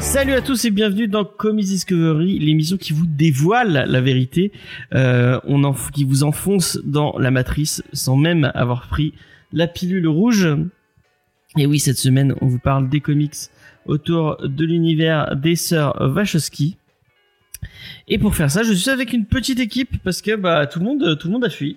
Salut 0.00 0.32
à 0.32 0.42
tous 0.42 0.64
et 0.66 0.70
bienvenue 0.70 1.08
dans 1.08 1.24
Comics 1.24 1.64
Discovery, 1.64 2.38
l'émission 2.38 2.76
qui 2.76 2.92
vous 2.92 3.06
dévoile 3.06 3.86
la 3.88 4.00
vérité, 4.02 4.52
euh, 4.92 5.40
qui 5.94 6.04
vous 6.04 6.24
enfonce 6.24 6.78
dans 6.84 7.18
la 7.18 7.30
matrice 7.30 7.82
sans 7.94 8.16
même 8.16 8.50
avoir 8.54 8.88
pris 8.88 9.14
la 9.54 9.66
pilule 9.66 10.06
rouge. 10.06 10.48
Et 11.56 11.64
oui, 11.64 11.78
cette 11.78 11.96
semaine, 11.96 12.34
on 12.42 12.46
vous 12.46 12.58
parle 12.58 12.90
des 12.90 13.00
comics 13.00 13.34
autour 13.88 14.36
de 14.46 14.64
l'univers 14.64 15.34
des 15.36 15.56
sœurs 15.56 15.96
Wachowski. 16.14 16.76
Et 18.06 18.18
pour 18.18 18.34
faire 18.36 18.50
ça, 18.50 18.62
je 18.62 18.72
suis 18.72 18.90
avec 18.90 19.12
une 19.12 19.26
petite 19.26 19.58
équipe 19.60 19.96
parce 20.04 20.22
que 20.22 20.36
bah 20.36 20.66
tout 20.66 20.78
le 20.78 20.84
monde, 20.84 21.18
tout 21.18 21.26
le 21.28 21.32
monde 21.32 21.44
a 21.44 21.50
fui. 21.50 21.76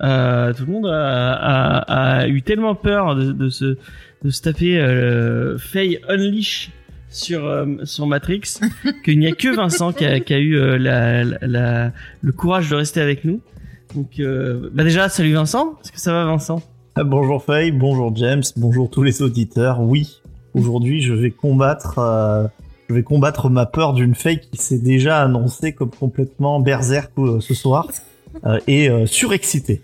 Euh, 0.00 0.52
tout 0.52 0.64
le 0.66 0.72
monde 0.72 0.86
a, 0.86 1.32
a- 1.32 2.18
a 2.20 2.28
eu 2.28 2.42
tellement 2.42 2.74
peur 2.76 3.16
de, 3.16 3.32
de 3.32 3.48
se 3.48 3.76
de 4.24 4.30
se 4.30 4.42
taper 4.42 4.78
euh, 4.78 5.58
Faye 5.58 5.98
Unleash 6.08 6.70
sur 7.08 7.44
euh, 7.46 7.66
sur 7.84 8.06
Matrix 8.06 8.60
qu'il 9.04 9.18
n'y 9.18 9.26
a 9.26 9.32
que 9.32 9.54
Vincent 9.56 9.92
qui 9.92 10.04
a, 10.04 10.20
qui 10.20 10.34
a 10.34 10.38
eu 10.38 10.56
euh, 10.56 10.78
la, 10.78 11.24
la- 11.24 11.38
la- 11.42 11.92
le 12.20 12.32
courage 12.32 12.68
de 12.70 12.76
rester 12.76 13.00
avec 13.00 13.24
nous. 13.24 13.40
Donc 13.94 14.20
euh, 14.20 14.70
bah 14.72 14.84
déjà 14.84 15.08
salut 15.08 15.32
Vincent, 15.32 15.78
est-ce 15.82 15.90
que 15.90 15.98
ça 16.00 16.12
va 16.12 16.24
Vincent? 16.26 16.62
Ah, 16.94 17.02
Bonjour 17.04 17.42
Faye, 17.42 17.72
bonjour 17.72 18.14
James, 18.14 18.42
bonjour 18.56 18.90
tous 18.90 19.02
les 19.02 19.20
auditeurs. 19.22 19.80
Oui, 19.80 20.20
aujourd'hui 20.54 21.00
je 21.02 21.12
vais 21.14 21.30
combattre, 21.30 21.98
euh, 21.98 22.46
je 22.88 22.94
vais 22.94 23.02
combattre 23.02 23.50
ma 23.50 23.66
peur 23.66 23.92
d'une 23.94 24.14
Faye 24.14 24.40
qui 24.40 24.56
s'est 24.58 24.78
déjà 24.78 25.22
annoncée 25.22 25.72
comme 25.72 25.90
complètement 25.90 26.60
berserk 26.60 27.10
euh, 27.18 27.40
ce 27.40 27.54
soir 27.54 27.88
euh, 28.46 28.58
et 28.66 28.88
euh, 28.88 29.06
surexcitée. 29.06 29.82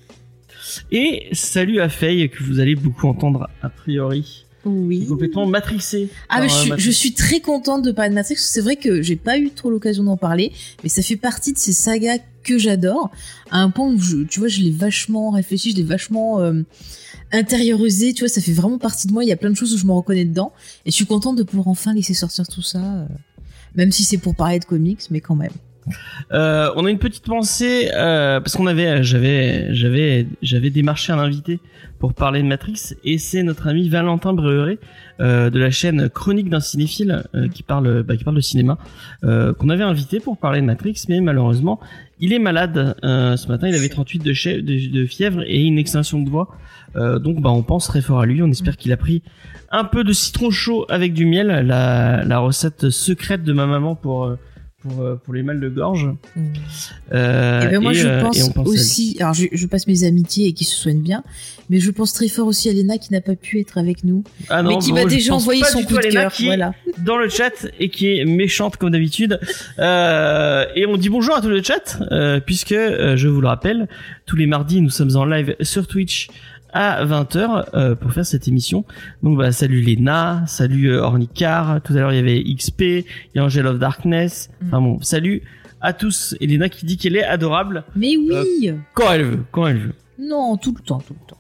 Et 0.91 1.29
salut 1.33 1.81
à 1.81 1.89
Faye 1.89 2.29
que 2.31 2.43
vous 2.43 2.59
allez 2.61 2.75
beaucoup 2.75 3.07
entendre 3.07 3.49
a 3.63 3.69
priori, 3.69 4.47
Oui. 4.65 5.07
complètement 5.07 5.47
matrixé. 5.47 6.09
Ah, 6.29 6.41
mais 6.41 6.49
je 6.49 6.55
suis, 6.55 6.73
je 6.79 6.91
suis 6.91 7.13
très 7.13 7.41
contente 7.41 7.85
de 7.85 7.93
parler 7.93 8.11
de 8.11 8.15
Matrix. 8.15 8.37
C'est 8.39 8.63
vrai 8.63 8.77
que 8.77 9.03
j'ai 9.03 9.17
pas 9.17 9.39
eu 9.39 9.51
trop 9.51 9.71
l'occasion 9.71 10.05
d'en 10.05 10.17
parler, 10.17 10.53
mais 10.83 10.89
ça 10.89 11.03
fait 11.03 11.17
partie 11.17 11.53
de 11.53 11.59
ces 11.59 11.73
sagas 11.73 12.19
que 12.43 12.59
j'adore. 12.59 13.11
À 13.51 13.59
un 13.61 13.71
point 13.71 13.89
où, 13.89 13.99
je, 13.99 14.19
tu 14.25 14.39
vois, 14.41 14.49
je 14.49 14.61
l'ai 14.61 14.71
vachement 14.71 15.31
réfléchi, 15.31 15.73
je 15.73 15.77
l'ai 15.77 15.83
vachement 15.83 16.41
euh, 16.41 16.63
intériorisé. 17.35 18.15
Tu 18.15 18.21
vois, 18.21 18.29
ça 18.29 18.41
fait 18.41 18.53
vraiment 18.53 18.79
partie 18.79 19.07
de 19.07 19.13
moi. 19.13 19.25
Il 19.25 19.29
y 19.29 19.33
a 19.33 19.37
plein 19.37 19.51
de 19.51 19.57
choses 19.57 19.75
où 19.75 19.79
je 19.79 19.87
me 19.87 19.93
reconnais 19.93 20.25
dedans. 20.25 20.53
Et 20.87 20.91
je 20.91 20.95
suis 20.95 21.07
contente 21.07 21.37
de 21.37 21.43
pouvoir 21.43 21.69
enfin 21.69 21.93
laisser 21.93 22.15
sortir 22.15 22.47
tout 22.49 22.63
ça. 22.63 22.79
euh, 22.79 23.07
même 23.75 23.91
si 23.91 24.05
c'est 24.05 24.19
pour 24.19 24.37
parler 24.37 24.61
de 24.61 24.65
comics, 24.65 25.01
mais 25.11 25.21
quand 25.21 25.35
même. 25.35 25.51
Euh, 26.33 26.71
on 26.77 26.87
a 26.87 26.91
une 26.91 26.99
petite 26.99 27.25
pensée 27.25 27.91
euh, 27.93 28.41
parce 28.41 28.57
qu'on 28.57 28.69
avait, 28.69 29.03
j'avais, 29.03 29.75
j'avais, 29.75 30.29
j'avais 30.43 30.71
démarché 30.71 31.13
un 31.13 31.19
invité 31.19 31.59
pour 31.99 32.15
parler 32.15 32.41
de 32.41 32.47
Matrix 32.47 32.95
et 33.03 33.19
c'est 33.19 33.43
notre 33.43 33.67
ami 33.67 33.89
Valentin 33.89 34.33
Breuret 34.33 34.79
de 35.19 35.59
la 35.59 35.71
chaîne 35.71 36.09
Chronique 36.09 36.49
d'un 36.49 36.61
cinéphile 36.61 37.25
qui 37.53 37.63
parle, 37.63 38.03
bah, 38.03 38.17
qui 38.17 38.25
parle 38.25 38.37
de 38.37 38.43
cinéma 38.43 38.79
qu'on 39.23 39.69
avait 39.69 39.85
invité 39.85 40.21
pour 40.21 40.39
parler 40.39 40.61
de 40.61 40.67
Matrix 40.67 41.05
mais 41.09 41.21
malheureusement 41.21 41.81
il 42.21 42.33
est 42.33 42.39
malade 42.39 42.97
euh, 43.05 43.37
ce 43.37 43.49
matin. 43.49 43.69
Il 43.69 43.75
avait 43.75 43.89
38 43.89 44.19
de, 44.21 44.61
de, 44.91 45.07
fièvre 45.07 45.43
et 45.47 45.63
une 45.63 45.79
extinction 45.79 46.21
de 46.21 46.31
voix. 46.31 46.49
Euh, 46.97 47.19
donc 47.19 47.41
bah 47.41 47.51
on 47.51 47.63
pense 47.63 47.87
très 47.87 48.03
fort 48.03 48.21
à 48.21 48.27
lui. 48.27 48.43
On 48.43 48.51
espère 48.51 48.77
qu'il 48.77 48.93
a 48.93 48.97
pris 48.97 49.23
un 49.71 49.85
peu 49.85 50.05
de 50.05 50.13
citron 50.13 50.51
chaud 50.51 50.87
avec 50.89 51.13
du 51.13 51.27
miel. 51.27 51.49
La, 51.49 52.25
la 52.25 52.39
recette 52.39 52.91
secrète 52.91 53.43
de 53.43 53.53
ma 53.53 53.67
maman 53.67 53.95
pour 53.95 54.25
euh, 54.25 54.39
pour, 54.85 55.01
euh, 55.01 55.15
pour 55.17 55.33
les 55.35 55.43
mal 55.43 55.61
de 55.61 55.69
gorge 55.69 56.09
euh, 57.13 57.61
et 57.63 57.71
ben 57.71 57.81
moi, 57.81 57.93
et, 57.93 57.95
je 57.95 58.07
euh, 58.07 58.21
pense, 58.21 58.51
aussi. 58.57 59.17
Alors, 59.19 59.35
je, 59.35 59.47
je 59.51 59.67
passe 59.67 59.87
mes 59.87 60.05
amitiés 60.05 60.49
et 60.49 60.53
qui 60.53 60.65
se 60.65 60.77
soignent 60.77 61.03
bien, 61.03 61.23
mais 61.71 61.81
je 61.81 61.91
pense 61.91 62.13
très 62.13 62.29
fort 62.29 62.47
aussi 62.47 62.69
à 62.69 62.73
Léna 62.73 62.99
qui 62.99 63.13
n'a 63.13 63.21
pas 63.21 63.35
pu 63.35 63.61
être 63.61 63.79
avec 63.79 64.05
nous, 64.05 64.25
Ah 64.51 64.63
non, 64.63 64.71
mais 64.71 64.79
qui 64.79 64.93
m'a 64.93 65.05
déjà 65.05 65.35
envoyé 65.35 65.65
son 65.65 65.83
coup 65.83 65.97
de 65.97 66.11
cœur. 66.11 66.33
Voilà. 66.41 66.73
dans 66.99 67.17
le 67.17 67.29
chat 67.29 67.67
et 67.81 67.89
qui 67.89 68.19
est 68.19 68.25
méchante 68.25 68.77
comme 68.77 68.91
d'habitude. 68.91 69.41
Euh, 69.79 70.67
et 70.75 70.87
on 70.87 70.97
dit 70.97 71.09
bonjour 71.09 71.35
à 71.35 71.41
tout 71.41 71.49
le 71.49 71.63
chat 71.63 71.99
euh, 72.13 72.41
puisque 72.41 72.75
je 72.75 73.29
vous 73.29 73.41
le 73.41 73.49
rappelle, 73.49 73.89
tous 74.27 74.37
les 74.37 74.47
mardis 74.47 74.81
nous 74.81 74.91
sommes 74.91 75.17
en 75.17 75.25
live 75.25 75.57
sur 75.61 75.87
Twitch 75.87 76.29
à 76.75 77.05
20h 77.07 77.65
euh, 77.75 77.95
pour 77.95 78.13
faire 78.13 78.27
cette 78.27 78.49
émission. 78.49 78.85
Donc 79.23 79.39
bah 79.39 79.53
salut 79.53 79.81
Léna, 79.81 80.45
salut 80.47 80.91
euh, 80.91 81.01
Ornicar, 81.03 81.81
tout 81.81 81.95
à 81.95 81.97
l'heure 81.97 82.13
il 82.13 82.17
y 82.17 82.19
avait 82.19 82.43
XP, 82.43 82.81
il 82.83 83.05
y 83.37 83.39
a 83.39 83.45
Angel 83.45 83.67
of 83.67 83.79
Darkness. 83.79 84.51
Mm. 84.61 84.67
Enfin 84.67 84.81
bon, 84.83 85.01
salut 85.01 85.43
à 85.81 85.93
tous. 85.93 86.37
Et 86.41 86.47
Léna 86.47 86.69
qui 86.69 86.85
dit 86.85 86.99
qu'elle 86.99 87.17
est 87.17 87.25
adorable 87.25 87.85
Mais 87.97 88.17
oui. 88.17 88.73
quand 88.93 89.13
elle 89.13 89.23
veut, 89.23 89.45
quand 89.53 89.67
elle 89.69 89.79
veut. 89.79 89.95
Non, 90.19 90.57
tout 90.57 90.75
le 90.77 90.83
temps, 90.83 90.99
tout 90.99 91.15
le 91.15 91.27
temps. 91.27 91.39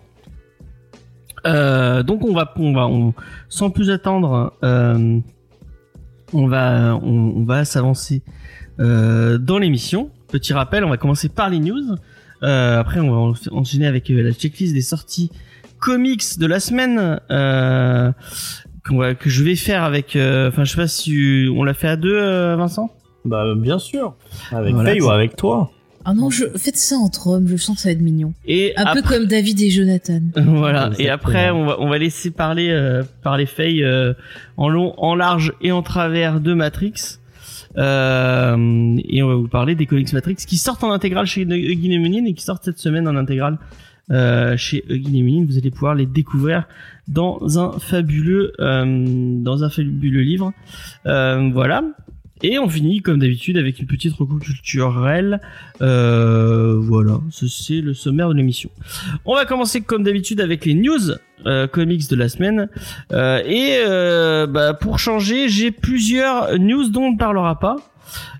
Euh, 1.46 2.02
donc 2.02 2.24
on 2.24 2.32
va, 2.32 2.52
on 2.56 2.72
va, 2.72 2.86
on, 2.86 3.12
sans 3.48 3.70
plus 3.70 3.90
attendre, 3.90 4.54
euh, 4.62 5.18
on 6.32 6.46
va, 6.46 6.98
on, 7.02 7.34
on 7.36 7.44
va 7.44 7.64
s'avancer 7.64 8.22
euh, 8.80 9.38
dans 9.38 9.58
l'émission. 9.58 10.10
Petit 10.28 10.52
rappel, 10.52 10.84
on 10.84 10.90
va 10.90 10.96
commencer 10.96 11.28
par 11.28 11.50
les 11.50 11.60
news. 11.60 11.96
Euh, 12.44 12.78
après, 12.78 13.00
on 13.00 13.10
va 13.10 13.16
en- 13.16 13.34
enchaîner 13.58 13.86
avec 13.86 14.10
euh, 14.10 14.22
la 14.22 14.32
checklist 14.32 14.72
des 14.74 14.82
sorties 14.82 15.30
comics 15.80 16.38
de 16.38 16.46
la 16.46 16.60
semaine 16.60 17.18
euh, 17.30 18.12
va- 18.90 19.14
que 19.14 19.30
je 19.30 19.42
vais 19.44 19.56
faire 19.56 19.82
avec. 19.82 20.14
euh, 20.16 20.48
Enfin, 20.48 20.64
je 20.64 20.70
sais 20.70 20.76
pas 20.76 20.88
si 20.88 21.48
on 21.54 21.64
l'a 21.64 21.74
fait 21.74 21.88
à 21.88 21.96
deux, 21.96 22.16
euh, 22.16 22.54
Vincent? 22.56 22.90
Bah 23.24 23.44
bien 23.56 23.78
sûr, 23.78 24.14
avec 24.52 24.74
Voilà, 24.74 24.90
Faye 24.90 25.00
ou 25.00 25.08
avec 25.08 25.36
toi. 25.36 25.70
Ah 26.04 26.12
non, 26.12 26.28
je 26.28 26.44
faites 26.58 26.76
ça 26.76 26.96
entre 26.96 27.28
hommes, 27.28 27.48
je 27.48 27.56
sens 27.56 27.76
que 27.76 27.82
ça 27.82 27.88
va 27.88 27.92
être 27.94 28.02
mignon. 28.02 28.34
Et 28.46 28.74
Un 28.76 28.92
peu 28.92 29.00
comme 29.00 29.24
David 29.24 29.58
et 29.62 29.70
Jonathan. 29.70 30.20
Voilà. 30.36 30.90
Et 30.98 31.08
après, 31.08 31.50
on 31.50 31.64
va, 31.64 31.80
on 31.80 31.88
va 31.88 31.96
laisser 31.96 32.30
parler, 32.30 32.68
euh, 32.68 33.02
parler 33.22 33.46
Faye 33.46 33.82
euh, 33.82 34.12
en 34.58 34.68
long, 34.68 34.92
en 34.98 35.14
large 35.14 35.54
et 35.62 35.72
en 35.72 35.80
travers 35.82 36.40
de 36.40 36.52
Matrix. 36.52 36.92
Euh, 37.76 38.96
et 39.08 39.22
on 39.22 39.28
va 39.28 39.34
vous 39.34 39.48
parler 39.48 39.74
des 39.74 39.86
comics 39.86 40.12
Matrix 40.12 40.36
qui 40.36 40.56
sortent 40.56 40.84
en 40.84 40.92
intégrale 40.92 41.26
chez 41.26 41.44
Eugene 41.44 41.92
et 41.92 41.98
Menin 41.98 42.24
et 42.24 42.34
qui 42.34 42.44
sortent 42.44 42.64
cette 42.64 42.78
semaine 42.78 43.08
en 43.08 43.16
intégrale 43.16 43.58
euh, 44.10 44.56
chez 44.56 44.84
Eugene 44.88 45.24
Menin. 45.24 45.46
Vous 45.46 45.58
allez 45.58 45.70
pouvoir 45.70 45.94
les 45.94 46.06
découvrir 46.06 46.66
dans 47.08 47.58
un 47.58 47.78
fabuleux, 47.78 48.52
euh, 48.60 48.84
dans 49.42 49.64
un 49.64 49.70
fabuleux 49.70 50.22
livre. 50.22 50.52
Euh, 51.06 51.50
voilà. 51.52 51.82
Et 52.46 52.58
on 52.58 52.68
finit 52.68 53.00
comme 53.00 53.18
d'habitude 53.20 53.56
avec 53.56 53.78
une 53.78 53.86
petite 53.86 54.12
recours 54.14 54.38
culturelle. 54.38 55.40
Euh, 55.80 56.76
voilà, 56.78 57.20
Ce- 57.30 57.46
c'est 57.48 57.80
le 57.80 57.94
sommaire 57.94 58.28
de 58.28 58.34
l'émission. 58.34 58.68
On 59.24 59.34
va 59.34 59.46
commencer 59.46 59.80
comme 59.80 60.02
d'habitude 60.02 60.40
avec 60.40 60.66
les 60.66 60.74
news 60.74 61.12
euh, 61.46 61.66
comics 61.66 62.08
de 62.10 62.16
la 62.16 62.28
semaine. 62.28 62.68
Euh, 63.12 63.42
et 63.46 63.76
euh, 63.86 64.46
bah, 64.46 64.74
pour 64.74 64.98
changer, 64.98 65.48
j'ai 65.48 65.70
plusieurs 65.70 66.58
news 66.58 66.88
dont 66.88 67.04
on 67.04 67.12
ne 67.12 67.18
parlera 67.18 67.58
pas. 67.58 67.76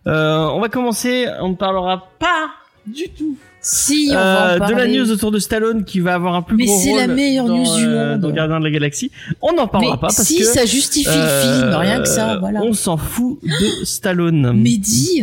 Euh, 0.07 0.49
on 0.53 0.61
va 0.61 0.69
commencer, 0.69 1.27
on 1.41 1.51
ne 1.51 1.55
parlera 1.57 2.11
pas 2.19 2.51
du 2.87 3.05
tout 3.17 3.39
Si, 3.67 4.09
on 4.11 4.15
va 4.15 4.57
euh, 4.57 4.59
en 4.61 4.69
de 4.69 4.73
la 4.75 4.87
news 4.87 5.11
autour 5.11 5.31
de 5.31 5.39
Stallone 5.39 5.85
qui 5.87 5.99
va 5.99 6.15
avoir 6.15 6.35
un 6.35 6.43
plus 6.43 6.57
Mais 6.59 6.67
gros 6.67 6.79
c'est 6.79 6.91
rôle 6.91 6.99
la 7.01 7.07
meilleure 7.07 7.47
dans, 7.47 7.57
news 7.57 7.77
du 7.79 7.87
euh, 7.87 8.11
monde. 8.13 8.21
dans 8.21 8.31
Gardien 8.31 8.59
de 8.61 8.65
la 8.65 8.71
Galaxie. 8.71 9.11
On 9.41 9.55
n'en 9.55 9.67
parlera 9.67 9.95
Mais 9.95 10.01
pas 10.01 10.09
parce 10.09 10.23
si, 10.23 10.37
que 10.37 10.45
ça 10.45 10.67
justifie 10.67 11.09
le 11.09 11.13
film, 11.13 11.63
euh, 11.73 11.79
rien 11.79 12.01
que 12.03 12.09
ça, 12.09 12.37
voilà. 12.39 12.61
On 12.63 12.75
s'en 12.75 12.99
fout 12.99 13.39
de 13.43 13.85
Stallone. 13.87 14.53
Mais 14.55 14.77
dis, 14.77 15.23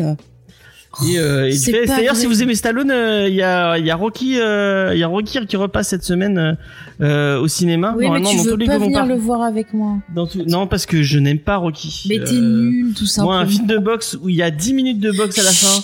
euh, 1.17 1.51
pas 1.87 1.95
d'ailleurs, 1.95 2.15
si 2.15 2.25
vous 2.25 2.41
aimez 2.41 2.55
Stallone, 2.55 2.89
euh, 2.89 3.29
il 3.29 3.35
y 3.35 3.43
a, 3.43 3.77
il 3.77 3.85
y 3.85 3.91
a 3.91 3.95
Rocky, 3.95 4.39
euh, 4.39 4.91
il 4.93 4.99
y 4.99 5.03
a 5.03 5.07
Rocky 5.07 5.45
qui 5.45 5.55
repasse 5.55 5.89
cette 5.89 6.03
semaine 6.03 6.57
au 6.99 7.47
cinéma. 7.47 7.93
oui, 7.95 8.09
mais 8.09 8.21
tu 8.21 8.37
dans 8.37 8.43
veux 8.43 8.51
tous 8.53 8.57
les 8.57 8.65
pas 8.65 8.79
venir 8.79 9.05
le 9.05 9.15
voir 9.15 9.41
avec 9.43 9.71
moi. 9.73 9.97
Dans 10.15 10.25
tout- 10.25 10.43
Non, 10.47 10.65
parce 10.65 10.87
que 10.87 11.03
je 11.03 11.19
n'aime 11.19 11.39
pas 11.39 11.57
Rocky. 11.57 12.07
Mais 12.09 12.19
t'es 12.23 12.33
nul, 12.33 12.93
tout 12.95 13.03
Moi, 13.03 13.07
simplement. 13.07 13.33
un 13.37 13.45
film 13.45 13.67
de 13.67 13.77
boxe 13.77 14.17
où 14.19 14.29
il 14.29 14.35
y 14.35 14.41
a 14.41 14.49
10 14.51 14.73
minutes 14.73 14.99
de 14.99 15.11
boxe 15.11 15.37
à 15.37 15.43
la 15.43 15.51
fin. 15.51 15.83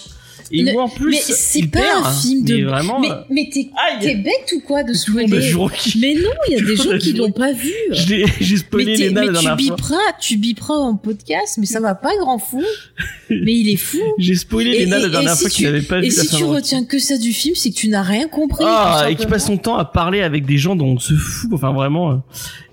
Et 0.51 0.61
Le- 0.63 0.73
où 0.73 0.79
en 0.79 0.87
plus, 0.89 1.11
mais 1.11 1.17
c'est 1.21 1.67
pas 1.67 1.79
perd, 1.79 2.05
un 2.05 2.11
film 2.11 2.43
de. 2.43 2.55
mais 2.55 2.63
vraiment. 2.63 2.99
mais 2.99 3.11
euh, 3.11 3.15
mais 3.29 3.49
t'es 3.53 3.69
bête 4.15 4.53
ou 4.55 4.61
quoi 4.61 4.83
de 4.83 4.91
a 4.91 4.93
spoiler. 5.41 5.95
Mais 5.99 6.13
non, 6.15 6.29
il 6.47 6.53
y 6.53 6.55
a 6.55 6.61
des 6.65 6.75
gens 6.75 6.97
qui 6.97 7.13
l'ont 7.13 7.31
pas 7.31 7.51
vu. 7.51 7.71
J'ai 7.91 8.25
Mais, 8.51 8.57
spoilé 8.57 8.95
les 8.95 9.09
dames 9.11 9.31
la 9.31 9.39
tu 9.41 9.55
biperas, 9.57 9.95
tu 10.21 10.37
biperas 10.37 10.75
en 10.75 10.95
podcast, 10.95 11.57
mais 11.59 11.65
ça 11.65 11.79
va 11.79 11.95
pas, 11.95 12.15
grand 12.19 12.39
fou. 12.39 12.63
mais 13.29 13.53
il 13.53 13.69
est 13.69 13.75
fou. 13.77 13.97
J'ai 14.17 14.35
spoilé 14.35 14.71
Et- 14.71 14.77
les 14.79 14.83
et- 14.83 15.01
la 15.03 15.09
dernière 15.09 15.33
et 15.33 15.35
si 15.35 15.41
fois 15.41 15.49
tu- 15.49 15.55
qu'il 15.57 15.65
n'avait 15.65 15.81
pas 15.81 15.97
Et 15.99 16.09
vu 16.09 16.15
la 16.15 16.23
si 16.23 16.27
tu 16.35 16.43
retiens 16.43 16.83
que 16.85 16.99
ça 16.99 17.17
du 17.17 17.33
film, 17.33 17.55
c'est 17.55 17.69
que 17.71 17.75
tu 17.75 17.89
n'as 17.89 18.01
rien 18.03 18.27
compris. 18.27 18.63
Ah, 18.67 19.07
et 19.09 19.15
qui 19.15 19.25
passe 19.25 19.45
son 19.47 19.57
temps 19.57 19.77
à 19.77 19.85
parler 19.85 20.21
avec 20.21 20.45
des 20.45 20.57
gens 20.57 20.75
dont 20.75 20.87
on 20.95 20.99
se 20.99 21.13
fout. 21.13 21.49
Enfin, 21.53 21.73
vraiment, 21.73 22.11
euh, 22.11 22.15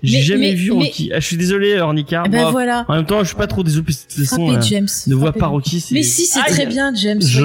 j'ai 0.03 0.17
Mais- 0.17 0.23
jamais 0.23 0.49
mais- 0.49 0.55
vu 0.55 0.71
Rocky. 0.71 1.11
Ah, 1.13 1.19
je 1.19 1.25
suis 1.27 1.37
désolé, 1.37 1.77
Ornica. 1.79 2.23
Eh 2.25 2.29
ben 2.29 2.51
voilà. 2.51 2.85
En 2.87 2.95
même 2.95 3.05
temps, 3.05 3.19
je 3.21 3.27
suis 3.27 3.35
pas 3.35 3.47
trop 3.47 3.63
désolé. 3.63 3.85
De 3.87 3.91
toute 3.93 4.25
façon, 4.25 4.49
euh, 4.49 4.59
ne 5.07 5.15
vois 5.15 5.33
pas. 5.33 5.47
Rocky. 5.47 5.79
c'est- 5.79 5.93
Mais 5.93 6.03
si, 6.03 6.25
c'est 6.25 6.39
très 6.41 6.65
bien, 6.65 6.93
James. 6.95 7.21
Je 7.21 7.39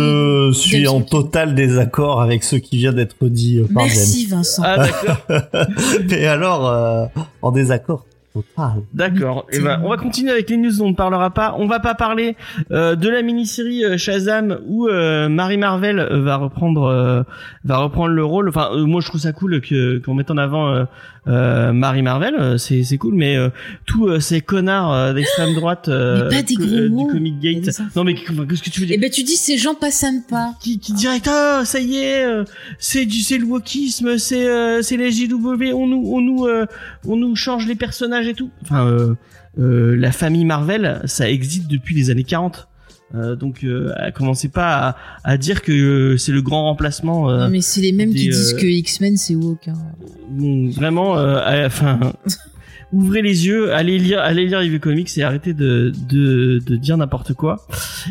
soyez- 0.52 0.78
suis 0.78 0.88
en 0.88 1.00
total 1.00 1.54
désaccord 1.54 2.20
avec 2.22 2.44
ce 2.44 2.56
qui 2.56 2.76
vient 2.78 2.92
d'être 2.92 3.28
dit 3.28 3.58
euh, 3.58 3.66
par 3.72 3.84
Merci, 3.84 4.26
Vincent. 4.26 4.62
Ah, 4.64 4.78
d'accord. 4.86 5.66
Et 6.10 6.26
alors, 6.26 6.68
euh, 6.68 7.06
en 7.42 7.50
désaccord 7.52 8.04
total. 8.32 8.82
D'accord. 8.94 9.46
Et 9.52 9.58
ben, 9.58 9.80
on 9.84 9.88
va 9.88 9.96
continuer 9.96 10.30
avec 10.30 10.48
les 10.50 10.56
news 10.56 10.70
dont 10.78 10.86
on 10.86 10.90
ne 10.90 10.94
parlera 10.94 11.30
pas. 11.30 11.56
On 11.58 11.66
va 11.66 11.80
pas 11.80 11.94
parler 11.96 12.36
euh, 12.70 12.94
de 12.94 13.08
la 13.08 13.22
mini-série 13.22 13.98
Shazam 13.98 14.56
où 14.68 14.86
euh, 14.86 15.28
Marie 15.28 15.56
Marvel 15.56 16.00
va 16.22 16.36
reprendre 16.36 16.84
euh, 16.84 17.22
va 17.64 17.78
reprendre 17.78 18.10
le 18.14 18.24
rôle. 18.24 18.48
Enfin, 18.48 18.68
euh, 18.72 18.84
moi 18.86 19.00
je 19.00 19.08
trouve 19.08 19.20
ça 19.20 19.32
cool 19.32 19.60
que 19.60 19.98
qu'on 19.98 20.14
mette 20.14 20.30
en 20.30 20.36
avant 20.36 20.86
euh, 21.28 21.72
Marie 21.72 22.02
Marvel, 22.02 22.34
euh, 22.38 22.56
c'est 22.58 22.82
c'est 22.82 22.96
cool. 22.98 23.14
Mais 23.14 23.36
euh, 23.36 23.50
tous 23.86 24.08
euh, 24.08 24.20
ces 24.20 24.40
connards 24.40 24.92
euh, 24.92 25.12
d'extrême 25.12 25.54
droite 25.54 25.88
euh, 25.88 26.28
Mais 26.30 26.36
pas 26.36 26.42
des 26.42 26.54
gros 26.54 26.88
mots. 26.88 27.06
du 27.06 27.12
Comic 27.12 27.38
Gate. 27.40 27.80
Non 27.94 28.04
mais 28.04 28.14
qu'est-ce 28.14 28.62
que 28.62 28.70
tu 28.70 28.80
veux 28.80 28.86
dire? 28.86 28.96
Eh 28.98 29.00
ben 29.00 29.10
tu 29.10 29.22
dis 29.22 29.36
ces 29.36 29.58
gens 29.58 29.74
pas 29.74 29.90
sympas. 29.90 30.54
qui, 30.60 30.78
qui 30.78 30.92
direct 30.92 31.28
ah 31.30 31.62
ça 31.64 31.78
y 31.80 31.96
est 31.98 32.24
euh, 32.24 32.44
c'est 32.78 33.04
du 33.04 33.18
c'est 33.20 33.38
le 33.38 33.44
wokisme 33.44 34.16
c'est 34.18 34.48
euh, 34.48 34.80
c'est 34.82 34.96
les 34.96 35.10
JW 35.12 35.72
on 35.74 35.86
nous 35.86 36.02
on 36.06 36.20
nous 36.20 36.46
euh, 36.46 36.66
on 37.06 37.16
nous 37.16 37.36
change 37.36 37.66
les 37.66 37.74
personnages 37.74 38.26
et 38.26 38.34
tout 38.34 38.50
enfin 38.62 38.86
euh, 38.86 39.14
euh, 39.58 39.96
la 39.96 40.12
famille 40.12 40.44
Marvel 40.44 41.02
ça 41.04 41.28
existe 41.30 41.66
depuis 41.68 41.94
les 41.94 42.10
années 42.10 42.24
40 42.24 42.68
euh, 43.14 43.34
donc 43.36 43.64
euh, 43.64 43.92
commencez 44.14 44.48
pas 44.48 44.88
à, 44.90 44.96
à 45.32 45.36
dire 45.36 45.62
que 45.62 45.72
euh, 45.72 46.16
c'est 46.16 46.32
le 46.32 46.42
grand 46.42 46.64
remplacement 46.64 47.28
euh, 47.30 47.44
Non, 47.44 47.50
mais 47.50 47.60
c'est 47.60 47.80
les 47.80 47.92
mêmes 47.92 48.10
qui 48.14 48.28
disent 48.28 48.54
euh, 48.54 48.58
que 48.60 48.66
X-Men 48.66 49.16
c'est 49.16 49.34
woke. 49.34 49.68
hein. 49.68 49.74
bon, 50.28 50.70
vraiment 50.70 51.18
euh, 51.18 51.66
enfin 51.66 51.98
ouvrez 52.92 53.22
les 53.22 53.46
yeux 53.46 53.72
allez 53.72 53.98
lire 53.98 54.18
allez 54.20 54.46
lire 54.46 54.60
Evil 54.60 54.80
Comics 54.80 55.16
et 55.16 55.22
arrêtez 55.22 55.54
de 55.54 55.92
de, 56.08 56.58
de 56.64 56.76
dire 56.76 56.96
n'importe 56.96 57.34
quoi 57.34 57.64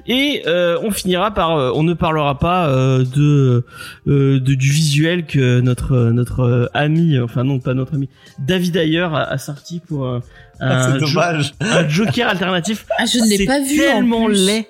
et 0.07 0.43
euh, 0.47 0.77
on 0.83 0.91
finira 0.91 1.33
par 1.33 1.57
euh, 1.57 1.71
on 1.75 1.83
ne 1.83 1.93
parlera 1.93 2.39
pas 2.39 2.69
euh, 2.69 3.03
de, 3.03 3.65
euh, 4.07 4.39
de 4.39 4.53
du 4.53 4.69
visuel 4.71 5.25
que 5.25 5.59
notre 5.59 6.11
notre 6.11 6.41
euh, 6.41 6.65
ami 6.73 7.19
enfin 7.19 7.43
non 7.43 7.59
pas 7.59 7.73
notre 7.73 7.95
ami 7.95 8.07
David 8.39 8.77
Ayer 8.77 8.99
a, 9.11 9.23
a 9.23 9.37
sorti 9.37 9.81
pour 9.85 10.05
euh, 10.07 10.19
un, 10.61 10.93
c'est 10.93 10.99
jo- 10.99 11.07
dommage. 11.13 11.53
un 11.59 11.87
Joker 11.89 12.29
alternatif 12.29 12.85
Ah 12.97 13.05
je 13.05 13.19
ne 13.19 13.29
l'ai 13.29 13.37
C'est 13.37 13.45
pas 13.45 13.59
vu. 13.61 13.77
tellement 13.77 14.23
en 14.23 14.25
plus. 14.27 14.45
laid 14.45 14.65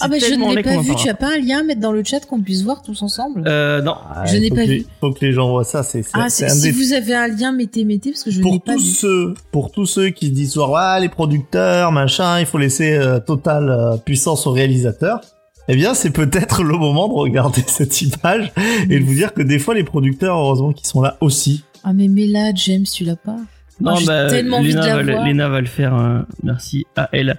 Ah 0.00 0.08
bah 0.08 0.16
je 0.18 0.34
ne 0.34 0.54
l'ai 0.54 0.62
pas 0.62 0.80
vu. 0.80 0.94
Tu 0.96 1.08
as 1.08 1.14
pas 1.14 1.34
un 1.34 1.38
lien 1.38 1.60
à 1.60 1.62
mettre 1.62 1.80
dans 1.80 1.92
le 1.92 2.04
chat 2.04 2.20
qu'on 2.26 2.40
puisse 2.42 2.62
voir 2.62 2.82
tous 2.82 3.00
ensemble? 3.02 3.42
Euh, 3.46 3.80
non 3.80 3.94
Je 4.26 4.36
n'ai 4.36 4.50
pas 4.50 4.56
que 4.64 4.68
vu. 4.68 4.76
les- 4.78 4.86
Faut 5.00 5.12
que 5.12 5.24
les 5.24 5.32
gens 5.32 5.48
voient 5.48 5.64
ça. 5.64 5.82
C'est 5.82 6.02
Ah 6.12 6.28
c'est 6.28 6.48
si 6.50 6.62
des 6.62 6.70
vous 6.72 6.92
avez 6.92 7.14
un 7.14 7.28
lien 7.28 7.52
mettez 7.52 7.84
mettez 7.84 8.10
parce 8.10 8.22
que 8.22 8.30
je 8.30 8.36
n'ai 8.38 8.42
pour 8.42 8.60
pas 8.62 8.74
tous 8.74 8.82
vu. 8.84 8.90
ceux 8.94 9.34
pour 9.50 9.70
tous 9.72 9.86
ceux 9.86 10.10
qui 10.10 10.26
se 10.26 10.32
disent 10.32 10.58
ah, 10.76 10.98
les 11.00 11.08
producteurs 11.08 11.90
machin 11.92 12.38
il 12.40 12.46
faut 12.46 12.58
laisser 12.58 12.92
euh, 12.94 13.18
totale 13.18 13.70
euh, 13.70 13.96
puissance 13.96 14.46
au 14.46 14.50
réalisateur 14.52 15.20
eh 15.68 15.74
bien 15.76 15.94
c'est 15.94 16.10
peut-être 16.10 16.62
le 16.64 16.76
moment 16.76 17.08
de 17.08 17.14
regarder 17.14 17.62
cette 17.66 18.00
image 18.02 18.52
et 18.90 18.98
de 19.00 19.04
vous 19.04 19.14
dire 19.14 19.32
que 19.32 19.42
des 19.42 19.58
fois 19.58 19.74
les 19.74 19.84
producteurs 19.84 20.36
heureusement 20.36 20.72
qu'ils 20.72 20.86
sont 20.86 21.00
là 21.00 21.16
aussi 21.22 21.64
Ah 21.82 21.92
mais 21.94 22.08
mets-la 22.08 22.52
James 22.54 22.84
tu 22.84 23.04
l'as 23.04 23.16
pas? 23.16 23.36
Non, 23.80 23.94
bah, 24.06 24.26
tellement 24.28 24.56
envie 24.58 24.68
Léna 24.68 24.82
de 24.82 24.86
la 24.88 24.96
va, 24.96 25.02
le- 25.02 25.12
voir. 25.12 25.24
Léna 25.26 25.48
va 25.48 25.60
le 25.60 25.66
faire. 25.66 25.94
euh, 25.94 26.18
merci 26.42 26.84
à 26.96 27.08
elle. 27.12 27.36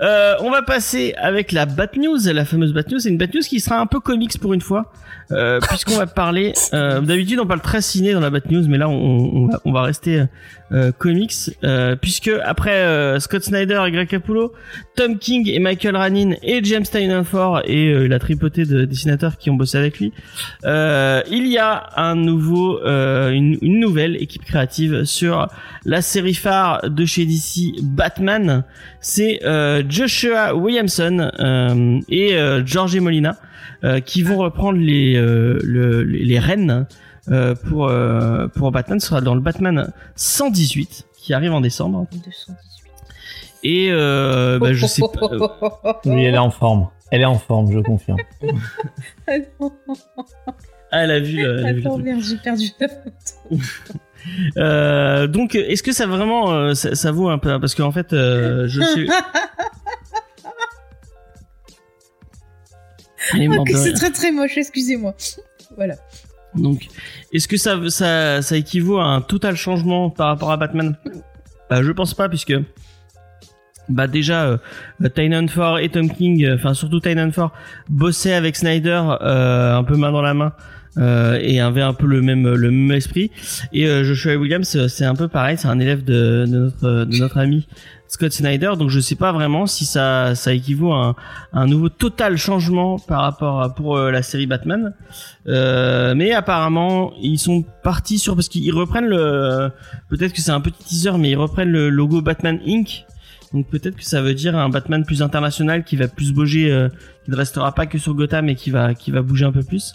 Euh, 0.00 0.34
on 0.40 0.50
va 0.50 0.62
passer 0.62 1.14
avec 1.18 1.50
la 1.52 1.66
Bat 1.66 1.88
News, 1.96 2.18
la 2.32 2.44
fameuse 2.44 2.72
Bat 2.72 2.82
News. 2.92 2.98
C'est 3.00 3.08
une 3.08 3.18
Bat 3.18 3.26
News 3.34 3.40
qui 3.42 3.58
sera 3.60 3.78
un 3.80 3.86
peu 3.86 3.98
comics 4.00 4.38
pour 4.40 4.52
une 4.54 4.60
fois, 4.60 4.92
euh, 5.32 5.58
puisqu'on 5.68 5.96
va 5.96 6.06
parler. 6.06 6.52
euh, 6.74 7.00
D'habitude, 7.00 7.40
on 7.40 7.46
parle 7.46 7.60
très 7.60 7.80
ciné 7.80 8.12
dans 8.12 8.20
la 8.20 8.30
Bat 8.30 8.40
News, 8.50 8.64
mais 8.68 8.78
là, 8.78 8.88
on, 8.88 8.94
on 8.94 9.46
va, 9.48 9.60
on 9.64 9.72
va 9.72 9.82
rester 9.82 10.24
euh, 10.72 10.92
comics, 10.92 11.32
euh, 11.64 11.96
puisque 11.96 12.30
après 12.44 12.76
euh, 12.84 13.18
Scott 13.18 13.42
Snyder 13.42 13.82
et 13.86 13.90
Greg 13.90 14.08
Capullo, 14.08 14.52
Tom 14.96 15.18
King 15.18 15.48
et 15.48 15.58
Michael 15.58 15.96
Ranin 15.96 16.32
et 16.42 16.62
James 16.64 16.84
Tynion 16.84 17.24
et 17.64 17.88
euh, 17.92 18.06
la 18.06 18.18
tripotée 18.18 18.64
de 18.66 18.84
dessinateurs 18.84 19.36
qui 19.36 19.50
ont 19.50 19.54
bossé 19.54 19.78
avec 19.78 19.98
lui, 19.98 20.12
euh, 20.64 21.22
il 21.30 21.46
y 21.46 21.58
a 21.58 21.90
un 21.96 22.14
nouveau, 22.14 22.78
euh, 22.84 23.30
une, 23.30 23.58
une 23.62 23.80
nouvelle 23.80 24.16
équipe 24.22 24.44
créative 24.44 25.04
sur 25.04 25.48
la 25.84 26.02
série 26.02 26.34
phare 26.34 26.88
de 26.88 27.04
chez 27.04 27.24
DC 27.26 27.82
Batman. 27.82 28.64
C'est 29.00 29.40
Joshua 29.88 30.54
Williamson 30.54 31.30
et 32.08 32.36
George 32.66 32.96
Molina 32.98 33.36
qui 34.04 34.22
vont 34.22 34.36
reprendre 34.38 34.78
les 34.78 35.14
le- 35.14 36.02
les 36.04 36.38
rênes 36.38 36.86
euh, 37.28 37.54
pour 37.54 37.88
euh, 37.88 38.48
pour 38.48 38.70
Batman. 38.72 39.00
Sera 39.00 39.20
dans 39.20 39.34
le 39.34 39.40
Batman 39.40 39.92
118 40.16 41.06
qui 41.16 41.34
arrive 41.34 41.52
en 41.52 41.60
décembre. 41.60 42.06
218. 42.12 42.56
Et 43.62 43.88
euh, 43.90 44.58
bah, 44.58 44.72
je 44.72 44.86
sais 44.86 45.02
pas. 45.02 45.26
euh, 45.26 45.92
oui 46.06 46.24
elle 46.24 46.34
est 46.34 46.38
en 46.38 46.50
forme 46.50 46.88
elle 47.10 47.20
est 47.20 47.24
en 47.26 47.38
forme 47.38 47.70
je 47.72 47.78
confirme 47.80 48.16
ah, 50.92 51.04
elle 51.04 51.10
a 51.10 51.20
vu. 51.20 51.36
le- 51.36 51.58
elle 51.58 51.66
a 51.66 51.72
vu 51.72 51.80
le 51.82 51.86
Attends 51.86 51.98
merde 51.98 52.20
j'ai 52.22 52.36
perdu 52.38 52.68
la 52.80 52.88
photo. 53.50 53.62
Euh, 54.58 55.26
donc, 55.26 55.54
est-ce 55.54 55.82
que 55.82 55.92
ça 55.92 56.06
vraiment, 56.06 56.52
euh, 56.52 56.74
ça, 56.74 56.94
ça 56.94 57.10
vaut 57.12 57.28
un 57.30 57.38
peu 57.38 57.58
parce 57.60 57.74
qu'en 57.74 57.90
fait, 57.92 58.12
euh, 58.12 58.66
je 58.68 58.80
de 63.34 63.76
c'est 63.76 63.92
très 63.92 64.10
très 64.10 64.32
moche 64.32 64.56
excusez-moi. 64.56 65.14
Voilà. 65.76 65.94
Donc, 66.54 66.88
est-ce 67.32 67.46
que 67.48 67.56
ça, 67.56 67.78
ça, 67.88 68.42
ça 68.42 68.56
équivaut 68.56 68.98
à 68.98 69.04
un 69.04 69.20
total 69.20 69.56
changement 69.56 70.10
par 70.10 70.28
rapport 70.28 70.50
à 70.50 70.56
Batman? 70.56 70.96
Bah, 71.68 71.82
Je 71.82 71.92
pense 71.92 72.14
pas, 72.14 72.28
puisque 72.28 72.54
bah 73.88 74.06
déjà, 74.06 74.44
euh, 74.44 75.48
Ford 75.48 75.78
et 75.80 75.88
Tom 75.88 76.08
King, 76.10 76.44
euh, 76.44 76.54
enfin 76.54 76.74
surtout 76.74 77.00
Tynan 77.00 77.32
Ford, 77.32 77.52
bossaient 77.88 78.34
avec 78.34 78.54
Snyder 78.54 79.02
euh, 79.20 79.76
un 79.76 79.82
peu 79.82 79.96
main 79.96 80.12
dans 80.12 80.22
la 80.22 80.34
main. 80.34 80.52
euh, 80.98 81.38
et 81.40 81.60
avait 81.60 81.82
un 81.82 81.92
peu 81.92 82.06
le 82.06 82.20
même 82.20 82.48
le 82.48 82.70
même 82.70 82.90
esprit 82.96 83.30
et 83.72 83.86
euh, 83.86 84.02
Joshua 84.02 84.34
Williams 84.34 84.74
euh, 84.74 84.88
c'est 84.88 85.04
un 85.04 85.14
peu 85.14 85.28
pareil 85.28 85.56
c'est 85.56 85.68
un 85.68 85.78
élève 85.78 86.02
de 86.02 86.46
notre 86.48 87.04
de 87.04 87.16
notre 87.16 87.38
ami 87.38 87.68
Scott 88.10 88.32
Snyder 88.32 88.72
donc 88.76 88.90
je 88.90 88.98
sais 88.98 89.14
pas 89.14 89.30
vraiment 89.30 89.66
si 89.66 89.86
ça 89.86 90.34
ça 90.34 90.52
équivaut 90.52 90.92
à 90.92 91.10
un, 91.10 91.14
un 91.52 91.66
nouveau 91.66 91.88
total 91.88 92.36
changement 92.36 92.98
par 92.98 93.22
rapport 93.22 93.62
à 93.62 93.72
pour 93.72 93.96
euh, 93.96 94.10
la 94.10 94.22
série 94.22 94.46
Batman. 94.46 94.92
Euh, 95.46 96.16
mais 96.16 96.32
apparemment 96.32 97.12
ils 97.22 97.38
sont 97.38 97.64
partis 97.84 98.18
sur 98.18 98.34
parce 98.34 98.48
qu'ils 98.48 98.74
reprennent 98.74 99.06
le 99.06 99.70
peut-être 100.08 100.32
que 100.32 100.40
c'est 100.40 100.50
un 100.50 100.60
petit 100.60 100.82
teaser 100.82 101.12
mais 101.18 101.30
ils 101.30 101.36
reprennent 101.36 101.70
le 101.70 101.88
logo 101.88 102.20
Batman 102.20 102.58
Inc. 102.66 103.04
Donc 103.52 103.68
peut-être 103.68 103.94
que 103.94 104.04
ça 104.04 104.20
veut 104.20 104.34
dire 104.34 104.56
un 104.56 104.68
Batman 104.70 105.04
plus 105.04 105.22
international 105.22 105.84
qui 105.84 105.94
va 105.94 106.08
plus 106.08 106.32
bouger 106.32 106.72
euh, 106.72 106.88
qui 107.24 107.30
ne 107.30 107.36
restera 107.36 107.72
pas 107.72 107.86
que 107.86 107.98
sur 107.98 108.14
Gotham 108.14 108.48
et 108.48 108.56
qui 108.56 108.70
va 108.72 108.92
qui 108.94 109.12
va 109.12 109.22
bouger 109.22 109.44
un 109.44 109.52
peu 109.52 109.62
plus 109.62 109.94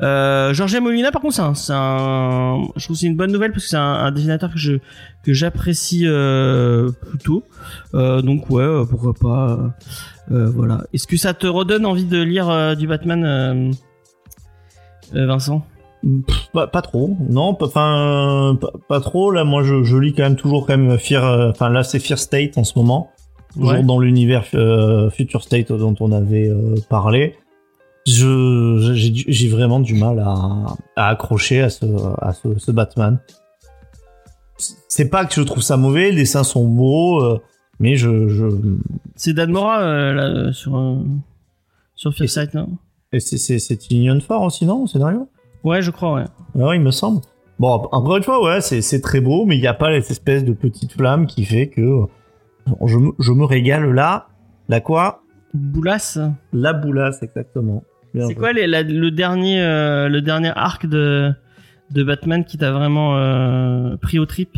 euh, 0.00 0.52
Georges 0.54 0.76
Molina 0.80 1.10
par 1.12 1.22
contre 1.22 1.34
c'est 1.34 1.42
un, 1.42 1.54
c'est 1.54 1.72
un 1.74 2.62
je 2.76 2.84
trouve 2.84 2.96
que 2.96 3.00
c'est 3.00 3.06
une 3.06 3.16
bonne 3.16 3.32
nouvelle 3.32 3.52
parce 3.52 3.64
que 3.64 3.70
c'est 3.70 3.76
un, 3.76 3.82
un 3.94 4.10
dessinateur 4.12 4.52
que 4.52 4.58
je 4.58 4.72
que 5.24 5.32
j'apprécie 5.32 6.02
euh, 6.06 6.90
plutôt. 7.10 7.44
Euh, 7.94 8.20
donc 8.22 8.50
ouais 8.50 8.62
euh, 8.62 8.84
pourquoi 8.84 9.14
pas 9.14 9.74
voilà. 10.28 10.82
Est-ce 10.92 11.06
que 11.06 11.16
ça 11.16 11.34
te 11.34 11.46
redonne 11.46 11.84
envie 11.86 12.06
de 12.06 12.20
lire 12.22 12.76
du 12.76 12.86
Batman 12.86 13.72
Vincent? 15.12 15.62
Pff, 16.26 16.48
pas, 16.52 16.66
pas 16.66 16.82
trop. 16.82 17.16
Non 17.30 17.54
pas- 17.54 17.66
enfin 17.66 18.58
pas, 18.60 18.72
pas 18.88 19.00
trop. 19.00 19.30
Là 19.30 19.44
moi 19.44 19.62
je, 19.62 19.84
je 19.84 19.96
lis 19.96 20.12
quand 20.12 20.22
même 20.24 20.36
toujours 20.36 20.66
quand 20.66 20.76
même 20.76 20.98
Fear 20.98 21.50
enfin 21.50 21.70
là 21.70 21.82
c'est 21.82 21.98
Fear 21.98 22.18
State 22.18 22.58
en 22.58 22.64
ce 22.64 22.78
moment. 22.78 23.10
Toujours 23.54 23.70
Ouais. 23.70 23.82
dans 23.84 24.00
l'univers 24.00 24.44
Future 25.12 25.42
State 25.42 25.70
dont 25.72 25.94
on 26.00 26.10
avait 26.12 26.50
parlé. 26.90 27.36
Je 28.06 28.92
j'ai 28.94 29.48
vraiment 29.48 29.80
du 29.80 29.94
mal 29.94 30.18
à, 30.18 30.66
à 30.96 31.08
accrocher 31.08 31.62
à 31.62 31.70
ce 31.70 31.86
à 32.20 32.32
ce, 32.34 32.58
ce 32.58 32.70
Batman. 32.70 33.18
C'est 34.88 35.08
pas 35.08 35.24
que 35.24 35.34
je 35.34 35.40
trouve 35.42 35.62
ça 35.62 35.76
mauvais, 35.76 36.10
les 36.10 36.16
dessins 36.22 36.44
sont 36.44 36.68
beaux, 36.68 37.22
euh, 37.22 37.40
mais 37.80 37.96
je, 37.96 38.28
je 38.28 38.46
c'est 39.16 39.32
Dan 39.32 39.50
Mora 39.50 39.80
euh, 39.82 40.12
là 40.12 40.22
euh, 40.26 40.52
sur 40.52 40.76
euh, 40.76 40.98
sur 41.94 42.12
Sight 42.14 42.54
non? 42.54 42.68
et 43.12 43.20
c'est 43.20 43.38
c'est 43.38 43.58
c'est 43.58 43.90
Union 43.90 44.20
Fort 44.20 44.42
aussi 44.42 44.64
non 44.66 44.82
au 44.82 44.86
scénario? 44.86 45.28
ouais 45.64 45.80
je 45.82 45.90
crois 45.90 46.14
ouais 46.14 46.24
Ouais, 46.54 46.76
il 46.76 46.82
me 46.82 46.90
semble. 46.92 47.20
Bon, 47.58 47.88
encore 47.90 48.16
une 48.16 48.22
fois, 48.22 48.42
ouais, 48.44 48.60
c'est 48.60 48.82
c'est 48.82 49.00
très 49.00 49.20
beau, 49.20 49.44
mais 49.46 49.56
il 49.56 49.60
n'y 49.60 49.66
a 49.66 49.74
pas 49.74 49.92
cette 50.00 50.10
espèce 50.10 50.44
de 50.44 50.52
petite 50.52 50.92
flamme 50.92 51.26
qui 51.26 51.44
fait 51.44 51.68
que 51.68 52.00
je, 52.84 52.98
me- 52.98 53.12
je 53.18 53.32
me 53.32 53.44
régale 53.44 53.92
là. 53.92 54.26
La 54.68 54.80
quoi? 54.80 55.22
Boulas 55.54 56.18
La 56.52 56.72
boulasse, 56.72 57.22
exactement. 57.22 57.82
C'est 58.28 58.34
quoi 58.34 58.52
les- 58.52 58.66
la- 58.66 58.82
le 58.82 59.10
dernier 59.10 59.60
euh, 59.60 60.08
le 60.08 60.20
dernier 60.22 60.52
arc 60.54 60.86
de 60.86 61.32
de 61.90 62.02
Batman 62.02 62.44
qui 62.44 62.56
t'a 62.58 62.72
vraiment 62.72 63.16
euh, 63.16 63.96
pris 63.96 64.18
au 64.18 64.26
trip? 64.26 64.50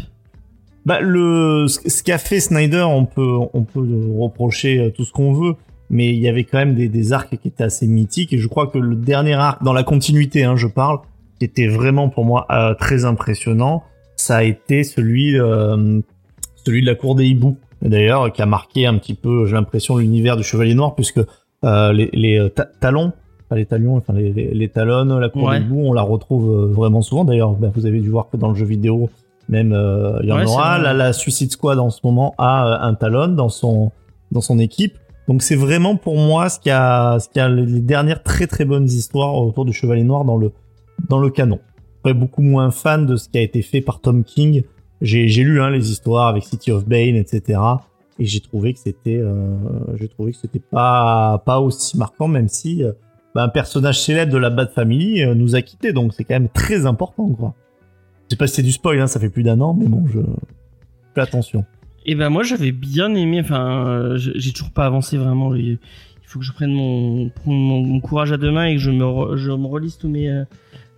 Bah 0.84 1.00
le 1.00 1.66
ce 1.68 2.02
qu'a 2.02 2.18
fait 2.18 2.38
Snyder, 2.40 2.82
on 2.88 3.04
peut 3.06 3.36
on 3.52 3.64
peut 3.64 3.84
reprocher 4.16 4.78
euh, 4.78 4.90
tout 4.90 5.04
ce 5.04 5.12
qu'on 5.12 5.32
veut, 5.32 5.54
mais 5.90 6.08
il 6.14 6.18
y 6.20 6.28
avait 6.28 6.44
quand 6.44 6.58
même 6.58 6.74
des, 6.74 6.88
des 6.88 7.12
arcs 7.12 7.36
qui 7.36 7.48
étaient 7.48 7.64
assez 7.64 7.86
mythiques 7.86 8.32
et 8.32 8.38
je 8.38 8.46
crois 8.46 8.66
que 8.68 8.78
le 8.78 8.94
dernier 8.94 9.34
arc 9.34 9.62
dans 9.64 9.72
la 9.72 9.82
continuité, 9.82 10.44
hein, 10.44 10.56
je 10.56 10.66
parle, 10.68 10.98
qui 11.38 11.44
était 11.46 11.66
vraiment 11.66 12.08
pour 12.08 12.24
moi 12.24 12.46
euh, 12.50 12.74
très 12.74 13.04
impressionnant, 13.04 13.82
ça 14.16 14.36
a 14.36 14.42
été 14.44 14.84
celui 14.84 15.36
celui 16.64 16.80
de 16.82 16.86
la 16.86 16.94
cour 16.94 17.14
des 17.14 17.26
hiboux. 17.26 17.56
D'ailleurs, 17.82 18.32
qui 18.32 18.40
a 18.42 18.46
marqué 18.46 18.86
un 18.86 18.96
petit 18.98 19.14
peu, 19.14 19.44
j'ai 19.46 19.52
l'impression, 19.54 19.98
l'univers 19.98 20.36
du 20.36 20.42
Chevalier 20.42 20.74
Noir, 20.74 20.94
puisque 20.94 21.20
les, 21.62 22.08
les 22.12 22.48
ta- 22.54 22.64
talons, 22.80 23.12
pas 23.48 23.56
les 23.56 23.66
talions, 23.66 23.96
enfin 23.96 24.12
les, 24.12 24.32
les, 24.32 24.52
les 24.54 24.68
talons, 24.68 25.18
la 25.18 25.28
cour 25.28 25.44
Ouais. 25.44 25.60
des 25.60 25.66
on 25.72 25.92
la 25.92 26.02
retrouve 26.02 26.50
euh, 26.50 26.66
vraiment 26.66 27.02
souvent. 27.02 27.24
D'ailleurs, 27.24 27.52
bah, 27.52 27.70
vous 27.74 27.86
avez 27.86 28.00
dû 28.00 28.08
voir 28.10 28.28
que 28.30 28.36
dans 28.36 28.48
le 28.48 28.54
jeu 28.54 28.66
vidéo, 28.66 29.08
Même 29.48 29.72
euh, 29.72 30.18
il 30.22 30.28
y 30.28 30.32
en 30.32 30.38
Ouais, 30.38 30.44
aura. 30.46 30.78
la 30.92 31.12
Suicide 31.12 31.52
Squad 31.52 31.78
en 31.78 31.90
ce 31.90 32.00
moment 32.04 32.34
a 32.38 32.66
euh, 32.66 32.88
un 32.88 32.94
Talon 32.94 33.28
dans 33.28 33.48
son 33.48 33.92
dans 34.32 34.40
son 34.40 34.58
équipe. 34.58 34.98
Donc 35.28 35.42
c'est 35.42 35.56
vraiment 35.56 35.96
pour 35.96 36.16
moi 36.16 36.48
ce 36.48 36.58
qui 36.60 36.70
a 36.70 37.18
ce 37.20 37.28
qui 37.28 37.38
a 37.40 37.48
les 37.48 37.80
dernières 37.80 38.22
très 38.22 38.46
très 38.46 38.64
bonnes 38.64 38.86
histoires 38.86 39.34
autour 39.36 39.64
du 39.64 39.72
Chevalier 39.72 40.04
Noir 40.04 40.24
dans 40.24 40.36
le 40.36 40.50
dans 41.08 41.18
le 41.18 41.30
canon. 41.30 41.60
Après 42.00 42.14
beaucoup 42.14 42.42
moins 42.42 42.70
fan 42.70 43.06
de 43.06 43.16
ce 43.16 43.28
qui 43.28 43.38
a 43.38 43.42
été 43.42 43.62
fait 43.62 43.80
par 43.80 44.00
Tom 44.00 44.24
King. 44.24 44.62
J'ai 45.02 45.28
j'ai 45.28 45.42
lu 45.44 45.60
hein, 45.60 45.70
les 45.70 45.90
histoires 45.90 46.26
avec 46.28 46.42
City 46.44 46.70
of 46.72 46.84
Bane 46.86 47.16
etc. 47.16 47.60
Et 48.18 48.24
j'ai 48.24 48.40
trouvé 48.40 48.72
que 48.72 48.78
c'était 48.80 49.18
euh, 49.18 49.56
j'ai 49.96 50.08
trouvé 50.08 50.32
que 50.32 50.38
c'était 50.38 50.58
pas 50.70 51.42
pas 51.44 51.60
aussi 51.60 51.98
marquant 51.98 52.28
même 52.28 52.48
si 52.48 52.82
euh, 52.82 52.92
bah, 53.36 53.44
un 53.44 53.48
personnage 53.48 54.00
célèbre 54.00 54.32
de 54.32 54.38
la 54.38 54.50
Bat 54.50 54.68
Family 54.68 55.22
euh, 55.22 55.34
nous 55.34 55.54
a 55.54 55.62
quittés 55.62 55.92
donc 55.92 56.14
c'est 56.14 56.24
quand 56.24 56.34
même 56.34 56.48
très 56.48 56.86
important 56.86 57.28
quoi. 57.28 57.54
Je 58.24 58.34
sais 58.34 58.36
pas 58.36 58.46
si 58.46 58.56
c'est 58.56 58.62
du 58.62 58.72
spoil 58.72 58.98
hein, 58.98 59.06
ça 59.06 59.20
fait 59.20 59.28
plus 59.28 59.42
d'un 59.42 59.60
an 59.60 59.74
mais 59.78 59.86
bon 59.86 60.04
je 60.12 60.20
fais 61.14 61.20
attention. 61.20 61.64
Et 62.06 62.14
ben 62.14 62.30
moi 62.30 62.44
j'avais 62.44 62.70
bien 62.70 63.12
aimé, 63.14 63.40
enfin 63.40 63.88
euh, 63.88 64.16
j'ai 64.16 64.52
toujours 64.52 64.70
pas 64.70 64.86
avancé 64.86 65.18
vraiment. 65.18 65.54
Il 65.56 65.78
faut 66.22 66.38
que 66.38 66.44
je 66.44 66.52
prenne 66.52 66.72
mon, 66.72 68.00
courage 68.00 68.32
à 68.32 68.36
deux 68.36 68.52
mains 68.52 68.66
et 68.66 68.76
que 68.76 68.80
je 68.80 68.90
me, 68.90 69.04
relise 69.66 69.98
tous 69.98 70.08
mes, 70.08 70.30
euh, 70.30 70.44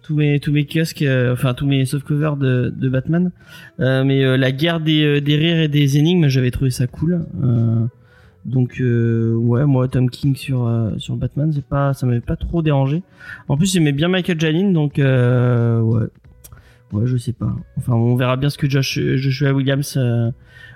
tous 0.03 0.15
mes, 0.15 0.39
tous 0.39 0.53
mes 0.53 0.67
kiosques, 0.67 1.03
euh, 1.03 1.33
enfin 1.33 1.55
tous 1.55 1.67
mes 1.67 1.87
softcovers 1.87 2.37
de, 2.37 2.73
de 2.77 2.89
Batman. 2.91 3.33
Mais 3.79 4.37
la 4.37 4.53
guerre 4.53 4.81
des 4.81 5.19
rires 5.27 5.61
et 5.61 5.69
des 5.69 5.97
énigmes, 5.97 6.29
j'avais 6.29 6.51
trouvé 6.51 6.71
ça 6.71 6.87
cool. 6.87 7.25
Donc 8.49 8.81
euh, 8.81 9.35
ouais, 9.35 9.67
moi 9.67 9.89
Tom 9.89 10.09
King 10.09 10.35
sur 10.35 10.67
euh, 10.67 10.91
sur 10.97 11.17
Batman, 11.17 11.53
c'est 11.53 11.65
pas, 11.65 11.93
ça 11.93 12.07
m'avait 12.07 12.21
pas 12.21 12.37
trop 12.37 12.63
dérangé. 12.63 13.03
En 13.49 13.57
plus 13.57 13.73
j'aimais 13.73 13.93
bien 13.93 14.09
Michael 14.09 14.41
Janin, 14.41 14.73
donc 14.73 14.99
euh, 14.99 15.81
ouais, 15.81 16.07
ouais 16.93 17.07
je 17.07 17.17
sais 17.19 17.35
pas. 17.35 17.55
Enfin 17.77 17.93
on 17.93 18.17
verra 18.17 18.37
bien 18.37 18.49
ce 18.49 18.57
que 18.57 18.69
Josh, 18.69 18.99
Joshua 18.99 19.53
Williams. 19.53 19.99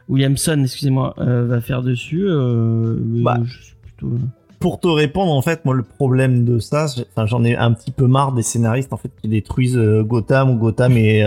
Williamson, 0.08 0.60
excusez-moi, 0.64 1.14
va 1.16 1.60
faire 1.60 1.82
dessus. 1.82 2.26
Bah. 2.26 3.38
je 3.44 3.62
suis 3.62 3.76
plutôt. 3.82 4.12
Pour 4.60 4.78
te 4.78 4.88
répondre 4.88 5.32
en 5.32 5.42
fait 5.42 5.64
moi 5.64 5.74
le 5.74 5.82
problème 5.82 6.44
de 6.44 6.58
ça 6.58 6.86
j'en 7.24 7.42
ai 7.42 7.56
un 7.56 7.72
petit 7.72 7.90
peu 7.90 8.06
marre 8.06 8.32
des 8.32 8.42
scénaristes 8.42 8.92
en 8.92 8.96
fait 8.96 9.10
qui 9.20 9.28
détruisent 9.28 9.78
Gotham 9.78 10.50
ou 10.50 10.56
Gotham 10.56 10.96
est 10.96 11.24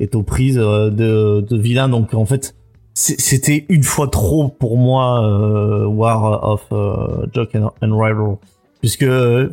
est 0.00 0.14
aux 0.14 0.22
prises 0.22 0.56
de 0.56 1.40
de 1.40 1.56
vilains 1.56 1.88
donc 1.88 2.12
en 2.12 2.26
fait 2.26 2.54
c'était 2.94 3.66
une 3.68 3.82
fois 3.82 4.08
trop 4.08 4.48
pour 4.48 4.76
moi 4.76 5.24
euh, 5.28 5.84
War 5.86 6.48
of 6.48 6.64
euh, 6.72 7.26
Joke 7.34 7.54
and, 7.56 7.70
and 7.82 7.98
Rival. 7.98 8.36
Puisque 8.80 9.02
euh, 9.02 9.50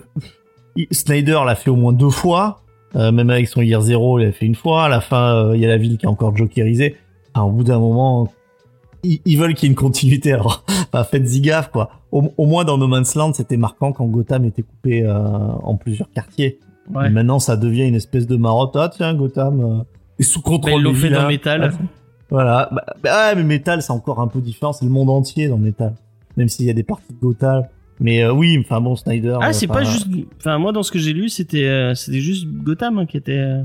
Snyder 0.91 1.39
l'a 1.45 1.55
fait 1.55 1.69
au 1.69 1.75
moins 1.75 1.93
deux 1.93 2.09
fois 2.09 2.59
euh, 2.95 3.11
même 3.11 3.29
avec 3.29 3.47
son 3.47 3.61
Year 3.61 3.81
Zero 3.81 4.19
il 4.19 4.25
l'a 4.25 4.31
fait 4.31 4.45
une 4.45 4.55
fois. 4.55 4.83
À 4.85 4.89
la 4.89 5.01
fin 5.01 5.35
euh, 5.35 5.55
il 5.55 5.61
y 5.61 5.65
a 5.65 5.69
la 5.69 5.77
ville 5.77 5.97
qui 5.97 6.05
est 6.05 6.09
encore 6.09 6.35
jokerisée 6.35 6.97
Enfin, 7.33 7.45
au 7.47 7.51
bout 7.51 7.63
d'un 7.63 7.79
moment 7.79 8.31
ils, 9.03 9.19
ils 9.25 9.37
veulent 9.39 9.55
qu'il 9.55 9.67
y 9.67 9.71
ait 9.71 9.73
une 9.73 9.79
continuité 9.79 10.33
alors. 10.33 10.63
Enfin, 10.93 11.03
faites-y 11.05 11.39
gaffe 11.39 11.71
quoi. 11.71 11.89
Au, 12.11 12.31
au 12.37 12.45
moins 12.45 12.65
dans 12.65 12.77
No 12.77 12.87
Man's 12.87 13.15
Land 13.15 13.33
c'était 13.33 13.57
marquant 13.57 13.91
quand 13.93 14.05
Gotham 14.05 14.45
était 14.45 14.61
coupé 14.61 15.03
euh, 15.03 15.17
en 15.63 15.77
plusieurs 15.77 16.11
quartiers. 16.11 16.59
Ouais. 16.93 17.07
et 17.07 17.09
maintenant 17.09 17.39
ça 17.39 17.55
devient 17.55 17.87
une 17.87 17.95
espèce 17.95 18.27
de 18.27 18.35
marotte. 18.35 18.75
Ah 18.75 18.89
tiens 18.93 19.13
Gotham 19.15 19.61
euh, 19.61 19.83
est 20.19 20.23
sous 20.23 20.41
contrôle 20.41 20.81
ils 20.81 20.83
l'ont 20.83 20.91
des 20.91 20.99
fait 20.99 21.09
dans. 21.09 21.27
Metal. 21.27 21.73
Ah, 21.73 21.83
voilà 22.31 22.69
bah, 22.71 22.83
ouais, 23.03 23.35
mais 23.35 23.43
Metal 23.43 23.81
c'est 23.83 23.91
encore 23.91 24.19
un 24.19 24.27
peu 24.27 24.41
différent 24.41 24.73
c'est 24.73 24.85
le 24.85 24.91
monde 24.91 25.09
entier 25.11 25.47
dans 25.47 25.57
Metal 25.59 25.93
même 26.37 26.47
s'il 26.49 26.65
y 26.65 26.69
a 26.69 26.73
des 26.73 26.83
parties 26.83 27.13
de 27.13 27.19
Gotham 27.19 27.63
mais 27.99 28.23
euh, 28.23 28.33
oui 28.33 28.57
enfin 28.59 28.81
bon 28.81 28.95
Snyder 28.95 29.37
Ah, 29.41 29.49
euh, 29.49 29.53
c'est 29.53 29.67
pas 29.67 29.83
juste. 29.83 30.07
Enfin, 30.39 30.57
moi, 30.57 30.71
dans 30.71 30.81
ce 30.81 30.91
que 30.91 30.97
j'ai 30.97 31.13
lu, 31.13 31.29
c'était 31.29 31.65
euh, 31.65 31.93
c'était 31.93 32.19
juste 32.19 32.47
Gotham 32.47 32.97
hein, 32.97 33.05
qui 33.05 33.17
était. 33.17 33.33
euh, 33.37 33.61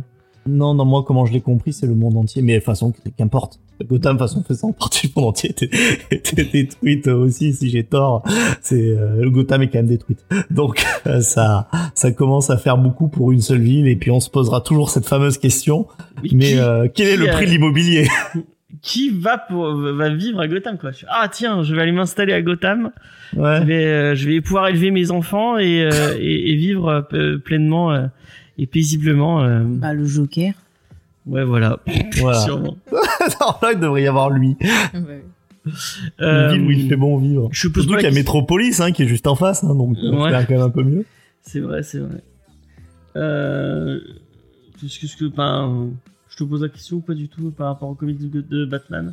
Non, 0.47 0.75
non, 0.75 0.85
moi, 0.85 1.05
comment 1.07 1.25
je 1.25 1.33
l'ai 1.33 1.41
compris, 1.41 1.73
c'est 1.73 1.87
le 1.87 1.95
monde 1.95 2.19
entier. 2.19 2.43
Mais 2.43 2.53
de 2.53 2.59
toute 2.59 2.67
façon, 2.67 2.93
qu'importe. 3.17 3.59
Gotham, 3.83 4.17
de 4.17 4.19
toute 4.19 4.29
façon, 4.29 4.45
faisant 4.47 4.73
partie 4.73 5.07
du 5.07 5.13
monde 5.17 5.29
entier, 5.31 5.51
était, 5.53 5.71
était 6.11 6.45
détruite 6.45 7.07
aussi, 7.09 7.55
si 7.55 7.71
j'ai 7.71 7.85
tort. 7.85 8.25
C'est, 8.61 8.75
euh, 8.91 9.23
le 9.23 9.31
Gotham 9.31 9.63
est 9.63 9.69
quand 9.69 9.79
même 9.79 9.87
détruite. 9.87 10.23
Donc, 10.51 10.85
euh, 11.07 11.21
ça, 11.23 11.69
ça 11.95 12.11
commence 12.13 12.51
à 12.51 12.59
faire 12.59 12.77
beaucoup 12.77 13.09
pour 13.09 13.33
une 13.33 13.41
seule 13.41 13.63
ville. 13.63 13.87
Et 13.87 13.97
puis, 13.97 14.11
on 14.11 14.21
se 14.21 14.29
posera 14.29 14.61
toujours 14.61 14.91
cette 14.91 15.07
fameuse 15.07 15.39
question. 15.39 15.87
Mais, 16.23 16.29
qui, 16.53 16.59
euh, 16.59 16.89
quel 16.95 17.07
est 17.09 17.13
qui 17.13 17.17
le 17.21 17.31
a- 17.31 17.33
prix 17.33 17.47
de 17.47 17.51
l'immobilier? 17.53 18.07
qui 18.83 19.11
va 19.11 19.39
pour 19.39 19.75
va 19.75 20.09
vivre 20.11 20.41
à 20.41 20.49
Gotham 20.49 20.77
quoi 20.79 20.91
Je 20.93 21.07
Ah 21.09 21.29
tiens, 21.33 21.63
je 21.63 21.75
vais 21.75 21.83
aller 21.83 21.93
m'installer 21.93 22.33
à 22.33 22.43
Gotham. 22.43 22.91
Je 23.33 23.41
Ouais. 23.41 23.65
vais 23.65 23.85
euh, 23.87 24.15
je 24.15 24.29
vais 24.29 24.41
pouvoir 24.41 24.69
élever 24.69 24.91
mes 24.91 25.11
enfants 25.11 25.57
et 25.59 25.83
euh, 25.83 26.17
et, 26.21 26.51
et 26.53 26.57
vivre 26.57 27.07
euh, 27.13 27.39
pleinement 27.39 27.93
euh, 27.93 28.07
et 28.59 28.67
paisiblement. 28.67 29.43
euh. 29.43 29.63
Bah, 29.65 29.93
le 29.95 30.05
Joker. 30.05 30.53
Ouais, 31.27 31.45
voilà. 31.45 31.79
Voilà. 32.19 32.39
Sûrement. 32.45 32.77
non, 32.93 33.47
là, 33.63 33.71
il 33.73 33.81
devrait 33.81 34.03
y 34.03 34.07
avoir 34.07 34.31
lui. 34.31 34.57
Euh, 36.21 36.53
Une 36.55 36.59
ville 36.59 36.67
où 36.67 36.71
il 36.71 36.89
fait 36.89 36.97
bon 36.97 37.19
vivre. 37.19 37.49
Je 37.53 37.67
pose 37.69 37.83
Surtout 37.83 37.95
pas 37.95 38.01
qu'il 38.01 38.09
y 38.09 38.13
a 38.13 38.15
Métropolis, 38.15 38.79
hein, 38.81 38.93
qui 38.93 39.03
est 39.03 39.09
juste 39.09 39.27
en 39.27 39.35
face, 39.35 39.65
hein, 39.65 39.75
donc, 39.75 39.97
on 40.01 40.23
Ouais. 40.25 40.31
fait 40.31 40.47
quand 40.47 40.55
même 40.55 40.63
un 40.63 40.71
peu 40.71 40.85
mieux. 40.85 41.05
C'est 41.43 41.59
vrai, 41.61 41.83
c'est 41.83 41.99
vrai. 41.99 42.23
Euh... 43.17 43.99
Qu'est-ce 44.81 45.01
que, 45.01 45.07
ce 45.07 45.17
que 45.17 45.25
ben, 45.25 45.89
je 46.39 46.45
te 46.45 46.49
pose 46.49 46.63
la 46.63 46.69
question 46.69 46.99
ou 46.99 47.01
pas 47.01 47.15
du 47.15 47.29
tout 47.29 47.51
par 47.51 47.69
rapport 47.69 47.89
au 47.89 47.95
comics 47.95 48.19
de, 48.31 48.65
Batman? 48.67 49.13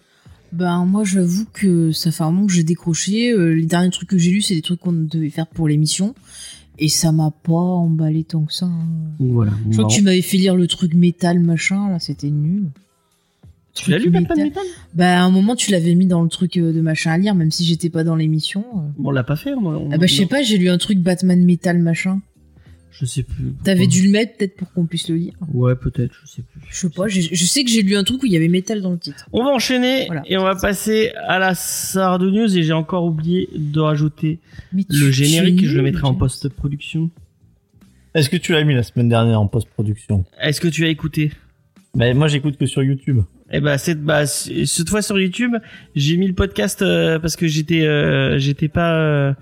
Ben, 0.52 0.86
moi, 0.86 1.04
j'avoue 1.04 1.46
que 1.54 1.92
ça 1.92 2.12
fait 2.12 2.24
un 2.24 2.32
moment 2.32 2.48
que 2.48 2.54
j'ai 2.54 2.64
décroché. 2.64 3.32
Euh, 3.32 3.54
les 3.56 3.66
derniers 3.66 3.90
trucs 3.92 4.10
que 4.10 4.18
j'ai 4.18 4.32
lus, 4.32 4.42
c'est 4.42 4.56
des 4.56 4.62
trucs 4.62 4.80
qu'on 4.82 4.92
devait 4.92 5.30
faire 5.30 5.48
pour 5.48 5.68
l'émission. 5.68 6.14
Et 6.80 6.90
ça 6.90 7.12
m'a 7.12 7.32
pas 7.32 7.54
emballé 7.54 8.24
tant 8.24 8.44
que 8.44 8.54
ça. 8.54 8.66
hein. 8.66 8.88
Voilà. 9.20 9.54
Je 9.70 9.78
crois 9.78 9.90
que 9.90 9.94
tu 9.96 10.02
m'avais 10.02 10.22
fait 10.22 10.38
lire 10.38 10.56
le 10.56 10.68
truc 10.68 10.94
métal, 10.96 11.40
machin, 11.40 11.90
là, 11.90 12.00
c'était 12.00 12.30
nul. 12.30 12.66
Tu 13.74 13.90
l'as 13.90 13.98
lu 14.00 14.10
métal. 14.12 14.38
Metal 14.38 14.64
Bah, 14.94 15.22
à 15.22 15.24
un 15.24 15.32
moment, 15.32 15.56
tu 15.56 15.72
l'avais 15.72 15.96
mis 15.96 16.06
dans 16.08 16.22
le 16.22 16.30
truc 16.30 16.58
euh, 16.58 16.74
de 16.74 16.82
machin 16.82 17.12
à 17.12 17.18
lire, 17.18 17.34
même 17.36 17.50
si 17.52 17.64
j'étais 17.64 17.90
pas 17.90 18.04
dans 18.04 18.16
l'émission. 18.16 18.64
euh. 18.76 18.80
Bon, 18.98 19.10
on 19.10 19.12
l'a 19.12 19.24
pas 19.24 19.36
fait. 19.36 19.54
On, 19.54 19.66
on- 19.66 19.90
Ah 19.92 19.98
bah, 19.98 20.06
je 20.08 20.14
sais 20.16 20.26
pas, 20.28 20.44
j'ai 20.44 20.58
lu 20.58 20.70
un 20.70 20.78
truc 20.78 21.00
Batman 21.00 21.44
métal, 21.44 21.80
machin. 21.80 22.20
Je 23.00 23.06
sais 23.06 23.24
plus. 23.24 23.54
T'avais 23.64 23.88
dû 23.88 24.04
le 24.04 24.10
mettre 24.12 24.38
peut-être 24.38 24.56
pour 24.56 24.72
qu'on 24.72 24.86
puisse 24.86 25.10
le 25.10 25.16
lire. 25.16 25.34
Ouais, 25.52 25.76
peut-être. 25.76 26.14
Je 26.24 26.30
sais 26.30 26.42
plus. 26.44 26.62
Je 26.70 26.76
sais 26.78 26.90
pas, 26.90 27.08
je 27.08 27.46
sais 27.46 27.64
que 27.64 27.70
j'ai 27.72 27.82
lu 27.82 27.96
un 27.96 28.04
truc 28.04 28.22
où 28.22 28.28
il 28.28 28.32
y 28.32 28.38
avait 28.38 28.48
métal 28.48 28.82
dans 28.82 28.92
le 28.92 29.00
titre. 29.00 29.28
On 29.34 29.44
va 29.44 29.50
enchaîner 29.50 30.06
Voilà. 30.06 30.22
et 30.28 30.38
on 30.38 30.44
va 30.44 30.56
passer 30.56 31.12
à 31.28 31.40
la 31.40 31.56
Sardo 31.56 32.30
News 32.30 32.56
et 32.56 32.62
j'ai 32.64 32.72
encore 32.74 33.06
oublié 33.06 33.50
de 33.56 33.80
rajouter 33.80 34.40
tu- 34.72 34.86
le 34.92 35.10
générique. 35.12 35.66
Je 35.66 35.76
le 35.76 35.82
mettrai 35.84 36.04
en 36.06 36.14
post-production. 36.14 37.10
Est-ce 38.14 38.30
que 38.30 38.38
tu 38.38 38.52
l'as 38.52 38.64
mis 38.64 38.76
la 38.76 38.84
semaine 38.84 39.10
dernière 39.10 39.42
en 39.42 39.48
post-production? 39.48 40.24
Est-ce 40.40 40.62
que 40.62 40.68
tu 40.68 40.86
as 40.86 40.90
écouté? 40.90 41.32
Bah, 41.96 42.14
moi, 42.14 42.28
j'écoute 42.28 42.58
que 42.58 42.66
sur 42.68 42.84
YouTube. 42.84 43.22
Eh 43.56 43.60
ben 43.60 43.78
cette 43.78 44.02
bah 44.02 44.26
cette 44.26 44.90
fois 44.90 45.04
sur 45.04 45.20
YouTube, 45.20 45.52
j'ai 45.96 46.18
mis 46.18 46.26
le 46.28 46.34
podcast 46.34 46.82
euh, 46.82 47.20
parce 47.20 47.36
que 47.36 47.46
j'étais 47.48 47.86
euh, 47.86 48.40
j'étais 48.40 48.68
pas 48.68 48.96
euh, 48.96 49.34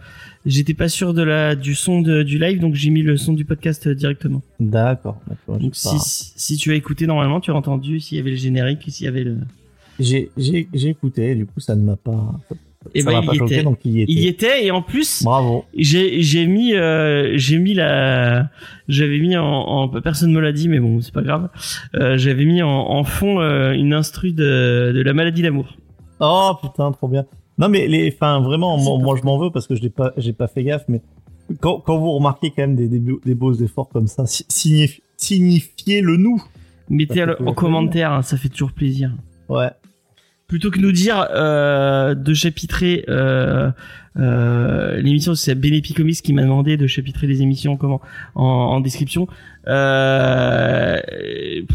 j'étais 0.46 0.74
pas 0.74 0.90
sûr 0.90 1.14
de 1.14 1.22
la 1.24 1.56
du 1.56 1.76
son 1.76 2.02
de- 2.02 2.24
du 2.24 2.38
live 2.40 2.60
donc 2.60 2.74
j'ai 2.76 2.90
mis 2.90 3.02
le 3.04 3.18
son 3.18 3.34
du 3.34 3.46
podcast 3.46 3.88
euh, 3.88 3.96
directement. 3.96 4.42
D'accord. 4.60 5.20
d'accord, 5.28 5.58
Donc 5.60 5.76
si, 5.76 5.98
si 6.00 6.58
tu 6.58 6.72
as 6.72 6.76
écouté 6.76 7.08
normalement, 7.08 7.40
tu 7.40 7.52
as 7.52 7.56
entendu 7.56 8.00
s'il 8.00 8.18
y 8.18 8.22
avait 8.22 8.32
le 8.32 8.38
générique 8.38 8.88
et 8.88 8.92
s'il 8.92 9.06
y 9.06 9.10
avait 9.10 9.24
le 9.24 9.38
J'ai, 10.00 10.32
écouté, 10.74 11.36
du 11.36 11.46
coup, 11.46 11.60
ça 11.60 11.76
ne 11.76 11.84
m'a 11.84 11.96
pas, 11.96 12.34
Eh 12.96 13.02
ça 13.02 13.12
m'a 13.12 13.20
il 13.22 13.26
pas 13.28 13.34
y 13.34 13.38
choqué, 13.38 13.54
était. 13.56 13.64
donc 13.64 13.80
il 13.86 13.92
y 13.92 14.02
était. 14.02 14.12
il 14.12 14.20
y 14.20 14.28
était 14.28 14.66
et 14.66 14.72
en 14.72 14.82
plus 14.82 15.22
Bravo. 15.24 15.66
j'ai 15.78 16.24
j'ai 16.24 16.48
mis 16.48 16.74
euh, 16.74 17.34
j'ai 17.38 17.60
mis 17.60 17.76
la 17.76 18.50
j'avais 18.88 19.20
mis 19.20 19.38
en, 19.38 19.46
en 19.46 19.88
personne 20.02 20.32
me 20.34 20.40
l'a 20.40 20.52
dit 20.52 20.68
mais 20.68 20.80
bon 20.80 21.00
c'est 21.02 21.14
pas 21.14 21.22
grave 21.22 21.50
Euh, 21.94 22.18
j'avais 22.18 22.46
mis 22.46 22.64
en, 22.64 22.70
en 22.70 23.04
fond 23.04 23.40
euh, 23.40 23.74
une 23.74 23.94
instru 23.94 24.32
de 24.34 24.92
de 24.96 25.02
la 25.04 25.14
maladie 25.14 25.44
d'amour 25.44 25.78
Oh, 26.24 26.52
putain, 26.62 26.92
trop 26.92 27.08
bien. 27.08 27.26
Non, 27.62 27.70
mais 27.70 27.88
les, 27.88 28.12
enfin, 28.14 28.42
vraiment, 28.42 28.78
moi, 28.78 29.16
je 29.18 29.24
m'en 29.24 29.38
veux 29.38 29.52
parce 29.52 29.68
que 29.68 29.76
je 29.76 29.82
l'ai 29.82 29.90
pas, 29.90 30.12
j'ai 30.18 30.34
pas 30.34 30.48
fait 30.48 30.64
gaffe, 30.64 30.84
mais 30.90 31.02
quand, 31.60 31.80
quand 31.80 31.98
vous 31.98 32.12
remarquez 32.12 32.50
quand 32.50 32.64
même 32.64 32.76
des, 32.76 32.88
des, 32.88 33.00
beaux- 33.00 33.22
des 33.24 33.36
beaux 33.36 33.54
efforts 33.54 33.88
comme 33.90 34.08
ça, 34.08 34.26
si- 34.26 34.46
signif- 34.50 35.02
signifiez-le 35.18 36.18
nous. 36.18 36.42
mettez 36.90 37.14
Ça 37.14 37.20
fait 37.22 37.26
le- 37.28 37.36
toujours 37.36 37.52
en 37.52 37.54
commentaire 37.54 38.12
hein, 38.14 38.22
ça 38.24 38.36
fait 38.38 38.50
toujours 38.50 38.72
plaisir 38.72 39.12
Ouais. 39.48 39.70
plutôt 40.48 40.72
que 40.72 40.80
nous 40.80 40.92
dire 40.92 41.28
euh, 41.36 42.16
de 42.16 42.34
chapitrer 42.34 43.06
euh, 43.10 43.70
euh, 44.18 45.00
l'émission, 45.02 45.36
c'est 45.36 45.54
Benepi 45.56 45.94
Comics 45.94 46.22
qui 46.22 46.34
m'a 46.34 46.42
demandé 46.44 46.78
de 46.78 46.88
chapitrer 46.88 47.28
les 47.28 47.42
émissions 47.42 47.78
comment 47.78 48.02
en, 48.36 48.44
en 48.44 48.80
description. 48.82 49.28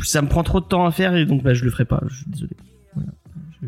Ça 0.02 0.22
me 0.22 0.28
prend 0.28 0.42
trop 0.42 0.60
de 0.60 0.66
temps 0.66 0.84
à 0.86 0.90
faire 0.90 1.14
et 1.16 1.24
donc 1.26 1.42
bah, 1.42 1.54
je 1.54 1.64
le 1.64 1.70
ferai 1.70 1.84
pas. 1.84 2.02
Je 2.08 2.16
suis 2.16 2.26
désolé. 2.30 2.52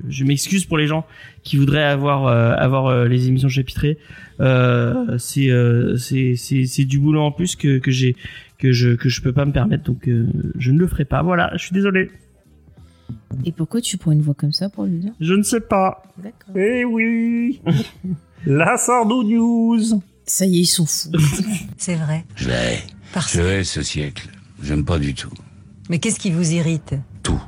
Je, 0.09 0.25
m'excuse 0.25 0.65
pour 0.65 0.79
les 0.79 0.87
gens 0.87 1.07
qui 1.43 1.57
voudraient 1.57 1.85
avoir 1.85 2.27
euh, 2.27 2.55
avoir 2.57 2.87
euh, 2.87 3.07
les 3.07 3.29
émissions 3.29 3.49
chapitrées. 3.49 3.99
Euh, 4.41 5.19
c'est 5.19 5.51
euh, 5.51 5.97
c'est 5.97 6.37
c'est 6.37 6.67
c'est 6.67 6.85
du 6.85 6.99
boulot 6.99 7.21
en 7.21 7.33
plus 7.33 7.57
que 7.57 7.79
que 7.79 7.91
j'ai 7.91 8.17
que 8.59 8.73
je 8.73 8.91
que 8.91 9.09
je 9.09 9.21
peux 9.21 9.33
pas 9.33 9.45
me 9.45 9.53
permettre 9.53 9.85
donc 9.85 10.09
euh, 10.09 10.27
je 10.57 10.71
ne 10.71 10.79
le 10.79 10.87
ferai 10.87 11.05
pas. 11.05 11.23
Voilà, 11.23 11.51
je 11.55 11.65
suis 11.65 11.75
désolé. 11.75 12.11
Et 13.45 13.53
pourquoi 13.53 13.81
tu 13.81 13.97
prends 13.97 14.13
une 14.13 14.23
voix 14.23 14.35
comme 14.35 14.53
ça 14.53 14.69
pour 14.69 14.85
le 14.85 14.91
dire? 14.91 15.13
Je 15.21 15.35
ne 15.35 15.43
sais 15.43 15.61
pas. 15.61 16.03
D'accord. 16.19 16.55
Eh 16.57 16.85
oui. 16.85 17.61
La 18.47 18.77
Sardo 18.77 19.25
News. 19.25 20.01
Ça 20.27 20.45
y 20.45 20.59
est, 20.59 20.61
ils 20.61 20.67
sont 20.67 20.87
fous. 20.87 21.11
C'est 21.77 21.95
vrai. 21.95 22.25
Je 22.37 22.51
hais. 22.51 22.83
Parce... 23.15 23.33
Je 23.33 23.41
hais 23.41 23.65
ce 23.65 23.83
siècle. 23.83 24.29
J'aime 24.63 24.85
pas 24.85 24.99
du 24.99 25.15
tout. 25.15 25.33
Mais 25.89 25.99
qu'est-ce 25.99 26.21
qui 26.21 26.31
vous 26.31 26.53
irrite? 26.53 26.95
Tout. 27.23 27.41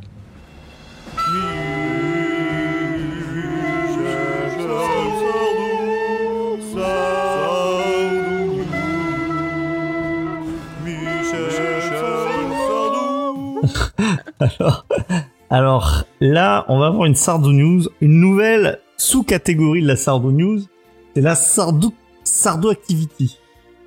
Alors 15.51 16.05
là, 16.21 16.65
on 16.69 16.79
va 16.79 16.87
avoir 16.87 17.07
une 17.07 17.15
Sardou 17.15 17.53
News, 17.53 17.83
une 18.01 18.21
nouvelle 18.21 18.79
sous-catégorie 18.97 19.83
de 19.83 19.87
la 19.89 19.97
Sardou 19.97 20.31
News. 20.31 20.61
C'est 21.15 21.21
la 21.23 21.35
Sardou, 21.35 21.93
Sardou 22.23 22.69
Activity. 22.69 23.37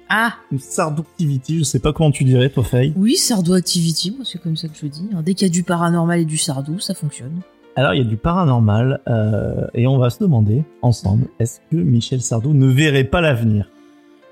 Ah, 0.10 0.33
Une 0.51 0.60
Sardou 0.60 1.01
Activity, 1.03 1.60
je 1.60 1.63
sais 1.63 1.79
pas 1.79 1.93
comment 1.93 2.12
tu 2.12 2.24
dirais, 2.24 2.50
toi, 2.50 2.63
Faye. 2.63 2.93
oui, 2.98 3.15
Sardou 3.15 3.53
Activity, 3.53 4.12
moi 4.12 4.25
c'est 4.25 4.39
comme 4.41 4.57
ça 4.57 4.67
que 4.67 4.75
je 4.79 4.86
dis. 4.88 5.10
hein. 5.13 5.22
Dès 5.25 5.33
qu'il 5.33 5.48
y 5.48 5.50
a 5.50 5.53
du 5.53 5.63
paranormal 5.63 6.19
et 6.19 6.25
du 6.25 6.38
Sardou, 6.38 6.79
ça 6.79 6.93
fonctionne. 6.93 7.39
Alors, 7.75 7.95
il 7.95 8.00
y 8.00 8.05
a 8.05 8.07
du 8.07 8.17
paranormal, 8.17 9.01
euh, 9.07 9.65
et 9.74 9.88
on 9.88 9.98
va 9.98 10.12
se 10.12 10.19
demander, 10.19 10.63
ensemble, 10.83 11.27
est-ce 11.39 11.60
que 11.72 11.77
Michel 11.77 12.22
Sardou 12.22 12.53
ne 12.53 12.67
verrait 12.67 13.05
pas 13.05 13.22
l'avenir? 13.22 13.69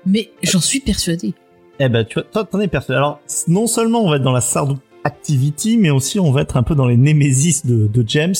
Mais 0.06 0.30
j'en 0.44 0.60
suis 0.60 0.78
persuadée. 0.78 1.34
Eh 1.80 1.88
ben, 1.88 2.04
tu 2.04 2.14
vois, 2.14 2.22
toi, 2.30 2.44
t'en 2.44 2.60
es 2.60 2.68
persuadé. 2.68 2.98
Alors, 2.98 3.18
non 3.48 3.66
seulement 3.66 4.04
on 4.04 4.10
va 4.10 4.16
être 4.16 4.22
dans 4.22 4.30
la 4.32 4.40
Sardou 4.42 4.76
Activity, 5.04 5.76
mais 5.78 5.90
aussi 5.90 6.18
on 6.20 6.30
va 6.32 6.42
être 6.42 6.56
un 6.56 6.62
peu 6.62 6.74
dans 6.74 6.86
les 6.86 6.96
némésis 6.96 7.66
de, 7.66 7.86
de 7.88 8.04
James, 8.08 8.34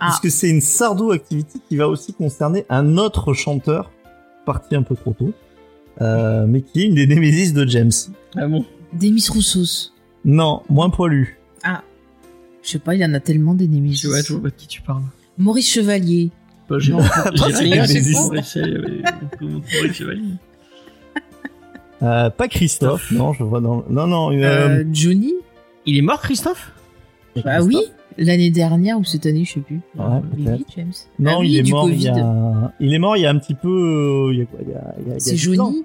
Ah. 0.00 0.06
puisque 0.20 0.34
c'est 0.36 0.48
une 0.50 0.60
Sardou 0.60 1.10
Activity 1.10 1.60
qui 1.68 1.76
va 1.76 1.88
aussi 1.88 2.12
concerner 2.12 2.64
un 2.68 2.96
autre 2.98 3.32
chanteur, 3.34 3.90
parti 4.46 4.76
un 4.76 4.82
peu 4.82 4.94
trop 4.94 5.12
tôt, 5.12 5.32
euh, 6.00 6.46
mais 6.46 6.62
qui 6.62 6.82
est 6.82 6.86
une 6.86 6.94
des 6.94 7.06
némésis 7.06 7.52
de 7.52 7.66
James. 7.66 7.90
Ah 8.36 8.46
bon 8.46 8.64
Demis 8.92 9.26
Roussos. 9.28 9.92
Non, 10.24 10.62
moins 10.68 10.90
poilu. 10.90 11.38
Je 12.62 12.72
sais 12.72 12.78
pas, 12.80 12.94
il 12.94 13.00
y 13.00 13.04
en 13.04 13.14
a 13.14 13.20
tellement 13.20 13.54
des 13.54 13.66
Némésis. 13.68 14.02
Je 14.02 14.08
vois, 14.08 14.20
je 14.20 14.32
vois 14.34 14.42
pas 14.42 14.48
de 14.50 14.54
qui 14.54 14.66
tu 14.66 14.82
parles. 14.82 15.02
Maurice 15.38 15.70
Chevalier. 15.70 16.30
Bah, 16.68 16.76
j'ai 16.80 16.92
rien, 16.94 17.86
c'est 17.86 18.02
Maurice. 18.10 18.58
Euh, 22.02 22.30
pas 22.30 22.46
Christophe, 22.46 23.10
non, 23.10 23.32
je 23.32 23.42
vois 23.42 23.60
dans... 23.60 23.84
Non, 23.90 24.06
non, 24.06 24.30
euh, 24.32 24.34
Euh, 24.80 24.84
Johnny 24.92 25.32
Il 25.88 25.96
est 25.96 26.02
mort, 26.02 26.20
Christophe? 26.20 26.72
Bah 27.44 27.62
oui, 27.62 27.76
l'année 28.18 28.50
dernière 28.50 28.98
ou 28.98 29.04
cette 29.04 29.24
année, 29.26 29.44
je 29.44 29.54
sais 29.54 29.60
plus. 29.60 29.80
Ouais, 29.96 30.04
il 30.36 30.64
James. 30.76 30.92
Non, 31.18 31.30
Ah 31.34 31.38
oui, 31.40 31.52
il 31.52 31.58
est 31.58 31.62
du 31.62 31.72
mort 31.72 31.88
il 31.88 32.02
y 32.02 32.06
Covid. 32.08 32.20
a... 32.20 32.72
Il 32.80 32.92
est 32.94 32.98
mort 32.98 33.16
il 33.16 33.20
y 33.22 33.26
a 33.26 33.30
un 33.30 33.38
petit 33.38 33.54
peu... 33.54 33.68
euh, 34.28 34.32
Il 34.32 34.38
y 34.38 34.42
a 34.42 34.44
quoi 34.44 34.58
C'est 35.18 35.34
10 35.34 35.60
ans. 35.60 35.66
Johnny? 35.70 35.84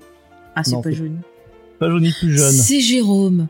Ah, 0.56 0.64
c'est 0.64 0.82
pas 0.82 0.92
Johnny. 0.92 1.18
Pas 1.80 1.90
Johnny 1.90 2.12
plus 2.20 2.38
jeune. 2.38 2.52
C'est 2.52 2.80
Jérôme. 2.80 3.48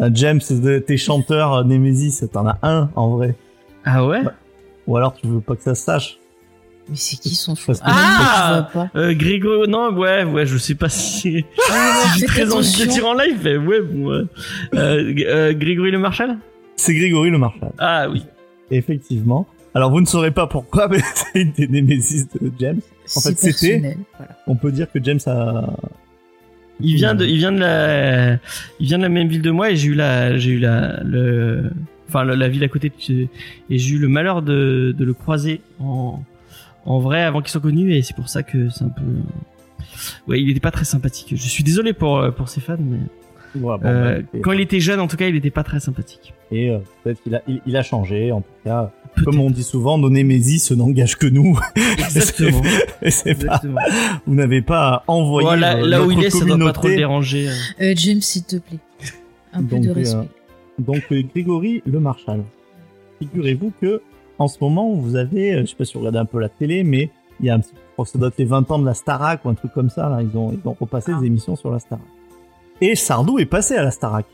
Ah, 0.00 0.08
James, 0.12 0.40
tes 0.86 0.96
chanteurs 0.96 1.54
euh, 1.54 1.64
Némésis, 1.64 2.24
t'en 2.32 2.46
as 2.46 2.58
un 2.62 2.90
en 2.94 3.16
vrai. 3.16 3.34
Ah 3.84 4.06
ouais? 4.06 4.22
Ou 4.86 4.96
alors 4.96 5.14
tu 5.14 5.26
veux 5.26 5.40
pas 5.40 5.56
que 5.56 5.62
ça 5.62 5.74
se 5.74 5.82
sache. 5.84 6.18
Mais 6.88 6.96
c'est 6.96 7.16
qui 7.16 7.34
son 7.34 7.54
que- 7.54 7.60
Ah 7.82 8.62
je 8.72 8.78
vois 8.78 8.86
pas. 8.88 8.98
euh, 8.98 9.14
Grégory, 9.14 9.68
non, 9.68 9.92
ouais, 9.92 10.24
ouais, 10.24 10.46
je 10.46 10.56
sais 10.56 10.74
pas 10.74 10.88
si, 10.88 11.44
si 11.58 12.18
j'ai 12.20 12.26
très 12.26 12.52
envie 12.52 12.72
de 12.78 12.82
le 12.84 12.88
tirer 12.88 13.06
en 13.06 13.14
live, 13.14 13.38
mais 13.44 13.56
ouais, 13.58 13.80
bon, 13.82 14.08
ouais. 14.10 14.24
Euh, 14.74 15.14
euh, 15.26 15.52
Grégory 15.54 15.90
Le 15.90 15.98
Marchal? 15.98 16.38
C'est 16.76 16.94
Grégory 16.94 17.30
le 17.30 17.38
Marshal. 17.38 17.72
Ah 17.78 18.08
oui. 18.10 18.24
Effectivement. 18.70 19.46
Alors 19.74 19.90
vous 19.90 20.00
ne 20.00 20.06
saurez 20.06 20.30
pas 20.30 20.46
pourquoi, 20.46 20.88
mais 20.90 21.00
c'est 21.14 21.40
une 21.42 21.52
des 21.52 21.68
Némésis 21.68 22.26
de 22.40 22.50
James. 22.58 22.80
En 23.16 23.20
fait, 23.20 23.38
C'est 23.38 23.52
c'était- 23.52 23.96
voilà. 24.16 24.32
On 24.46 24.54
peut 24.56 24.70
dire 24.72 24.86
que 24.92 24.98
James 25.02 25.20
a... 25.26 25.66
Il 26.80 26.94
vient 26.94 27.14
de, 27.14 27.26
il 27.26 27.38
vient 27.38 27.50
de 27.50 27.58
la, 27.58 28.34
il 28.78 28.86
vient 28.86 28.98
de 28.98 29.02
la 29.02 29.08
même 29.08 29.26
ville 29.28 29.42
de 29.42 29.50
moi 29.50 29.70
et 29.70 29.76
j'ai 29.76 29.88
eu 29.88 29.94
la, 29.94 30.36
j'ai 30.38 30.52
eu 30.52 30.58
la, 30.60 31.00
le, 31.02 31.70
enfin 32.08 32.22
la, 32.22 32.36
la 32.36 32.48
ville 32.48 32.62
à 32.62 32.68
côté 32.68 32.92
de- 33.08 33.26
et 33.68 33.78
j'ai 33.78 33.94
eu 33.96 33.98
le 33.98 34.06
malheur 34.06 34.42
de, 34.42 34.94
de 34.96 35.04
le 35.04 35.12
croiser 35.12 35.60
en, 35.80 36.22
en 36.88 36.98
vrai 36.98 37.22
avant 37.22 37.40
qu'il 37.40 37.50
soit 37.50 37.60
connu 37.60 37.94
et 37.94 38.02
c'est 38.02 38.16
pour 38.16 38.28
ça 38.28 38.42
que 38.42 38.68
c'est 38.70 38.84
un 38.84 38.88
peu, 38.88 39.02
ouais, 40.26 40.40
il 40.40 40.50
était 40.50 40.60
pas 40.60 40.70
très 40.70 40.84
sympathique. 40.84 41.34
Je 41.36 41.48
suis 41.48 41.62
désolé 41.62 41.92
pour 41.92 42.18
euh, 42.18 42.30
pour 42.30 42.48
ses 42.48 42.60
fans, 42.60 42.76
mais 42.80 42.98
bon, 43.54 43.78
euh, 43.84 44.22
bah, 44.22 44.38
quand 44.42 44.52
il 44.52 44.60
était 44.60 44.80
jeune, 44.80 44.98
en 44.98 45.06
tout 45.06 45.16
cas, 45.16 45.28
il 45.28 45.36
était 45.36 45.50
pas 45.50 45.62
très 45.64 45.80
sympathique. 45.80 46.32
Et 46.50 46.70
euh, 46.70 46.78
peut-être 47.04 47.22
qu'il 47.22 47.34
a, 47.34 47.42
il, 47.46 47.60
il 47.66 47.76
a 47.76 47.82
changé, 47.82 48.32
en 48.32 48.40
tout 48.40 48.48
cas. 48.64 48.90
Comme 49.24 49.40
on 49.40 49.50
dit 49.50 49.64
souvent, 49.64 49.98
nos 49.98 50.10
Némésis 50.10 50.70
n'engagent 50.72 51.16
que 51.16 51.26
nous. 51.26 51.58
Exactement. 51.98 52.62
Pas, 53.46 53.60
vous 54.26 54.34
n'avez 54.34 54.62
pas 54.62 54.88
à 54.88 55.04
envoyer 55.08 55.46
Voilà, 55.46 55.76
euh, 55.76 55.86
là 55.86 56.02
où 56.04 56.10
il 56.10 56.22
est, 56.24 56.30
ça 56.30 56.44
doit 56.44 56.56
pas 56.58 56.72
trop 56.72 56.88
le 56.88 56.94
communauté. 56.94 56.96
déranger. 56.96 57.48
Euh, 57.80 57.92
James, 57.96 58.20
s'il 58.20 58.44
te 58.44 58.56
plaît. 58.56 58.78
Un 59.52 59.62
peu 59.64 59.78
de 59.78 59.88
euh, 59.88 59.92
respect. 59.92 60.28
Donc 60.78 61.02
euh, 61.12 61.22
Grégory 61.32 61.82
le 61.86 62.00
Marshal. 62.00 62.42
Figurez-vous 63.18 63.72
que 63.80 64.00
en 64.38 64.48
ce 64.48 64.58
moment 64.60 64.92
vous 64.94 65.16
avez, 65.16 65.52
euh, 65.54 65.60
je 65.62 65.66
sais 65.66 65.76
pas 65.76 65.84
si 65.84 65.94
vous 65.94 66.00
regardez 66.00 66.18
un 66.18 66.24
peu 66.24 66.38
la 66.40 66.48
télé, 66.48 66.84
mais 66.84 67.10
il 67.40 67.46
y 67.46 67.50
a 67.50 67.54
un 67.54 67.60
petit, 67.60 67.70
je 67.74 67.92
crois 67.92 68.04
que 68.04 68.10
ça 68.10 68.18
doit 68.18 68.28
être 68.28 68.38
les 68.38 68.44
20 68.44 68.70
ans 68.70 68.78
de 68.78 68.86
la 68.86 68.94
Starac 68.94 69.44
ou 69.44 69.48
un 69.48 69.54
truc 69.54 69.72
comme 69.72 69.90
ça. 69.90 70.08
Là, 70.08 70.20
ils 70.22 70.36
ont 70.36 70.52
ils 70.52 70.68
ont 70.68 70.76
repassé 70.78 71.12
Ah. 71.14 71.20
des 71.20 71.26
émissions 71.26 71.56
sur 71.56 71.70
la 71.70 71.78
Starac. 71.78 72.04
Et 72.80 72.94
Sardou 72.94 73.38
est 73.38 73.46
passé 73.46 73.74
à 73.76 73.82
la 73.82 73.90
Starac. 73.90 74.26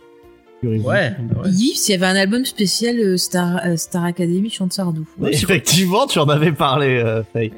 Figurez-vous. 0.60 0.88
Ouais. 0.88 1.14
bah 1.20 1.42
ouais. 1.44 1.50
Yves, 1.50 1.76
s'il 1.76 1.92
y 1.92 1.96
avait 2.02 2.06
un 2.06 2.16
album 2.20 2.44
spécial 2.44 2.98
euh, 2.98 3.16
Star, 3.16 3.60
euh, 3.66 3.76
Star 3.76 4.04
Academy 4.04 4.48
chante 4.50 4.72
Sardou. 4.72 5.06
Effectivement, 5.26 6.06
tu 6.06 6.18
en 6.18 6.28
avais 6.28 6.52
parlé, 6.52 6.96
euh, 6.98 7.22
Faye. 7.32 7.52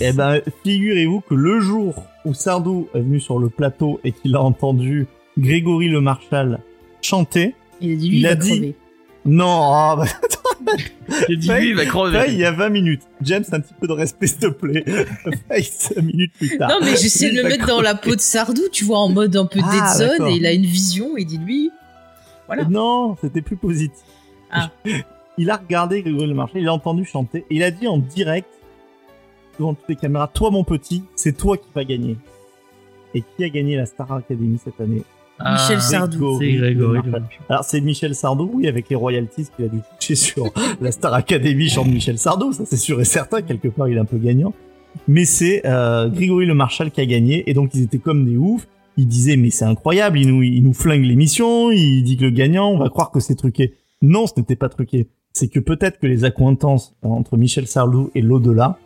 Eh 0.00 0.12
ben, 0.12 0.40
figurez-vous 0.64 1.20
que 1.20 1.34
le 1.34 1.60
jour 1.60 1.94
où 2.24 2.34
Sardou 2.34 2.88
est 2.94 3.00
venu 3.00 3.20
sur 3.20 3.38
le 3.38 3.48
plateau 3.48 4.00
et 4.04 4.12
qu'il 4.12 4.34
a 4.36 4.42
entendu 4.42 5.06
Grégory 5.38 5.88
le 5.88 6.00
Marshal 6.00 6.60
chanter, 7.00 7.54
Il 7.80 7.92
a 7.92 7.96
dit 7.96 8.08
lui, 8.08 8.16
Il 8.16 8.20
il, 8.20 8.26
a 8.26 8.34
dit- 8.34 8.74
non, 9.24 9.70
ah, 9.72 9.94
bah, 9.96 10.04
J'ai 11.28 11.36
dit 11.36 11.48
lui, 11.48 11.68
il 11.70 11.74
va 11.74 11.82
Faye, 11.82 11.86
il 11.86 11.90
crever. 11.90 12.34
y 12.36 12.44
a 12.44 12.52
20 12.52 12.68
minutes. 12.70 13.02
James, 13.22 13.44
un 13.52 13.60
petit 13.60 13.74
peu 13.80 13.86
de 13.86 13.92
respect, 13.92 14.26
s'il 14.26 14.38
te 14.38 14.46
plaît. 14.46 14.84
Faye, 15.48 15.64
5 15.64 16.02
minutes 16.02 16.32
plus 16.34 16.56
tard. 16.56 16.68
Non, 16.70 16.76
mais 16.82 16.96
j'essaie 16.96 17.30
de 17.30 17.42
le 17.42 17.48
mettre 17.48 17.66
dans 17.66 17.80
la 17.80 17.94
peau 17.94 18.14
de 18.14 18.20
Sardou, 18.20 18.62
tu 18.70 18.84
vois, 18.84 18.98
en 18.98 19.08
mode 19.08 19.36
un 19.36 19.46
peu 19.46 19.60
Ah, 19.62 19.70
Dead 19.98 20.08
Zone, 20.08 20.28
et 20.28 20.36
il 20.36 20.46
a 20.46 20.52
une 20.52 20.66
vision, 20.66 21.16
et 21.16 21.22
il 21.22 21.26
dit 21.26 21.38
lui. 21.38 21.70
Voilà. 22.46 22.64
Non, 22.64 23.16
c'était 23.20 23.42
plus 23.42 23.56
positif. 23.56 23.98
Ah. 24.50 24.70
Il 25.38 25.48
a 25.50 25.56
regardé 25.56 26.02
Grégory 26.02 26.26
Le 26.26 26.34
Marchal, 26.34 26.60
il 26.60 26.68
a 26.68 26.74
entendu 26.74 27.06
chanter, 27.06 27.38
et 27.48 27.56
il 27.56 27.62
a 27.62 27.70
dit 27.70 27.88
en 27.88 27.96
direct, 27.96 28.50
devant 29.58 29.72
toutes 29.72 29.88
les 29.88 29.96
caméras, 29.96 30.28
toi 30.28 30.50
mon 30.50 30.62
petit, 30.62 31.04
c'est 31.16 31.34
toi 31.34 31.56
qui 31.56 31.68
vas 31.74 31.84
gagner. 31.84 32.18
Et 33.14 33.22
qui 33.22 33.42
a 33.42 33.48
gagné 33.48 33.76
la 33.76 33.86
Star 33.86 34.12
Academy 34.12 34.58
cette 34.62 34.78
année? 34.78 35.02
Michel 35.40 35.78
Ah, 35.78 35.80
Sardou. 35.80 36.38
C'est 36.38 36.52
Grégory. 36.52 37.00
Alors 37.48 37.64
c'est 37.64 37.80
Michel 37.80 38.14
Sardou, 38.14 38.50
oui, 38.54 38.68
avec 38.68 38.88
les 38.88 38.96
royalties 38.96 39.46
qu'il 39.56 39.64
a 39.64 39.68
dû 39.68 39.78
toucher 39.98 40.14
sur 40.14 40.52
la 40.80 40.92
Star 40.92 41.14
Academy 41.14 41.68
chante 41.68 41.88
Michel 41.88 42.18
Sardou, 42.18 42.52
ça 42.52 42.64
c'est 42.66 42.76
sûr 42.76 43.00
et 43.00 43.04
certain, 43.04 43.42
quelque 43.42 43.68
part 43.68 43.88
il 43.88 43.96
est 43.96 44.00
un 44.00 44.04
peu 44.04 44.18
gagnant. 44.18 44.52
Mais 45.08 45.24
c'est 45.24 45.62
euh, 45.64 46.08
Grégory 46.08 46.46
Le 46.46 46.54
Marchal 46.54 46.90
qui 46.90 47.00
a 47.00 47.06
gagné, 47.06 47.48
et 47.50 47.54
donc 47.54 47.70
ils 47.74 47.82
étaient 47.82 47.98
comme 47.98 48.24
des 48.24 48.36
oufs. 48.36 48.68
Ils 48.98 49.08
disaient 49.08 49.36
mais 49.36 49.50
c'est 49.50 49.64
incroyable, 49.64 50.18
il 50.18 50.28
nous, 50.28 50.42
il 50.42 50.62
nous 50.62 50.74
flingue 50.74 51.02
l'émission, 51.04 51.70
il 51.72 52.02
dit 52.02 52.18
que 52.18 52.24
le 52.24 52.30
gagnant, 52.30 52.70
on 52.70 52.78
va 52.78 52.90
croire 52.90 53.10
que 53.10 53.20
c'est 53.20 53.34
truqué. 53.34 53.74
Non, 54.02 54.26
ce 54.26 54.34
n'était 54.36 54.56
pas 54.56 54.68
truqué. 54.68 55.08
C'est 55.32 55.48
que 55.48 55.60
peut-être 55.60 55.98
que 55.98 56.06
les 56.06 56.24
accointances 56.24 56.94
entre 57.02 57.38
Michel 57.38 57.66
Sardou 57.66 58.10
et 58.14 58.20
l'au-delà 58.20 58.78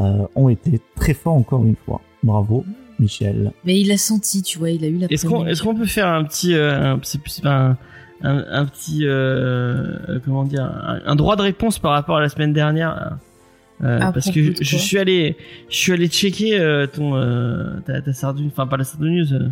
euh, 0.00 0.26
ont 0.34 0.48
été 0.48 0.80
très 0.96 1.14
forts 1.14 1.34
encore 1.34 1.64
une 1.64 1.76
fois. 1.76 2.00
Bravo, 2.24 2.64
Michel. 3.02 3.52
Mais 3.64 3.78
il 3.80 3.90
a 3.92 3.96
senti, 3.98 4.42
tu 4.42 4.58
vois, 4.58 4.70
il 4.70 4.84
a 4.84 4.88
eu 4.88 4.96
la 4.98 5.06
Est-ce 5.10 5.26
qu'on 5.26 5.46
est-ce 5.46 5.62
qu'on 5.62 5.74
peut 5.74 5.86
faire 5.86 6.08
un 6.08 6.24
petit 6.24 6.54
euh, 6.54 6.94
un, 6.94 7.00
c'est 7.02 7.20
plus- 7.20 7.40
un, 7.44 7.76
un, 8.22 8.44
un 8.50 8.64
petit 8.64 9.00
euh, 9.06 9.98
euh, 10.08 10.18
comment 10.24 10.44
dire 10.44 10.62
un, 10.64 11.00
un 11.04 11.16
droit 11.16 11.36
de 11.36 11.42
réponse 11.42 11.78
par 11.78 11.90
rapport 11.92 12.16
à 12.16 12.20
la 12.20 12.28
semaine 12.28 12.52
dernière 12.52 13.18
euh, 13.82 13.98
À 14.00 14.12
parce 14.12 14.30
que 14.30 14.40
je, 14.60 14.76
suis 14.76 14.98
allé 14.98 15.36
je 15.68 15.76
suis 15.76 15.92
allé 15.92 16.06
checker 16.08 16.58
euh, 16.58 16.86
ton 16.86 17.16
euh, 17.16 17.64
ta, 17.84 18.00
ta 18.00 18.12
Sardou 18.12 18.46
enfin 18.46 18.66
pas 18.66 18.76
la 18.76 18.84
Sardou 18.84 19.08
News 19.08 19.32
euh. 19.34 19.48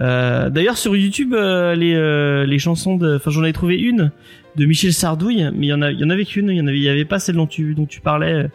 Euh, 0.00 0.48
d'ailleurs 0.48 0.78
sur 0.78 0.96
YouTube 0.96 1.34
euh, 1.34 1.74
les 1.74 1.94
euh, 1.94 2.46
les 2.46 2.58
chansons 2.58 2.96
de 2.96 3.16
enfin 3.16 3.30
j'en 3.30 3.44
ai 3.44 3.52
trouvé 3.52 3.76
une 3.78 4.10
de 4.56 4.64
Michel 4.64 4.92
Sardouille 4.94 5.50
mais 5.54 5.66
il 5.66 5.68
y 5.68 5.72
en 5.74 5.82
a 5.82 5.90
il 5.90 6.00
y 6.00 6.04
en 6.04 6.08
avait 6.10 6.24
qu'une 6.24 6.48
il 6.48 6.56
y 6.56 6.60
en 6.62 6.66
avait 6.66 6.78
il 6.78 6.82
y 6.82 6.88
avait 6.88 7.04
pas 7.04 7.18
celle 7.18 7.36
dont 7.36 7.46
tu 7.46 7.74
dont 7.74 7.84
tu 7.84 8.00
parlais 8.00 8.32
euh, 8.32 8.48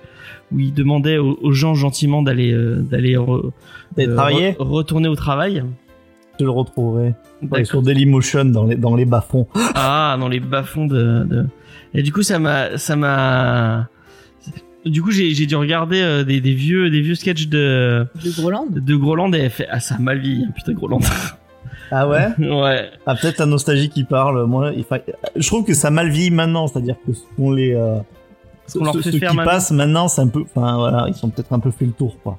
où 0.54 0.60
il 0.60 0.74
demandait 0.74 1.18
aux, 1.18 1.38
aux 1.42 1.52
gens 1.52 1.74
gentiment 1.76 2.22
d'aller 2.22 2.52
euh, 2.54 2.78
d'aller 2.82 3.16
re- 3.16 3.52
euh, 4.00 4.16
re- 4.16 4.56
retourner 4.60 5.08
au 5.08 5.16
travail 5.16 5.64
Je 6.40 6.46
le 6.46 6.52
retrouverai. 6.52 7.14
Ouais, 7.52 7.66
sur 7.66 7.82
Dailymotion 7.84 8.46
dans 8.46 8.66
les, 8.66 8.76
dans 8.76 8.96
les 8.96 9.06
bas-fonds. 9.06 9.48
Ah, 9.76 10.18
dans 10.20 10.28
les 10.28 10.40
bas-fonds 10.40 10.88
de, 10.88 11.24
de... 11.26 11.46
Et 11.94 12.02
du 12.02 12.12
coup, 12.12 12.24
ça 12.24 12.40
m'a, 12.40 12.78
ça 12.78 12.96
m'a. 12.96 13.88
Du 14.86 15.02
coup, 15.02 15.12
j'ai, 15.12 15.34
dû 15.34 15.56
regarder 15.56 16.00
euh, 16.02 16.24
des, 16.24 16.40
des 16.40 16.54
vieux, 16.54 16.90
des 16.90 17.02
vieux 17.02 17.16
sketchs 17.16 17.48
de 17.48 18.08
De 18.24 18.32
Groland 18.42 18.68
de 18.72 18.96
Groland 18.96 19.34
et 19.34 19.40
elle 19.40 19.50
fait 19.50 19.68
ah 19.70 19.80
ça 19.82 19.96
a 19.96 20.00
mal 20.00 20.20
vieilli, 20.20 20.46
hein, 20.46 20.52
putain 20.56 20.74
Groland. 20.74 21.00
Ah 21.90 22.06
ouais? 22.08 22.28
Ouais. 22.40 22.90
Ah, 23.06 23.16
peut-être 23.16 23.38
la 23.40 23.46
nostalgie 23.46 23.88
qui 23.90 24.04
parle. 24.04 24.46
Moi, 24.46 24.74
il 24.76 24.84
fa- 24.84 25.00
je 25.38 25.48
trouve 25.48 25.64
que 25.66 25.74
ça 25.74 25.90
mal 25.90 26.10
vieillit 26.10 26.32
maintenant, 26.32 26.68
c'est-à-dire 26.68 26.96
que 27.06 27.14
ce 27.14 27.22
qu'on 27.38 27.52
les, 27.52 27.74
euh, 27.74 27.96
Ce 28.68 28.78
qu'on 28.78 28.84
leur 28.86 28.94
fait 28.96 29.12
ceux 29.12 29.18
faire 29.20 29.32
qui 29.32 29.38
maintenant. 29.38 29.52
passent 29.52 29.72
maintenant, 29.72 30.08
c'est 30.08 30.22
un 30.22 30.28
peu, 30.28 30.42
enfin 30.42 30.76
voilà, 30.76 31.06
ils 31.08 31.14
sont 31.16 31.30
peut-être 31.30 31.54
un 31.54 31.60
peu 31.60 31.72
fait 31.72 31.86
le 31.86 31.92
tour, 31.94 32.18
quoi. 32.24 32.38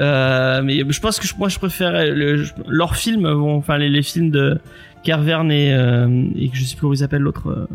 Euh, 0.00 0.62
mais 0.62 0.84
je 0.88 1.00
pense 1.00 1.18
que 1.18 1.26
je- 1.26 1.34
moi 1.36 1.48
je 1.48 1.58
préfère 1.58 1.90
le, 1.92 2.44
leurs 2.68 2.94
films, 2.94 3.22
bon, 3.34 3.56
enfin 3.56 3.78
les, 3.78 3.88
les 3.88 4.02
films 4.02 4.30
de 4.30 4.60
Carverne 5.02 5.50
et, 5.50 5.74
euh, 5.74 6.24
et 6.36 6.48
que 6.50 6.56
je 6.56 6.64
sais 6.64 6.74
plus 6.76 6.82
comment 6.82 6.92
ils 6.92 6.98
s'appellent 6.98 7.22
l'autre. 7.22 7.48
euh, 7.50 7.66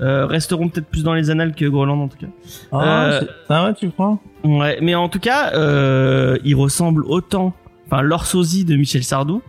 euh, 0.00 0.26
resteront 0.26 0.68
peut-être 0.68 0.86
plus 0.86 1.02
dans 1.02 1.12
les 1.12 1.28
annales 1.28 1.54
que 1.54 1.64
Groland 1.66 2.00
en 2.00 2.08
tout 2.08 2.16
cas. 2.18 2.28
Ah, 2.72 3.04
Euh, 3.04 3.20
ah 3.50 3.64
ouais, 3.66 3.74
tu 3.74 3.90
crois? 3.90 4.18
Ouais, 4.44 4.78
mais 4.80 4.94
en 4.94 5.08
tout 5.10 5.18
cas, 5.18 5.52
euh, 5.54 6.38
il 6.44 6.54
ressemble 6.54 7.04
autant, 7.04 7.52
enfin, 7.86 8.00
leur 8.00 8.24
sosie 8.26 8.64
de 8.64 8.76
Michel 8.76 9.02
Sardou 9.04 9.42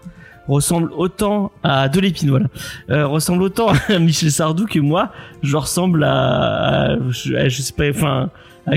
ressemble 0.51 0.91
autant 0.95 1.51
à 1.63 1.89
de 1.89 1.99
l'épine, 1.99 2.29
voilà, 2.29 2.47
euh, 2.89 3.07
ressemble 3.07 3.43
autant 3.43 3.69
à 3.89 3.99
Michel 3.99 4.31
Sardou 4.31 4.65
que 4.65 4.79
moi, 4.79 5.11
je 5.43 5.55
ressemble 5.57 6.03
à, 6.03 6.91
à- 6.93 6.97
je, 7.09 7.33
à- 7.35 7.49
je 7.49 7.61
sais 7.61 7.73
pas, 7.73 7.89
enfin, 7.89 8.29
à- 8.67 8.75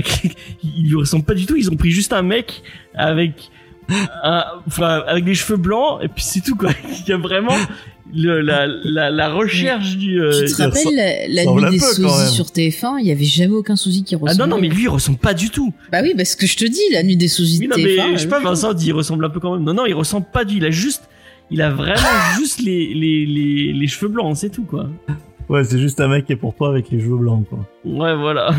il 0.63 0.87
lui 0.89 0.95
ressemble 0.95 1.23
pas 1.25 1.33
du 1.35 1.45
tout. 1.45 1.55
Ils 1.55 1.69
ont 1.69 1.75
pris 1.75 1.91
juste 1.91 2.13
un 2.13 2.21
mec 2.23 2.63
avec, 2.95 3.49
enfin, 4.67 5.03
avec 5.07 5.25
des 5.25 5.35
cheveux 5.35 5.57
blancs 5.57 5.99
et 6.01 6.07
puis 6.07 6.23
c'est 6.23 6.41
tout 6.41 6.55
quoi. 6.55 6.71
Il 7.05 7.09
y 7.09 7.13
a 7.13 7.17
vraiment 7.17 7.55
le, 8.13 8.39
la, 8.41 8.67
la, 8.67 9.09
la 9.09 9.29
recherche 9.29 9.97
du. 9.97 10.21
euh, 10.21 10.45
tu 10.45 10.53
te 10.53 10.61
rappelles 10.61 11.27
la, 11.29 11.45
nuit 11.45 11.71
des 11.71 11.79
sosies 11.79 12.33
sur 12.33 12.45
TF1 12.45 12.97
Il 12.99 13.07
y 13.07 13.11
avait 13.11 13.25
jamais 13.25 13.53
aucun 13.53 13.75
sosie 13.75 14.03
qui 14.03 14.15
ah 14.15 14.19
ressemblait. 14.21 14.45
non 14.47 14.55
non 14.55 14.61
mais 14.61 14.69
lui 14.69 14.83
il 14.83 14.89
ressemble 14.89 15.17
pas 15.17 15.33
du 15.33 15.49
tout. 15.49 15.73
Bah 15.91 15.99
oui, 16.03 16.13
parce 16.15 16.35
que 16.35 16.45
je 16.45 16.55
te 16.55 16.65
dis, 16.65 16.79
la 16.93 17.03
nuit 17.03 17.17
des 17.17 17.27
sosies 17.27 17.59
Oui, 17.59 17.67
de 17.67 17.71
non, 17.71 17.77
TF1. 17.77 18.11
mais 18.11 18.13
je 18.13 18.21
sais 18.21 18.27
pas, 18.27 18.39
euh, 18.39 18.43
Vincent 18.43 18.73
dit 18.73 18.87
il 18.87 18.93
ressemble 18.93 19.25
un 19.25 19.29
peu 19.29 19.39
quand 19.39 19.53
même. 19.55 19.63
Non, 19.63 19.73
non, 19.73 19.85
il 19.85 19.93
ressemble 19.93 20.25
pas 20.31 20.45
du. 20.45 20.57
Il 20.57 20.65
a 20.65 20.71
juste, 20.71 21.03
il 21.51 21.61
a 21.61 21.69
vraiment 21.71 21.99
juste 22.37 22.61
les, 22.61 22.93
les, 22.93 23.25
les, 23.25 23.73
les 23.73 23.87
cheveux 23.87 24.11
blancs, 24.11 24.37
c'est 24.37 24.49
tout, 24.49 24.63
quoi. 24.63 24.87
Ouais, 25.49 25.63
c'est 25.63 25.79
juste 25.79 25.99
un 26.01 26.07
mec 26.07 26.25
qui 26.25 26.33
est 26.33 26.37
pour 26.37 26.55
toi 26.55 26.69
avec 26.69 26.89
les 26.89 26.99
cheveux 26.99 27.17
blancs, 27.17 27.45
quoi. 27.49 27.59
Ouais, 27.85 28.15
voilà. 28.15 28.53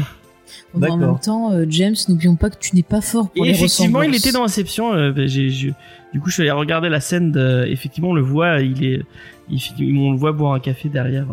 en 0.74 0.96
même 0.96 1.18
temps, 1.18 1.52
euh, 1.52 1.64
James, 1.68 1.96
n'oublions 2.08 2.36
pas 2.36 2.50
que 2.50 2.58
tu 2.58 2.76
n'es 2.76 2.82
pas 2.84 3.00
fort 3.00 3.30
pour 3.30 3.44
Et 3.44 3.48
les 3.48 3.54
effectivement, 3.54 4.02
il 4.02 4.14
était 4.14 4.32
dans 4.32 4.44
Inception. 4.44 4.94
euh, 4.94 5.10
ben, 5.12 5.28
du 5.28 6.20
coup, 6.20 6.28
je 6.28 6.34
suis 6.34 6.42
allé 6.42 6.52
regarder 6.52 6.88
la 6.88 7.00
scène. 7.00 7.32
De, 7.32 7.66
effectivement, 7.68 8.10
on 8.10 8.14
le 8.14 8.22
voit, 8.22 8.60
il 8.60 8.84
est, 8.84 9.02
il, 9.50 9.98
on 9.98 10.12
le 10.12 10.16
voit 10.18 10.32
boire 10.32 10.52
un 10.52 10.60
café 10.60 10.88
derrière. 10.88 11.26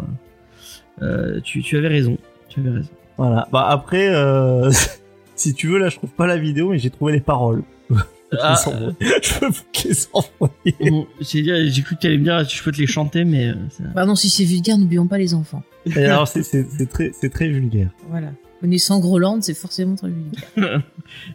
Euh, 1.02 1.40
tu, 1.42 1.62
tu 1.62 1.78
avais 1.78 1.88
raison. 1.88 2.18
Tu 2.50 2.60
avais 2.60 2.72
raison. 2.72 2.90
Voilà. 3.18 3.48
Bah 3.52 3.68
après, 3.70 4.14
euh, 4.14 4.72
si 5.36 5.54
tu 5.54 5.68
veux, 5.68 5.78
là, 5.78 5.90
je 5.90 5.98
trouve 5.98 6.10
pas 6.12 6.28
la 6.28 6.38
vidéo, 6.38 6.70
mais 6.72 6.80
j'ai 6.80 6.90
trouvé 6.90 7.14
les 7.14 7.22
paroles. 7.22 7.64
Ah, 8.42 8.56
Je 8.66 8.70
peux 8.70 9.10
je 9.22 9.40
peux 9.40 9.48
vous 9.48 9.64
les 9.86 10.08
envoyer. 10.14 10.92
bon, 10.92 11.08
j'ai, 11.22 11.82
cru 11.84 11.96
que 11.96 12.02
tu 12.02 12.08
allais 12.08 12.18
me 12.18 12.24
dire, 12.24 12.48
je 12.48 12.64
peux 12.64 12.72
te 12.72 12.78
les 12.80 12.88
chanter, 12.88 13.24
mais 13.26 13.48
euh, 13.50 13.54
ça- 13.70 13.84
Pardon, 13.94 14.16
si 14.16 14.30
c'est 14.30 14.44
vulgaire, 14.46 14.78
n'oublions 14.78 15.08
pas 15.08 15.18
les 15.18 15.34
enfants. 15.34 15.64
Et 15.86 16.06
alors, 16.06 16.28
c'est- 16.28 16.44
très, 16.90 17.12
c'est 17.20 17.30
très 17.30 17.48
vulgaire. 17.50 17.90
Voilà. 18.10 18.32
Connaissant 18.62 19.00
Groland, 19.02 19.40
c'est 19.42 19.54
forcément 19.54 19.96
très 19.96 20.08
vulgaire. 20.08 20.44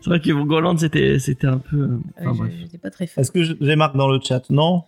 c'est 0.01 0.07
vrai 0.09 0.21
que 0.21 0.33
Groland, 0.45 0.79
c'était, 0.79 1.19
c'était 1.19 1.47
un 1.47 1.59
peu. 1.59 1.77
euh, 1.77 1.99
enfin, 2.27 2.45
Ouais, 2.45 2.51
J'étais 2.63 2.79
pas 2.79 2.91
très 2.91 3.07
fan. 3.07 3.21
Est-ce 3.23 3.31
que 3.31 3.43
j'ai 3.43 3.77
marque 3.77 3.97
dans 3.97 4.09
le 4.09 4.19
chat? 4.23 4.49
Non? 4.49 4.85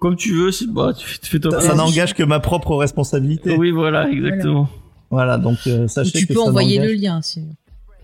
Comme 0.00 0.16
tu 0.16 0.34
veux, 0.34 0.50
c'est, 0.50 0.66
bah, 0.68 0.92
tu 0.96 1.06
fais, 1.06 1.18
tu 1.18 1.30
fais 1.30 1.38
toi 1.38 1.52
Ça, 1.52 1.60
ça 1.60 1.74
n'engage 1.74 2.12
que 2.14 2.22
ma 2.24 2.40
propre 2.40 2.74
responsabilité. 2.76 3.56
Oui, 3.56 3.70
voilà, 3.70 4.10
exactement. 4.10 4.68
Voilà, 5.10 5.38
donc 5.38 5.58
euh, 5.68 5.86
sachez 5.86 6.18
tu 6.18 6.26
que 6.26 6.32
peux 6.32 6.40
ça 6.40 6.46
envoyer 6.46 6.80
le 6.80 6.92
lien, 6.92 7.22
sinon. 7.22 7.54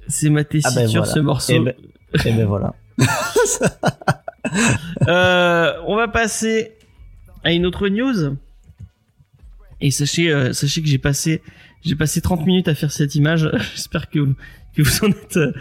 C'est 0.07 0.31
ma 0.31 0.45
tessiture, 0.45 0.71
Ah 0.73 0.81
ben 0.83 0.89
voilà. 0.89 1.13
ce 1.13 1.19
morceau. 1.19 1.53
Eh 1.53 1.59
ben, 1.61 1.75
eh 2.25 2.33
ben 2.33 2.47
voilà. 2.47 2.75
Euh, 5.07 5.73
on 5.87 5.97
va 5.97 6.09
passer 6.09 6.73
à 7.45 7.53
une 7.53 7.67
autre 7.67 7.89
news. 7.89 8.37
Et 9.81 9.91
sachez, 9.91 10.31
euh, 10.33 10.53
sachez 10.53 10.83
que 10.83 10.89
j'ai 10.89 10.99
passé, 10.99 11.43
j'ai 11.85 11.95
passé 11.95 12.21
30 12.21 12.45
minutes 12.47 12.69
à 12.69 12.75
faire 12.75 12.91
cette 12.91 13.15
image. 13.15 13.49
J'espère 13.75 14.09
que, 14.11 14.19
que 14.75 14.83
vous 14.83 15.05
en 15.05 15.11
êtes. 15.11 15.37
euh, 15.37 15.53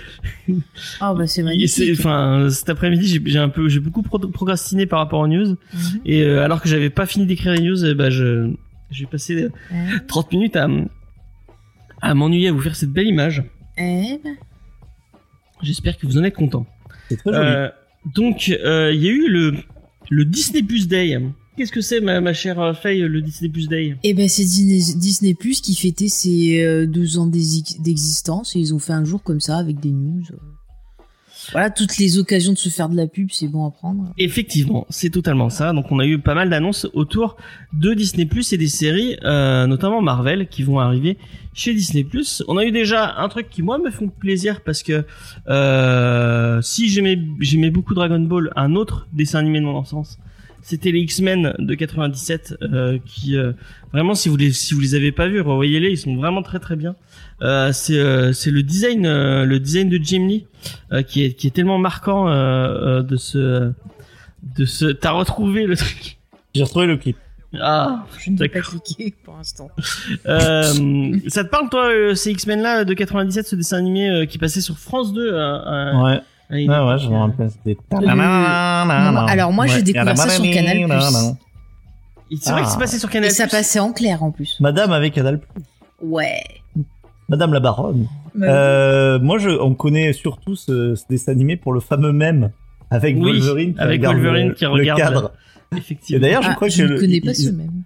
Ah 0.99 1.13
bah 1.17 1.27
c'est 1.27 1.43
magnifique. 1.43 1.97
Enfin, 1.99 2.49
cet 2.49 2.69
après-midi, 2.69 3.21
j'ai, 3.25 3.37
un 3.39 3.49
peu, 3.49 3.69
j'ai 3.69 3.79
beaucoup 3.79 4.01
pro- 4.01 4.19
procrastiné 4.19 4.85
par 4.85 4.99
rapport 4.99 5.19
aux 5.21 5.27
news. 5.27 5.55
Mhm. 5.73 6.01
Et 6.05 6.23
euh, 6.23 6.43
alors 6.43 6.61
que 6.61 6.67
j'avais 6.67 6.89
pas 6.89 7.05
fini 7.05 7.25
d'écrire 7.25 7.53
les 7.53 7.61
news, 7.61 7.95
ben 7.95 8.09
je, 8.09 8.51
j'ai 8.91 9.05
passé 9.05 9.47
Ouais. 9.71 9.87
30 10.07 10.31
minutes 10.33 10.55
à, 10.55 10.67
à 12.01 12.13
m'ennuyer 12.13 12.49
à 12.49 12.51
vous 12.51 12.61
faire 12.61 12.75
cette 12.75 12.91
belle 12.91 13.07
image. 13.07 13.43
Eh 13.77 14.19
ben, 14.23 14.35
J'espère 15.61 15.97
que 15.97 16.05
vous 16.07 16.17
en 16.17 16.23
êtes 16.23 16.35
contents. 16.35 16.65
C'est 17.09 17.17
très 17.17 17.33
joli. 17.33 17.45
Euh, 17.45 17.69
donc, 18.15 18.49
euh, 18.63 18.91
il 18.93 19.03
y 19.03 19.07
a 19.07 19.11
eu 19.11 19.27
le, 19.29 19.53
le 20.09 20.25
Disney 20.25 20.63
Plus 20.63 20.87
Day. 20.87 21.19
Qu'est-ce 21.57 21.73
que 21.73 21.81
c'est, 21.81 21.99
ma, 21.99 22.21
ma 22.21 22.33
chère 22.33 22.59
euh, 22.61 22.73
Faye, 22.73 22.99
le 23.01 23.21
Disney 23.21 23.49
Plus 23.51 23.67
Day? 23.67 23.95
Eh 24.03 24.13
ben 24.13 24.29
c'est 24.29 24.43
Disney, 24.43 24.77
Disney 24.97 25.33
Plus 25.33 25.59
qui 25.59 25.75
fêtait 25.75 26.07
ses 26.07 26.61
euh, 26.63 26.85
deux 26.85 27.17
ans 27.17 27.27
d'exi- 27.27 27.81
d'existence 27.81 28.55
et 28.55 28.59
ils 28.59 28.73
ont 28.73 28.79
fait 28.79 28.93
un 28.93 29.03
jour 29.03 29.21
comme 29.23 29.41
ça 29.41 29.57
avec 29.57 29.79
des 29.81 29.91
news. 29.91 30.23
Voilà, 31.51 31.69
toutes 31.69 31.97
les 31.97 32.17
occasions 32.17 32.53
de 32.53 32.57
se 32.57 32.69
faire 32.69 32.89
de 32.89 32.95
la 32.95 33.07
pub, 33.07 33.29
c'est 33.31 33.47
bon 33.47 33.65
à 33.65 33.71
prendre. 33.71 34.13
Effectivement, 34.17 34.85
c'est 34.89 35.09
totalement 35.09 35.49
ça. 35.49 35.73
Donc, 35.73 35.91
on 35.91 35.99
a 35.99 36.05
eu 36.05 36.19
pas 36.19 36.35
mal 36.35 36.49
d'annonces 36.49 36.87
autour 36.93 37.37
de 37.73 37.93
Disney 37.93 38.25
Plus 38.25 38.53
et 38.53 38.57
des 38.57 38.67
séries, 38.67 39.17
euh, 39.23 39.65
notamment 39.67 40.01
Marvel, 40.01 40.47
qui 40.47 40.63
vont 40.63 40.79
arriver 40.79 41.17
chez 41.53 41.73
Disney 41.73 42.03
Plus. 42.03 42.43
On 42.47 42.57
a 42.57 42.65
eu 42.65 42.71
déjà 42.71 43.15
un 43.17 43.27
truc 43.29 43.49
qui 43.49 43.61
moi 43.61 43.77
me 43.77 43.91
font 43.91 44.07
plaisir 44.07 44.61
parce 44.61 44.83
que 44.83 45.05
euh, 45.47 46.61
si 46.61 46.89
j'aimais 46.89 47.19
j'aimais 47.39 47.69
beaucoup 47.69 47.93
Dragon 47.93 48.19
Ball, 48.19 48.51
un 48.55 48.75
autre 48.75 49.07
dessin 49.13 49.39
animé 49.39 49.59
de 49.59 49.65
mon 49.65 49.75
enfance, 49.75 50.19
c'était 50.61 50.91
les 50.91 50.99
X-Men 50.99 51.53
de 51.57 51.75
97 51.75 52.55
euh, 52.61 52.99
qui 53.05 53.35
euh, 53.35 53.53
vraiment 53.91 54.15
si 54.15 54.29
vous 54.29 54.37
les 54.37 54.51
si 54.51 54.73
vous 54.73 54.81
les 54.81 54.95
avez 54.95 55.11
pas 55.11 55.27
vus, 55.27 55.41
revoyez-les, 55.41 55.91
ils 55.91 55.97
sont 55.97 56.15
vraiment 56.15 56.41
très 56.41 56.59
très 56.59 56.75
bien. 56.75 56.95
Euh, 57.41 57.71
c'est 57.71 57.97
euh, 57.97 58.33
c'est 58.33 58.51
le 58.51 58.63
design 58.63 59.05
euh, 59.05 59.45
le 59.45 59.59
design 59.59 59.87
de 59.89 59.97
Jim 60.01 60.27
Lee 60.27 60.45
euh, 60.91 61.03
qui 61.03 61.23
est 61.23 61.33
qui 61.33 61.47
est 61.47 61.51
tellement 61.51 61.77
marquant 61.77 62.27
euh, 62.27 62.33
euh, 62.99 63.01
de 63.01 63.15
ce 63.15 63.71
de 64.57 64.65
ce 64.65 64.85
t'as 64.87 65.11
retrouvé 65.11 65.65
le 65.65 65.77
truc 65.77 66.17
J'ai 66.53 66.63
retrouvé 66.63 66.85
le 66.87 66.97
clip. 66.97 67.15
ah 67.61 68.03
Je 68.17 68.31
ne 68.31 68.37
vais 68.37 68.49
pas 68.49 68.55
D'accord. 68.59 68.81
cliquer 68.83 69.13
pour 69.23 69.35
l'instant. 69.37 69.69
euh, 70.27 71.17
ça 71.27 71.43
te 71.45 71.49
parle 71.49 71.69
toi 71.69 71.85
euh, 71.89 72.13
ces 72.13 72.31
X-Men 72.31 72.61
là 72.61 72.83
de 72.83 72.93
97 72.93 73.47
ce 73.47 73.55
dessin 73.55 73.77
animé 73.77 74.09
euh, 74.09 74.25
qui 74.25 74.37
passait 74.37 74.59
sur 74.61 74.77
France 74.77 75.13
2 75.13 75.37
à, 75.37 75.55
à- 75.55 76.21
Ouais, 76.51 76.67
ouais, 76.67 76.67
ouais, 76.67 76.97
je 76.97 77.07
me 77.09 77.15
rappelle. 77.15 77.51
C'était. 77.51 77.77
Alors 79.29 79.53
moi, 79.53 79.67
j'ai 79.67 79.83
découvert 79.83 80.17
ça 80.17 80.29
sur 80.29 80.43
Canal+. 80.43 80.77
c'est 82.41 82.51
vrai 82.51 82.61
que 82.61 82.67
Ah. 82.67 82.69
c'est 82.71 82.79
passé 82.79 82.97
sur 82.99 83.09
Canal 83.09 83.29
Et 83.29 83.31
ça 83.33 83.47
passait 83.47 83.79
en 83.79 83.93
clair 83.93 84.23
en 84.23 84.31
plus. 84.31 84.57
Madame 84.59 84.91
avec 84.91 85.13
Canal+. 85.13 85.39
Ouais. 86.01 86.41
Madame 87.29 87.53
la 87.53 87.59
baronne. 87.59 88.07
Bah 88.35 88.47
Euh, 88.47 89.19
moi, 89.19 89.37
je, 89.37 89.49
on 89.49 89.73
connaît 89.75 90.13
surtout 90.13 90.55
ce, 90.55 90.95
ce 90.95 91.03
dessin 91.09 91.31
animé 91.31 91.55
pour 91.57 91.73
le 91.73 91.79
fameux 91.79 92.11
mème 92.11 92.51
avec 92.91 93.15
Oui, 93.17 93.39
Wolverine 93.39 93.73
qui 93.75 93.79
avec 93.79 93.99
regarde 93.99 94.17
Wolverine 94.17 94.47
le, 94.49 94.53
qui 94.55 94.63
le 94.65 94.69
regarde 94.71 94.99
cadre. 94.99 95.31
Effectivement 95.77 96.21
d'ailleurs, 96.21 96.41
je 96.41 96.49
Ah, 96.51 96.55
crois 96.55 96.67
je 96.69 96.77
que 96.77 96.87
ne 96.87 96.93
le- 96.93 96.99
connais 96.99 97.17
ils, 97.17 97.21
pas 97.25 97.33
ce 97.35 97.49
même. 97.51 97.83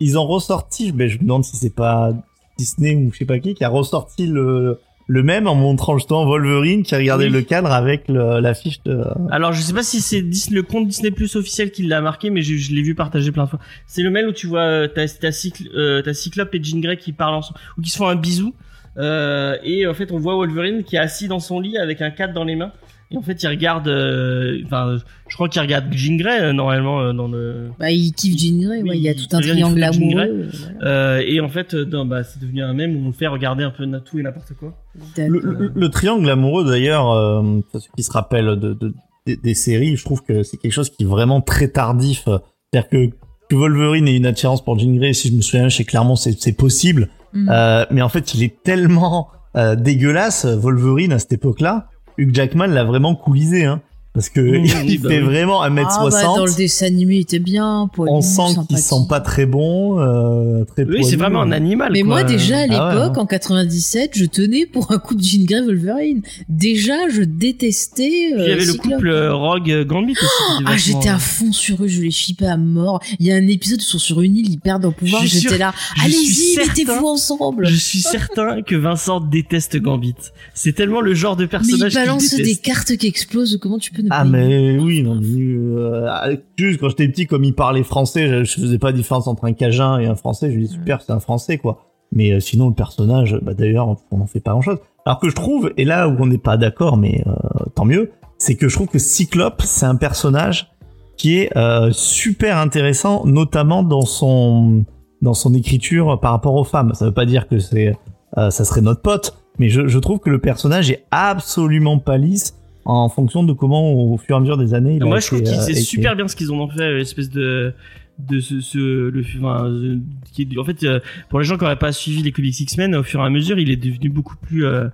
ils 0.00 0.18
ont 0.18 0.26
ressorti, 0.26 0.92
ben, 0.92 1.08
je 1.08 1.16
me 1.18 1.22
demande 1.22 1.44
si 1.44 1.56
c'est 1.56 1.74
pas 1.74 2.12
Disney 2.58 2.94
ou 2.96 3.12
je 3.12 3.18
sais 3.18 3.24
pas 3.26 3.38
qui, 3.38 3.52
qui 3.54 3.62
a 3.64 3.68
ressorti 3.68 4.26
le, 4.26 4.78
le 5.08 5.22
même 5.22 5.46
en 5.46 5.54
montrant 5.54 5.98
justement 5.98 6.24
Wolverine 6.24 6.82
qui 6.82 6.94
regardait 6.96 7.26
Oui. 7.26 7.30
le 7.32 7.42
cadre 7.42 7.70
avec 7.70 8.04
l'affiche 8.08 8.82
de... 8.84 9.04
Alors 9.30 9.52
je 9.52 9.60
sais 9.60 9.74
pas 9.74 9.82
si 9.82 10.00
c'est 10.00 10.22
le 10.50 10.62
compte 10.62 10.88
Disney 10.88 11.10
Plus 11.10 11.36
officiel 11.36 11.70
qui 11.70 11.82
l'a 11.82 12.00
marqué, 12.00 12.30
mais 12.30 12.40
je, 12.40 12.54
je 12.56 12.72
l'ai 12.72 12.80
vu 12.82 12.94
partager 12.94 13.30
plein 13.32 13.44
de 13.44 13.50
fois. 13.50 13.58
C'est 13.86 14.02
le 14.02 14.08
mail 14.10 14.26
où 14.28 14.32
tu 14.32 14.46
vois 14.46 14.60
euh, 14.60 14.88
Cycl- 14.96 15.68
euh, 15.76 16.00
t'as 16.02 16.14
Cyclope 16.14 16.54
et 16.54 16.62
Jean 16.64 16.80
Grey 16.80 16.96
qui 16.96 17.12
parlent 17.12 17.34
ensemble 17.34 17.60
ou 17.76 17.82
qui 17.82 17.90
se 17.90 17.98
font 17.98 18.08
un 18.08 18.16
bisou. 18.16 18.54
Euh, 18.98 19.56
et 19.62 19.86
en 19.86 19.94
fait 19.94 20.10
on 20.12 20.18
voit 20.18 20.34
Wolverine 20.36 20.82
qui 20.84 20.96
est 20.96 21.00
assis 21.00 21.28
dans 21.28 21.40
son 21.40 21.60
lit 21.60 21.76
avec 21.76 22.00
un 22.02 22.10
cadre 22.10 22.32
dans 22.34 22.44
les 22.44 22.56
mains. 22.56 22.72
Et 23.12 23.16
en 23.16 23.22
fait 23.22 23.40
il 23.42 23.46
regarde, 23.46 23.86
euh, 23.86 24.60
enfin 24.66 24.96
je 25.28 25.34
crois 25.36 25.48
qu'il 25.48 25.60
regarde 25.62 25.84
Jean 25.92 26.16
Grey 26.16 26.40
euh, 26.40 26.52
normalement 26.52 27.00
euh, 27.00 27.12
dans 27.12 27.28
le. 27.28 27.68
Bah, 27.78 27.90
il 27.92 28.12
kiffe 28.12 28.36
Jean 28.36 28.58
Grey, 28.60 28.82
Oui, 28.82 28.88
ouais, 28.90 28.96
il 28.96 29.02
y 29.02 29.08
a 29.08 29.14
tout 29.14 29.28
un 29.32 29.40
triangle 29.40 29.82
amoureux. 29.82 30.20
euh, 30.22 30.48
voilà. 30.80 30.90
Euh, 31.18 31.22
et 31.24 31.40
en 31.40 31.48
fait 31.48 31.74
dans- 31.76 32.04
bah, 32.04 32.24
c'est 32.24 32.40
devenu 32.40 32.62
un 32.62 32.72
mème 32.74 32.96
où 32.96 33.04
on 33.04 33.06
le 33.06 33.12
fait 33.12 33.28
regarder 33.28 33.62
un 33.64 33.70
peu 33.70 33.84
tout 34.04 34.18
et 34.18 34.22
n'importe 34.22 34.54
quoi. 34.58 34.74
Le, 34.96 35.02
D'accord. 35.14 35.52
le- 35.60 35.72
le 35.74 35.88
triangle 35.90 36.28
amoureux 36.28 36.64
d'ailleurs, 36.68 37.10
euh, 37.12 37.42
pour 37.70 37.80
ceux 37.80 37.88
qui 37.96 38.02
se 38.02 38.10
rappellent 38.10 38.58
de, 38.58 38.72
de- 38.74 38.92
des, 39.26 39.36
des 39.36 39.54
séries, 39.54 39.96
je 39.96 40.04
trouve 40.04 40.22
que 40.24 40.42
c'est 40.42 40.56
quelque 40.56 40.72
chose 40.72 40.90
qui 40.90 41.02
est 41.04 41.06
vraiment 41.06 41.40
très 41.40 41.68
tardif. 41.68 42.22
C'est-à-dire 42.26 42.88
que, 42.88 43.06
que 43.48 43.54
Wolverine 43.56 44.08
ait 44.08 44.16
une 44.16 44.26
attirance 44.26 44.64
pour 44.64 44.78
Jean 44.78 44.94
Grey, 44.96 45.12
si 45.12 45.28
je 45.28 45.34
me 45.34 45.42
souviens, 45.42 45.68
chez 45.68 45.84
Clermont, 45.84 46.16
c'est 46.16 46.56
possible. 46.56 47.08
Mhm. 47.36 47.48
Euh, 47.50 47.84
mais 47.90 48.02
en 48.02 48.08
fait, 48.08 48.34
il 48.34 48.42
est 48.42 48.62
tellement 48.62 49.28
euh, 49.56 49.74
dégueulasse, 49.76 50.46
Wolverine, 50.46 51.12
à 51.12 51.18
cette 51.18 51.32
époque-là. 51.32 51.88
Hugh 52.18 52.34
Jackman 52.34 52.66
l'a 52.66 52.84
vraiment 52.84 53.14
coulisé, 53.14 53.64
hein. 53.64 53.82
Parce 54.16 54.30
que 54.30 54.40
Oui, 54.62 54.72
il 54.86 55.00
bah 55.00 55.10
fait 55.10 55.18
oui. 55.20 55.24
vraiment 55.24 55.62
1m60. 55.62 55.86
Ah, 55.90 56.08
bah, 56.10 56.22
dans 56.38 56.46
le 56.46 56.54
dessin 56.54 56.86
animé, 56.86 57.16
il 57.16 57.20
était 57.20 57.38
bien. 57.38 57.88
poilu, 57.92 58.10
on 58.12 58.22
sent 58.22 58.54
qu'il 58.66 58.78
sent 58.78 58.94
pas 59.08 59.20
très 59.20 59.44
bon, 59.46 60.00
euh, 60.00 60.64
très 60.64 60.84
Oui 60.84 61.04
c'est 61.04 61.16
vraiment 61.16 61.42
un 61.42 61.52
animal. 61.52 61.90
Mais 61.92 62.00
quoi. 62.00 62.08
moi, 62.08 62.24
déjà, 62.24 62.56
à 62.56 62.60
Ah 62.70 62.88
ouais, 62.88 62.94
l'époque, 62.94 63.18
hein. 63.18 63.20
en 63.22 63.26
97, 63.26 64.12
je 64.14 64.24
tenais 64.24 64.64
pour 64.66 64.90
un 64.90 64.98
couple 64.98 65.22
Jean 65.22 65.44
Grey 65.44 65.60
Wolverine. 65.60 66.22
Déjà, 66.48 67.08
je 67.10 67.22
détestais. 67.22 68.32
Euh, 68.34 68.44
il 68.44 68.48
y 68.48 68.52
avait 68.52 68.64
le 68.64 68.74
couple 68.74 69.08
euh, 69.08 69.34
Rogue 69.34 69.84
Gambit 69.86 70.12
aussi. 70.12 70.64
Ah, 70.66 70.76
j'étais 70.76 71.08
à 71.10 71.18
fond 71.18 71.52
sur 71.52 71.82
eux, 71.84 71.88
je 71.88 72.00
les 72.02 72.10
chippais 72.10 72.46
à 72.46 72.56
mort. 72.56 73.00
Il 73.20 73.26
y 73.26 73.32
a 73.32 73.34
un 73.36 73.46
épisode 73.48 73.78
où 73.78 73.82
ils 73.82 73.84
sont 73.84 73.98
sur 73.98 74.22
une 74.22 74.36
île, 74.36 74.48
ils 74.50 74.58
perdent 74.58 74.82
leur 74.82 74.94
pouvoir, 74.94 75.24
j'étais 75.26 75.58
là. 75.58 75.74
Allez-y, 76.02 76.54
certain- 76.54 76.68
mettez-vous 76.70 77.06
ensemble. 77.06 77.66
Je 77.66 77.76
suis 77.76 78.00
certain 78.00 78.62
que 78.62 78.74
Vincent 78.74 79.20
déteste 79.20 79.76
Gambit. 79.76 80.14
C'est 80.54 80.72
tellement 80.72 81.00
le 81.00 81.12
genre 81.14 81.36
de 81.36 81.42
Mais 81.42 81.48
personnage 81.48 81.92
ils 81.92 81.96
qu'il 81.96 82.06
balancent 82.06 82.30
des 82.30 82.42
déteste. 82.42 82.62
cartes 82.64 82.96
qui 82.96 83.06
explosent, 83.06 83.58
comment 83.60 83.78
tu 83.78 83.90
peux 83.92 84.02
ne 84.06 84.10
Ah 84.12 84.24
mais 84.24 84.78
oui, 84.78 85.02
non, 85.02 85.16
mais, 85.16 85.26
euh, 85.28 86.36
juste 86.56 86.80
quand 86.80 86.88
j'étais 86.88 87.08
petit, 87.08 87.26
comme 87.26 87.44
il 87.44 87.54
parlait 87.54 87.82
français, 87.82 88.44
je, 88.44 88.60
faisais 88.60 88.78
pas 88.78 88.88
la 88.88 88.96
différence 88.96 89.26
entre 89.26 89.44
un 89.44 89.52
Cajun 89.52 89.98
et 89.98 90.06
un 90.06 90.14
Français. 90.14 90.50
Je 90.52 90.58
dis 90.58 90.68
super, 90.68 91.02
c'est 91.02 91.12
un 91.12 91.20
Français 91.20 91.58
quoi. 91.58 91.82
Mais 92.12 92.32
euh, 92.32 92.40
sinon 92.40 92.68
le 92.68 92.74
personnage, 92.74 93.38
bah 93.42 93.54
d'ailleurs, 93.54 93.96
on 94.10 94.20
en 94.20 94.26
fait 94.26 94.40
pas 94.40 94.52
grand 94.52 94.62
chose. 94.62 94.78
Alors 95.06 95.20
que 95.20 95.28
je 95.28 95.34
trouve, 95.34 95.72
et 95.76 95.84
là 95.84 96.08
où 96.08 96.16
on 96.18 96.26
n'est 96.26 96.36
pas 96.36 96.56
d'accord, 96.56 96.96
mais 96.96 97.22
euh, 97.26 97.32
tant 97.76 97.84
mieux, 97.84 98.10
c'est 98.38 98.56
que 98.56 98.68
je 98.68 98.74
trouve 98.74 98.88
que 98.88 98.98
Cyclope, 98.98 99.62
c'est 99.64 99.86
un 99.86 99.94
personnage 99.94 100.72
qui 101.16 101.38
est 101.38 101.56
euh, 101.56 101.92
super 101.92 102.58
intéressant, 102.58 103.24
notamment 103.24 103.84
dans 103.84 104.02
son 104.02 104.84
dans 105.22 105.32
son 105.32 105.54
écriture 105.54 106.20
par 106.20 106.32
rapport 106.32 106.54
aux 106.54 106.64
femmes. 106.64 106.92
Ça 106.94 107.06
veut 107.06 107.14
pas 107.14 107.24
dire 107.24 107.46
que 107.46 107.60
c'est 107.60 107.94
euh, 108.36 108.50
ça 108.50 108.64
serait 108.64 108.80
notre 108.80 109.00
pote, 109.00 109.38
mais 109.58 109.68
je, 109.68 109.86
je 109.86 109.98
trouve 110.00 110.18
que 110.18 110.28
le 110.28 110.40
personnage 110.40 110.90
est 110.90 111.04
absolument 111.12 111.98
pas 111.98 112.18
lisse 112.18 112.56
en 112.86 113.08
fonction 113.08 113.42
de 113.42 113.52
comment 113.52 113.92
au 113.92 114.16
fur 114.16 114.36
et 114.36 114.38
à 114.38 114.40
mesure 114.40 114.56
des 114.56 114.74
années 114.74 114.96
il 114.96 115.02
a 115.02 115.06
Moi, 115.06 115.18
je 115.20 115.26
été, 115.26 115.36
trouve 115.36 115.42
que 115.42 115.58
euh, 115.58 115.62
c'est 115.62 115.74
super 115.74 116.16
bien 116.16 116.28
ce 116.28 116.36
qu'ils 116.36 116.52
ont 116.52 116.60
en 116.60 116.68
fait, 116.68 116.92
l'espèce 116.92 117.30
de 117.30 117.74
de 118.18 118.40
ce, 118.40 118.60
ce 118.60 118.78
le 118.78 119.22
enfin, 119.38 119.66
euh, 119.66 119.98
qui 120.32 120.48
en 120.58 120.64
fait 120.64 120.82
euh, 120.84 121.00
pour 121.28 121.38
les 121.38 121.44
gens 121.44 121.56
qui 121.58 121.64
n'auraient 121.64 121.76
pas 121.76 121.92
suivi 121.92 122.22
les 122.22 122.32
comics 122.32 122.58
X-Men 122.58 122.94
au 122.94 123.02
fur 123.02 123.20
et 123.20 123.24
à 123.24 123.28
mesure 123.30 123.58
il 123.58 123.70
est 123.70 123.76
devenu 123.76 124.08
beaucoup 124.08 124.36
plus 124.36 124.64
euh, 124.64 124.88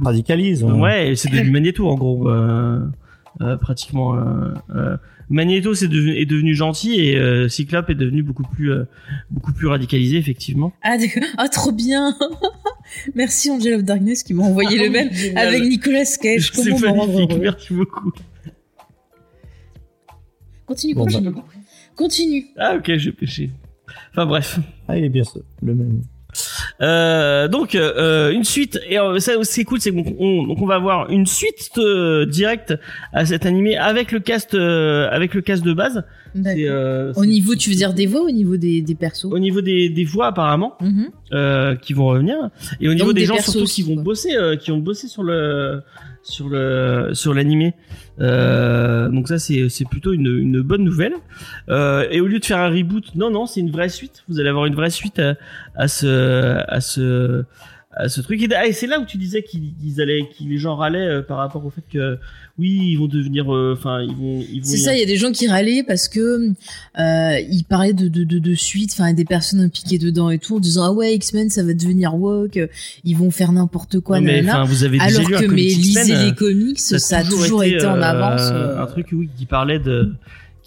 radicalise. 0.00 0.62
ouais. 0.62 0.72
ouais 0.72 1.12
c'est 1.16 1.28
devenu 1.30 1.50
Magneto 1.50 1.88
en 1.88 1.96
gros 1.96 2.28
euh, 2.30 2.78
euh, 2.78 2.86
pratiquement 3.56 4.16
euh, 4.16 4.52
euh, 4.74 4.96
Magneto 5.30 5.74
devenu 5.88 6.16
est 6.16 6.24
devenu 6.26 6.54
gentil 6.54 6.94
et 7.00 7.16
euh, 7.16 7.48
Cyclope 7.48 7.90
est 7.90 7.94
devenu 7.94 8.22
beaucoup 8.22 8.44
plus 8.44 8.72
euh, 8.72 8.84
beaucoup 9.30 9.52
plus 9.52 9.66
radicalisé 9.66 10.16
effectivement 10.16 10.72
Ah, 10.82 10.96
d'accord. 10.98 11.22
Ah, 11.36 11.48
trop 11.48 11.70
bien. 11.72 12.16
Merci 13.14 13.50
Angel 13.50 13.74
of 13.74 13.84
Darkness 13.84 14.22
qui 14.22 14.32
m'a 14.34 14.44
envoyé 14.44 14.78
le 14.78 14.90
même 14.90 15.10
avec 15.36 15.62
Nicolas 15.64 16.04
Cage. 16.20 16.50
c'est 16.54 16.70
Comment 16.70 16.80
me 16.80 16.88
rendre 16.88 17.12
magnifique 17.14 17.38
merci 17.42 17.74
beaucoup 17.74 18.10
Continue, 20.66 20.94
Bon, 20.94 21.04
bah. 21.04 21.12
continue. 21.12 21.34
Continue. 21.96 22.46
ah 22.58 22.76
ok 22.76 22.96
j'ai 22.96 23.12
péché 23.12 23.50
enfin 24.12 24.26
bref 24.26 24.58
Ah, 24.86 24.96
il 24.98 25.04
est 25.04 25.08
bien 25.08 25.24
le 25.62 25.74
même. 25.74 26.02
Euh, 26.80 27.48
donc 27.48 27.74
euh, 27.74 28.30
une 28.30 28.44
suite 28.44 28.78
et 28.88 28.98
euh, 28.98 29.18
ça 29.18 29.32
c'est 29.42 29.64
cool 29.64 29.80
c'est 29.80 29.90
qu'on 29.90 30.04
on, 30.18 30.46
donc 30.46 30.60
on 30.62 30.66
va 30.66 30.76
avoir 30.76 31.10
une 31.10 31.26
suite 31.26 31.70
euh, 31.78 32.26
directe 32.26 32.74
à 33.12 33.26
cet 33.26 33.46
animé 33.46 33.76
avec 33.76 34.12
le 34.12 34.20
cast 34.20 34.54
euh, 34.54 35.08
avec 35.10 35.34
le 35.34 35.40
cast 35.40 35.64
de 35.64 35.72
base 35.72 36.04
Au 37.16 37.24
niveau, 37.24 37.54
tu 37.56 37.70
veux 37.70 37.76
dire 37.76 37.94
des 37.94 38.06
voix, 38.06 38.20
au 38.22 38.30
niveau 38.30 38.56
des, 38.56 38.82
des 38.82 38.94
persos? 38.94 39.24
Au 39.24 39.38
niveau 39.38 39.60
des, 39.60 39.88
des 39.88 40.04
voix 40.04 40.26
apparemment 40.28 40.76
Mhm. 40.80 41.08
euh, 41.32 41.74
qui 41.76 41.94
vont 41.94 42.06
revenir 42.06 42.36
et 42.80 42.88
au 42.88 42.94
niveau 42.94 43.12
des, 43.12 43.22
des 43.22 43.26
gens 43.26 43.34
persos 43.34 43.52
surtout 43.52 43.66
qui 43.66 43.82
vont 43.82 43.94
quoi. 43.94 44.04
bosser 44.04 44.36
euh, 44.36 44.54
qui 44.56 44.70
ont 44.70 44.78
bossé 44.78 45.08
sur 45.08 45.22
le 45.24 45.82
sur 46.22 46.48
le 46.48 47.10
sur 47.12 47.34
l'animé. 47.34 47.74
Euh, 48.20 49.08
donc 49.08 49.28
ça 49.28 49.38
c'est 49.38 49.68
c'est 49.68 49.88
plutôt 49.88 50.12
une, 50.12 50.26
une 50.26 50.60
bonne 50.60 50.84
nouvelle. 50.84 51.14
Euh, 51.68 52.06
et 52.10 52.20
au 52.20 52.26
lieu 52.26 52.38
de 52.38 52.44
faire 52.44 52.58
un 52.58 52.68
reboot 52.68 53.14
non 53.14 53.30
non 53.30 53.46
c'est 53.46 53.60
une 53.60 53.70
vraie 53.70 53.88
suite. 53.88 54.24
Vous 54.28 54.40
allez 54.40 54.48
avoir 54.48 54.66
une 54.66 54.74
vraie 54.74 54.90
suite 54.90 55.18
à, 55.18 55.34
à 55.74 55.88
ce 55.88 56.58
à 56.68 56.80
ce 56.80 57.44
à 57.98 58.08
ce 58.08 58.20
truc 58.20 58.40
ah, 58.56 58.66
et 58.66 58.72
c'est 58.72 58.86
là 58.86 59.00
où 59.00 59.04
tu 59.04 59.16
disais 59.18 59.42
qu'ils 59.42 60.00
allaient 60.00 60.28
qu'ils 60.32 60.48
les 60.48 60.58
gens 60.58 60.76
râlaient 60.76 60.98
euh, 60.98 61.22
par 61.22 61.38
rapport 61.38 61.64
au 61.66 61.70
fait 61.70 61.82
que 61.92 62.16
oui 62.58 62.92
ils 62.92 62.96
vont 62.96 63.08
devenir 63.08 63.52
euh, 63.52 63.74
enfin 63.76 64.00
ils 64.02 64.14
vont 64.14 64.40
ils 64.52 64.60
vont 64.60 64.64
C'est 64.66 64.76
ça, 64.76 64.94
il 64.94 65.00
y 65.00 65.02
a 65.02 65.06
des 65.06 65.16
gens 65.16 65.32
qui 65.32 65.48
râlaient 65.48 65.82
parce 65.82 66.06
que 66.08 66.52
euh, 66.98 67.40
ils 67.50 67.64
parlaient 67.64 67.92
de, 67.92 68.06
de, 68.08 68.22
de, 68.24 68.38
de 68.38 68.54
suite, 68.54 68.90
enfin 68.92 69.12
des 69.12 69.24
personnes 69.24 69.60
impliquées 69.60 69.98
dedans 69.98 70.30
et 70.30 70.38
tout, 70.38 70.56
en 70.56 70.60
disant 70.60 70.84
ah 70.84 70.92
ouais 70.92 71.14
X-Men 71.16 71.50
ça 71.50 71.64
va 71.64 71.74
devenir 71.74 72.14
woke, 72.14 72.58
ils 73.04 73.16
vont 73.16 73.30
faire 73.32 73.50
n'importe 73.52 74.00
quoi, 74.00 74.20
Non, 74.20 74.26
mais 74.26 74.42
nanana. 74.42 74.64
vous 74.64 74.84
avez 74.84 74.98
déjà 74.98 75.20
Alors 75.20 75.40
que 75.40 75.46
mais 75.46 75.62
lisez 75.62 76.14
les 76.24 76.34
comics, 76.34 76.78
ça, 76.78 77.18
a 77.18 77.24
toujours 77.24 77.64
été, 77.64 77.84
en 77.84 77.96
euh, 77.96 78.02
avance. 78.02 78.42
un 78.50 78.86
truc 78.86 79.08
oui 79.12 79.28
qui 79.36 79.46
parlait 79.46 79.80
de 79.80 80.12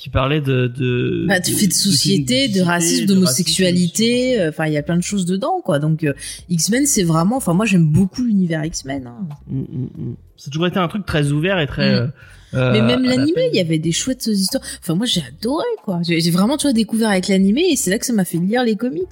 qui 0.02 0.10
parlait 0.10 0.42
de 0.42 0.66
de 0.66 1.26
bah, 1.28 1.40
de 1.40 1.46
fait 1.46 1.68
de 1.68 1.74
société, 1.74 2.48
de 2.48 2.62
racisme, 2.62 3.06
d'homosexualité, 3.06 4.42
euh, 4.42 4.50
enfin 4.50 4.66
il 4.66 4.74
y 4.74 4.78
a 4.78 4.82
plein 4.82 4.98
de 4.98 5.04
choses 5.04 5.28
dedans 5.28 5.62
quoi. 5.64 5.78
Donc 5.78 6.04
euh, 6.04 6.14
X-Men 6.50 6.88
c'est 6.88 7.04
vraiment, 7.04 7.38
enfin 7.38 7.54
moi 7.54 7.68
j'aime 7.68 7.86
beaucoup 7.86 8.24
l'univers 8.24 8.66
X-Men. 8.66 9.06
hein. 9.06 9.28
Mm, 9.48 9.60
mm, 9.60 9.90
mm. 9.96 10.16
Ça 10.38 10.46
a 10.48 10.50
toujours 10.50 10.66
été 10.66 10.80
un 10.80 10.88
truc 10.88 11.06
très 11.06 11.32
ouvert 11.32 11.60
et 11.60 11.68
très. 11.68 12.02
Mm. 12.02 12.14
euh, 12.56 12.72
Mais 12.72 12.82
même 12.82 13.04
l'animé, 13.04 13.50
il 13.54 13.56
y 13.56 13.60
avait 13.60 13.78
des 13.78 13.92
chouettes 13.92 14.26
histoires. 14.26 14.64
Enfin 14.82 14.96
moi 14.96 15.06
j'ai 15.06 15.22
adoré 15.22 15.66
quoi. 15.84 16.00
J'ai 16.02 16.20
j'ai 16.20 16.32
vraiment 16.32 16.58
tu 16.58 16.66
vois 16.66 16.74
découvert 16.74 17.12
avec 17.12 17.28
l'animé 17.28 17.62
et 17.70 17.76
c'est 17.76 17.92
là 17.92 18.00
que 18.00 18.06
ça 18.08 18.14
m'a 18.14 18.26
fait 18.26 18.40
lire 18.40 18.64
les 18.64 18.78
comics. 18.78 19.06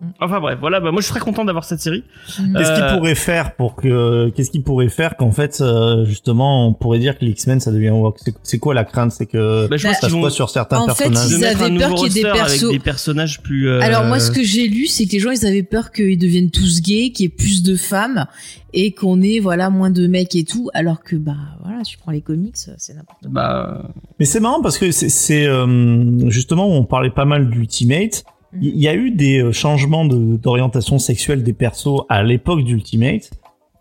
Mm. 0.00 0.06
Enfin 0.20 0.40
bref, 0.40 0.58
voilà. 0.60 0.80
Bah, 0.80 0.90
moi, 0.92 1.00
je 1.00 1.06
suis 1.06 1.12
très 1.14 1.20
content 1.24 1.44
d'avoir 1.44 1.64
cette 1.64 1.80
série. 1.80 2.04
Qu'est-ce 2.26 2.70
Euh, 2.70 2.88
qu'il 2.88 2.96
pourrait 2.98 3.14
faire 3.14 3.54
pour 3.56 3.76
que 3.76 4.28
qu'est-ce 4.30 4.50
qu'il 4.50 4.62
pourrait 4.62 4.88
faire 4.90 5.16
qu'en 5.16 5.32
fait 5.32 5.60
euh, 5.60 6.04
justement 6.04 6.66
on 6.68 6.74
pourrait 6.74 6.98
dire 6.98 7.18
que 7.18 7.24
les 7.24 7.30
X-Men 7.30 7.60
ça 7.60 7.72
devient 7.72 7.90
woke? 7.90 8.18
C'est- 8.22 8.34
C'est 8.42 8.58
quoi 8.58 8.74
la 8.74 8.84
crainte? 8.84 9.12
C'est 9.12 9.26
que 9.26 9.66
Bah, 9.68 9.76
je 9.76 9.84
Bah, 9.84 9.90
pense 9.90 9.94
ça 9.94 10.00
qu'ils 10.00 10.08
se 10.10 10.14
vont 10.14 10.20
voit 10.20 10.30
sur 10.30 10.50
certains 10.50 10.78
en 10.80 10.88
fait, 10.88 11.08
personnages. 11.08 11.30
ils 11.30 11.44
avaient 11.44 11.78
peur 11.78 11.94
qu'il 11.94 12.12
y 12.14 12.18
ait 12.18 12.22
des 12.22 12.28
avec 12.28 12.60
des 12.70 12.78
personnages 12.78 13.40
plus. 13.42 13.68
euh, 13.68 13.80
Alors 13.80 14.04
moi, 14.04 14.20
ce 14.20 14.30
que 14.30 14.42
j'ai 14.42 14.68
lu, 14.68 14.86
c'est 14.86 15.06
que 15.06 15.12
les 15.12 15.18
gens, 15.18 15.30
ils 15.30 15.46
avaient 15.46 15.62
peur 15.62 15.90
qu'ils 15.92 16.18
deviennent 16.18 16.50
tous 16.50 16.82
gays, 16.82 17.10
qu'il 17.10 17.24
y 17.24 17.26
ait 17.26 17.28
plus 17.30 17.62
de 17.62 17.74
femmes 17.76 18.26
et 18.74 18.92
qu'on 18.92 19.22
ait 19.22 19.38
voilà 19.40 19.70
moins 19.70 19.90
de 19.90 20.06
mecs 20.06 20.34
et 20.34 20.44
tout. 20.44 20.68
Alors 20.74 21.02
que 21.02 21.16
bah 21.16 21.36
voilà, 21.64 21.82
tu 21.82 21.96
prends 21.96 22.12
les 22.12 22.20
comics, 22.20 22.56
c'est 22.56 22.94
n'importe 22.94 23.22
quoi. 23.22 23.30
Bah, 23.30 23.90
Mais 24.18 24.26
c'est 24.26 24.40
marrant 24.40 24.60
parce 24.60 24.76
que 24.78 24.90
c'est- 24.90 25.08
c'est 25.08 25.46
euh, 25.46 26.28
justement 26.28 26.68
on 26.68 26.84
parlait 26.84 27.10
pas 27.10 27.24
mal 27.24 27.48
d'Ultimate. 27.48 28.24
Il 28.60 28.78
y 28.78 28.88
a 28.88 28.94
eu 28.94 29.10
des 29.10 29.42
euh, 29.42 29.52
changements 29.52 30.04
de- 30.04 30.36
d'orientation 30.36 30.98
sexuelle 30.98 31.42
des 31.42 31.52
persos 31.52 32.02
à 32.08 32.22
l'époque 32.22 32.62
d'Ultimate 32.64 33.30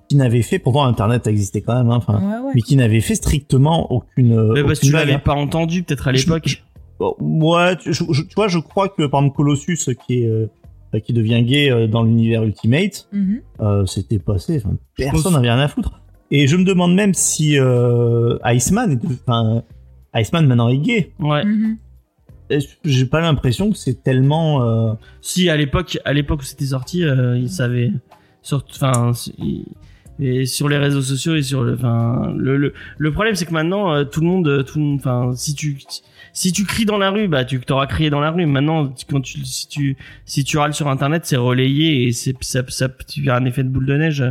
qui 0.10 0.15
n'avaient 0.17 0.41
fait 0.41 0.60
pourtant 0.60 0.84
Internet 0.86 1.28
existait 1.28 1.62
quand 1.62 1.75
même, 1.75 1.89
hein, 1.89 1.95
enfin, 1.97 2.19
Ouais 2.19 2.45
ouais. 2.45 2.51
mais 2.56 2.62
qui 2.62 2.75
n'avaient 2.75 3.01
fait 3.01 3.15
strictement 3.15 3.91
aucune. 3.91 4.34
euh, 4.34 4.51
mais 4.54 4.63
parce 4.63 4.80
que 4.80 4.86
tu 4.88 4.91
l'avais 4.91 5.17
pas 5.17 5.34
entendu 5.34 5.84
peut-être 5.84 6.08
à 6.08 6.12
l'époque. 6.12 6.63
Oh, 6.99 7.15
Ouais, 7.19 7.75
tu, 7.78 7.93
je- 7.93 8.04
je- 8.12 8.21
tu 8.23 8.36
vois, 8.36 8.47
je 8.47 8.60
crois 8.60 8.88
que 8.89 9.06
par 9.08 9.21
exemple 9.21 9.36
Colossus 9.36 9.89
qui 10.08 10.23
est 10.23 10.28
euh, 10.28 10.47
qui 11.04 11.12
devient 11.12 11.43
gay 11.43 11.69
euh, 11.69 11.88
dans 11.88 12.04
l'univers 12.04 12.43
Ultimate, 12.43 13.10
Mhm. 13.12 13.41
euh, 13.60 13.86
c'était 13.86 14.17
passé. 14.19 14.62
Personne 14.95 15.34
n'avait 15.34 15.51
rien 15.51 15.60
à 15.60 15.67
foutre. 15.67 15.99
Et 16.32 16.47
je 16.47 16.56
me 16.56 16.63
demande 16.63 16.95
même 16.95 17.13
si 17.13 17.60
euh, 17.60 18.38
Iceman 18.45 18.91
est, 18.91 18.95
de- 18.95 19.08
enfin, 19.28 19.63
Iceman 20.15 20.47
maintenant 20.47 20.69
est 20.69 20.78
gay. 20.78 21.12
Ouais. 21.19 21.43
Mhm. 21.43 21.78
J'ai 22.84 23.06
pas 23.06 23.22
l'impression 23.22 23.72
que 23.72 23.78
c'est 23.78 24.04
tellement. 24.04 24.64
euh, 24.64 24.94
Si 25.22 25.50
à 25.50 25.58
l'époque, 25.58 25.98
à 26.06 26.14
l'époque 26.14 26.42
où 26.42 26.46
c'était 26.46 26.66
sorti, 26.66 27.04
euh, 27.04 27.38
ils 27.38 27.50
savaient. 27.50 27.92
Sur, 28.42 28.64
enfin, 28.70 29.12
et 30.20 30.46
sur 30.46 30.70
les 30.70 30.78
réseaux 30.78 31.02
sociaux 31.02 31.36
et 31.36 31.42
sur 31.42 31.64
le, 31.64 31.74
enfin, 31.74 32.32
le, 32.38 32.58
le, 32.58 32.74
le 33.00 33.12
problème 33.12 33.34
c'est 33.36 33.46
que 33.46 33.54
maintenant 33.54 33.92
euh, 33.94 34.04
tout 34.06 34.22
le 34.22 34.28
monde, 34.28 34.48
euh, 34.48 34.62
tout 34.64 34.80
enfin, 34.96 35.32
si 35.36 35.56
tu, 35.56 35.80
si 36.32 36.52
tu 36.54 36.64
cries 36.64 36.86
dans 36.86 37.00
la 37.00 37.10
rue, 37.10 37.28
bah 37.28 37.44
tu 37.44 37.60
t'auras 37.60 37.88
crié 37.88 38.10
dans 38.12 38.20
la 38.20 38.30
rue. 38.30 38.46
Maintenant, 38.46 38.94
quand 39.10 39.20
tu, 39.22 39.44
si 39.44 39.68
tu, 39.68 39.98
si 40.26 40.44
tu 40.44 40.58
râles 40.60 40.76
sur 40.76 40.88
internet, 40.90 41.26
c'est 41.26 41.38
relayé 41.38 42.08
et 42.08 42.12
c'est, 42.12 42.36
ça, 42.42 42.62
ça, 42.68 42.88
tu 43.08 43.30
as 43.30 43.36
un 43.36 43.46
effet 43.46 43.64
de 43.64 43.70
boule 43.70 43.88
de 43.88 43.98
neige 43.98 44.24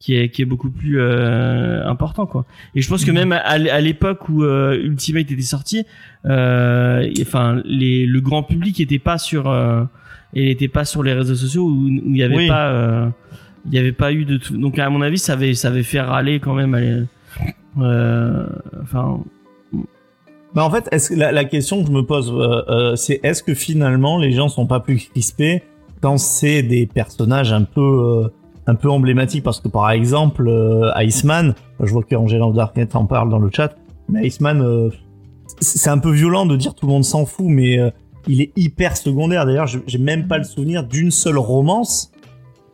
qui 0.00 0.16
est, 0.16 0.30
qui 0.30 0.40
est 0.42 0.46
beaucoup 0.46 0.70
plus 0.70 0.98
euh, 0.98 1.86
important 1.86 2.24
quoi. 2.26 2.46
Et 2.74 2.80
je 2.82 2.88
pense 2.88 3.04
que 3.04 3.10
Mhm. 3.10 3.16
même 3.18 3.32
à, 3.32 3.38
à 3.40 3.80
l'époque 3.80 4.28
où 4.30 4.42
euh, 4.42 4.74
Ultimate 4.82 5.30
était 5.30 5.42
sorti, 5.42 5.84
euh, 6.24 7.02
et, 7.14 7.22
enfin, 7.22 7.60
les, 7.66 8.06
le 8.06 8.20
grand 8.22 8.42
public 8.42 8.80
était 8.80 8.98
pas 8.98 9.18
sur 9.18 9.48
euh, 9.48 9.84
et 10.34 10.46
n'était 10.46 10.68
pas 10.68 10.84
sur 10.86 11.02
les 11.02 11.12
réseaux 11.12 11.34
sociaux 11.34 11.64
où 11.68 11.86
il 11.88 12.16
y 12.16 12.22
avait 12.22 12.34
Oui. 12.36 12.48
pas 12.48 12.68
euh, 12.70 13.08
il 13.66 13.74
y 13.74 13.78
avait 13.78 13.92
pas 13.92 14.10
eu 14.12 14.24
de 14.24 14.38
tout 14.38 14.56
donc 14.56 14.78
à 14.78 14.88
mon 14.88 15.02
avis 15.02 15.18
ça 15.18 15.34
avait 15.34 15.52
ça 15.54 15.68
avait 15.68 15.82
fait 15.82 16.00
râler 16.00 16.40
quand 16.40 16.54
même 16.54 17.06
enfin 18.82 19.20
Mais 20.54 20.62
en 20.62 20.70
fait, 20.70 20.88
est-ce 20.92 21.14
la, 21.14 21.30
la 21.30 21.44
question 21.44 21.82
que 21.82 21.88
je 21.88 21.92
me 21.92 22.02
pose, 22.02 22.32
c'est 22.96 23.20
est-ce 23.22 23.42
que 23.42 23.54
finalement 23.54 24.18
les 24.18 24.32
gens 24.32 24.48
sont 24.48 24.66
pas 24.66 24.80
plus 24.80 24.96
crispés 24.96 25.62
quand 26.00 26.16
c'est 26.18 26.62
des 26.62 26.86
personnages 26.86 27.52
un 27.52 27.64
peu 27.64 27.80
euh, 28.24 28.28
un 28.70 28.74
peu 28.76 28.90
emblématiques 28.90 29.42
Parce 29.44 29.60
que 29.60 29.68
par 29.68 29.90
exemple, 29.90 30.46
euh, 30.48 30.90
Iceman, 30.96 31.54
je 31.80 31.90
vois 31.92 32.02
qu'Angela 32.02 32.46
Darknet 32.52 32.94
en 32.96 33.04
parle 33.06 33.28
dans 33.30 33.38
le 33.38 33.50
chat, 33.52 33.74
mais 34.08 34.26
Iceman, 34.26 34.60
euh, 34.62 34.88
c'est 35.60 35.90
un 35.90 35.98
peu 35.98 36.10
violent 36.12 36.46
de 36.46 36.56
dire 36.56 36.74
tout 36.74 36.86
le 36.86 36.92
monde 36.92 37.04
s'en 37.04 37.26
fout, 37.26 37.46
mais 37.48 37.78
euh, 37.78 37.90
il 38.28 38.40
est 38.40 38.52
hyper 38.56 38.96
secondaire. 38.96 39.46
D'ailleurs, 39.46 39.66
j'ai 39.66 39.98
même 39.98 40.28
pas 40.28 40.38
le 40.38 40.44
souvenir 40.44 40.84
d'une 40.84 41.10
seule 41.10 41.38
romance 41.38 42.12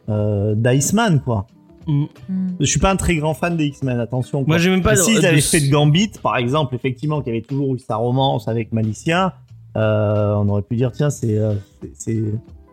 euh, 0.09 0.55
d'Iceman, 0.55 1.21
quoi. 1.21 1.47
mm. 1.87 2.05
Mhm. 2.29 2.57
Je 2.61 2.65
suis 2.67 2.81
pas 2.81 2.91
un 2.91 2.97
très 2.97 3.17
grand 3.17 3.35
fan 3.35 3.57
des 3.57 3.67
X-Men, 3.67 3.99
attention. 4.01 4.41
quoi. 4.45 4.49
moi 4.55 4.59
j'ai 4.59 4.71
même 4.71 4.83
pas 4.83 4.97
S'ils 4.97 5.21
de- 5.21 5.27
avaient 5.27 5.37
de- 5.37 5.41
fait 5.43 5.61
de 5.61 5.71
Gambit, 5.71 6.13
par 6.23 6.37
exemple, 6.37 6.75
effectivement, 6.75 7.23
qui 7.23 7.31
avait 7.31 7.43
toujours 7.43 7.75
eu 7.75 7.79
sa 7.79 7.97
romance 7.97 8.49
avec 8.49 8.73
Malicia, 8.73 9.35
euh, 9.77 10.35
on 10.37 10.49
aurait 10.49 10.63
pu 10.63 10.77
dire, 10.77 10.91
tiens, 10.93 11.11
c'est 11.11 11.37
euh, 11.39 11.55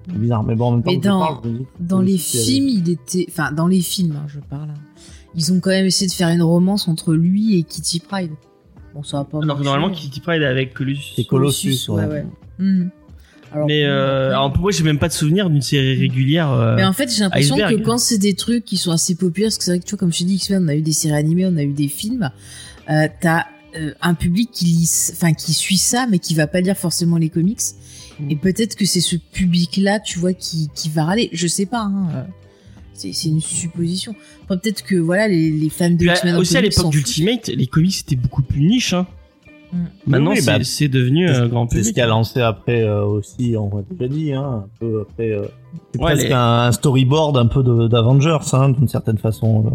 c'est- 0.08 0.18
bizarre. 0.18 0.44
Mais 0.44 0.56
bon, 0.56 0.66
en 0.68 0.72
même 0.74 0.84
temps, 0.84 0.92
Mais 0.92 0.98
dans- 0.98 1.20
parle, 1.20 1.42
dis 1.44 1.66
Dans 1.80 2.02
les 2.02 2.18
films, 2.18 2.68
il 2.70 2.90
était, 2.90 3.26
enfin 3.30 3.52
dans 3.52 3.68
les 3.68 3.82
films, 3.82 4.16
hein, 4.18 4.26
je 4.28 4.40
parle. 4.40 4.70
hein. 4.70 5.00
Ils 5.36 5.52
ont 5.52 5.60
quand 5.60 5.72
même 5.72 5.86
essayé 5.86 6.08
de 6.08 6.14
faire 6.14 6.30
une 6.30 6.44
romance 6.44 6.88
entre 6.88 7.14
lui 7.14 7.58
et 7.58 7.64
Kitty 7.64 8.00
Pride. 8.00 8.32
Bon, 8.94 9.02
ça 9.02 9.18
va 9.18 9.24
pas. 9.24 9.40
alors 9.42 9.58
que 9.58 9.64
normalement 9.64 9.90
Kitty 9.90 10.20
Pride 10.20 10.42
est 10.44 10.46
avec 10.46 10.74
Colossus 10.74 11.14
C'est 11.16 11.24
Colossus, 11.24 11.90
ouais. 11.90 12.06
ouais. 12.06 12.26
Mhm. 12.60 12.92
Alors, 13.52 13.68
mais 13.68 13.84
euh, 13.86 14.30
alors 14.30 14.52
pour 14.52 14.64
moi 14.64 14.72
j'ai 14.72 14.84
même 14.84 14.98
pas 14.98 15.08
de 15.08 15.14
souvenir 15.14 15.48
d'une 15.50 15.62
série 15.62 15.96
régulière 15.96 16.52
euh, 16.52 16.76
Mais 16.76 16.84
en 16.86 16.94
fait, 16.94 17.08
j'ai 17.12 17.22
l'impression 17.22 17.56
que 17.56 17.76
quand 17.84 18.00
c'est 18.00 18.18
des 18.18 18.34
trucs 18.34 18.66
qui 18.66 18.78
sont 18.78 18.92
assez 18.92 19.14
populaires, 19.16 19.48
parce 19.50 19.58
que 19.60 19.64
c'est 19.64 19.72
vrai 19.72 19.80
que 19.80 19.86
tu 19.86 19.92
vois, 19.92 20.00
comme 20.00 20.12
je 20.14 20.20
te 20.20 20.24
dis, 20.24 20.36
X-Men, 20.36 20.64
on 20.66 20.68
a 20.70 20.76
eu 20.76 20.82
des 20.82 20.92
séries 20.92 21.16
animées, 21.16 21.46
on 21.46 21.58
a 21.58 21.64
eu 21.64 21.72
des 21.74 21.88
films, 21.88 22.32
euh, 22.90 23.08
t'as 23.22 23.46
euh, 23.76 23.92
un 24.02 24.14
public 24.16 24.50
qui 24.52 24.66
lit, 24.66 25.10
enfin 25.14 25.34
qui 25.34 25.54
suit 25.54 25.78
ça, 25.78 26.06
mais 26.10 26.20
qui 26.20 26.36
va 26.36 26.46
pas 26.48 26.62
lire 26.62 26.78
forcément 26.78 27.18
les 27.18 27.30
comics. 27.30 27.60
Mm. 28.20 28.32
Et 28.32 28.36
peut-être 28.36 28.76
que 28.76 28.86
c'est 28.86 29.02
ce 29.02 29.16
public-là, 29.16 30.00
tu 30.00 30.20
vois, 30.20 30.34
qui, 30.34 30.70
qui 30.76 30.90
va 30.90 31.06
râler. 31.06 31.30
Je 31.34 31.48
sais 31.48 31.66
pas. 31.66 31.82
Hein, 31.82 32.08
euh, 32.16 32.24
c'est 32.94 33.12
c'est 33.14 33.30
une 33.30 33.42
supposition. 33.42 34.14
Enfin, 34.44 34.58
peut-être 34.58 34.84
que 34.84 34.96
voilà, 34.96 35.28
les, 35.28 35.50
les 35.50 35.70
fans 35.70 35.90
de 35.90 36.08
à- 36.08 36.36
en 36.36 36.40
aussi 36.40 36.56
à 36.58 36.62
l'époque 36.62 36.92
d'Ultimate 36.92 37.48
les 37.48 37.66
comics 37.68 37.94
c'était 37.96 38.16
beaucoup 38.16 38.44
plus 38.44 38.62
niche 38.62 38.94
hein. 38.94 39.08
Maintenant, 40.06 40.32
Oui, 40.34 40.38
c'est 40.42 40.46
bah, 40.46 40.64
c'est 40.64 40.88
devenu 40.88 41.28
C'est 41.28 41.34
euh, 41.34 41.48
grand 41.48 41.68
c'est 41.68 41.78
public. 41.78 41.88
ce 41.90 41.94
qui 41.94 42.02
a 42.02 42.06
lancé 42.06 42.40
après 42.42 42.84
euh, 42.84 43.04
aussi, 43.06 43.56
on 43.58 43.76
l'a 43.78 43.84
déjà 43.90 44.08
dit, 44.14 44.32
hein, 44.34 44.66
un 44.66 44.70
peu 44.80 45.02
après. 45.10 45.32
euh, 45.32 45.46
c'est 45.92 46.00
Ouais, 46.00 46.12
presque 46.12 46.28
les- 46.28 46.34
un, 46.34 46.68
un 46.68 46.72
storyboard 46.72 47.36
un 47.38 47.48
peu 47.48 47.64
d'Avengers, 47.90 48.38
hein, 48.54 48.70
d'une 48.70 48.88
certaine 48.88 49.18
façon. 49.18 49.66
euh. 49.66 49.70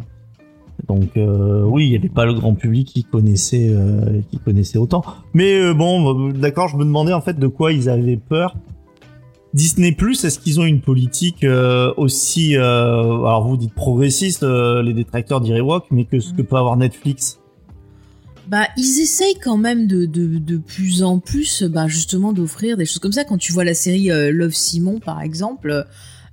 Donc 0.89 1.17
euh, 1.17 1.65
oui, 1.65 1.85
il 1.87 1.91
n'y 1.91 1.97
avait 1.97 2.09
pas 2.09 2.25
le 2.25 2.33
grand 2.33 2.55
public 2.55 2.89
qui 2.89 3.05
connaissait, 3.05 3.69
euh, 3.71 4.21
qui 4.31 4.39
connaissait 4.39 4.79
autant. 4.79 5.05
Mais 5.35 5.61
euh, 5.61 5.75
bon, 5.75 6.31
d'accord, 6.31 6.69
je 6.69 6.77
me 6.77 6.85
demandais 6.85 7.13
en 7.13 7.21
fait 7.21 7.39
de 7.39 7.47
quoi 7.47 7.73
ils 7.73 7.91
avaient 7.91 8.17
peur. 8.17 8.57
Disney 9.55 9.93
Plus, 9.93 10.25
est-ce 10.25 10.39
qu'ils 10.39 10.61
ont 10.61 10.65
une 10.65 10.81
politique 10.81 11.45
aussi, 11.97 12.55
alors 12.57 13.49
vous 13.49 13.57
dites 13.57 13.73
progressiste, 13.73 14.43
les 14.43 14.93
détracteurs 14.93 15.41
diraient 15.41 15.63
woke, 15.63 15.87
mais 15.91 16.05
que 16.05 16.21
ce 16.21 16.33
que 16.35 16.43
Mm. 16.43 16.47
peut 16.47 16.57
avoir 16.57 16.77
Netflix? 16.77 17.39
Bah, 18.47 18.67
ils 18.77 19.01
essayent 19.01 19.39
quand 19.43 19.57
même 19.57 19.87
de, 19.87 20.05
de, 20.05 20.39
de 20.39 20.57
plus 20.59 21.03
en 21.03 21.19
plus, 21.19 21.63
bah, 21.65 21.87
justement, 21.89 22.33
d'offrir 22.35 22.77
des 22.77 22.85
choses 22.85 22.99
comme 22.99 23.13
ça. 23.13 23.25
Quand 23.25 23.39
tu 23.39 23.53
vois 23.55 23.65
la 23.65 23.75
série 23.75 24.09
Love 24.33 24.53
Simon, 24.53 25.01
par 25.01 25.23
exemple, 25.23 25.87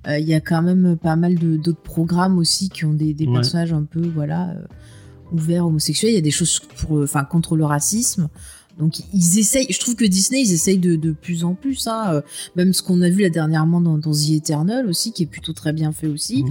il 0.08 0.26
y 0.26 0.34
a 0.34 0.40
quand 0.40 0.62
même 0.62 0.96
pas 0.96 1.16
mal 1.16 1.34
d'autres 1.36 1.80
programmes 1.82 2.38
aussi 2.38 2.68
qui 2.68 2.84
ont 2.84 2.94
des, 2.94 3.12
des 3.14 3.26
Ouais. 3.26 3.34
personnages 3.34 3.72
un 3.72 3.82
peu, 3.84 4.06
voilà, 4.06 4.50
euh, 4.50 4.64
ouverts 5.32 5.66
homosexuels. 5.66 6.12
Il 6.12 6.14
y 6.14 6.18
a 6.18 6.22
des 6.22 6.30
choses 6.30 6.60
pour, 6.78 6.98
euh, 6.98 7.04
enfin, 7.04 7.24
contre 7.24 7.56
le 7.56 7.64
racisme. 7.64 8.28
Donc, 8.78 8.98
ils 9.14 9.38
essayent, 9.38 9.66
je 9.70 9.80
trouve 9.80 9.96
que 9.96 10.04
Disney, 10.04 10.42
ils 10.42 10.52
essayent 10.52 10.78
de, 10.78 10.96
de 10.96 11.12
plus 11.12 11.44
en 11.44 11.54
plus, 11.54 11.86
hein. 11.88 12.12
euh, 12.12 12.20
Même 12.56 12.72
ce 12.74 12.82
qu'on 12.82 13.00
a 13.00 13.08
vu 13.08 13.22
là 13.22 13.30
dernièrement 13.30 13.80
dans, 13.80 13.96
dans 13.98 14.12
The 14.12 14.30
Eternal 14.32 14.86
aussi, 14.86 15.12
qui 15.12 15.22
est 15.22 15.26
plutôt 15.26 15.54
très 15.54 15.72
bien 15.72 15.92
fait 15.92 16.06
aussi. 16.08 16.44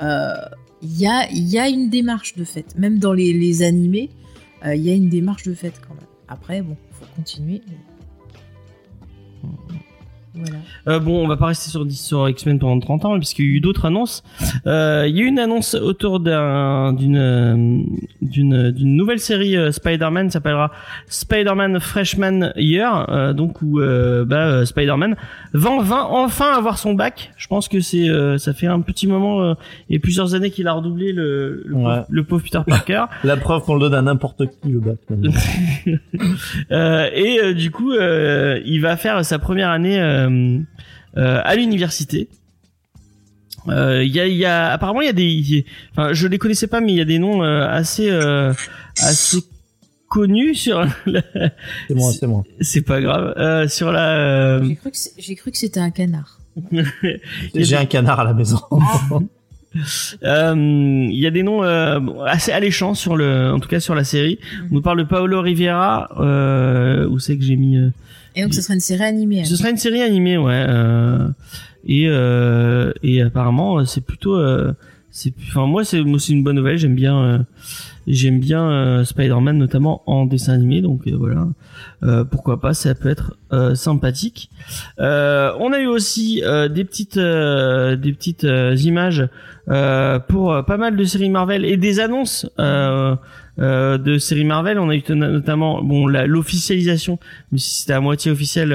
Euh, 0.00 0.34
Il 0.82 0.96
y, 0.98 1.06
a, 1.06 1.28
y 1.32 1.58
a 1.58 1.68
une 1.68 1.90
démarche 1.90 2.36
de 2.36 2.44
fait. 2.44 2.78
Même 2.78 2.98
dans 3.00 3.12
les, 3.12 3.32
les 3.32 3.62
animés, 3.62 4.10
euh, 4.64 4.74
il 4.76 4.82
y 4.84 4.90
a 4.90 4.94
une 4.94 5.08
démarche 5.08 5.42
de 5.44 5.52
fait 5.54 5.72
quand 5.86 5.94
même. 5.94 6.04
Après, 6.28 6.62
bon, 6.62 6.76
faut 6.92 7.06
continuer. 7.16 7.60
mais- 9.42 9.48
Voilà. 10.36 10.56
Euh, 10.88 10.98
bon, 10.98 11.22
on 11.24 11.28
va 11.28 11.36
pas 11.36 11.46
rester 11.46 11.70
sur, 11.70 11.86
sur 11.90 12.28
X-Men 12.28 12.58
pendant 12.58 12.80
30 12.80 13.04
ans, 13.04 13.16
puisqu'il 13.18 13.44
y 13.44 13.48
a 13.48 13.52
eu 13.52 13.60
d'autres 13.60 13.84
annonces. 13.84 14.22
Euh, 14.66 15.04
Il 15.08 15.16
y 15.16 15.20
a 15.20 15.22
eu 15.22 15.26
une 15.28 15.38
annonce 15.38 15.74
autour 15.74 16.18
d'un- 16.20 16.92
d'une 16.92 17.16
euh, 17.16 17.78
d'une 18.20 18.70
d'une 18.72 18.96
nouvelle 18.96 19.20
série 19.20 19.56
euh, 19.56 19.70
Spider-Man, 19.70 20.30
s'appellera 20.30 20.72
Spider-Man 21.08 21.78
Freshman 21.78 22.52
Year, 22.56 23.06
euh, 23.10 23.32
donc 23.32 23.62
où 23.62 23.78
euh, 23.80 24.24
bah, 24.24 24.46
euh, 24.46 24.64
Spider-Man 24.64 25.14
va, 25.52 25.70
va 25.82 26.06
enfin 26.10 26.52
avoir 26.56 26.78
son 26.78 26.94
bac. 26.94 27.30
Je 27.36 27.46
pense 27.46 27.68
que 27.68 27.80
c'est 27.80 28.08
euh, 28.08 28.36
ça 28.38 28.52
fait 28.54 28.66
un 28.66 28.80
petit 28.80 29.06
moment 29.06 29.42
euh, 29.42 29.54
et 29.90 29.98
plusieurs 29.98 30.34
années 30.34 30.50
qu'il 30.50 30.66
a 30.66 30.72
redoublé 30.72 31.12
le 31.12 31.62
le, 31.66 31.74
Ouais. 31.74 31.82
pauvre, 31.84 32.06
le 32.08 32.24
pauvre 32.24 32.42
Peter 32.42 32.60
Parker. 32.66 33.04
La 33.24 33.36
preuve 33.36 33.62
qu'on 33.62 33.74
le 33.74 33.80
donne 33.80 33.94
à 33.94 34.02
n'importe 34.02 34.46
qui 34.62 34.68
le 34.70 34.80
bac. 34.80 34.96
Euh, 36.70 37.08
et 37.14 37.38
euh, 37.40 37.54
du 37.54 37.70
coup, 37.70 37.92
euh, 37.92 38.58
il 38.64 38.80
va 38.80 38.96
faire 38.96 39.24
sa 39.24 39.38
première 39.38 39.70
année 39.70 40.00
euh, 40.00 40.23
euh, 40.23 40.23
à 41.16 41.54
l'université. 41.56 42.28
Euh, 43.68 44.04
Il 44.04 44.14
y, 44.14 44.20
a, 44.20 44.26
il 44.26 44.36
y 44.36 44.44
a, 44.44 44.72
apparemment, 44.72 45.00
il 45.00 45.06
y 45.06 45.10
a 45.10 45.14
des, 45.14 45.24
y 45.24 45.58
a- 45.60 45.62
enfin, 45.92 46.12
je 46.12 46.26
les 46.28 46.36
connaissais 46.38 46.66
pas, 46.66 46.80
mais 46.80 46.92
il 46.92 46.96
y 46.96 47.00
a 47.00 47.06
des 47.06 47.18
noms 47.18 47.42
euh, 47.42 47.66
assez, 47.66 48.10
euh, 48.10 48.52
assez 49.00 49.38
connus 50.08 50.54
sur. 50.54 50.80
la- 51.06 51.22
C'est 51.88 51.94
moi, 51.94 52.12
c'est 52.12 52.26
moi. 52.26 52.44
C'est 52.60 52.82
pas 52.82 53.00
grave. 53.00 53.32
Euh, 53.38 53.66
sur 53.68 53.90
la. 53.90 54.16
euh, 54.18 54.64
J'ai 54.64 54.76
cru 54.76 54.90
que 54.90 54.96
c'est- 54.98 55.12
j'ai 55.18 55.34
cru 55.34 55.50
que 55.50 55.56
c'était 55.56 55.80
un 55.80 55.90
canard. 55.90 56.40
J'ai 56.72 57.20
des- 57.54 57.74
un 57.74 57.86
canard 57.86 58.20
à 58.20 58.24
la 58.24 58.34
maison. 58.34 58.60
Euh, 60.22 60.54
Il 61.10 61.18
y 61.18 61.26
a 61.26 61.30
des 61.32 61.42
noms 61.42 61.64
euh, 61.64 61.98
assez 62.26 62.52
alléchants 62.52 62.94
sur 62.94 63.16
le, 63.16 63.50
en 63.52 63.58
tout 63.58 63.68
cas 63.68 63.80
sur 63.80 63.96
la 63.96 64.04
série. 64.04 64.38
On 64.70 64.74
nous 64.76 64.82
parle 64.82 64.98
de 64.98 65.02
Paolo 65.02 65.40
Rivera. 65.40 66.10
Euh, 66.20 67.08
où 67.08 67.18
c'est 67.18 67.36
que 67.36 67.42
j'ai 67.42 67.56
mis 67.56 67.76
euh, 67.78 67.90
Et 68.34 68.42
donc, 68.42 68.54
ce 68.54 68.60
sera 68.60 68.74
une 68.74 68.80
série 68.80 69.04
animée. 69.04 69.44
Ce 69.44 69.56
sera 69.56 69.70
une 69.70 69.76
série 69.76 70.02
animée, 70.02 70.36
ouais. 70.36 70.64
euh, 70.68 71.28
et 71.86 72.06
euh, 72.08 72.92
et 73.02 73.22
apparemment, 73.22 73.78
euh, 73.78 73.84
c'est 73.84 74.00
plutôt, 74.00 74.34
euh, 74.36 74.72
c'est, 75.10 75.32
enfin 75.48 75.66
moi 75.66 75.84
c'est 75.84 76.02
moi, 76.02 76.18
c'est 76.18 76.32
une 76.32 76.42
bonne 76.42 76.56
nouvelle. 76.56 76.76
J'aime 76.78 76.94
bien, 76.94 77.16
euh, 77.22 77.38
j'aime 78.06 78.40
bien 78.40 78.70
euh, 78.70 79.04
Spider-Man 79.04 79.58
notamment 79.58 80.02
en 80.06 80.26
dessin 80.26 80.54
animé, 80.54 80.80
donc 80.80 81.06
euh, 81.06 81.16
voilà. 81.16 81.46
Euh, 82.02 82.24
pourquoi 82.24 82.60
pas, 82.60 82.74
ça 82.74 82.94
peut 82.94 83.08
être 83.08 83.36
sympathique. 83.76 84.50
On 84.98 85.72
a 85.72 85.78
eu 85.78 85.86
aussi 85.86 86.42
des 86.70 86.84
petites, 86.84 87.18
des 87.18 88.12
petites 88.12 88.44
images 88.82 89.28
pour 90.28 90.64
pas 90.64 90.76
mal 90.76 90.96
de 90.96 91.04
séries 91.04 91.30
Marvel 91.30 91.64
et 91.64 91.76
des 91.76 92.00
annonces. 92.00 92.46
De 92.58 94.18
séries 94.18 94.44
Marvel, 94.44 94.80
on 94.80 94.90
a 94.90 94.96
eu 94.96 95.02
notamment 95.10 95.82
bon 95.84 96.08
l'officialisation, 96.08 97.20
mais 97.52 97.58
si 97.58 97.82
c'était 97.82 97.92
à 97.92 98.00
moitié 98.00 98.32
officiel, 98.32 98.72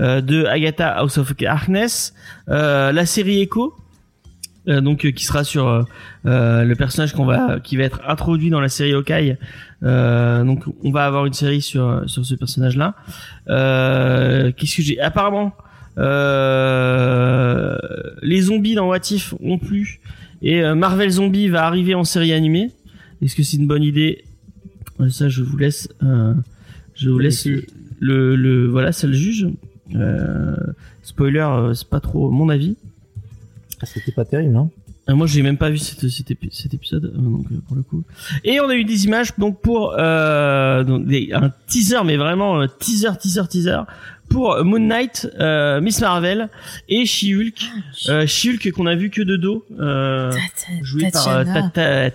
euh, 0.00 0.20
de 0.20 0.44
Agatha 0.44 0.88
House 0.88 1.18
of 1.18 1.36
Darkness, 1.36 2.14
euh, 2.48 2.92
la 2.92 3.04
série 3.06 3.42
Echo, 3.42 3.74
euh, 4.70 4.80
donc 4.80 5.04
euh, 5.04 5.10
qui 5.10 5.24
sera 5.24 5.44
sur 5.44 5.66
euh, 6.26 6.64
le 6.64 6.74
personnage 6.74 7.12
qu'on 7.12 7.24
va 7.24 7.58
qui 7.60 7.76
va 7.76 7.84
être 7.84 8.00
introduit 8.06 8.50
dans 8.50 8.60
la 8.60 8.68
série 8.68 8.92
Hawkeye. 8.92 9.36
Donc 9.82 10.64
on 10.84 10.90
va 10.90 11.06
avoir 11.06 11.26
une 11.26 11.32
série 11.32 11.62
sur 11.62 12.02
sur 12.06 12.24
ce 12.24 12.34
personnage 12.34 12.76
là. 12.76 12.94
Qu'est-ce 13.46 14.76
que 14.76 14.82
j'ai? 14.82 15.00
Apparemment, 15.00 15.52
les 18.22 18.40
zombies 18.40 18.74
dans 18.74 18.88
What 18.88 19.10
If 19.10 19.34
ont 19.42 19.58
plu 19.58 20.00
et 20.42 20.62
Marvel 20.74 21.10
Zombie 21.10 21.48
va 21.48 21.66
arriver 21.66 21.94
en 21.94 22.04
série 22.04 22.32
animée. 22.32 22.70
Est-ce 23.22 23.34
que 23.34 23.42
c'est 23.42 23.56
une 23.56 23.66
bonne 23.66 23.82
idée? 23.82 24.24
Ça, 25.10 25.28
je 25.28 25.42
vous 25.42 25.56
laisse. 25.56 25.88
je 26.94 27.08
vous 27.08 27.18
laisse 27.18 27.48
le, 27.98 28.36
le 28.36 28.66
voilà, 28.66 28.92
c'est 28.92 29.06
le 29.06 29.14
juge. 29.14 29.48
Euh, 29.94 30.56
spoiler, 31.02 31.48
c'est 31.74 31.88
pas 31.88 32.00
trop 32.00 32.30
mon 32.30 32.48
avis. 32.48 32.76
Ah, 33.82 33.86
C'était 33.86 34.12
pas 34.12 34.24
terrible, 34.24 34.56
hein. 34.56 34.70
Euh, 35.10 35.14
moi, 35.14 35.26
j'ai 35.26 35.42
même 35.42 35.56
pas 35.56 35.70
vu 35.70 35.78
cet, 35.78 36.08
cet, 36.08 36.30
épi- 36.30 36.50
cet 36.52 36.72
épisode, 36.72 37.06
euh, 37.06 37.18
donc 37.20 37.46
euh, 37.50 37.56
pour 37.66 37.76
le 37.76 37.82
coup. 37.82 38.04
Et 38.44 38.60
on 38.60 38.68
a 38.68 38.74
eu 38.76 38.84
des 38.84 39.04
images 39.06 39.30
donc 39.38 39.60
pour 39.60 39.94
euh, 39.98 40.84
donc 40.84 41.06
des, 41.06 41.30
un 41.34 41.50
teaser, 41.66 42.04
mais 42.04 42.16
vraiment 42.16 42.60
euh, 42.60 42.66
teaser, 42.78 43.16
teaser, 43.20 43.48
teaser 43.48 43.80
pour 44.28 44.64
Moon 44.64 44.78
Knight, 44.78 45.28
euh, 45.40 45.80
Miss 45.80 46.00
Marvel 46.00 46.48
et 46.88 47.04
She-Hulk. 47.04 47.58
Euh, 48.08 48.26
She-Hulk 48.28 48.70
qu'on 48.70 48.86
a 48.86 48.94
vu 48.94 49.10
que 49.10 49.22
de 49.22 49.36
dos, 49.36 49.66
euh, 49.80 50.30
joué 50.82 51.10
par 51.10 51.42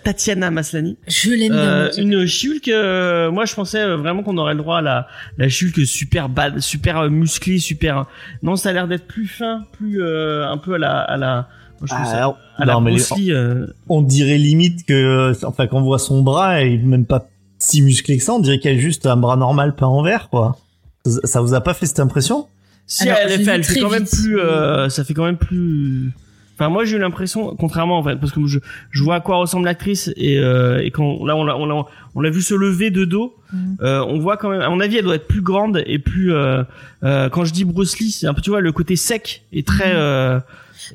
Tatiana. 0.02 0.50
Maslany. 0.50 0.96
Je 1.10 1.32
l'aime 1.32 1.52
bien. 1.52 1.92
une 1.98 2.26
She-Hulk, 2.26 2.70
euh, 2.70 3.32
moi 3.32 3.44
je 3.44 3.54
pensais 3.54 3.86
vraiment 3.98 4.24
qu'on 4.24 4.38
aurait 4.38 4.54
le 4.54 4.60
droit 4.62 4.78
à 4.78 4.82
la 4.82 5.08
la 5.38 5.50
She-Hulk 5.50 5.86
super 5.86 6.30
bad, 6.30 6.60
super 6.62 7.10
musclée, 7.10 7.58
super. 7.60 8.06
Non, 8.44 8.56
ça 8.56 8.70
a 8.70 8.72
l'air 8.72 8.88
d'être 8.88 9.08
plus 9.08 9.28
fin, 9.28 9.66
plus 9.74 10.02
euh, 10.02 10.48
un 10.48 10.58
peu 10.58 10.76
à 10.76 10.78
la 10.78 11.00
à 11.02 11.18
la. 11.18 11.50
Moi, 11.86 11.98
je 12.00 12.04
trouve 12.04 12.06
ça- 12.06 12.38
Ah, 12.58 12.62
à 12.62 12.66
la 12.66 12.74
non, 12.74 12.82
mais 12.82 12.92
les- 12.92 12.98
Bruce 12.98 13.12
Lee, 13.18 13.32
euh, 13.32 13.68
on 13.90 14.02
dirait 14.02 14.38
limite 14.38 14.86
que, 14.86 15.34
enfin, 15.46 15.68
quand 15.68 15.78
on 15.78 15.84
voit 15.84 16.00
son 16.00 16.22
bras, 16.22 16.62
il 16.62 16.74
est 16.82 16.84
même 16.84 17.06
pas 17.06 17.28
si 17.60 17.82
musclé 17.82 18.18
que 18.18 18.24
ça, 18.24 18.34
on 18.34 18.40
dirait 18.40 18.60
qu'elle 18.60 18.78
a 18.78 18.80
juste 18.80 19.06
un 19.06 19.18
bras 19.18 19.36
normal 19.38 19.76
peint 19.76 19.88
en 19.88 20.02
vert, 20.04 20.30
quoi. 20.30 20.58
Ça 21.06 21.20
ça 21.24 21.42
vous 21.42 21.54
a 21.54 21.62
pas 21.62 21.74
fait 21.74 21.86
cette 21.86 22.00
impression? 22.00 22.48
Si 22.88 23.04
Alors, 23.10 23.18
elle, 23.24 23.44
fait, 23.44 23.52
elle 23.52 23.64
fait 23.64 23.80
quand 23.80 23.90
même 23.90 24.06
plus, 24.06 24.40
euh, 24.40 24.90
ça 24.90 25.04
fait 25.04 25.14
quand 25.14 25.26
même 25.26 25.38
plus. 25.38 26.12
Enfin, 26.56 26.70
moi 26.70 26.86
j'ai 26.86 26.96
eu 26.96 27.00
l'impression, 27.00 27.54
contrairement 27.56 27.98
en 28.00 28.04
fait, 28.04 28.16
parce 28.16 28.32
que 28.32 28.46
je, 28.48 28.60
je 28.92 29.04
vois 29.04 29.16
à 29.16 29.20
quoi 29.20 29.36
ressemble 29.38 29.66
l'actrice 29.66 30.10
et, 30.16 30.40
euh, 30.40 30.82
et 30.82 30.90
quand 30.90 31.26
là 31.26 31.36
on 31.36 31.44
l'a 31.44 31.58
on 31.58 31.66
l'a 31.66 31.84
on 32.16 32.22
l'a 32.22 32.30
vu 32.30 32.42
se 32.42 32.54
lever 32.54 32.92
de 32.92 33.04
dos, 33.06 33.36
Mhm. 33.54 33.78
euh, 33.82 34.04
on 34.08 34.20
voit 34.20 34.38
quand 34.38 34.50
même. 34.50 34.62
À 34.62 34.70
mon 34.70 34.80
avis, 34.80 34.98
elle 34.98 35.04
doit 35.04 35.16
être 35.16 35.28
plus 35.28 35.42
grande 35.42 35.84
et 35.86 36.00
plus. 36.00 36.34
Euh, 36.34 36.64
euh, 37.04 37.30
quand 37.30 37.44
je 37.46 37.54
dis 37.54 37.66
Bruce 37.66 38.00
Lee, 38.00 38.12
c'est 38.12 38.26
un 38.28 38.34
peu 38.34 38.42
tu 38.42 38.50
vois 38.50 38.62
le 38.62 38.72
côté 38.72 38.96
sec 38.96 39.44
et 39.54 39.64
très. 39.64 39.92
Euh, 39.96 40.40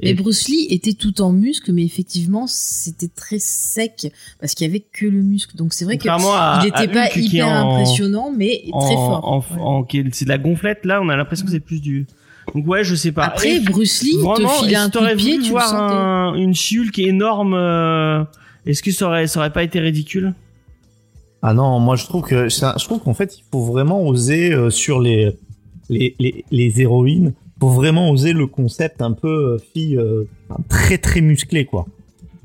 Mais 0.03 0.11
et- 0.11 0.15
Bruce 0.15 0.49
Lee 0.49 0.67
était 0.71 0.93
tout 0.95 1.21
en 1.21 1.33
muscle, 1.33 1.73
mais 1.73 1.85
effectivement, 1.85 2.47
c'était 2.47 3.09
très 3.09 3.39
sec 3.39 4.13
parce 4.41 4.55
qu'il 4.55 4.67
y 4.67 4.71
avait 4.71 4.81
que 4.93 5.05
le 5.07 5.21
muscle. 5.23 5.57
Donc 5.57 5.73
c'est 5.75 5.85
vrai 5.85 5.99
qu'il 5.99 6.11
n'était 6.11 6.89
pas 6.89 7.07
Hulk 7.07 7.17
hyper 7.17 7.47
en- 7.49 7.75
impressionnant, 7.75 8.33
mais 8.37 8.63
en, 8.73 8.79
très 8.81 8.95
fort. 8.95 9.29
en, 9.33 9.39
Ouais. 9.39 9.61
en- 9.61 10.11
c'est 10.13 10.25
de 10.25 10.31
la 10.31 10.39
gonflette. 10.39 10.85
Là, 10.85 11.01
on 11.03 11.09
a 11.11 11.17
l'impression 11.17 11.45
que 11.45 11.53
c'est 11.53 11.61
plus 11.61 11.81
du. 11.83 12.07
Donc 12.55 12.67
ouais, 12.67 12.85
je 12.85 12.95
sais 12.95 13.13
pas. 13.13 13.25
Après, 13.25 13.57
Et- 13.57 13.61
Bruce 13.61 14.03
Lee 14.03 14.17
Vraiment, 14.19 14.49
te 14.61 14.67
est-ce 14.67 14.77
un 14.77 14.91
coup 14.91 14.99
de 14.99 15.15
pied, 15.17 15.39
tu 15.39 15.51
voir 15.51 15.75
un, 15.75 16.35
une 16.35 16.55
She-Hulk 16.55 16.99
énorme 16.99 17.55
euh, 17.55 18.23
Est-ce 18.67 18.83
que 18.83 18.91
ça 18.93 19.07
aurait, 19.07 19.27
ça 19.27 19.41
aurait 19.41 19.53
pas 19.53 19.63
été 19.63 19.79
ridicule? 19.81 20.35
Ah 21.43 21.55
non, 21.55 21.79
moi 21.79 21.97
je 21.97 22.05
trouve 22.05 22.23
que 22.23 22.49
je 22.51 22.85
trouve 22.85 23.01
qu'en 23.01 23.15
fait 23.15 23.39
il 23.39 23.45
faut 23.51 23.63
vraiment 23.65 24.07
oser 24.07 24.53
euh, 24.53 24.69
sur 24.69 25.01
les 25.01 25.37
les, 25.89 26.15
les 26.19 26.45
les 26.51 26.81
héroïnes, 26.83 27.33
faut 27.59 27.71
vraiment 27.71 28.11
oser 28.11 28.33
le 28.35 28.47
concept 28.47 29.01
un 29.01 29.13
peu 29.13 29.29
euh, 29.55 29.59
fille 29.73 29.97
euh, 29.97 30.25
très 30.69 30.99
très 30.99 31.23
musclée 31.23 31.65
quoi. 31.65 31.87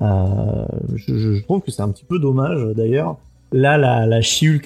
Euh, 0.02 0.66
je, 0.96 1.18
je- 1.18 1.34
je 1.36 1.44
trouve 1.44 1.62
que 1.62 1.72
c'est 1.72 1.82
un 1.82 1.90
petit 1.90 2.06
peu 2.06 2.20
dommage 2.20 2.60
d'ailleurs. 2.76 3.18
Là 3.52 3.78
la 3.78 4.06
la 4.08 4.22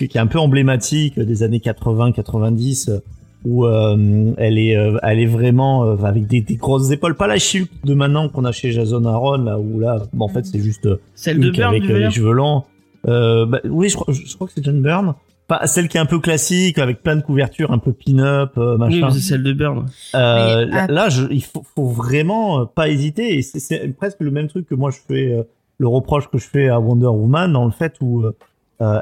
qui 0.08 0.18
est 0.18 0.22
un 0.22 0.28
peu 0.28 0.40
emblématique 0.40 1.20
des 1.20 1.42
années 1.44 1.58
80-90 1.60 2.90
euh, 2.92 3.00
où 3.46 3.66
euh, 3.66 4.34
elle 4.38 4.58
est 4.58 4.76
euh, 4.76 4.98
elle 5.04 5.20
est 5.20 5.26
vraiment 5.26 5.86
euh, 5.86 5.96
avec 6.04 6.28
des, 6.28 6.42
des 6.42 6.56
grosses 6.56 6.92
épaules, 6.92 7.16
pas 7.16 7.28
la 7.28 7.38
She-Hulk 7.38 7.70
de 7.86 7.94
maintenant 7.94 8.28
qu'on 8.30 8.44
a 8.46 8.52
chez 8.52 8.72
Jason 8.72 9.06
Aaron 9.06 9.38
là 9.44 9.58
où 9.60 9.80
là 9.80 10.04
bon, 10.14 10.26
en 10.26 10.28
fait 10.28 10.46
c'est 10.46 10.60
juste 10.60 10.86
euh, 10.88 10.98
Celle 11.16 11.40
de 11.40 11.50
Burn, 11.52 11.70
avec 11.70 11.90
euh, 11.90 12.00
les 12.00 12.12
cheveux 12.12 12.34
longs. 12.34 12.64
Euh, 13.08 13.46
bah, 13.46 13.60
oui, 13.64 13.88
je 13.90 13.96
crois, 13.96 14.14
je 14.14 14.36
crois 14.36 14.48
que 14.48 14.54
c'est 14.54 14.64
John 14.64 14.82
Byrne. 14.82 15.14
pas 15.48 15.66
celle 15.68 15.88
qui 15.88 15.96
est 15.96 16.02
un 16.02 16.06
peu 16.06 16.20
classique 16.20 16.78
avec 16.80 17.02
plein 17.02 17.16
de 17.16 17.22
couvertures, 17.22 17.72
un 17.72 17.78
peu 17.78 17.94
pin-up, 17.94 18.52
euh, 18.58 18.74
Oui, 18.74 18.80
machin. 18.80 19.06
mais 19.08 19.12
c'est 19.14 19.20
celle 19.22 19.44
de 19.44 19.54
Burn. 19.54 19.86
Euh, 20.16 20.66
Mais 20.66 20.66
là, 20.72 20.84
après- 20.84 20.94
là, 20.94 21.10
je, 21.10 21.24
il 21.32 21.44
faut, 21.44 21.64
faut 21.76 21.88
vraiment 21.88 22.66
pas 22.66 22.90
hésiter. 22.90 23.38
Et 23.38 23.42
c'est- 23.42 23.60
c'est 23.60 23.88
presque 23.98 24.20
le 24.20 24.32
même 24.32 24.48
truc 24.50 24.68
que 24.68 24.76
moi 24.76 24.92
je 24.92 24.98
fais, 25.08 25.32
euh, 25.34 25.44
le 25.78 25.88
reproche 25.88 26.28
que 26.30 26.38
je 26.38 26.46
fais 26.46 26.68
à 26.68 26.82
Wonder 26.82 27.06
Woman 27.08 27.54
dans 27.54 27.64
le 27.64 27.72
fait 27.72 27.94
où 28.02 28.26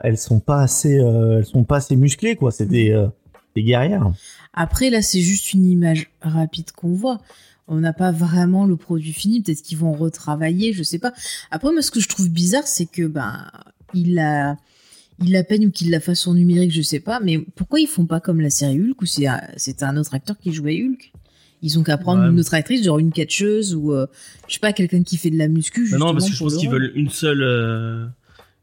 elles 0.04 0.18
sont 0.18 0.40
pas 0.40 0.62
assez, 0.62 1.00
euh, 1.00 1.38
elles 1.40 1.46
sont 1.46 1.64
pas 1.64 1.78
assez 1.78 1.96
musclées 1.96 2.36
quoi. 2.36 2.52
C'est 2.52 2.66
des, 2.68 2.92
des 3.58 3.64
guerrières. 3.64 4.12
Après, 4.54 4.90
là, 4.90 5.02
c'est 5.02 5.22
juste 5.22 5.54
une 5.54 5.66
image 5.66 6.10
rapide 6.22 6.72
qu'on 6.72 6.94
voit. 6.94 7.22
On 7.68 7.78
n'a 7.78 7.92
pas 7.94 8.12
vraiment 8.12 8.66
le 8.66 8.78
produit 8.78 9.14
fini. 9.14 9.42
Peut-être 9.42 9.62
qu'ils 9.62 9.78
vont 9.78 9.94
retravailler, 9.94 10.74
je 10.74 10.84
sais 10.84 11.00
pas. 11.00 11.12
Après, 11.52 11.72
moi, 11.72 11.82
ce 11.82 11.92
que 11.92 12.00
je 12.00 12.08
trouve 12.08 12.30
bizarre, 12.30 12.66
c'est 12.66 12.86
que, 12.86 13.06
ben, 13.08 13.46
il 13.94 14.18
a, 14.20 14.56
il 15.20 15.32
la 15.32 15.44
peigne 15.44 15.68
ou 15.68 15.72
qu'il 15.72 15.90
la 15.90 16.00
fasse 16.00 16.28
en 16.28 16.34
numérique, 16.36 16.72
je 16.72 16.82
sais 16.82 17.00
pas. 17.02 17.20
Mais 17.20 17.40
pourquoi 17.56 17.80
ils 17.80 17.88
font 17.88 18.06
pas 18.06 18.20
comme 18.20 18.40
la 18.42 18.50
série 18.50 18.80
Hulk 18.80 19.02
où 19.02 19.06
c'est 19.06 19.28
un, 19.28 19.42
c'est 19.58 19.84
un 19.84 19.98
autre 19.98 20.14
acteur 20.14 20.38
qui 20.38 20.54
jouait 20.54 20.82
Hulk? 20.82 21.12
Ils 21.64 21.78
ont 21.80 21.84
qu'à 21.84 21.98
prendre 21.98 22.22
Ouais. 22.24 22.30
une 22.30 22.40
autre 22.40 22.54
actrice, 22.54 22.84
genre 22.86 23.00
une 23.00 23.12
catcheuse 23.12 23.74
ou, 23.76 23.92
euh, 23.92 24.06
je 24.48 24.54
sais 24.54 24.60
pas, 24.60 24.74
quelqu'un 24.74 25.02
qui 25.04 25.18
fait 25.18 25.32
de 25.32 25.38
la 25.38 25.48
muscu. 25.48 25.90
Bah 25.92 25.98
non, 25.98 26.14
parce 26.14 26.28
que 26.30 26.34
je 26.34 26.40
pense 26.40 26.56
qu'ils 26.58 26.70
veulent 26.70 26.92
une 26.96 27.10
seule, 27.10 27.42
euh, 27.42 28.06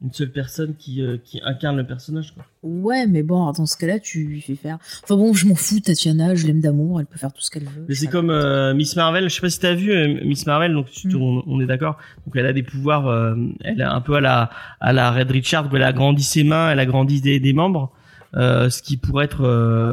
une 0.04 0.12
seule 0.12 0.30
personne 0.30 0.74
qui, 0.78 1.02
euh, 1.02 1.16
qui 1.24 1.40
incarne 1.44 1.76
le 1.78 1.86
personnage. 1.86 2.34
Quoi. 2.34 2.44
Ouais, 2.62 3.06
mais 3.06 3.22
bon, 3.22 3.50
dans 3.52 3.66
ce 3.66 3.76
cas-là, 3.78 3.98
tu 3.98 4.24
lui 4.24 4.40
fais 4.42 4.54
faire. 4.54 4.78
Enfin 5.02 5.16
bon, 5.16 5.32
je 5.32 5.46
m'en 5.46 5.54
fous, 5.54 5.80
Tatiana, 5.80 6.34
je 6.34 6.46
l'aime 6.46 6.60
d'amour, 6.60 7.00
elle 7.00 7.06
peut 7.06 7.18
faire 7.18 7.32
tout 7.32 7.40
ce 7.40 7.50
qu'elle 7.50 7.64
veut. 7.64 7.84
Mais 7.88 7.94
c'est 7.94 8.06
comme 8.08 8.30
euh, 8.30 8.74
Miss 8.74 8.94
Marvel. 8.96 9.28
Je 9.30 9.34
sais 9.34 9.40
pas 9.40 9.48
si 9.50 9.58
t'as 9.60 9.74
vu 9.74 9.90
euh, 9.92 10.20
Miss 10.24 10.46
Marvel. 10.46 10.72
Donc 10.74 10.90
tu- 10.90 11.08
Mm. 11.08 11.22
on, 11.22 11.42
on 11.46 11.60
est 11.60 11.66
d'accord. 11.66 11.96
Donc 12.26 12.36
elle 12.36 12.46
a 12.46 12.52
des 12.52 12.62
pouvoirs. 12.62 13.34
elle 13.62 13.80
a 13.82 13.94
un 13.94 14.00
peu 14.00 14.14
à 14.16 14.20
la 14.20 14.50
à 14.80 14.92
la 14.92 15.10
Red 15.10 15.30
Richard. 15.30 15.72
où 15.72 15.76
Elle 15.76 15.82
a 15.82 15.92
grandi 15.92 16.22
ses 16.22 16.44
mains. 16.44 16.70
Elle 16.70 16.78
a 16.80 16.86
grandi 16.86 17.20
des, 17.20 17.40
des 17.40 17.52
membres. 17.52 17.90
Ce 18.34 18.82
qui 18.82 18.96
pourrait 18.96 19.24
être 19.26 19.44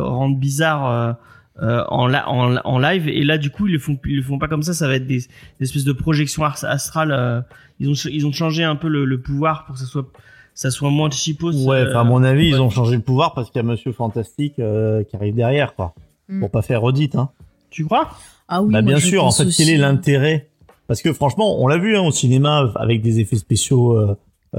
rendre 0.02 0.38
bizarre. 0.38 1.18
Euh, 1.62 1.84
en, 1.90 2.08
la, 2.08 2.28
en, 2.30 2.56
en 2.58 2.80
live 2.80 3.08
et 3.08 3.24
là 3.24 3.38
du 3.38 3.50
coup 3.52 3.68
ils 3.68 3.74
le 3.74 3.80
font 3.80 3.98
ils 4.06 4.18
le 4.18 4.24
font 4.24 4.40
pas 4.40 4.48
comme 4.48 4.64
ça 4.64 4.74
ça 4.74 4.88
va 4.88 4.96
être 4.96 5.06
des, 5.06 5.20
des 5.20 5.28
espèces 5.62 5.84
de 5.84 5.92
projections 5.94 6.44
astrales 6.44 7.12
euh, 7.12 7.42
ils 7.80 7.90
ont 7.90 7.94
ils 8.12 8.26
ont 8.26 8.32
changé 8.32 8.64
un 8.64 8.76
peu 8.76 8.88
le, 8.88 9.06
le 9.06 9.20
pouvoir 9.22 9.66
pour 9.66 9.76
que 9.76 9.80
ça 9.82 9.86
soit 9.88 10.08
ça 10.54 10.72
soit 10.72 10.90
moins 10.90 11.10
cheapos 11.10 11.54
Ouais, 11.66 11.78
euh, 11.78 11.90
enfin, 11.90 12.02
à 12.02 12.04
mon 12.04 12.24
avis, 12.24 12.48
ils 12.48 12.54
ouais. 12.56 12.60
ont 12.60 12.70
changé 12.70 12.96
le 12.96 13.02
pouvoir 13.02 13.34
parce 13.34 13.50
qu'il 13.50 13.62
y 13.62 13.66
a 13.66 13.68
Monsieur 13.68 13.92
Fantastique 13.94 14.60
euh, 14.60 15.02
qui 15.06 15.16
arrive 15.16 15.34
derrière, 15.34 15.76
quoi. 15.76 15.94
Mm. 16.28 16.42
Pour 16.42 16.52
pas 16.52 16.62
faire 16.62 16.82
redite, 16.82 17.16
hein. 17.16 17.30
tu 17.70 17.86
crois? 17.86 18.10
Ah 18.50 18.62
oui, 18.62 18.74
bah, 18.74 18.82
bien 18.82 19.00
sûr, 19.00 19.24
en 19.24 19.32
fait, 19.32 19.46
aussi. 19.46 19.64
quel 19.64 19.74
est 19.74 19.78
l'intérêt? 19.78 20.50
Parce 20.88 21.02
que 21.02 21.14
franchement, 21.14 21.62
on 21.64 21.68
l'a 21.68 21.78
vu 21.78 21.96
hein, 21.96 22.02
au 22.02 22.12
cinéma 22.12 22.70
avec 22.76 23.02
des 23.02 23.22
effets 23.22 23.38
spéciaux 23.38 23.98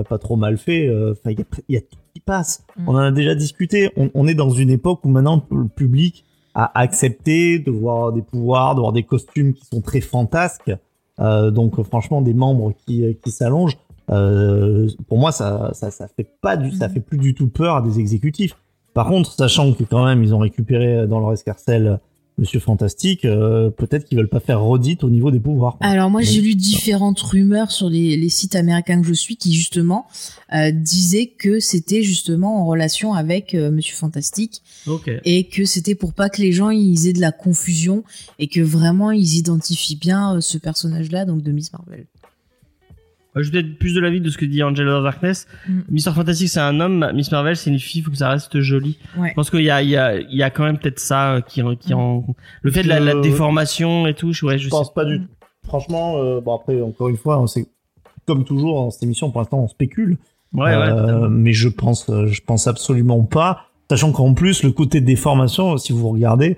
pas 0.09 0.18
trop 0.18 0.36
mal 0.36 0.57
faits. 0.57 0.88
euh, 0.88 1.14
il 1.26 1.32
y 1.38 1.42
a, 1.42 1.44
il 1.68 1.74
y 1.74 1.78
a 1.78 1.80
tout 1.82 1.98
qui 2.14 2.20
passe. 2.20 2.64
Mm. 2.78 2.88
On 2.88 2.92
en 2.94 2.98
a 2.98 3.11
déjà 3.11 3.34
discuté. 3.34 3.90
On, 3.96 4.11
on 4.14 4.26
est 4.26 4.34
dans 4.34 4.50
une 4.50 4.70
époque 4.70 5.05
où 5.05 5.09
maintenant 5.11 5.44
le 5.50 5.68
public 5.68 6.24
a 6.55 6.78
accepté 6.78 7.59
de 7.59 7.70
voir 7.70 8.12
des 8.12 8.22
pouvoirs, 8.22 8.74
de 8.74 8.80
voir 8.80 8.92
des 8.92 9.03
costumes 9.03 9.55
qui 9.55 9.64
sont 9.66 9.80
très 9.80 10.00
fantasques. 10.00 10.72
Euh, 11.20 11.50
donc, 11.50 11.80
franchement, 11.82 12.22
des 12.22 12.34
membres 12.34 12.72
qui, 12.86 13.16
qui 13.22 13.30
s'allongent. 13.30 13.78
Euh, 14.11 14.88
pour 15.09 15.18
moi, 15.18 15.32
ça, 15.32 15.70
ça, 15.74 15.90
ça 15.90 16.09
fait 16.09 16.28
pas 16.40 16.57
du, 16.57 16.72
ça 16.72 16.88
Mhm. 16.88 16.94
fait 16.94 17.00
plus 17.00 17.18
du 17.18 17.34
tout 17.34 17.48
peur 17.48 17.76
à 17.76 17.82
des 17.82 17.98
exécutifs. 18.00 18.57
Par 18.94 19.07
contre, 19.07 19.32
sachant 19.32 19.72
que 19.72 19.84
quand 19.84 20.05
même 20.05 20.22
ils 20.22 20.34
ont 20.34 20.38
récupéré 20.38 20.96
euh, 20.96 21.07
dans 21.07 21.20
leur 21.20 21.32
escarcelle 21.32 21.98
Monsieur 22.38 22.60
Fantastique, 22.60 23.24
euh, 23.24 23.70
peut-être 23.70 24.04
qu'ils 24.04 24.18
veulent 24.18 24.28
pas 24.28 24.40
faire 24.40 24.60
redite 24.62 25.04
au 25.04 25.10
niveau 25.10 25.30
des 25.30 25.40
pouvoirs. 25.40 25.76
quoi. 25.76 25.86
Alors 25.86 26.10
moi, 26.10 26.22
j'ai 26.22 26.40
lu 26.40 26.54
différentes 26.54 27.20
rumeurs 27.20 27.70
sur 27.70 27.90
les, 27.90 28.16
les 28.16 28.28
sites 28.28 28.56
américains 28.56 29.00
que 29.00 29.06
je 29.06 29.12
suis 29.12 29.36
qui 29.36 29.52
justement 29.52 30.06
euh, 30.54 30.70
disaient 30.70 31.26
que 31.26 31.60
c'était 31.60 32.02
justement 32.02 32.62
en 32.62 32.66
relation 32.66 33.14
avec 33.14 33.54
euh, 33.54 33.70
Monsieur 33.70 33.96
Fantastique 33.96 34.62
ok 34.86 35.10
et 35.24 35.48
que 35.48 35.64
c'était 35.64 35.94
pour 35.94 36.14
pas 36.14 36.28
que 36.28 36.40
les 36.40 36.52
gens 36.52 36.70
ils 36.70 37.06
aient 37.06 37.12
de 37.12 37.20
la 37.20 37.32
confusion 37.32 38.04
et 38.38 38.48
que 38.48 38.60
vraiment 38.60 39.10
ils 39.10 39.36
identifient 39.36 39.96
bien 39.96 40.36
euh, 40.36 40.40
ce 40.40 40.58
personnage-là, 40.58 41.24
donc 41.24 41.42
de 41.42 41.52
Miss 41.52 41.72
Marvel. 41.72 42.06
Je 43.34 43.50
vais 43.50 43.62
peut-être 43.62 43.78
plus 43.78 43.94
de 43.94 44.00
l'avis 44.00 44.20
de 44.20 44.28
ce 44.28 44.36
que 44.36 44.44
dit 44.44 44.62
Angela 44.62 45.00
Darkness. 45.00 45.46
Mm. 45.68 45.80
Mister 45.88 46.10
Fantastic, 46.12 46.48
c'est 46.48 46.60
un 46.60 46.80
homme. 46.80 47.10
Miss 47.14 47.32
Marvel, 47.32 47.56
c'est 47.56 47.70
une 47.70 47.78
fille. 47.78 48.02
Faut 48.02 48.10
que 48.10 48.16
ça 48.16 48.28
reste 48.28 48.60
joli. 48.60 48.98
Ouais. 49.16 49.30
Je 49.30 49.34
pense 49.34 49.48
qu'il 49.50 49.62
y 49.62 49.70
a, 49.70 49.82
il 49.82 49.88
y 49.88 49.96
a, 49.96 50.18
il 50.20 50.36
y 50.36 50.42
a 50.42 50.50
quand 50.50 50.64
même 50.64 50.78
peut-être 50.78 50.98
ça 51.00 51.34
euh, 51.36 51.40
qui, 51.40 51.62
qui 51.80 51.94
en, 51.94 52.24
le 52.60 52.70
fait 52.70 52.82
de 52.82 52.88
la, 52.88 53.00
la 53.00 53.14
Euh, 53.14 53.20
déformation 53.22 54.06
et 54.06 54.14
tout. 54.14 54.32
Je, 54.32 54.44
ouais, 54.44 54.58
je, 54.58 54.64
Je 54.64 54.68
pense 54.68 54.88
sais. 54.88 54.92
pas 54.94 55.04
du 55.06 55.20
tout. 55.20 55.26
Franchement, 55.64 56.16
euh, 56.18 56.40
bon 56.40 56.54
après, 56.56 56.80
encore 56.82 57.08
une 57.08 57.16
fois, 57.16 57.42
c'est 57.46 57.66
comme 58.26 58.44
toujours 58.44 58.76
dans 58.76 58.90
cette 58.90 59.02
émission, 59.04 59.30
pour 59.30 59.40
l'instant, 59.40 59.60
on 59.60 59.68
spécule. 59.68 60.18
Ouais, 60.52 60.64
ouais. 60.64 60.70
Euh, 60.76 61.28
mais 61.30 61.52
je 61.54 61.68
pense, 61.68 62.10
je 62.10 62.40
pense 62.42 62.66
absolument 62.66 63.22
pas. 63.24 63.66
Sachant 63.90 64.12
qu'en 64.12 64.34
plus, 64.34 64.62
le 64.62 64.72
côté 64.72 65.00
déformation, 65.00 65.76
si 65.78 65.92
vous 65.92 66.08
regardez, 66.10 66.56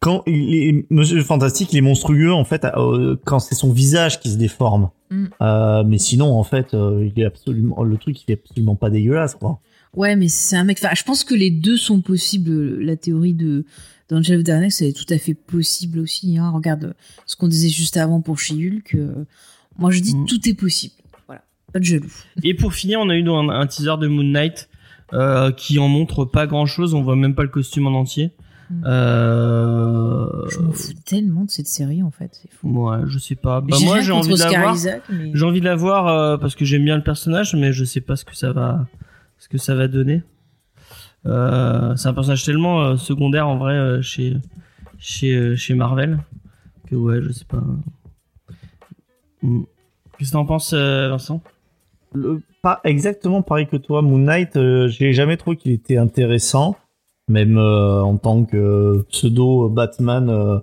quand 0.00 0.22
il 0.26 0.54
est, 0.54 0.86
Monsieur 0.90 1.22
Fantastique, 1.22 1.72
il 1.72 1.78
est 1.78 1.82
monstrueux 1.82 2.32
en 2.32 2.44
fait 2.44 2.64
euh, 2.64 3.16
quand 3.24 3.40
c'est 3.40 3.54
son 3.54 3.72
visage 3.72 4.20
qui 4.20 4.30
se 4.30 4.38
déforme. 4.38 4.88
Mm. 5.10 5.26
Euh, 5.40 5.84
mais 5.84 5.98
sinon, 5.98 6.32
en 6.38 6.44
fait, 6.44 6.74
euh, 6.74 7.08
il 7.14 7.20
est 7.20 7.24
absolument 7.26 7.82
le 7.82 7.96
truc, 7.96 8.22
il 8.26 8.30
est 8.32 8.40
absolument 8.44 8.76
pas 8.76 8.90
dégueulasse, 8.90 9.34
quoi. 9.34 9.60
Ouais, 9.96 10.16
mais 10.16 10.28
c'est 10.28 10.56
un 10.56 10.64
mec. 10.64 10.78
Enfin, 10.82 10.94
je 10.94 11.02
pense 11.02 11.24
que 11.24 11.34
les 11.34 11.50
deux 11.50 11.76
sont 11.76 12.00
possibles. 12.00 12.78
La 12.82 12.96
théorie 12.96 13.34
de 13.34 13.64
d'Angel 14.10 14.42
Darnex, 14.42 14.80
elle 14.80 14.88
est 14.88 14.92
tout 14.96 15.12
à 15.12 15.18
fait 15.18 15.34
possible 15.34 15.98
aussi. 16.00 16.38
Hein. 16.38 16.50
Regarde 16.50 16.94
ce 17.26 17.36
qu'on 17.36 17.48
disait 17.48 17.68
juste 17.68 17.96
avant 17.96 18.20
pour 18.20 18.38
She-Hulk. 18.38 18.94
euh, 18.94 19.24
moi, 19.78 19.90
je 19.90 20.00
dis 20.00 20.14
Mm. 20.14 20.26
tout 20.26 20.48
est 20.48 20.54
possible. 20.54 20.94
Voilà, 21.26 21.42
pas 21.72 21.78
de 21.78 21.84
jaloux. 21.84 22.12
Et 22.42 22.54
pour 22.54 22.72
finir, 22.74 23.00
on 23.00 23.08
a 23.08 23.14
eu 23.16 23.28
un, 23.28 23.48
un 23.48 23.66
teaser 23.66 23.96
de 24.00 24.06
Moon 24.08 24.24
Knight 24.24 24.68
euh, 25.14 25.52
qui 25.52 25.78
en 25.78 25.88
montre 25.88 26.24
pas 26.26 26.46
grand 26.46 26.66
chose. 26.66 26.92
On 26.94 27.02
voit 27.02 27.16
même 27.16 27.34
pas 27.34 27.42
le 27.42 27.48
costume 27.48 27.86
en 27.86 27.98
entier. 27.98 28.30
Mm. 28.70 28.84
Euh... 28.86 30.48
Je 30.50 30.58
m'en 30.60 30.72
fous 30.72 30.92
tellement 31.06 31.44
de 31.44 31.50
cette 31.50 31.66
série 31.68 32.02
en 32.02 32.10
fait. 32.10 32.38
C'est 32.42 32.52
fou. 32.52 32.68
Ouais, 32.88 32.98
je 33.06 33.18
sais 33.18 33.34
pas. 33.34 33.60
Bah, 33.60 33.76
J'ai 33.78 33.84
moi, 33.86 34.00
j'ai 34.00 34.12
envie 34.12 34.34
de 34.34 34.38
la 34.38 34.46
Oscar 34.46 34.62
voir. 34.62 34.74
Isaac, 34.74 35.02
mais- 35.10 35.30
J'ai 35.34 35.44
envie 35.44 35.60
de 35.60 35.64
la 35.64 35.74
voir 35.76 36.06
euh, 36.08 36.36
parce 36.36 36.54
que 36.54 36.64
j'aime 36.64 36.84
bien 36.84 36.96
le 36.96 37.02
personnage, 37.02 37.54
mais 37.54 37.72
je 37.72 37.84
sais 37.84 38.00
pas 38.00 38.16
ce 38.16 38.24
que 38.24 38.36
ça 38.36 38.52
va, 38.52 38.86
ce 39.38 39.48
que 39.48 39.58
ça 39.58 39.74
va 39.74 39.88
donner. 39.88 40.22
Euh, 41.26 41.96
c'est 41.96 42.08
un 42.08 42.14
personnage 42.14 42.44
tellement 42.44 42.80
euh, 42.82 42.96
secondaire 42.96 43.48
en 43.48 43.56
vrai 43.58 43.74
euh, 43.74 44.02
chez 44.02 44.36
chez 44.98 45.34
euh, 45.34 45.56
chez 45.56 45.74
Marvel 45.74 46.20
que 46.86 46.94
ouais, 46.94 47.20
je 47.22 47.32
sais 47.32 47.44
pas. 47.44 47.62
Hmm. 49.42 49.62
Qu'est-ce 50.18 50.30
que 50.30 50.32
t'en 50.32 50.46
penses, 50.46 50.72
euh, 50.74 51.08
Vincent? 51.10 51.42
Le- 52.12 52.40
pas 52.62 52.80
exactement 52.84 53.42
pareil 53.42 53.66
que 53.68 53.76
toi, 53.76 54.02
Moon 54.02 54.18
Knight. 54.18 54.56
Euh, 54.56 54.88
j'ai 54.88 55.12
jamais 55.12 55.36
trouvé 55.36 55.56
qu'il 55.56 55.70
était 55.72 55.96
intéressant, 55.96 56.76
même 57.28 57.58
euh, 57.58 58.02
en 58.02 58.16
tant 58.16 58.44
que 58.44 59.04
pseudo 59.10 59.68
Batman. 59.68 60.28
euh, 60.30 60.58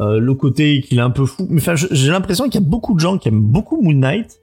euh, 0.00 0.18
le 0.18 0.34
côté 0.34 0.80
qu'il 0.80 0.98
est 0.98 1.02
un 1.02 1.10
peu 1.10 1.26
fou. 1.26 1.46
Mais 1.50 1.60
enfin, 1.60 1.74
j'ai 1.74 2.10
l'impression 2.10 2.44
qu'il 2.44 2.54
y 2.60 2.64
a 2.64 2.66
beaucoup 2.66 2.94
de 2.94 3.00
gens 3.00 3.18
qui 3.18 3.28
aiment 3.28 3.40
beaucoup 3.42 3.82
Moon 3.82 3.92
Knight. 3.92 4.40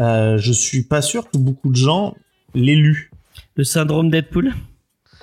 Euh, 0.00 0.36
je 0.38 0.52
suis 0.52 0.82
pas 0.82 1.00
sûr 1.00 1.30
que 1.30 1.38
beaucoup 1.38 1.70
de 1.70 1.76
gens 1.76 2.14
l'aient 2.54 2.74
lu. 2.74 3.10
Le 3.54 3.64
syndrome 3.64 4.10
Deadpool? 4.10 4.52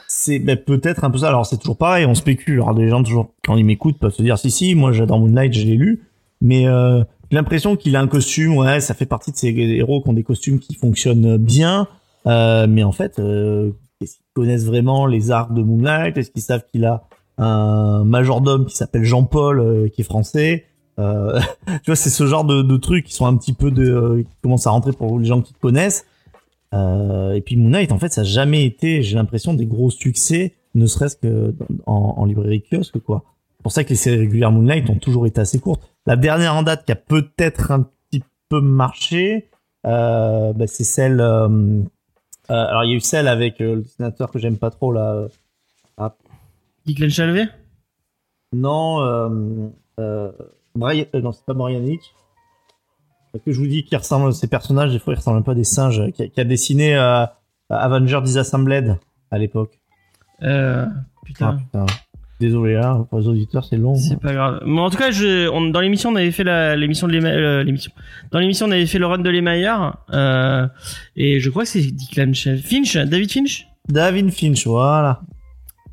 C'est 0.08 0.40
ben, 0.40 0.58
peut-être 0.58 1.04
un 1.04 1.12
peu 1.12 1.18
ça. 1.18 1.28
Alors 1.28 1.46
c'est 1.46 1.58
toujours 1.58 1.78
pareil, 1.78 2.06
on 2.06 2.16
spécule. 2.16 2.62
Alors 2.62 2.76
des 2.76 2.88
gens 2.88 3.04
toujours 3.04 3.34
quand 3.44 3.58
ils 3.58 3.66
m'écoutent 3.66 3.98
peuvent 3.98 4.14
se 4.14 4.22
dire 4.22 4.38
si 4.38 4.52
si, 4.52 4.74
moi 4.74 4.94
j'adore 4.94 5.20
Moonlight, 5.20 5.52
je 5.54 5.66
l'ai 5.66 5.76
lu, 5.76 6.04
mais 6.40 6.68
euh, 6.68 7.04
j'ai 7.30 7.36
l'impression 7.36 7.76
qu'il 7.76 7.96
a 7.96 8.00
un 8.00 8.08
costume. 8.08 8.56
Ouais, 8.56 8.80
ça 8.80 8.94
fait 8.94 9.06
partie 9.06 9.32
de 9.32 9.38
ces 9.38 9.50
héros 9.50 10.02
qui 10.02 10.10
ont 10.10 10.14
des 10.14 10.24
costumes 10.24 10.60
qui 10.60 10.76
fonctionnent 10.76 11.38
bien, 11.38 11.88
euh, 12.28 12.68
mais 12.70 12.84
en 12.84 12.92
fait, 12.92 13.20
euh, 13.20 13.72
est-ce 14.02 14.18
qu'ils 14.18 14.26
connaissent 14.34 14.66
vraiment 14.66 15.06
les 15.06 15.32
arcs 15.32 15.54
de 15.54 15.62
Moonlight? 15.62 16.18
Est-ce 16.18 16.32
qu'ils 16.32 16.42
savent 16.42 16.66
qu'il 16.72 16.86
a 16.86 17.04
un 17.38 18.04
majordome 18.04 18.66
qui 18.66 18.76
s'appelle 18.76 19.04
Jean-Paul, 19.04 19.60
euh, 19.60 19.88
qui 19.90 20.02
est 20.02 20.06
français? 20.06 20.66
Euh, 21.00 21.40
Tu 21.84 21.88
vois, 21.88 21.96
c'est 21.96 22.10
ce 22.10 22.26
genre 22.26 22.46
de, 22.46 22.78
trucs 22.78 23.06
qui 23.06 23.14
sont 23.14 23.26
un 23.26 23.36
petit 23.38 23.54
peu 23.54 23.72
de 23.72 23.90
euh, 23.90 24.24
qui 24.24 24.36
commencent 24.42 24.68
à 24.68 24.72
rentrer 24.72 24.92
pour 24.92 25.20
les 25.20 25.26
gens 25.26 25.42
qui 25.42 25.54
connaissent. 25.54 26.06
Euh, 26.74 27.34
et 27.34 27.42
puis 27.42 27.56
Moon 27.56 27.70
Knight, 27.70 27.92
en 27.92 28.00
fait, 28.00 28.12
ça 28.12 28.22
n'a 28.22 28.28
jamais 28.28 28.66
été, 28.66 29.04
j'ai 29.04 29.16
l'impression, 29.16 29.54
des 29.54 29.66
gros 29.66 29.92
succès, 29.92 30.54
ne 30.76 30.88
serait-ce 30.88 31.18
que 31.18 31.54
en, 31.86 32.26
librairie 32.26 32.64
kiosque, 32.64 33.00
quoi. 33.00 33.24
C'est 33.58 33.64
pour 33.64 33.72
ça 33.72 33.84
que 33.84 33.90
les 33.90 33.96
séries 33.96 34.18
régulières 34.18 34.52
Moon 34.52 34.64
Knight 34.64 34.90
ont 34.90 34.98
toujours 34.98 35.26
été 35.26 35.40
assez 35.40 35.60
courtes. 35.60 35.88
La 36.06 36.16
dernière 36.16 36.56
en 36.56 36.64
date 36.64 36.86
qui 36.86 36.92
a 36.92 36.96
peut-être 36.96 37.72
un 37.72 37.88
petit 38.10 38.24
peu 38.50 38.60
marché, 38.60 39.50
euh, 39.86 40.52
bah, 40.54 40.68
c'est 40.68 40.84
celle. 40.84 41.22
euh, 41.22 41.82
euh, 42.50 42.68
alors, 42.68 42.84
il 42.84 42.90
y 42.92 42.94
a 42.94 42.96
eu 42.98 43.00
celle 43.00 43.28
avec 43.28 43.62
euh, 43.62 43.76
le 43.76 43.82
dessinateur 43.82 44.30
que 44.32 44.40
j'aime 44.40 44.58
pas 44.58 44.70
trop, 44.72 44.92
là. 44.92 45.14
euh, 46.00 46.10
Declan 46.86 47.10
Chalvet 47.10 47.48
non, 48.56 49.02
euh, 49.02 49.70
euh, 50.00 50.32
Brian, 50.76 51.06
non, 51.16 51.32
c'est 51.32 51.46
pas 51.46 51.54
Brian 51.54 51.84
Hitch. 51.84 52.14
Que 53.46 53.52
je 53.52 53.60
vous 53.60 53.66
dis 53.66 53.84
qui 53.84 53.96
ressemble 53.96 54.32
ces 54.34 54.48
personnages, 54.48 54.92
des 54.92 55.00
fois 55.00 55.14
ils 55.14 55.18
ressemblent 55.18 55.40
un 55.40 55.42
peu 55.42 55.52
à 55.52 55.56
des 55.56 55.64
singes, 55.64 56.12
qui 56.12 56.22
a, 56.22 56.28
qui 56.28 56.40
a 56.40 56.44
dessiné 56.44 56.96
euh, 56.96 57.26
Avenger 57.72 58.22
Disassembled 58.22 59.00
à 59.32 59.38
l'époque. 59.40 59.80
euh, 60.44 60.86
Ah, 61.40 61.58
Putain. 61.64 61.86
Désolé, 62.44 62.76
hein, 62.76 63.06
pour 63.10 63.20
les 63.20 63.28
auditeurs, 63.28 63.64
c'est 63.64 63.78
long. 63.78 63.96
C'est 63.96 64.20
pas 64.20 64.34
grave. 64.34 64.62
Mais 64.66 64.82
en 64.82 64.90
tout 64.90 64.98
cas, 64.98 65.12
je, 65.12 65.48
on, 65.50 65.62
dans 65.70 65.80
l'émission, 65.80 66.10
on 66.10 66.16
avait 66.18 66.32
fait 66.32 66.44
l'émission 66.76 67.08
de 67.08 67.16
euh, 67.16 67.64
l'émission. 67.64 67.92
Dans 68.32 68.40
l'émission, 68.40 68.66
on 68.68 68.72
avait 68.72 68.86
fait 68.86 69.00
le 69.00 69.06
run 69.06 69.20
de 69.20 69.30
l'Emailleur, 69.30 69.98
euh, 70.14 70.68
et 71.16 71.40
je 71.40 71.50
crois 71.50 71.64
que 71.64 71.70
c'est 71.70 71.82
Declan 71.92 72.34
Ch- 72.34 72.60
Finch, 72.62 72.98
David 72.98 73.32
Finch? 73.32 73.66
David 73.88 74.32
Finch, 74.32 74.68
voilà. 74.68 75.22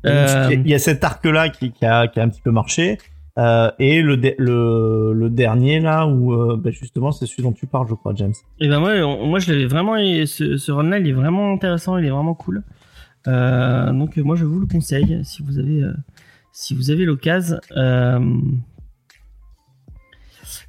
Euh, 0.05 0.49
Il 0.51 0.67
y 0.67 0.73
a 0.73 0.79
cet 0.79 1.03
arc-là 1.03 1.49
qui, 1.49 1.71
qui, 1.71 1.85
a, 1.85 2.07
qui 2.07 2.19
a 2.19 2.23
un 2.23 2.29
petit 2.29 2.41
peu 2.41 2.51
marché. 2.51 2.97
Euh, 3.39 3.71
et 3.79 4.01
le, 4.01 4.17
de- 4.17 4.35
le, 4.37 5.13
le 5.13 5.29
dernier 5.29 5.79
là 5.79 6.05
où 6.05 6.33
euh, 6.33 6.57
bah, 6.57 6.69
justement 6.71 7.13
c'est 7.13 7.25
celui 7.25 7.43
dont 7.43 7.53
tu 7.53 7.65
parles 7.65 7.87
je 7.89 7.93
crois 7.95 8.11
James. 8.13 8.33
Et 8.59 8.67
ben 8.67 8.81
moi, 8.81 8.91
on- 9.05 9.25
moi 9.25 9.39
je 9.39 9.49
l'avais 9.51 9.67
vraiment, 9.67 9.95
ce, 10.25 10.57
ce 10.57 10.71
run-là, 10.73 10.99
il 10.99 11.07
est 11.07 11.13
vraiment 11.13 11.53
intéressant, 11.53 11.97
il 11.97 12.05
est 12.05 12.09
vraiment 12.09 12.33
cool. 12.33 12.61
Euh, 13.27 13.93
donc 13.93 14.17
moi 14.17 14.35
je 14.35 14.43
vous 14.43 14.59
le 14.59 14.65
conseille 14.65 15.21
si 15.23 15.43
vous 15.43 15.59
avez, 15.59 15.83
si 16.51 16.75
vous 16.75 16.91
avez 16.91 17.05
l'occasion. 17.05 17.57
Euh, 17.75 18.19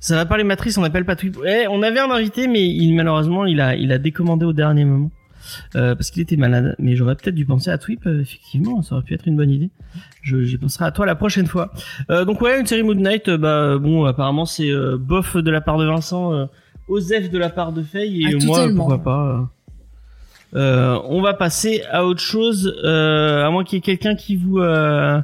ça 0.00 0.16
va 0.16 0.26
parler 0.26 0.44
matrice, 0.44 0.78
on 0.78 0.84
appelle 0.84 1.04
pas 1.04 1.16
Twip. 1.16 1.38
Eh, 1.46 1.66
on 1.68 1.82
avait 1.82 2.00
un 2.00 2.10
invité, 2.10 2.48
mais 2.48 2.66
il 2.66 2.94
malheureusement 2.94 3.46
il 3.46 3.60
a, 3.60 3.74
il 3.76 3.92
a 3.92 3.98
décommandé 3.98 4.44
au 4.44 4.52
dernier 4.52 4.84
moment 4.84 5.10
euh, 5.76 5.94
parce 5.94 6.10
qu'il 6.10 6.22
était 6.22 6.36
malade. 6.36 6.74
Mais 6.78 6.96
j'aurais 6.96 7.14
peut-être 7.14 7.34
dû 7.34 7.44
penser 7.46 7.70
à 7.70 7.78
Twip. 7.78 8.06
euh, 8.06 8.20
effectivement, 8.20 8.82
ça 8.82 8.96
aurait 8.96 9.04
pu 9.04 9.14
être 9.14 9.26
une 9.26 9.36
bonne 9.36 9.50
idée. 9.50 9.70
Je, 10.22 10.42
j'y 10.42 10.58
penserai 10.58 10.84
à 10.86 10.90
toi 10.92 11.06
la 11.06 11.14
prochaine 11.14 11.46
fois. 11.46 11.72
Euh, 12.10 12.24
donc 12.24 12.40
ouais, 12.40 12.58
une 12.60 12.66
série 12.66 12.82
Moon 12.82 12.94
Knight. 12.94 13.28
euh, 13.28 13.38
bah 13.38 13.78
bon, 13.78 14.04
apparemment 14.04 14.44
c'est 14.44 14.70
euh, 14.70 14.96
bof 14.98 15.36
de 15.36 15.50
la 15.50 15.60
part 15.60 15.78
de 15.78 15.86
Vincent. 15.86 16.32
Euh, 16.32 16.46
Osef 16.88 17.30
de 17.30 17.38
la 17.38 17.48
part 17.48 17.72
de 17.72 17.82
Faye 17.82 18.22
et 18.22 18.36
Ah, 18.40 18.44
moi 18.44 18.66
pourquoi 18.76 19.02
pas. 19.02 19.50
Euh, 20.54 20.98
on 21.06 21.22
va 21.22 21.32
passer 21.32 21.82
à 21.90 22.04
autre 22.04 22.20
chose 22.20 22.76
euh, 22.84 23.46
à 23.46 23.50
moins 23.50 23.64
qu'il 23.64 23.76
y 23.76 23.78
ait 23.78 23.82
quelqu'un 23.82 24.14
qui 24.16 24.36
vous 24.36 24.58
euh, 24.58 25.20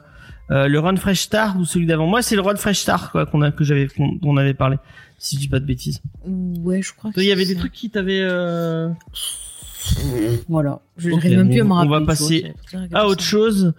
euh, 0.50 0.68
le 0.68 0.78
Run 0.78 0.96
Fresh 0.96 1.20
Star 1.20 1.58
ou 1.58 1.64
celui 1.64 1.86
d'avant. 1.86 2.06
Moi 2.06 2.22
c'est 2.22 2.36
le 2.36 2.42
Run 2.42 2.56
Fresh 2.56 2.78
Star 2.80 3.10
quoi 3.12 3.26
qu'on 3.26 3.42
a 3.42 3.50
que 3.50 3.64
j'avais 3.64 3.88
qu'on 3.88 4.18
on 4.22 4.36
avait 4.36 4.54
parlé 4.54 4.76
si 5.18 5.36
je 5.36 5.40
dis 5.40 5.48
pas 5.48 5.60
de 5.60 5.64
bêtises. 5.66 6.00
Ouais, 6.24 6.80
je 6.82 6.92
crois 6.94 7.10
il 7.16 7.24
y 7.24 7.32
avait 7.32 7.46
des 7.46 7.56
trucs 7.56 7.72
qui 7.72 7.90
t'avaient 7.90 8.20
euh... 8.22 8.88
Voilà. 10.48 10.80
Je 10.96 11.10
Ok, 11.10 11.24
n'arrive 11.24 11.38
même 11.38 11.50
plus 11.50 11.60
à 11.60 11.64
me 11.64 11.70
on 11.70 11.74
rappeler. 11.74 11.90
va 11.90 11.98
tu 11.98 12.04
vois, 12.04 12.06
passer 12.06 12.54
à 12.92 13.06
autre 13.06 13.22
chose. 13.22 13.72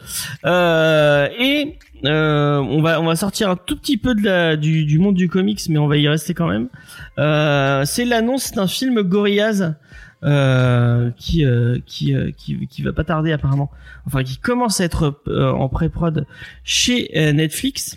Euh, 0.45 1.27
et 1.37 1.77
euh, 2.05 2.57
on 2.57 2.81
va 2.81 3.01
on 3.01 3.05
va 3.05 3.15
sortir 3.15 3.49
un 3.49 3.55
tout 3.55 3.75
petit 3.75 3.97
peu 3.97 4.15
de 4.15 4.23
la, 4.23 4.55
du, 4.55 4.85
du 4.85 4.99
monde 4.99 5.15
du 5.15 5.27
comics 5.29 5.59
mais 5.69 5.77
on 5.77 5.87
va 5.87 5.97
y 5.97 6.07
rester 6.07 6.33
quand 6.33 6.47
même. 6.47 6.69
Euh, 7.17 7.83
c'est 7.85 8.05
l'annonce 8.05 8.51
d'un 8.53 8.67
film 8.67 9.01
Gorillaz 9.01 9.75
euh, 10.23 11.11
qui, 11.11 11.45
euh, 11.45 11.79
qui 11.85 12.13
euh, 12.13 12.31
qui 12.31 12.67
qui 12.67 12.81
va 12.81 12.91
pas 12.91 13.05
tarder 13.05 13.31
apparemment 13.31 13.71
enfin 14.05 14.21
qui 14.21 14.37
commence 14.37 14.81
à 14.81 14.83
être 14.83 15.21
euh, 15.29 15.49
en 15.49 15.69
pré-prod 15.69 16.25
chez 16.65 17.09
euh, 17.17 17.31
Netflix 17.31 17.95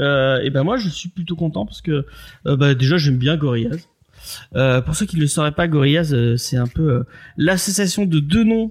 euh, 0.00 0.40
et 0.42 0.50
ben 0.50 0.64
moi 0.64 0.76
je 0.76 0.88
suis 0.88 1.08
plutôt 1.08 1.36
content 1.36 1.64
parce 1.64 1.80
que 1.80 2.04
bah, 2.44 2.74
déjà 2.74 2.96
j'aime 2.96 3.16
bien 3.16 3.36
Gorillaz 3.36 3.86
pour 4.52 4.94
ceux 4.94 5.04
qui 5.04 5.16
ne 5.16 5.22
le 5.22 5.26
sauraient 5.26 5.50
pas, 5.50 5.66
Gorillaz, 5.66 6.36
c'est 6.36 6.56
un 6.56 6.68
peu 6.68 7.04
l'association 7.36 8.06
de 8.06 8.20
deux 8.20 8.44
noms 8.44 8.70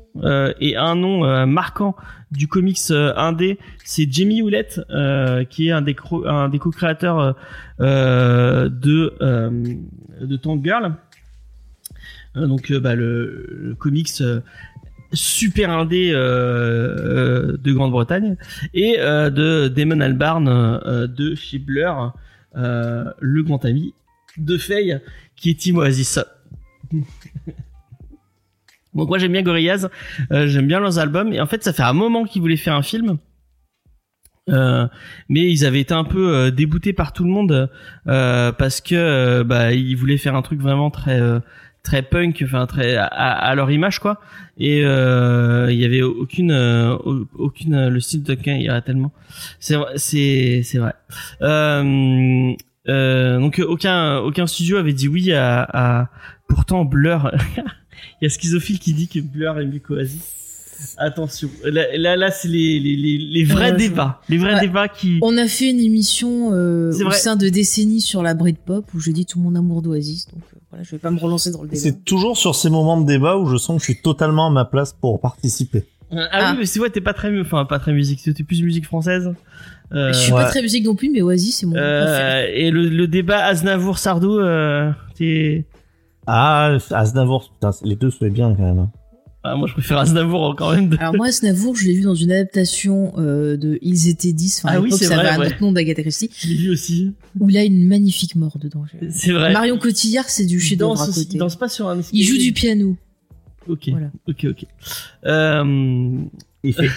et 0.61 0.77
un 0.77 0.95
nom 0.95 1.45
marquant 1.45 1.93
du 2.31 2.47
comics 2.47 2.79
indé. 2.89 3.59
C'est 3.83 4.09
Jamie 4.09 4.39
Hewlett, 4.39 4.79
qui 5.49 5.67
est 5.67 5.71
un 5.71 5.81
des, 5.81 5.93
co-créateurs 5.93 7.35
de, 7.79 8.69
de 10.21 10.37
Tank 10.37 10.63
Girl. 10.63 10.95
Euh, 12.38 12.47
donc, 12.47 12.71
euh, 12.71 12.79
bah, 12.79 12.95
le, 12.95 13.75
comics 13.79 14.09
euh, 14.21 14.39
super 15.13 15.69
indé 15.69 16.11
euh, 16.13 17.57
de 17.57 17.73
Grande-Bretagne 17.73 18.38
et 18.73 18.95
de 18.97 19.67
Damon 19.67 19.99
Albarn 19.99 20.45
de 20.45 21.36
euh, 22.55 23.05
le 23.19 23.43
grand 23.43 23.65
ami 23.65 23.93
de 24.38 24.57
Faye 24.57 24.99
qui 25.36 25.49
est 25.49 25.59
Tim 25.59 25.75
Oasis. 25.75 26.19
Donc 28.93 29.07
moi 29.07 29.17
j'aime 29.17 29.32
bien 29.32 29.41
Gorillaz, 29.41 29.89
j'aime 30.29 30.67
bien 30.67 30.82
leurs 30.82 30.99
albums 30.99 31.32
et 31.32 31.39
en 31.39 31.45
fait 31.45 31.63
ça 31.63 31.71
fait 31.71 31.84
un 31.84 31.93
moment 31.93 32.25
qu'ils 32.25 32.41
voulaient 32.41 32.57
faire 32.57 32.75
un 32.75 32.82
film. 32.82 33.17
Mais 34.47 35.51
ils 35.51 35.65
avaient 35.65 35.79
été 35.79 35.93
un 35.93 36.03
peu 36.03 36.51
déboutés 36.51 36.91
par 36.93 37.13
tout 37.13 37.23
le 37.23 37.29
monde 37.29 37.69
parce 38.05 38.82
que 38.82 39.43
bah 39.43 39.73
ils 39.73 39.95
voulaient 39.95 40.17
faire 40.17 40.36
un 40.36 40.41
truc 40.41 40.59
vraiment 40.61 40.89
très 40.89 41.21
très 41.84 42.03
punk 42.03 42.41
enfin 42.45 42.67
très 42.67 42.95
à, 42.95 43.05
à 43.05 43.55
leur 43.55 43.71
image 43.71 43.99
quoi 43.99 44.21
et 44.57 44.82
euh, 44.86 45.67
il 45.71 45.79
y 45.79 45.86
avait 45.86 46.01
aucune 46.03 46.51
euh, 46.51 46.95
aucune 47.34 47.88
le 47.89 47.99
style 47.99 48.21
de 48.23 48.38
il 48.45 48.61
y 48.63 48.69
a 48.69 48.82
tellement 48.82 49.11
c'est 49.59 49.75
vrai- 49.75 49.93
c'est 49.95 50.61
c'est 50.63 50.77
vrai 50.77 50.93
euh, 51.41 52.53
euh, 52.88 53.39
donc 53.39 53.59
euh, 53.59 53.65
aucun 53.65 54.17
aucun 54.19 54.47
studio 54.47 54.77
avait 54.77 54.93
dit 54.93 55.07
oui 55.07 55.32
à, 55.34 55.63
à 55.63 56.09
pourtant 56.47 56.86
Blur 56.86 57.32
il 58.21 58.23
y 58.23 58.25
a 58.25 58.29
Schizophile 58.29 58.79
qui 58.79 58.93
dit 58.93 59.07
que 59.07 59.19
Blur 59.19 59.59
est 59.59 59.65
mieux 59.65 59.79
qu'Oasis 59.79 60.38
attention 60.97 61.49
là 61.63 61.95
là, 61.95 62.15
là 62.15 62.32
c'est 62.32 62.47
les, 62.47 62.79
les 62.79 62.95
les 62.95 63.17
les 63.19 63.43
vrais 63.43 63.71
Ouais, 63.71 63.77
débats 63.77 64.21
les 64.29 64.38
vrais 64.39 64.55
Ouais. 64.55 64.61
débats 64.61 64.88
qui 64.88 65.19
On 65.21 65.38
a 65.38 65.47
fait 65.47 65.69
une 65.69 65.79
émission 65.79 66.53
euh, 66.53 66.91
au 66.91 67.03
vrai. 67.05 67.15
sein 67.17 67.36
de 67.36 67.49
décennies 67.49 68.01
sur 68.01 68.23
la 68.23 68.34
Britpop 68.34 68.91
où 68.95 68.99
je 68.99 69.11
dis 69.11 69.25
tout 69.27 69.39
mon 69.39 69.53
amour 69.55 69.84
d'Oasis. 69.84 70.27
Donc 70.34 70.41
euh, 70.51 70.51
voilà, 70.72 70.84
je 70.84 70.91
vais 70.91 70.97
pas 70.97 71.11
me 71.11 71.19
relancer 71.19 71.51
dans 71.51 71.61
le 71.61 71.67
débat. 71.67 71.80
C'est 71.80 72.03
toujours 72.03 72.36
sur 72.38 72.55
ces 72.55 72.69
moments 72.72 72.99
de 72.99 73.05
débat 73.05 73.38
où 73.38 73.45
je 73.45 73.57
sens 73.57 73.76
que 73.78 73.86
je 73.86 73.91
suis 73.93 74.01
totalement 74.01 74.47
à 74.47 74.49
ma 74.49 74.65
place 74.65 74.93
pour 74.93 75.19
participer. 75.22 75.86
ah, 76.11 76.28
Ah. 76.32 76.51
oui 76.53 76.57
mais 76.59 76.65
c'est 76.65 76.80
vrai 76.80 76.89
t'es 76.89 77.01
pas 77.01 77.13
très 77.13 77.39
enfin 77.39 77.65
pas 77.65 77.78
très 77.80 77.93
musique 77.93 78.22
t'es 78.24 78.43
plus 78.43 78.61
musique 78.63 78.86
française 78.86 79.34
euh, 79.93 80.11
Je 80.13 80.17
suis 80.17 80.32
Ouais. 80.34 80.41
pas 80.43 80.49
très 80.49 80.61
musique 80.61 80.86
non 80.86 80.95
plus, 80.95 81.09
mais 81.09 81.22
Oasis 81.22 81.57
c'est 81.59 81.65
mon 81.65 81.74
préféré. 81.74 81.97
euh, 81.97 82.47
et 82.53 82.72
le, 82.72 82.88
le 82.89 83.07
débat 83.07 83.43
Aznavour 83.45 83.97
Sardou 83.99 84.39
euh, 84.39 84.91
t'es 85.15 85.65
Ah, 86.28 86.78
Aznavour, 86.91 87.49
putain, 87.51 87.72
les 87.84 87.95
deux 87.95 88.09
se 88.11 88.17
fait 88.17 88.30
bien 88.30 88.53
quand 88.55 88.63
même. 88.63 88.88
Hein. 89.43 89.51
ah, 89.53 89.55
moi 89.55 89.67
je 89.67 89.73
préfère 89.73 89.97
Aznavour 89.99 90.55
quand 90.55 90.71
même 90.71 90.89
de... 90.89 90.97
Alors 90.99 91.15
moi, 91.15 91.31
Snavour, 91.31 91.75
je 91.75 91.85
l'ai 91.85 91.93
vu 91.93 92.01
dans 92.01 92.15
une 92.15 92.31
adaptation 92.31 93.13
euh, 93.17 93.57
de 93.57 93.77
Ils 93.81 94.07
étaient 94.09 94.33
10. 94.33 94.59
Enfin, 94.63 94.69
Ah 94.73 94.77
à 94.77 94.81
oui, 94.81 94.91
c'est 94.91 95.05
ça 95.05 95.15
vrai, 95.15 95.25
avait 95.27 95.35
un 95.35 95.39
ouais. 95.39 95.47
autre 95.47 95.61
nom 95.61 95.71
d'Agatha 95.71 96.01
Christie. 96.01 96.29
je 96.37 96.47
l'ai 96.47 96.55
vu 96.55 96.69
aussi 96.71 97.13
Où 97.39 97.49
il 97.49 97.57
a 97.57 97.63
une 97.63 97.87
magnifique 97.87 98.35
mort 98.35 98.57
dedans. 98.59 98.83
c'est 99.09 99.31
vrai 99.31 99.53
Marion 99.53 99.77
Cotillard, 99.77 100.29
c'est 100.29 100.45
du 100.45 100.57
il 100.57 100.61
chef-d'œuvre 100.61 100.95
danse, 100.95 101.07
à 101.07 101.09
aussi- 101.09 101.25
côté. 101.25 101.35
il 101.35 101.39
danse 101.39 101.55
pas 101.55 101.69
sur 101.69 101.87
un 101.89 101.99
Il 102.13 102.23
joue 102.23 102.37
du 102.37 102.51
piano. 102.53 102.95
ok 103.67 103.89
Voilà. 103.89 104.11
ok 104.27 104.45
ok 104.49 104.65
euh, 105.25 106.17
Il 106.63 106.73
fait 106.73 106.89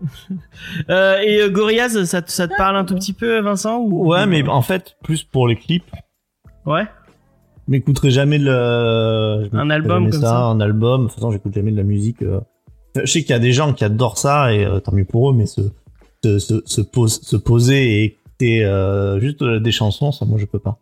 euh, 0.90 1.18
et 1.20 1.40
euh, 1.42 1.48
Gorillaz 1.50 2.04
ça, 2.04 2.22
te- 2.22 2.30
ça 2.30 2.46
te 2.48 2.56
parle 2.56 2.76
un 2.76 2.84
tout 2.84 2.94
petit 2.94 3.12
peu 3.12 3.40
Vincent 3.40 3.78
ou... 3.80 4.08
Ouais, 4.08 4.26
mais 4.26 4.46
en 4.48 4.62
fait, 4.62 4.96
plus 5.02 5.24
pour 5.24 5.48
les 5.48 5.56
clips. 5.56 5.90
ouais 6.66 6.86
m'écouterai 7.70 8.10
jamais 8.10 8.38
de 8.38 8.44
la... 8.44 9.44
je 9.44 9.56
Un 9.56 9.70
album 9.70 10.10
comme 10.10 10.20
ça, 10.20 10.26
ça. 10.28 10.44
Un 10.46 10.60
album. 10.60 11.02
De 11.02 11.06
toute 11.06 11.14
façon, 11.14 11.30
j'écoute 11.30 11.54
jamais 11.54 11.70
de 11.72 11.76
la 11.76 11.82
musique. 11.82 12.22
euh. 12.22 12.40
Je 12.96 13.06
sais 13.06 13.20
qu'il 13.22 13.30
y 13.30 13.34
a 13.34 13.38
des 13.38 13.52
gens 13.52 13.72
qui 13.74 13.84
adorent 13.84 14.18
ça 14.18 14.52
et 14.54 14.64
euh, 14.64 14.80
tant 14.80 14.92
mieux 14.92 15.04
pour 15.04 15.30
eux, 15.30 15.34
mais 15.34 15.46
se, 15.46 15.60
se, 16.24 16.38
se, 16.38 16.62
se, 16.64 16.80
pose, 16.80 17.20
se 17.20 17.36
poser 17.36 18.00
et 18.00 18.04
écouter 18.04 18.64
euh, 18.64 19.20
juste 19.20 19.42
euh, 19.42 19.60
des 19.60 19.70
chansons, 19.72 20.10
ça, 20.12 20.24
moi, 20.24 20.38
je 20.38 20.46
peux 20.46 20.58
pas. 20.58 20.78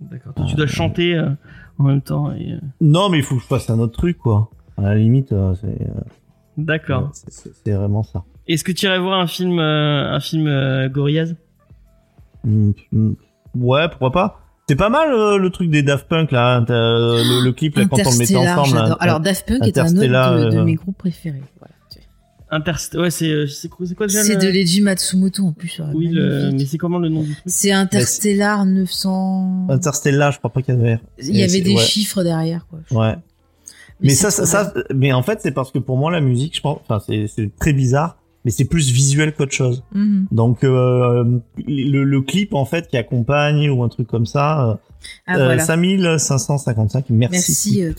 d'accord 0.00 0.34
Toi, 0.34 0.44
tu 0.48 0.54
dois 0.54 0.66
chanter 0.66 1.14
euh, 1.14 1.30
en 1.78 1.84
même 1.84 2.02
temps 2.02 2.32
et, 2.32 2.52
euh, 2.52 2.58
Non, 2.80 3.08
mais 3.08 3.18
il 3.18 3.24
faut 3.24 3.34
que 3.36 3.42
je 3.42 3.46
fasse 3.46 3.68
un 3.70 3.78
autre 3.80 3.96
truc, 3.96 4.18
quoi. 4.18 4.50
À 4.76 4.82
la 4.82 4.94
limite, 4.94 5.32
euh, 5.32 5.54
c'est 5.60 5.66
euh, 5.66 6.00
d'accord 6.56 7.10
c'est- 7.12 7.72
vraiment 7.72 8.02
ça. 8.04 8.22
est-ce 8.46 8.62
que 8.62 8.70
tu 8.72 8.86
irais 8.86 9.00
voir 9.00 9.18
un 9.18 9.26
film 9.26 9.58
euh, 9.58 10.12
un 10.12 10.20
film 10.20 10.46
euh, 10.46 10.88
Gorillaz? 10.88 11.34
Mm, 12.44 12.70
mm. 12.92 13.12
Ouais, 13.56 13.88
pourquoi 13.88 14.12
pas. 14.12 14.40
C'est 14.68 14.76
pas 14.76 14.90
mal 14.90 15.12
euh, 15.12 15.38
le 15.38 15.50
truc 15.50 15.70
des 15.70 15.82
Daft 15.82 16.06
Punk 16.08 16.30
là, 16.30 16.64
euh, 16.68 17.22
le, 17.24 17.44
le 17.44 17.52
clip 17.52 17.76
là, 17.76 17.84
quand 17.86 17.96
on 17.96 17.98
le 17.98 18.04
mettait 18.18 18.34
Interstellar, 18.34 18.58
ensemble. 18.60 18.76
là. 18.76 18.82
j'adore. 18.82 18.96
Alors 19.00 19.20
Daft 19.20 19.48
Punk 19.48 19.66
est 19.66 19.78
un 19.78 19.82
autre 19.82 19.90
Interstellar, 19.90 20.36
de, 20.38 20.50
de 20.50 20.56
euh, 20.58 20.64
mes 20.64 20.74
groupes 20.74 20.98
préférés. 20.98 21.42
Voilà. 21.58 21.74
Interst 22.50 22.94
ouais 22.94 23.10
c'est 23.10 23.28
euh, 23.28 23.46
c'est 23.46 23.68
quoi 23.68 23.86
c'est 23.86 23.94
quoi 23.94 24.06
déjà 24.06 24.22
C'est 24.24 24.36
le- 24.36 24.40
de 24.40 24.48
Leiji 24.48 24.80
Matsumoto 24.80 25.44
en 25.44 25.52
plus. 25.52 25.82
oui 25.94 26.08
le... 26.08 26.50
mais 26.52 26.64
c'est 26.64 26.78
comment 26.78 26.98
le 26.98 27.10
nom 27.10 27.22
du 27.22 27.32
truc? 27.32 27.42
C'est 27.44 27.72
Interstellar 27.72 28.64
900. 28.64 29.66
Interstellar, 29.68 30.32
je 30.32 30.38
crois 30.38 30.50
pas 30.50 30.62
qu'il 30.62 30.74
y 30.74 30.78
avait. 30.78 30.98
Il 31.22 31.36
y 31.36 31.42
avait 31.42 31.60
des 31.60 31.74
ouais. 31.74 31.82
chiffres 31.82 32.22
derrière 32.22 32.66
quoi. 32.68 32.78
Ouais. 32.90 33.16
Mais, 34.00 34.10
ça, 34.10 34.30
ça, 34.30 34.46
ça, 34.46 34.72
mais 34.94 35.12
en 35.12 35.22
fait, 35.24 35.40
c'est 35.42 35.50
parce 35.50 35.72
que 35.72 35.78
pour 35.80 35.96
moi, 35.96 36.12
la 36.12 36.20
musique, 36.20 36.54
je 36.54 36.60
pense, 36.60 36.78
enfin, 36.88 37.02
c'est, 37.04 37.26
c'est 37.26 37.50
très 37.58 37.72
bizarre, 37.72 38.16
mais 38.44 38.50
c'est 38.50 38.64
plus 38.64 38.90
visuel 38.90 39.34
qu'autre 39.34 39.52
chose. 39.52 39.82
Mhm. 39.92 40.26
Donc, 40.30 40.64
euh, 40.64 41.24
le, 41.66 42.04
le 42.04 42.20
clip, 42.22 42.54
en 42.54 42.64
fait, 42.64 42.88
qui 42.88 42.96
accompagne 42.96 43.68
ou 43.70 43.82
un 43.82 43.88
truc 43.88 44.06
comme 44.08 44.26
ça, 44.26 44.70
euh, 44.70 44.74
Ah 45.26 45.36
euh, 45.36 45.44
voilà. 45.46 45.64
5555, 45.64 47.06
merci. 47.10 47.34
Merci. 47.34 47.84
euh. 47.84 47.92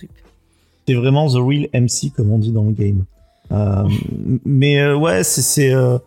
C'est 0.87 0.93
vraiment 0.95 1.27
the 1.29 1.35
real 1.37 1.67
MC, 1.73 2.11
comme 2.15 2.31
on 2.31 2.39
dit 2.39 2.51
dans 2.51 2.63
le 2.63 2.71
game. 2.71 3.03
Euh, 3.51 3.83
mais 4.45 4.79
euh, 4.79 4.95
ouais, 4.95 5.23
c'est, 5.23 5.41
c'est, 5.41 5.73
euh, 5.73 5.97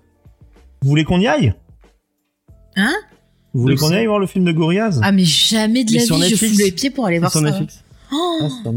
vous 0.80 0.88
voulez 0.88 1.04
qu'on 1.04 1.20
y 1.20 1.26
aille? 1.26 1.54
Hein? 2.76 2.92
Vous 3.54 3.62
voulez 3.62 3.74
Donc, 3.74 3.84
qu'on 3.88 3.94
y 3.94 3.96
aille 3.98 4.06
voir 4.06 4.18
le 4.18 4.26
film 4.26 4.44
de 4.44 4.52
Gorillaz? 4.52 5.00
Ah 5.02 5.12
mais 5.12 5.24
jamais 5.24 5.84
de 5.84 5.92
la 5.94 6.00
vie 6.26 6.28
je 6.30 6.36
fous 6.46 6.58
les 6.58 6.72
pieds 6.72 6.90
pour 6.90 7.04
aller 7.06 7.18
voir 7.18 7.30
sur 7.30 7.40
ça. 7.40 7.46
Netflix 7.46 7.82
Oh, 8.12 8.38
Ah, 8.42 8.70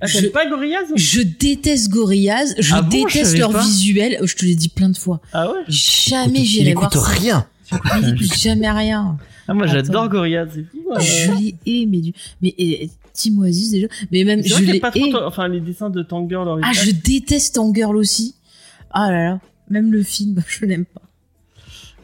ah 0.00 0.06
Je- 0.06 0.26
pas 0.28 0.46
Gorillaz 0.48 0.86
je 0.96 1.20
déteste 1.22 1.90
Gorillaz, 1.90 2.54
je 2.58 2.74
Ah 2.74 2.82
bon, 2.82 2.90
je 3.08 3.14
déteste 3.14 3.38
leur 3.38 3.52
pas. 3.52 3.62
visuel. 3.62 4.18
Je 4.24 4.34
te 4.34 4.44
l'ai 4.44 4.54
dit 4.56 4.68
plein 4.68 4.88
de 4.90 4.96
fois. 4.96 5.20
ah 5.32 5.50
ouais 5.50 5.60
Jamais 5.68 6.44
j'irai 6.44 6.72
voir 6.74 6.86
écoute 6.90 7.00
ça. 7.00 7.08
rien. 7.10 7.46
Il 7.72 8.32
jamais 8.34 8.70
rien. 8.70 9.16
Ah, 9.46 9.54
moi, 9.54 9.66
j'adore 9.66 10.08
Gorillaz, 10.08 10.48
c'est 10.54 10.64
fou. 10.64 10.78
euh. 10.90 10.98
Je 11.00 11.30
l'ai 11.38 11.54
aimé 11.66 12.00
du. 12.00 12.12
Mais 12.42 12.54
et, 12.58 12.90
Tim 13.12 13.38
Oasis 13.38 13.70
déjà. 13.70 13.86
Mais 14.12 14.24
même 14.24 14.42
je 14.44 14.56
l'ai 14.62 14.78
a 14.78 14.80
pas 14.80 14.90
trop, 14.90 15.00
aimé. 15.04 15.14
enfin, 15.24 15.46
les 15.48 15.60
dessins 15.60 15.90
de 15.90 16.02
Tank 16.02 16.28
Girl 16.28 16.60
Ah, 16.62 16.72
je 16.72 16.90
déteste 16.90 17.58
Girl 17.74 17.96
aussi. 17.96 18.34
Ah 18.90 19.10
là 19.10 19.24
là. 19.24 19.40
Même 19.68 19.92
le 19.92 20.02
film, 20.02 20.42
je 20.48 20.64
l'aime 20.66 20.84
pas. 20.84 21.02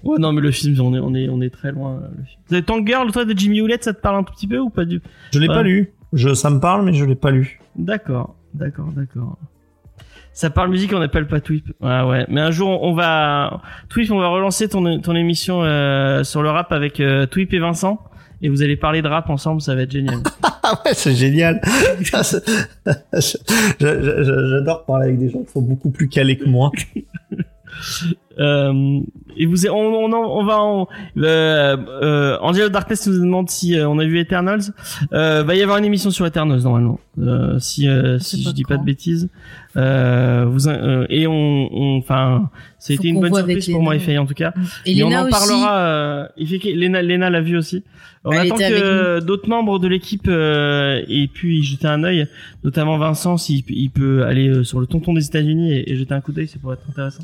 Ouais, 0.05 0.19
non, 0.21 0.33
mais 0.33 0.41
le 0.41 0.53
film, 0.53 0.79
on 0.81 0.95
est, 0.95 1.01
on 1.01 1.15
est, 1.17 1.29
on 1.29 1.41
est 1.41 1.51
très 1.51 1.73
loin. 1.73 1.95
euh, 1.95 2.09
Le 2.17 2.25
film. 2.25 2.39
Vous 2.49 2.55
avez 2.55 2.65
Tank 2.65 2.87
Girl, 2.87 3.11
toi, 3.11 3.25
de 3.25 3.37
Jimmy 3.37 3.59
Hewlett, 3.59 3.83
ça 3.83 3.93
te 3.93 4.01
parle 4.01 4.19
un 4.21 4.23
tout 4.23 4.35
petit 4.35 4.47
peu 4.47 4.59
ou 4.59 4.71
pas 4.71 4.85
du 4.85 5.01
Je 5.33 5.41
l'ai 5.41 5.49
Ouais. 5.49 5.55
pas 5.55 5.63
lu. 5.65 5.91
Je, 6.13 6.35
ça 6.35 6.51
me 6.51 6.61
parle, 6.61 6.85
mais 6.85 6.93
je 6.93 7.05
l'ai 7.05 7.15
pas 7.15 7.31
lu. 7.31 7.61
D'accord, 7.77 8.37
d'accord, 8.55 8.87
d'accord. 8.95 9.37
Ça 10.33 10.51
parle 10.51 10.71
musique, 10.71 10.93
on 10.93 10.99
n'appelle 10.99 11.27
pas 11.27 11.41
Twip. 11.41 11.73
Ouais, 11.81 12.03
ouais. 12.03 12.27
Mais 12.29 12.43
un 12.43 12.51
jour, 12.51 12.69
on 12.69 12.91
on 12.91 12.95
va, 12.95 13.63
Twip, 13.89 14.11
on 14.11 14.19
va 14.19 14.29
relancer 14.29 14.69
ton, 14.69 15.01
ton 15.01 15.15
émission 15.17 15.63
euh, 15.63 16.25
sur 16.25 16.43
le 16.43 16.51
rap 16.51 16.73
avec 16.73 17.01
euh, 17.01 17.25
Twip 17.27 17.55
et 17.55 17.59
Vincent. 17.59 17.99
Et 18.43 18.51
vous 18.51 18.63
allez 18.63 18.77
parler 18.77 19.01
de 19.01 19.09
rap 19.09 19.31
ensemble, 19.31 19.63
ça 19.63 19.75
va 19.75 19.83
être 19.83 19.93
génial. 19.93 20.19
Ah 20.69 20.83
ouais, 20.85 20.95
c'est 20.95 21.15
génial. 21.15 21.61
J'adore 23.79 24.85
parler 24.85 25.07
avec 25.07 25.21
des 25.21 25.31
gens 25.31 25.45
qui 25.45 25.53
sont 25.53 25.63
beaucoup 25.63 25.91
plus 25.91 26.09
calés 26.09 26.37
que 26.37 26.49
moi. 26.49 26.73
Euh, 28.39 29.01
et 29.39 29.47
vous, 29.47 29.67
on, 29.67 29.73
on, 29.73 30.13
en- 30.13 30.39
on 30.41 30.45
va 30.45 30.59
en, 30.61 30.89
euh, 31.17 31.77
euh, 32.03 32.37
Angelo 32.43 32.69
Darkness 32.69 33.07
nous 33.07 33.19
demande 33.19 33.49
si 33.49 33.75
euh, 33.79 33.89
on 33.89 33.99
a 33.99 34.05
vu 34.05 34.19
Eternals. 34.21 34.61
Euh, 35.15 35.43
va 35.43 35.55
y 35.55 35.63
avoir 35.63 35.79
une 35.79 35.87
émission 35.87 36.11
sur 36.11 36.27
Eternals 36.27 36.61
normalement, 36.63 37.01
euh, 37.19 37.59
si 37.59 37.89
euh, 37.89 38.19
si 38.19 38.43
je 38.43 38.51
dis 38.51 38.65
pas 38.65 38.77
de 38.77 38.85
bêtises. 38.85 39.31
Euh, 39.79 40.45
vous, 40.49 40.69
euh, 40.69 41.07
et 41.09 41.27
on, 41.27 41.97
enfin, 41.97 42.51
ça 42.79 42.93
a 42.93 42.97
Faut 42.97 43.01
été 43.03 43.09
une 43.09 43.21
bonne 43.21 43.35
surprise 43.35 43.71
pour 43.71 43.83
moi 43.83 43.97
et. 43.97 44.01
Faye 44.01 44.19
en 44.19 44.27
tout 44.27 44.35
cas. 44.35 44.53
Et 44.85 44.99
Et 44.99 45.03
on 45.03 45.09
en 45.13 45.23
aussi. 45.23 45.31
parlera. 45.31 45.79
Euh, 45.79 46.29
effectivement, 46.37 46.81
Léna, 46.81 47.03
Léna 47.03 47.31
l'a 47.31 47.41
vu 47.41 47.57
aussi. 47.57 47.85
On 48.25 48.33
Elle 48.33 48.41
attend 48.49 48.57
que 48.57 49.21
d'autres 49.21 49.49
membres 49.49 49.79
de 49.79 49.89
l'équipe 49.89 50.27
euh, 50.29 51.01
et 51.09 51.27
puis 51.29 51.61
y 51.61 51.63
jeter 51.63 51.87
un 51.89 52.05
œil, 52.05 52.27
notamment 52.65 52.99
Vincent, 52.99 53.39
s'il 53.39 53.63
il 53.71 53.89
peut 53.91 54.25
aller 54.25 54.63
sur 54.65 54.79
le 54.81 54.87
tonton 54.87 55.15
des 55.15 55.25
États-Unis 55.25 55.73
et, 55.73 55.91
et 55.93 55.97
jeter 55.97 56.13
un 56.13 56.21
coup 56.21 56.33
d'œil, 56.33 56.49
ça 56.49 56.59
pourrait 56.61 56.75
être 56.75 56.89
intéressant. 56.91 57.23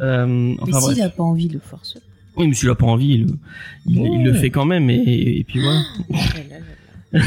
Euh, 0.00 0.26
Mais 0.26 0.56
enfin 0.60 0.80
bref. 0.80 0.94
s'il 0.94 1.02
a 1.02 1.08
pas 1.08 1.22
envie, 1.22 1.48
le 1.48 1.58
force. 1.60 1.96
Oui, 2.36 2.46
mais 2.48 2.54
s'il 2.54 2.70
a 2.70 2.74
pas 2.74 2.86
envie, 2.86 3.14
il, 3.14 3.26
il, 3.86 3.96
il 4.20 4.24
le 4.24 4.32
fait 4.34 4.50
quand 4.50 4.64
même 4.64 4.88
et, 4.90 4.96
et 5.38 5.44
puis 5.46 5.60
voilà. 5.60 5.80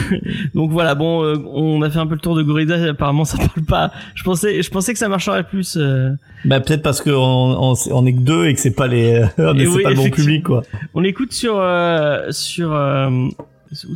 Donc 0.53 0.69
voilà, 0.72 0.93
bon, 0.93 1.24
euh, 1.24 1.36
on 1.53 1.82
a 1.82 1.89
fait 1.89 1.97
un 1.97 2.05
peu 2.05 2.13
le 2.13 2.19
tour 2.19 2.36
de 2.36 2.43
Gorilla. 2.43 2.89
Apparemment, 2.91 3.26
ça 3.26 3.38
parle 3.38 3.65
pas. 3.65 3.91
Je 4.13 4.24
pensais, 4.24 4.61
je 4.61 4.69
pensais 4.69 4.93
que 4.93 4.99
ça 4.99 5.09
marcherait 5.09 5.43
plus. 5.43 5.76
euh. 5.76 6.11
Bah 6.45 6.59
peut-être 6.59 6.84
parce 6.84 7.01
qu'on 7.01 7.11
on, 7.11 7.74
on 7.91 8.05
est 8.05 8.13
que 8.13 8.19
deux 8.19 8.45
et 8.47 8.53
que 8.53 8.59
c'est 8.59 8.76
pas 8.76 8.88
les, 8.88 9.07
Et 9.17 9.26
c'est 9.38 9.67
oui, 9.67 9.84
pas 9.84 9.89
le 9.89 9.95
bon 9.95 10.09
public 10.11 10.43
quoi. 10.43 10.63
On 10.93 11.03
écoute 11.03 11.34
sur 11.34 11.55
euh, 11.59 12.28
sur 12.32 12.72
euh, 12.74 13.09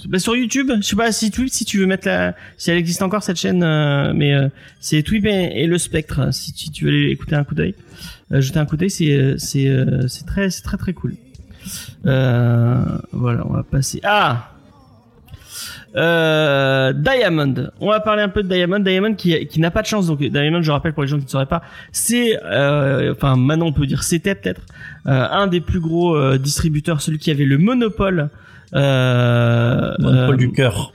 bah, 0.08 0.20
sur 0.20 0.36
YouTube. 0.36 0.72
Je 0.78 0.82
sais 0.82 0.96
pas 0.96 1.12
si 1.12 1.32
Twip, 1.32 1.50
si 1.50 1.66
tu 1.66 1.80
veux 1.80 1.86
mettre 1.86 2.08
la, 2.08 2.36
si 2.58 2.72
elle 2.72 2.78
existe 2.78 3.02
encore 3.02 3.24
cette 3.24 3.38
chaîne, 3.38 3.64
euh, 3.64 4.14
mais 4.14 4.34
euh, 4.34 4.48
c'est 4.80 5.04
Twip 5.04 5.26
et, 5.26 5.68
le 5.68 5.78
Spectre. 5.78 6.34
Si 6.34 6.54
tu, 6.54 6.70
tu 6.70 6.86
veux 6.86 6.92
aller 6.92 7.10
écouter 7.10 7.36
un 7.36 7.44
coup 7.44 7.56
d'œil, 7.56 7.76
euh, 8.32 8.42
jeter 8.42 8.60
un 8.60 8.66
coup 8.66 8.78
d'œil, 8.78 8.90
c'est 8.90 9.12
euh, 9.12 9.38
c'est 9.38 9.68
euh, 9.68 10.08
c'est 10.08 10.26
très 10.26 10.50
c'est 10.50 10.62
très 10.62 10.78
très 10.78 10.94
cool. 10.94 11.16
Euh, 12.06 12.84
voilà, 13.12 13.46
on 13.48 13.54
va 13.54 13.64
passer. 13.64 14.00
Ah. 14.04 14.55
Euh, 15.96 16.94
Diamond. 16.94 17.70
On 17.80 17.90
va 17.90 18.00
parler 18.00 18.22
un 18.22 18.30
peu 18.30 18.44
de 18.44 18.50
Diamond. 18.50 18.80
Diamond 18.80 19.14
qui, 19.16 19.48
qui 19.48 19.60
n'a 19.60 19.72
pas 19.72 19.82
de 19.82 19.88
chance. 19.88 20.08
Donc 20.08 20.20
Diamond, 20.20 20.62
je 20.62 20.72
rappelle 20.72 20.94
pour 20.94 21.04
les 21.04 21.10
gens 21.10 21.18
qui 21.18 21.26
ne 21.26 21.30
sauraient 21.30 21.46
pas, 21.46 21.62
c'est, 21.92 22.38
euh, 22.44 23.14
enfin 23.14 23.36
maintenant 23.36 23.68
on 23.68 23.74
peut 23.74 23.86
dire 23.86 24.04
c'était 24.04 24.36
peut-être 24.36 24.62
euh, 25.08 25.28
un 25.32 25.48
des 25.48 25.62
plus 25.62 25.80
gros 25.80 26.16
euh, 26.16 26.38
distributeurs, 26.38 27.02
celui 27.02 27.18
qui 27.18 27.32
avait 27.32 27.46
le 27.46 27.58
monopole. 27.58 28.30
Euh, 28.74 29.94
Monopole 30.00 30.36
euh, 30.36 30.38
du 30.38 30.52
cœur. 30.52 30.92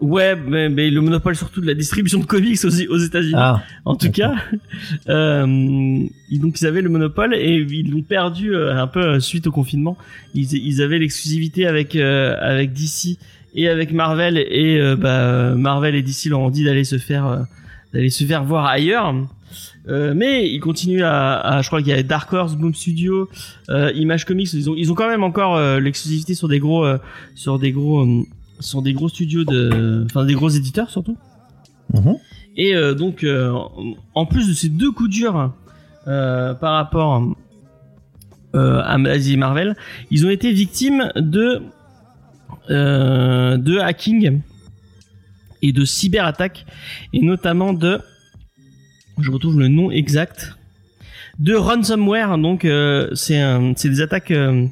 Ouais, 0.00 0.34
mais, 0.34 0.68
mais 0.68 0.90
le 0.90 1.00
monopole 1.00 1.36
surtout 1.36 1.60
de 1.60 1.66
la 1.66 1.74
distribution 1.74 2.18
de 2.18 2.24
comics 2.24 2.58
aux, 2.64 2.92
aux 2.92 2.98
États-Unis. 2.98 3.34
Ah, 3.36 3.62
En 3.84 3.94
tout 3.94 4.10
cas, 4.10 4.34
euh, 5.08 5.46
donc 5.46 6.60
ils 6.60 6.66
avaient 6.66 6.82
le 6.82 6.88
monopole 6.90 7.34
et 7.34 7.58
ils 7.58 7.90
l'ont 7.90 8.02
perdu 8.02 8.54
euh, 8.54 8.76
un 8.76 8.86
peu 8.86 9.00
euh, 9.00 9.20
suite 9.20 9.46
au 9.46 9.52
confinement. 9.52 9.96
Ils, 10.34 10.52
ils 10.52 10.82
avaient 10.82 10.98
l'exclusivité 10.98 11.66
avec 11.66 11.94
euh, 11.94 12.36
avec 12.40 12.72
DC 12.72 13.18
et 13.54 13.68
avec 13.68 13.92
Marvel 13.92 14.36
et 14.38 14.78
euh, 14.80 14.96
bah, 14.96 15.54
Marvel 15.54 15.94
et 15.94 16.02
DC 16.02 16.26
leur 16.26 16.40
ont 16.40 16.50
dit 16.50 16.64
d'aller 16.64 16.84
se 16.84 16.98
faire 16.98 17.26
euh, 17.26 17.38
d'aller 17.92 18.10
se 18.10 18.24
faire 18.24 18.44
voir 18.44 18.66
ailleurs. 18.66 19.14
Euh, 19.88 20.14
mais 20.16 20.48
ils 20.50 20.60
continuent 20.60 21.02
à, 21.04 21.38
à- 21.38 21.62
je 21.62 21.68
crois 21.68 21.80
qu'il 21.80 21.90
y 21.90 21.92
a 21.92 22.02
Dark 22.02 22.32
Horse, 22.32 22.56
Boom 22.56 22.74
Studio, 22.74 23.28
Image 23.68 24.24
Comics. 24.24 24.52
Ils 24.52 24.68
ont 24.70 24.74
ils 24.76 24.90
ont 24.90 24.94
quand 24.94 25.08
même 25.08 25.22
encore 25.22 25.60
l'exclusivité 25.78 26.34
sur 26.34 26.48
des 26.48 26.58
gros 26.58 26.84
sur 27.34 27.58
des 27.58 27.70
gros 27.72 28.04
sur 28.60 28.82
des 28.82 28.92
gros 28.94 29.08
studios 29.08 29.44
de 29.44 30.04
enfin 30.06 30.24
des 30.24 30.34
gros 30.34 30.48
éditeurs 30.48 30.90
surtout. 30.90 31.16
mhm. 31.92 32.16
Et 32.56 32.72
donc, 32.96 33.26
en- 34.14 34.26
plus 34.26 34.48
de 34.48 34.54
ces 34.54 34.68
deux 34.68 34.90
coups 34.92 35.10
durs 35.10 35.52
par 36.06 36.72
rapport 36.74 37.22
à 38.54 38.94
Asie 38.94 39.34
et 39.34 39.36
Marvel, 39.36 39.76
ils 40.10 40.24
ont 40.26 40.30
été 40.30 40.52
victimes 40.52 41.10
de 41.16 41.60
de 42.68 43.78
hacking 43.78 44.40
et 45.62 45.72
de 45.72 45.84
cyberattaques, 45.84 46.66
et 47.12 47.20
notamment 47.20 47.72
de, 47.72 47.98
je 49.18 49.30
retrouve 49.30 49.58
le 49.58 49.68
nom 49.68 49.90
exact, 49.90 50.56
de 51.38 51.54
ransomware. 51.54 52.38
Donc, 52.38 52.64
euh, 52.64 53.10
c'est 53.14 53.88
des 53.88 54.00
attaques. 54.00 54.30
euh, 54.30 54.66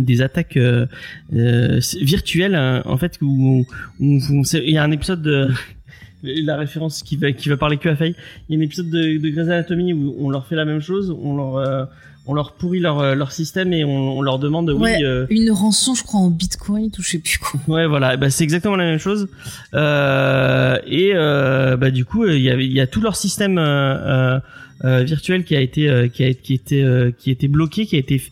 des 0.00 0.22
attaques 0.22 0.56
euh, 0.56 0.86
euh, 1.34 1.80
virtuelles 2.00 2.56
en 2.56 2.96
fait 2.96 3.18
où, 3.20 3.66
il 4.00 4.70
y 4.70 4.78
a 4.78 4.82
un 4.82 4.90
épisode 4.90 5.22
de 5.22 5.48
la 6.22 6.56
référence 6.56 7.02
qui 7.02 7.16
va 7.16 7.32
qui 7.32 7.48
va 7.48 7.56
parler 7.56 7.76
que 7.76 7.88
à 7.88 7.96
Faye. 7.96 8.14
Il 8.48 8.54
y 8.54 8.58
a 8.58 8.60
un 8.60 8.64
épisode 8.64 8.90
de, 8.90 9.18
de 9.18 9.28
Grey's 9.28 9.48
Anatomy 9.48 9.92
où 9.92 10.16
on 10.18 10.30
leur 10.30 10.46
fait 10.46 10.56
la 10.56 10.64
même 10.64 10.80
chose, 10.80 11.10
on 11.10 11.36
leur 11.36 11.56
euh, 11.56 11.84
on 12.26 12.34
leur 12.34 12.52
pourrit 12.52 12.80
leur 12.80 13.00
euh, 13.00 13.14
leur 13.14 13.32
système 13.32 13.72
et 13.72 13.82
on, 13.84 14.18
on 14.18 14.22
leur 14.22 14.38
demande 14.38 14.70
Ouais. 14.70 14.96
oui 14.98 15.04
euh, 15.04 15.26
Une 15.30 15.50
rançon, 15.50 15.94
je 15.94 16.02
crois, 16.04 16.20
en 16.20 16.28
bitcoin 16.30 16.90
ou 16.98 17.02
je 17.02 17.08
sais 17.10 17.18
plus 17.18 17.38
quoi. 17.38 17.58
Ouais, 17.68 17.86
voilà, 17.86 18.16
bah, 18.16 18.30
c'est 18.30 18.44
exactement 18.44 18.76
la 18.76 18.84
même 18.84 18.98
chose. 18.98 19.28
Euh, 19.74 20.78
et 20.86 21.12
euh, 21.14 21.76
bah, 21.76 21.90
du 21.90 22.04
coup, 22.04 22.26
il 22.26 22.40
y 22.40 22.50
a, 22.50 22.54
il 22.54 22.72
y 22.72 22.80
a 22.80 22.86
tout 22.86 23.00
leur 23.00 23.16
système 23.16 23.58
euh, 23.58 24.34
euh, 24.36 24.40
euh, 24.84 25.02
virtuel 25.02 25.44
qui 25.44 25.56
a 25.56 25.60
été 25.60 25.88
euh, 25.88 26.08
qui 26.08 26.24
a 26.24 26.32
qui 26.34 26.54
était 26.54 26.82
euh, 26.82 27.10
qui 27.16 27.30
a 27.30 27.32
été 27.32 27.48
bloqué, 27.48 27.86
qui 27.86 27.96
a 27.96 27.98
été 27.98 28.22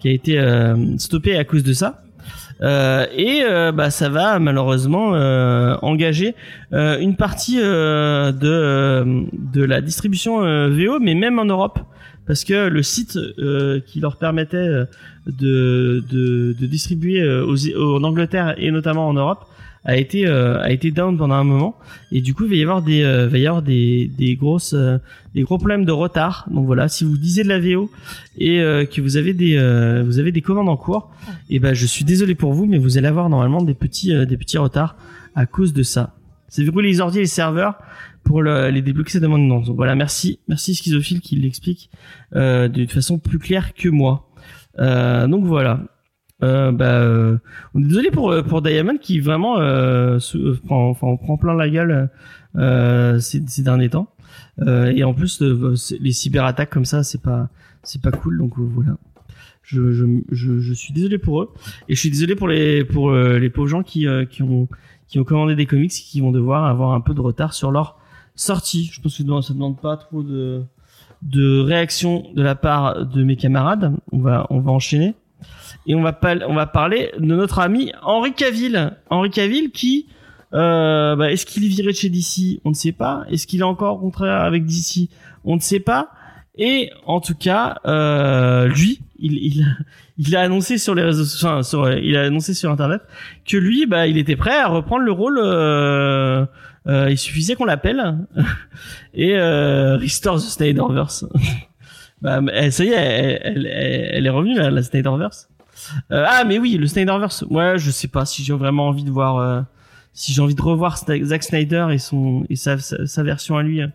qui 0.00 0.08
a 0.08 0.12
été 0.12 0.38
euh, 0.38 0.96
stoppé 0.98 1.36
à 1.36 1.44
cause 1.44 1.62
de 1.62 1.72
ça. 1.72 2.02
Euh, 2.60 3.06
et 3.16 3.42
euh, 3.48 3.70
bah, 3.72 3.90
ça 3.90 4.08
va 4.08 4.38
malheureusement 4.40 5.14
euh, 5.14 5.76
engager 5.82 6.34
euh, 6.72 6.98
une 6.98 7.14
partie 7.14 7.58
euh, 7.60 8.32
de 8.32 8.48
euh, 8.48 9.22
de 9.32 9.62
la 9.62 9.80
distribution 9.80 10.42
euh, 10.44 10.68
VO, 10.68 10.98
mais 10.98 11.14
même 11.14 11.38
en 11.38 11.44
Europe, 11.44 11.78
parce 12.28 12.44
que 12.44 12.68
le 12.68 12.82
site 12.82 13.16
euh, 13.16 13.80
qui 13.80 14.00
leur 14.00 14.16
permettait 14.16 14.58
euh, 14.58 14.84
de, 15.26 16.04
de, 16.08 16.54
de 16.58 16.66
distribuer 16.66 17.22
euh, 17.22 17.46
aux, 17.46 17.96
en 17.96 18.04
Angleterre 18.04 18.54
et 18.58 18.70
notamment 18.70 19.08
en 19.08 19.14
Europe 19.14 19.46
a 19.84 19.96
été 19.96 20.26
euh, 20.26 20.60
a 20.60 20.70
été 20.70 20.90
down 20.90 21.16
pendant 21.16 21.36
un 21.36 21.44
moment. 21.44 21.78
Et 22.12 22.20
du 22.20 22.34
coup 22.34 22.44
il 22.44 22.50
va 22.50 22.56
y 22.56 22.62
avoir 22.62 22.82
des 22.82 23.02
euh, 23.02 23.28
va 23.28 23.38
y 23.38 23.46
avoir 23.46 23.62
des 23.62 24.10
des 24.18 24.36
grosses 24.36 24.74
euh, 24.74 24.98
des 25.34 25.42
gros 25.42 25.56
problèmes 25.56 25.86
de 25.86 25.92
retard. 25.92 26.46
Donc 26.50 26.66
voilà 26.66 26.88
si 26.88 27.04
vous 27.04 27.14
lisez 27.14 27.44
de 27.44 27.48
la 27.48 27.58
VO 27.58 27.90
et 28.36 28.60
euh, 28.60 28.84
que 28.84 29.00
vous 29.00 29.16
avez 29.16 29.32
des 29.32 29.56
vous 30.04 30.18
avez 30.18 30.30
des 30.30 30.42
commandes 30.42 30.68
en 30.68 30.76
cours 30.76 31.10
et 31.48 31.58
ben 31.60 31.72
je 31.72 31.86
suis 31.86 32.04
désolé 32.04 32.34
pour 32.34 32.52
vous 32.52 32.66
mais 32.66 32.76
vous 32.76 32.98
allez 32.98 33.08
avoir 33.08 33.30
normalement 33.30 33.62
des 33.62 33.74
petits 33.74 34.12
des 34.26 34.36
petits 34.36 34.58
retards 34.58 34.96
à 35.34 35.46
cause 35.46 35.72
de 35.72 35.82
ça. 35.82 36.14
C'est 36.48 36.62
verrouiller 36.62 36.88
les 36.88 37.00
ordi 37.00 37.18
et 37.18 37.22
les 37.22 37.26
serveurs 37.26 37.78
pour 38.28 38.42
le- 38.42 38.68
les 38.68 38.82
débloquer 38.82 39.12
ça 39.12 39.20
demande 39.20 39.40
non 39.42 39.60
donc 39.60 39.74
voilà 39.76 39.94
merci 39.94 40.38
merci 40.48 40.74
schizophile 40.74 41.20
qui 41.20 41.34
l'explique 41.36 41.90
euh, 42.36 42.68
d'une 42.68 42.88
façon 42.88 43.18
plus 43.18 43.38
claire 43.38 43.72
que 43.74 43.88
moi. 43.88 44.28
Euh, 44.78 45.26
donc 45.26 45.44
voilà. 45.46 45.80
Euh, 46.44 46.70
bah, 46.70 47.00
euh, 47.00 47.38
on 47.74 47.80
est 47.82 47.88
désolé 47.88 48.10
pour 48.10 48.30
euh, 48.30 48.42
pour 48.42 48.60
Diamond 48.62 48.98
qui 49.00 49.18
vraiment 49.18 49.58
euh, 49.58 50.18
euh, 50.34 50.56
prend, 50.66 50.90
enfin, 50.90 51.06
on 51.08 51.16
prend 51.16 51.36
plein 51.38 51.54
la 51.54 51.68
gueule 51.70 52.10
euh, 52.56 53.18
ces, 53.18 53.42
ces 53.48 53.62
derniers 53.62 53.88
temps. 53.88 54.08
Euh, 54.60 54.92
et 54.94 55.02
en 55.04 55.14
plus 55.14 55.40
euh, 55.42 55.74
les 55.98 56.12
cyberattaques 56.12 56.70
comme 56.70 56.84
ça 56.84 57.02
c'est 57.02 57.22
pas 57.22 57.48
c'est 57.82 58.02
pas 58.02 58.12
cool 58.12 58.36
donc 58.38 58.52
euh, 58.58 58.62
voilà. 58.62 58.96
Je, 59.62 59.92
je, 59.92 60.04
je, 60.60 60.72
suis 60.72 60.94
désolé 60.94 61.18
pour 61.18 61.42
eux. 61.42 61.50
Et 61.88 61.94
je 61.94 62.00
suis 62.00 62.10
désolé 62.10 62.34
pour 62.36 62.48
les 62.48 62.84
pour 62.84 63.10
euh, 63.10 63.38
les 63.38 63.50
pauvres 63.50 63.68
gens 63.68 63.82
qui 63.82 64.06
euh, 64.06 64.24
qui 64.24 64.42
ont 64.42 64.68
qui 65.08 65.18
ont 65.18 65.24
commandé 65.24 65.56
des 65.56 65.66
comics 65.66 65.92
et 65.92 66.02
qui 66.10 66.20
vont 66.20 66.30
devoir 66.30 66.64
avoir 66.66 66.92
un 66.92 67.00
peu 67.00 67.14
de 67.14 67.20
retard 67.20 67.52
sur 67.54 67.70
leur 67.70 67.97
sortie 68.38 68.90
je 68.92 69.00
pense 69.00 69.16
que 69.16 69.42
ça 69.42 69.52
demande 69.52 69.80
pas 69.80 69.96
trop 69.96 70.22
de 70.22 70.62
de 71.22 71.60
réaction 71.60 72.24
de 72.34 72.42
la 72.42 72.54
part 72.54 73.04
de 73.04 73.22
mes 73.24 73.36
camarades 73.36 73.92
on 74.12 74.18
va 74.18 74.46
on 74.50 74.60
va 74.60 74.70
enchaîner 74.70 75.14
et 75.86 75.94
on 75.94 76.02
va 76.02 76.18
on 76.46 76.54
va 76.54 76.66
parler 76.66 77.10
de 77.18 77.24
notre 77.24 77.58
ami 77.58 77.92
Henri 78.02 78.34
Cavill. 78.34 78.92
Henri 79.10 79.30
Cavill 79.30 79.70
qui, 79.70 80.06
euh, 80.54 81.16
bah, 81.16 81.32
est-ce 81.32 81.46
qu'il 81.46 81.64
est 81.64 81.68
viré 81.68 81.92
de 81.92 81.96
chez 81.96 82.10
DC 82.10 82.60
On 82.64 82.70
ne 82.70 82.74
sait 82.74 82.92
pas. 82.92 83.24
Est-ce 83.30 83.46
qu'il 83.46 83.60
est 83.60 83.64
encore 83.64 83.96
au 83.96 84.00
contraire 84.00 84.42
avec 84.42 84.64
DC 84.66 85.08
On 85.44 85.56
ne 85.56 85.60
sait 85.60 85.80
pas. 85.80 86.10
Et 86.56 86.90
en 87.06 87.20
tout 87.20 87.34
cas, 87.34 87.76
euh, 87.86 88.66
lui, 88.66 89.00
il, 89.18 89.34
il, 89.34 89.76
il 90.18 90.36
a 90.36 90.42
annoncé 90.42 90.76
sur 90.76 90.94
les 90.94 91.02
réseaux, 91.02 91.46
enfin, 91.46 91.62
il 92.02 92.16
a 92.16 92.22
annoncé 92.22 92.52
sur 92.52 92.70
internet 92.70 93.00
que 93.46 93.56
lui, 93.56 93.86
bah, 93.86 94.08
il 94.08 94.18
était 94.18 94.36
prêt 94.36 94.58
à 94.58 94.68
reprendre 94.68 95.04
le 95.04 95.12
rôle. 95.12 95.38
Euh, 95.42 96.44
euh, 96.86 97.10
il 97.10 97.18
suffisait 97.18 97.54
qu'on 97.54 97.64
l'appelle 97.64 98.18
et 99.14 99.36
euh, 99.36 99.96
restore 99.96 100.36
the 100.36 100.40
Snyderverse. 100.40 101.26
bah, 102.22 102.40
elle- 102.52 102.72
ça 102.72 102.84
y 102.84 102.88
est, 102.88 102.92
elle, 102.94 103.40
elle, 103.42 103.66
elle- 103.66 104.10
elle 104.14 104.26
est 104.26 104.30
revenue 104.30 104.56
la, 104.56 104.70
la 104.70 104.82
Snyderverse. 104.82 105.48
Euh, 106.12 106.24
ah, 106.26 106.44
mais 106.44 106.58
oui, 106.58 106.76
le 106.76 106.86
Snyderverse. 106.86 107.44
Ouais, 107.50 107.78
je 107.78 107.90
sais 107.90 108.08
pas 108.08 108.24
si 108.24 108.42
j'ai 108.44 108.52
vraiment 108.52 108.88
envie 108.88 109.04
de 109.04 109.10
voir, 109.10 109.36
euh, 109.38 109.60
si 110.12 110.32
j'ai 110.32 110.40
envie 110.40 110.54
de 110.54 110.62
revoir 110.62 110.96
Zack 110.98 111.42
Snyder 111.42 111.88
et 111.92 111.98
son 111.98 112.44
et 112.48 112.56
sa, 112.56 112.78
sa, 112.78 113.06
sa 113.06 113.22
version 113.22 113.56
à 113.56 113.62
lui 113.62 113.82
euh, 113.82 113.86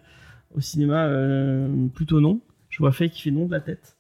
au 0.56 0.62
cinéma. 0.62 1.06
euh, 1.06 1.68
plutôt 1.94 2.20
non. 2.22 2.40
Je 2.70 2.80
vois 2.80 2.92
Faye 2.92 3.10
qui 3.10 3.22
fait 3.22 3.32
non 3.32 3.46
de 3.46 3.52
la 3.52 3.60
tête. 3.60 3.96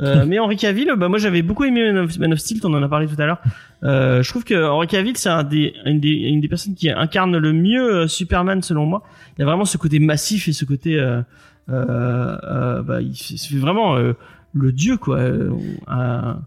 Euh, 0.00 0.24
mais 0.26 0.38
Henry 0.38 0.56
Cavill, 0.56 0.92
bah 0.96 1.08
moi 1.08 1.18
j'avais 1.18 1.42
beaucoup 1.42 1.64
aimé 1.64 1.92
Man 1.92 2.04
of, 2.04 2.18
Man 2.18 2.32
of 2.32 2.38
Steel, 2.38 2.60
on 2.64 2.72
en 2.74 2.82
a 2.82 2.88
parlé 2.88 3.06
tout 3.06 3.20
à 3.20 3.26
l'heure. 3.26 3.42
Euh, 3.84 4.22
je 4.22 4.28
trouve 4.30 4.42
que 4.44 4.54
Henry 4.68 4.86
Cavill 4.88 5.16
c'est 5.16 5.28
un 5.28 5.44
des, 5.44 5.72
une 5.84 6.00
des 6.00 6.08
une 6.10 6.40
des 6.40 6.48
personnes 6.48 6.74
qui 6.74 6.90
incarne 6.90 7.36
le 7.36 7.52
mieux 7.52 7.94
euh, 8.02 8.06
Superman 8.08 8.60
selon 8.62 8.86
moi. 8.86 9.04
Il 9.36 9.40
y 9.40 9.42
a 9.42 9.46
vraiment 9.46 9.64
ce 9.64 9.78
côté 9.78 10.00
massif 10.00 10.48
et 10.48 10.52
ce 10.52 10.64
côté, 10.64 10.96
euh, 10.98 11.20
euh, 11.70 12.36
euh, 12.42 12.82
bah 12.82 13.00
il 13.00 13.14
fait, 13.16 13.36
c'est 13.36 13.54
vraiment 13.56 13.96
euh, 13.96 14.14
le 14.52 14.72
dieu 14.72 14.96
quoi. 14.96 15.18
Euh, 15.18 15.50
un- 15.86 16.40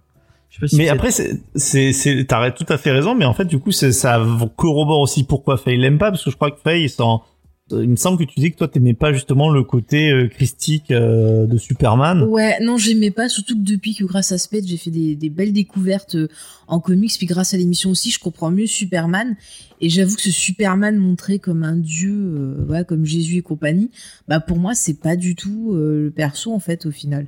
je 0.49 0.55
sais 0.57 0.59
pas 0.61 0.67
si 0.67 0.75
Mais 0.77 0.89
après, 0.89 1.11
c'est, 1.55 2.25
t'as 2.27 2.51
tout 2.51 2.65
à 2.67 2.77
fait 2.77 2.91
raison, 2.91 3.15
mais 3.15 3.23
en 3.23 3.33
fait, 3.33 3.45
du 3.45 3.57
coup, 3.59 3.71
ça 3.71 4.21
corrobore 4.57 4.99
aussi 4.99 5.23
pourquoi 5.23 5.55
Faye 5.55 5.77
l'aime 5.77 5.97
pas, 5.97 6.11
parce 6.11 6.25
que 6.25 6.29
je 6.29 6.35
crois 6.35 6.51
que 6.51 6.59
Faye, 6.61 6.89
s'en- 6.89 7.23
il 7.71 7.89
me 7.89 7.95
semble 7.95 8.17
que 8.17 8.23
tu 8.23 8.39
dis 8.39 8.51
que 8.51 8.57
toi, 8.57 8.67
t'aimais 8.67 8.93
pas 8.93 9.13
justement 9.13 9.49
le 9.49 9.63
côté 9.63 10.11
euh, 10.11 10.27
christique 10.27 10.91
euh, 10.91 11.45
de 11.45 11.57
Superman. 11.57 12.23
Ouais, 12.23 12.59
non, 12.61 12.77
j'aimais 12.77 13.11
pas, 13.11 13.29
surtout 13.29 13.55
que 13.55 13.63
depuis 13.63 13.95
que 13.95 14.03
grâce 14.03 14.31
à 14.31 14.37
Spade, 14.37 14.63
j'ai 14.65 14.77
fait 14.77 14.91
des, 14.91 15.29
belles 15.29 15.53
découvertes 15.53 16.15
euh, 16.15 16.27
en 16.67 16.79
comics, 16.79 17.13
puis 17.17 17.27
grâce 17.27 17.53
à 17.53 17.57
l'émission 17.57 17.89
aussi, 17.89 18.11
je 18.11 18.19
comprends 18.19 18.51
mieux 18.51 18.67
Superman. 18.67 19.35
Et 19.79 19.89
j'avoue 19.89 20.15
que 20.15 20.21
ce 20.21 20.31
Superman 20.31 20.97
montré 20.97 21.39
comme 21.39 21.63
un 21.63 21.77
dieu, 21.77 22.13
euh, 22.13 22.83
comme 22.83 23.05
Jésus 23.05 23.37
et 23.37 23.41
compagnie, 23.41 23.89
bah 24.27 24.39
pour 24.39 24.57
moi, 24.57 24.75
c'est 24.75 24.99
pas 24.99 25.15
du 25.15 25.35
tout 25.35 25.73
le 25.73 26.11
perso 26.15 26.53
en 26.53 26.59
fait 26.59 26.85
au 26.85 26.91
final. 26.91 27.27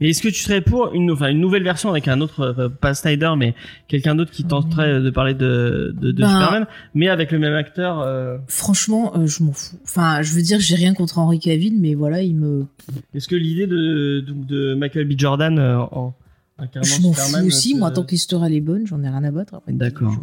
Mais 0.00 0.10
est-ce 0.10 0.22
que 0.22 0.28
tu 0.28 0.42
serais 0.42 0.60
pour 0.60 0.92
une, 0.94 1.10
enfin, 1.10 1.28
une 1.28 1.40
nouvelle 1.40 1.64
version 1.64 1.90
avec 1.90 2.06
un 2.06 2.20
autre, 2.20 2.40
euh, 2.40 2.68
pas 2.68 2.94
Snyder, 2.94 3.32
mais 3.36 3.54
quelqu'un 3.88 4.14
d'autre 4.14 4.30
qui 4.30 4.44
tenterait 4.44 5.00
de 5.00 5.10
parler 5.10 5.34
de, 5.34 5.94
de, 6.00 6.12
de 6.12 6.22
Ben- 6.22 6.28
Superman, 6.28 6.66
mais 6.94 7.08
avec 7.08 7.32
le 7.32 7.38
même 7.38 7.54
acteur 7.54 8.00
euh, 8.00 8.38
Franchement, 8.46 9.16
euh, 9.16 9.26
je 9.26 9.42
m'en 9.42 9.52
fous. 9.52 9.76
Enfin, 9.84 10.22
je 10.22 10.32
veux 10.34 10.42
dire, 10.42 10.60
j'ai 10.60 10.76
rien 10.76 10.94
contre 10.94 11.18
Henry 11.18 11.40
Cavill, 11.40 11.78
mais 11.80 11.94
voilà, 11.94 12.22
il 12.22 12.36
me, 12.36 12.66
Est-ce 13.14 13.26
que 13.26 13.36
l'idée 13.36 13.66
de, 13.66 14.20
de, 14.20 14.32
de 14.32 14.74
Michael 14.74 15.06
B. 15.06 15.12
Jordan 15.16 15.58
euh, 15.58 15.78
en 15.78 16.14
incarnant 16.58 16.88
je 16.88 17.02
m'en 17.02 17.12
fous 17.12 17.46
aussi. 17.46 17.74
Moi, 17.74 17.90
tant 17.90 18.04
que 18.04 18.12
l'histoire 18.12 18.44
elle 18.44 18.54
est 18.54 18.60
bonne, 18.60 18.86
j'en 18.86 19.02
ai 19.02 19.08
rien 19.08 19.24
à 19.24 19.30
battre. 19.30 19.60
D'accord. 19.68 20.14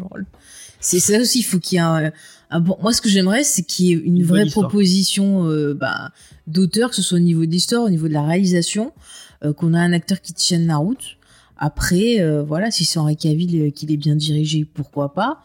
C'est 0.80 0.99
ça 0.99 1.19
aussi, 1.19 1.39
il 1.39 1.43
faut 1.43 1.59
qu'il 1.59 1.78
y 1.78 1.80
ait 1.80 1.84
un, 1.84 2.11
un 2.51 2.59
bon. 2.59 2.78
Moi, 2.82 2.93
ce 2.93 3.01
que 3.01 3.09
j'aimerais, 3.09 3.43
c'est 3.43 3.63
qu'il 3.63 3.86
y 3.88 3.93
ait 3.93 3.95
une, 3.95 4.23
vraie 4.23 4.45
proposition 4.45 5.49
euh, 5.49 5.73
bah, 5.73 6.11
d'auteur, 6.47 6.89
que 6.89 6.95
ce 6.95 7.01
soit 7.01 7.17
au 7.17 7.21
niveau 7.21 7.45
de 7.45 7.51
l'histoire, 7.51 7.84
au 7.84 7.89
niveau 7.89 8.07
de 8.07 8.13
la 8.13 8.23
réalisation, 8.23 8.88
euh, 8.88 9.24
qu'on 9.58 9.74
a 9.74 9.80
un 9.80 9.94
acteur 9.94 10.22
qui 10.22 10.34
tienne 10.34 10.68
la 10.68 10.78
route. 10.78 11.18
Après, 11.58 12.20
euh, 12.20 12.44
voilà, 12.44 12.70
si 12.70 12.84
c'est 12.84 13.00
Henri 13.00 13.16
Cavill 13.16 13.62
euh, 13.62 13.70
qu'il 13.72 13.92
est 13.92 13.98
bien 13.98 14.16
dirigé, 14.16 14.66
pourquoi 14.66 15.14
pas. 15.14 15.42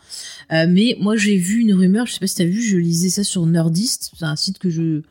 Euh, 0.53 0.67
mais 0.69 0.97
moi, 1.01 1.17
j'ai 1.17 1.37
vu 1.37 1.61
une 1.61 1.73
rumeur, 1.73 2.07
je 2.07 2.15
sais 2.15 2.19
pas 2.19 2.27
si 2.27 2.35
t'as 2.35 2.45
vu, 2.45 2.61
je 2.63 2.77
lisais 2.77 3.11
ça 3.11 3.23
sur 3.23 3.47
Nerdist, 3.47 4.13
c'est 4.19 4.25
un 4.25 4.37
site 4.37 4.59
que 4.59 4.71
je 4.71 5.03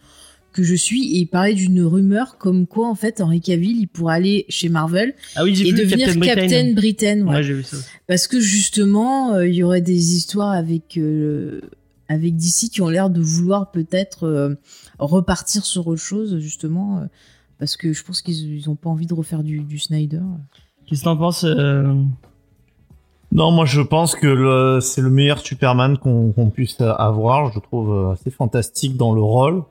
que 0.51 0.63
je 0.63 0.73
suis, 0.73 1.15
et 1.15 1.19
il 1.19 1.27
parlait 1.27 1.53
d'une 1.53 1.83
rumeur 1.83 2.39
comme 2.39 2.65
quoi, 2.65 2.89
en 2.89 2.95
fait, 2.95 3.21
Henri 3.21 3.39
Cavill, 3.39 3.79
il 3.79 3.87
pourrait 3.87 4.15
aller 4.15 4.45
chez 4.49 4.67
Marvel 4.67 5.13
Ah 5.35 5.43
oui, 5.43 5.51
et 5.61 5.71
devenir 5.71 6.07
Captain 6.07 6.19
Captain, 6.21 6.47
Britain. 6.47 6.73
Britain. 6.73 7.27
ouais. 7.27 7.35
Ouais, 7.35 7.43
j'ai 7.43 7.53
vu 7.53 7.63
ça. 7.63 7.77
Parce 8.07 8.27
que 8.27 8.39
justement, 8.39 9.35
euh, 9.35 9.47
il 9.47 9.53
y 9.53 9.61
aurait 9.61 9.81
des 9.81 10.15
histoires 10.15 10.49
avec 10.51 10.97
euh, 10.97 11.61
avec 12.09 12.35
DC 12.35 12.71
qui 12.71 12.81
ont 12.81 12.89
l'air 12.89 13.11
de 13.11 13.21
vouloir 13.21 13.69
peut-être 13.69 14.23
euh, 14.23 14.55
repartir 14.97 15.65
sur 15.65 15.87
autre 15.87 16.01
chose, 16.01 16.39
justement, 16.39 16.97
euh, 16.97 17.05
parce 17.59 17.77
que 17.77 17.93
je 17.93 18.03
pense 18.03 18.21
qu'ils 18.21 18.55
ils 18.55 18.69
ont 18.69 18.75
pas 18.75 18.89
envie 18.89 19.05
de 19.05 19.13
refaire 19.13 19.43
du, 19.43 19.59
du 19.59 19.77
Snyder. 19.77 20.21
Qu'est-ce 20.87 21.01
que 21.01 21.05
t'en 21.05 21.17
penses 21.17 21.43
euh, 21.43 21.93
Non, 23.31 23.51
moi, 23.51 23.65
je 23.65 23.81
pense 23.81 24.15
que 24.15 24.79
c'est 24.81 25.01
le 25.01 25.09
meilleur 25.09 25.39
Superman 25.39 25.97
qu'on, 25.97 26.31
puisse 26.49 26.81
avoir. 26.81 27.51
Je 27.51 27.55
le 27.55 27.61
trouve 27.61 27.91
euh, 27.93 28.11
assez 28.11 28.31
fantastique 28.31 28.97
dans 28.97 29.13
le 29.13 29.21
rôle. 29.21 29.63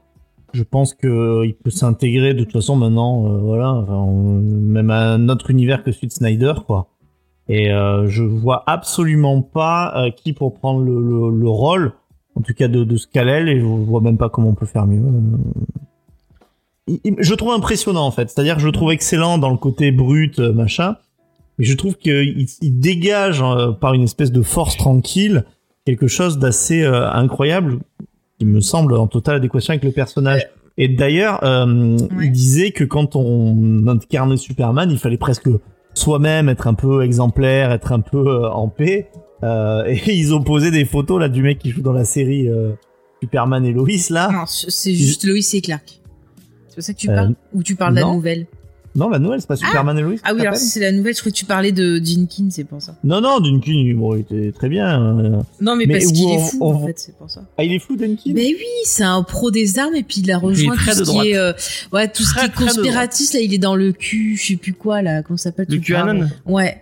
Je 0.54 0.62
pense 0.62 0.94
que 0.94 1.08
euh, 1.08 1.46
il 1.46 1.54
peut 1.54 1.70
s'intégrer 1.70 2.34
de 2.34 2.44
toute 2.44 2.52
façon 2.52 2.76
maintenant, 2.76 3.26
euh, 3.26 3.38
voilà, 3.38 3.70
enfin, 3.72 3.94
on- 3.96 4.40
même 4.40 4.90
à 4.90 5.12
un 5.12 5.28
autre 5.28 5.50
univers 5.50 5.82
que 5.82 5.92
celui 5.92 6.06
de 6.06 6.12
Snyder, 6.12 6.54
quoi. 6.66 6.88
Et 7.48 7.70
euh, 7.72 8.06
je 8.08 8.22
vois 8.22 8.62
absolument 8.66 9.42
pas 9.42 9.94
euh, 9.96 10.10
qui 10.10 10.32
pour 10.32 10.54
prendre 10.54 10.80
le, 10.80 11.00
le, 11.02 11.38
le 11.38 11.48
rôle, 11.48 11.92
en 12.34 12.40
tout 12.42 12.54
cas 12.54 12.68
de, 12.68 12.84
de 12.84 12.96
Skal-El, 12.96 13.48
et 13.48 13.60
je 13.60 13.64
vois 13.64 14.00
même 14.00 14.16
pas 14.18 14.28
comment 14.30 14.48
on 14.48 14.54
peut 14.54 14.66
faire 14.66 14.86
mieux. 14.86 15.02
Je 17.18 17.34
trouve 17.34 17.52
impressionnant 17.52 18.06
en 18.06 18.10
fait, 18.10 18.30
c'est-à-dire 18.30 18.56
que 18.56 18.62
je 18.62 18.68
trouve 18.68 18.90
excellent 18.92 19.38
dans 19.38 19.50
le 19.50 19.56
côté 19.56 19.90
brut, 19.92 20.38
euh, 20.38 20.52
machin, 20.52 20.96
mais 21.58 21.64
je 21.64 21.74
trouve 21.74 21.96
qu'il 21.96 22.46
il 22.62 22.80
dégage 22.80 23.42
euh, 23.42 23.72
par 23.72 23.94
une 23.94 24.02
espèce 24.02 24.32
de 24.32 24.42
force 24.42 24.76
tranquille 24.76 25.44
quelque 25.84 26.06
chose 26.06 26.38
d'assez 26.38 26.82
euh, 26.82 27.10
incroyable 27.10 27.78
qui 28.38 28.44
me 28.46 28.60
semble 28.60 28.94
en 28.94 29.06
totale 29.06 29.36
adéquation 29.36 29.72
avec 29.72 29.84
le 29.84 29.90
personnage. 29.90 30.46
Et 30.76 30.86
d'ailleurs, 30.88 31.42
euh, 31.42 31.96
Ouais. 32.16 32.26
il 32.26 32.30
disait 32.32 32.70
que 32.70 32.84
quand 32.84 33.16
on 33.16 33.86
incarnait 33.88 34.36
Superman, 34.36 34.90
il 34.90 34.98
fallait 34.98 35.16
presque 35.16 35.48
soi-même 35.94 36.48
être 36.48 36.66
un 36.68 36.74
peu 36.74 37.02
exemplaire, 37.02 37.72
être 37.72 37.90
un 37.92 38.00
peu 38.00 38.46
en 38.46 38.68
paix. 38.68 39.08
Et 39.42 40.00
ils 40.14 40.34
ont 40.34 40.42
posé 40.42 40.70
des 40.70 40.84
photos 40.84 41.20
là 41.20 41.28
du 41.28 41.42
mec 41.42 41.58
qui 41.58 41.70
joue 41.70 41.82
dans 41.82 41.92
la 41.92 42.04
série 42.04 42.48
Superman 43.22 43.64
et 43.64 43.72
Lois 43.72 43.88
là. 44.10 44.30
Non, 44.32 44.44
c'est 44.46 44.94
juste 44.94 45.24
Lois 45.24 45.38
et 45.52 45.60
Clark. 45.60 46.00
C'est 46.80 46.80
pour 46.80 46.84
ça 46.84 46.92
que 46.94 46.98
tu 46.98 47.10
Euh, 47.10 47.14
parles 47.14 47.34
Ou 47.54 47.62
tu 47.62 47.74
parles 47.76 47.94
de 47.94 48.00
la 48.00 48.06
non. 48.06 48.14
nouvelle 48.14 48.46
Non, 48.94 49.10
la 49.10 49.18
nouvelle, 49.18 49.40
c'est 49.40 49.46
pas 49.46 49.56
Superman 49.56 49.96
et 49.98 50.02
Lois. 50.02 50.14
Ah 50.24 50.32
oui, 50.34 50.40
alors 50.40 50.56
si 50.56 50.66
c'est 50.66 50.80
la 50.80 50.90
nouvelle, 50.92 51.14
je 51.14 51.20
crois 51.20 51.30
que 51.30 51.36
tu 51.36 51.44
parlais 51.44 51.70
de 51.72 52.00
Jenkins, 52.04 52.48
c'est 52.50 52.64
pour 52.64 52.80
ça. 52.82 52.94
Non, 53.04 53.20
non, 53.20 53.38
Duncan, 53.38 53.72
bon, 53.94 54.16
il 54.16 54.20
était 54.20 54.50
très 54.52 54.68
bien. 54.68 55.18
euh. 55.18 55.40
Non, 55.60 55.76
mais, 55.76 55.84
Mais 55.86 55.94
parce 55.98 56.06
qu'il 56.12 56.30
est 56.30 56.38
fou, 56.38 56.58
on- 56.60 56.74
en 56.74 56.86
fait, 56.86 56.98
c'est 56.98 57.16
pour 57.16 57.30
ça. 57.30 57.42
Ah, 57.58 57.64
il 57.64 57.72
est 57.72 57.78
flou, 57.78 57.96
Duncan 57.96 58.30
Mais 58.34 58.46
oui, 58.46 58.64
c'est 58.84 59.04
un 59.04 59.22
pro 59.22 59.50
des 59.50 59.78
armes 59.78 59.94
et 59.94 60.02
puis 60.02 60.20
il 60.22 60.30
a 60.32 60.38
rejoint 60.38 60.74
très 60.74 60.96
tout 60.96 61.04
ce 61.04 61.10
qui 61.22 61.28
est, 61.30 61.36
euh, 61.36 61.52
ouais, 61.92 62.08
tout 62.08 62.22
ce 62.24 62.34
qui 62.34 62.44
est 62.44 62.54
conspiratiste. 62.54 63.34
Là, 63.34 63.40
il 63.40 63.54
est 63.54 63.58
dans 63.58 63.76
le 63.76 63.92
cul, 63.92 64.36
je 64.36 64.46
sais 64.48 64.56
plus 64.56 64.72
quoi 64.72 65.02
là, 65.02 65.22
comment 65.22 65.36
ça 65.36 65.44
s'appelle 65.50 65.66
Le. 65.68 65.78
QAnon 65.78 66.26
Ouais. 66.46 66.80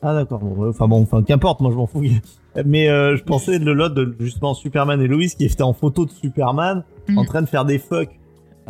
Ah 0.00 0.14
d'accord. 0.14 0.40
Bon, 0.40 0.56
ouais, 0.62 0.68
enfin 0.70 0.88
bon, 0.88 1.02
enfin 1.02 1.22
qu'importe, 1.22 1.60
moi 1.60 1.70
je 1.70 1.76
m'en 1.76 1.86
fous. 1.86 2.02
Mais 2.66 2.88
euh, 2.88 3.16
je 3.16 3.22
pensais 3.22 3.58
de 3.58 3.64
le 3.64 3.72
lot 3.72 3.88
de 3.88 4.16
justement 4.20 4.52
Superman 4.54 5.00
et 5.00 5.06
Lois 5.06 5.26
qui 5.36 5.44
étaient 5.44 5.62
en 5.62 5.72
photo 5.74 6.06
de 6.06 6.10
Superman 6.10 6.82
Mhm. 7.08 7.18
en 7.18 7.24
train 7.24 7.42
de 7.42 7.46
faire 7.48 7.64
des 7.64 7.78
fuck. 7.78 8.08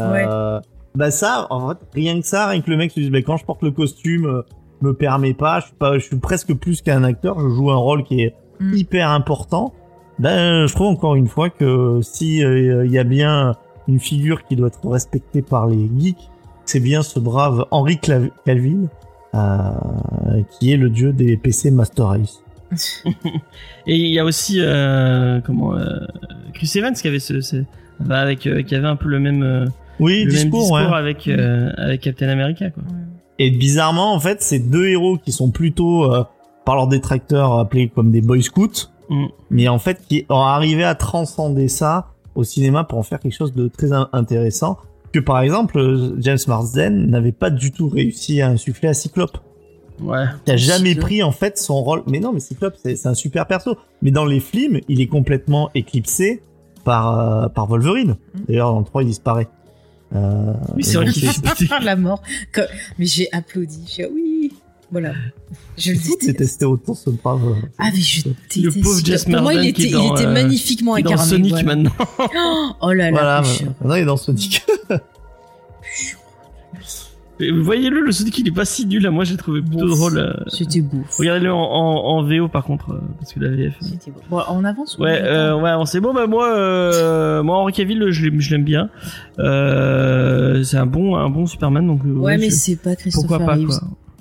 Euh, 0.01 0.61
Bah 0.95 1.11
ça, 1.11 1.47
en 1.51 1.69
fait, 1.71 1.79
rien 1.95 2.21
que 2.21 2.27
ça, 2.27 2.49
rien 2.49 2.61
que 2.61 2.71
le 2.71 2.77
mec 2.77 2.91
se 2.91 3.01
dise, 3.01 3.11
bah, 3.11 3.23
quand 3.23 3.37
je 3.39 3.45
porte 3.45 3.63
le 3.63 3.71
costume, 3.71 4.27
euh, 4.27 4.43
me 4.83 4.93
permet 4.93 5.33
pas, 5.35 5.61
je 5.61 5.67
suis 5.67 5.75
pas, 5.75 5.95
je 5.99 6.05
suis 6.05 6.17
presque 6.17 6.53
plus 6.55 6.83
qu'un 6.83 7.05
acteur, 7.05 7.39
je 7.41 7.49
joue 7.49 7.71
un 7.71 7.77
rôle 7.77 8.03
qui 8.05 8.23
est 8.23 8.35
Mhm. 8.61 8.75
hyper 8.75 9.11
important. 9.11 9.73
Ben, 10.19 10.67
je 10.67 10.75
trouve 10.75 10.89
encore 10.89 11.15
une 11.15 11.29
fois 11.29 11.49
que 11.51 12.01
si 12.03 12.45
euh, 12.45 12.85
il 12.85 12.93
y 12.93 12.99
a 12.99 13.05
bien 13.05 13.55
une 13.89 13.99
figure 13.99 14.45
qui 14.45 14.55
doit 14.57 14.69
être 14.69 14.87
respectée 14.89 15.41
par 15.43 15.67
les 15.67 15.89
geeks, 15.99 16.31
c'est 16.65 16.79
bien 16.81 17.03
ce 17.03 17.19
brave 17.19 17.65
Clav- 18.03 18.31
Cavill, 18.45 18.89
euh, 19.35 20.43
qui 20.51 20.73
est 20.73 20.77
le 20.77 20.91
dieu 20.91 21.13
des 21.13 21.37
PC 21.37 21.71
Master 21.71 22.07
Race. 22.09 22.43
Et 23.87 23.97
il 23.97 24.13
y 24.13 24.19
a 24.19 24.25
aussi 24.25 24.57
euh, 24.61 25.41
comment 25.45 25.75
Chris 26.55 26.71
Evans 26.77 26.95
qui 26.95 27.09
avait 27.09 27.19
ce, 27.19 27.41
ce- 27.41 27.65
bah, 28.01 28.19
avec 28.21 28.41
qui 28.41 28.75
avait 28.75 28.87
un 28.87 28.97
peu 28.97 29.09
le 29.09 29.19
même 29.21 29.71
Oui, 30.03 30.25
le 30.25 30.33
même 30.33 30.43
discours, 30.43 30.61
discours 30.61 30.77
ouais. 30.77 30.97
avec 30.97 31.29
euh, 31.29 31.71
avec 31.77 32.01
Captain 32.03 32.29
America 32.29 32.71
quoi. 32.71 32.83
Et 33.39 33.51
bizarrement, 33.51 34.13
en 34.15 34.21
fait, 34.21 34.43
c'est 34.43 34.59
deux 34.59 34.87
héros 34.89 35.17
qui 35.17 35.33
sont 35.33 35.51
plutôt, 35.51 36.13
euh, 36.13 36.23
par 36.65 36.77
leurs 36.77 36.87
détracteurs, 36.87 37.59
appelés 37.59 37.89
comme 37.89 38.11
des 38.13 38.21
boy 38.21 38.43
scouts, 38.43 38.89
Mm. 39.11 39.27
mais 39.51 39.69
en 39.69 39.79
fait, 39.79 40.01
qui 40.09 40.25
ont 40.29 40.37
arrivé 40.43 40.85
à 40.85 40.95
transcender 40.95 41.67
ça 41.69 42.07
au 42.35 42.45
cinéma 42.45 42.85
pour 42.85 42.99
en 42.99 43.03
faire 43.03 43.19
quelque 43.21 43.35
chose 43.35 43.53
de 43.53 43.69
très 43.69 43.93
in- 43.93 44.09
intéressant. 44.13 44.77
Que 45.13 45.19
par 45.19 45.41
exemple, 45.41 45.79
euh, 45.79 46.15
James 46.21 46.39
Marsden 46.47 47.11
n'avait 47.11 47.33
pas 47.33 47.51
du 47.51 47.73
tout 47.73 47.89
réussi 47.89 48.41
à 48.41 48.49
insuffler 48.49 48.89
à 48.89 48.95
Cyclope. 48.95 49.39
Ouais. 50.01 50.25
Qui 50.45 50.53
a 50.53 50.57
jamais 50.57 50.91
Cyclope. 50.91 51.05
pris 51.07 51.23
en 51.23 51.33
fait 51.33 51.59
son 51.59 51.83
rôle. 51.83 52.03
Mais 52.07 52.21
non, 52.21 52.33
mais 52.33 52.41
Cyclope, 52.41 52.75
c'est 52.83 53.07
un 53.07 53.15
super 53.15 53.47
perso. 53.47 53.77
Mais 54.03 54.11
dans 54.11 54.25
les 54.25 54.41
films, 54.41 54.81
il 54.89 55.01
est 55.01 55.07
complètement 55.09 55.69
éclipsé 55.75 56.43
par 56.85 57.19
euh, 57.19 57.49
par 57.49 57.67
Wolverine. 57.67 58.17
Mm. 58.35 58.41
D'ailleurs, 58.49 58.73
dans 58.73 58.79
le 58.79 58.85
3, 58.85 59.03
il 59.03 59.07
disparaît. 59.09 59.49
Euh, 60.15 60.53
Oui, 60.77 60.85
c'est 60.85 60.97
vrai 60.97 61.07
donc 61.07 61.15
qu'il 61.15 61.25
est 61.25 61.81
la 61.81 61.97
mort. 61.97 62.23
Comme- 62.53 62.67
Mais 62.99 63.07
j'ai 63.07 63.29
applaudi. 63.33 63.85
J'ai 63.87 64.05
dit, 64.05 64.11
oui. 64.15 64.53
Voilà. 64.91 65.15
Je 65.79 65.93
le 65.93 65.97
déteste. 65.99 66.37
testé 66.37 66.65
autant 66.67 66.95
ce 66.95 67.09
brave. 67.09 67.41
Ah, 67.79 67.89
mais 67.95 67.99
je 68.01 68.25
déteste. 68.25 68.83
pauvre 68.83 69.01
Jess 69.03 69.25
Pour 69.25 69.41
moi, 69.41 69.55
il 69.55 69.67
était, 69.69 69.83
il 69.85 69.89
était 69.89 70.27
euh, 70.27 70.33
magnifiquement 70.33 70.97
est 70.99 71.03
dans 71.03 71.13
incarné. 71.13 71.31
Sonic 71.31 71.51
voilà. 71.53 71.65
maintenant. 71.77 71.93
Oh 72.83 72.93
là 72.93 73.11
là. 73.11 73.11
Voilà, 73.11 73.43
le 73.43 73.65
maintenant 73.81 73.95
il 73.95 74.03
est 74.03 74.05
dans 74.05 74.17
Sonic. 74.19 74.63
Voyez-le, 77.51 78.01
le 78.01 78.13
Sonic 78.13 78.39
il 78.39 78.49
est 78.49 78.53
pas 78.53 78.65
si 78.65 78.87
nul. 78.87 79.03
là. 79.03 79.11
Moi 79.11 79.25
j'ai 79.25 79.37
trouvé 79.37 79.61
plutôt 79.63 79.89
drôle. 79.89 80.19
euh. 80.19 80.33
C'était 80.49 80.81
beau. 80.81 81.03
Regardez-le 81.19 81.53
en, 81.53 81.59
en, 81.61 82.19
en 82.19 82.23
VO 82.23 82.49
par 82.49 82.65
contre, 82.65 82.93
euh, 82.93 83.01
parce 83.19 83.33
que 83.33 83.41
la 83.41 83.49
VF. 83.51 83.75
euh. 83.83 83.87
C'était 83.87 84.11
beau. 84.11 84.21
Bon, 84.31 84.43
on 84.51 84.65
avance 84.65 84.97
ou 84.99 85.03
Ouais, 85.03 85.19
on 85.21 85.25
euh, 85.25 85.49
attend 85.57 85.63
ouais, 85.63 85.71
on 85.79 85.85
sait 85.87 86.01
bon. 86.01 86.15
Bah 86.15 86.27
moi, 86.27 86.55
euh, 86.57 87.43
moi 87.43 87.57
Henri 87.59 87.73
Cavill, 87.73 88.07
je 88.11 88.25
l'aime, 88.27 88.41
je 88.41 88.51
l'aime 88.53 88.65
bien. 88.65 88.89
Euh, 89.39 90.63
c'est 90.63 90.77
un 90.77 90.87
bon, 90.87 91.17
un 91.17 91.29
bon 91.31 91.47
Superman. 91.47 91.87
Donc 91.87 92.01
Ouais, 92.05 92.37
mais 92.39 92.51
je- 92.51 92.55
c'est 92.55 92.77
pas 92.77 92.95
Christopher 92.97 93.29
pourquoi 93.39 93.47
pas 93.47 93.55
Reeves. 93.55 93.67
quoi. 93.67 93.81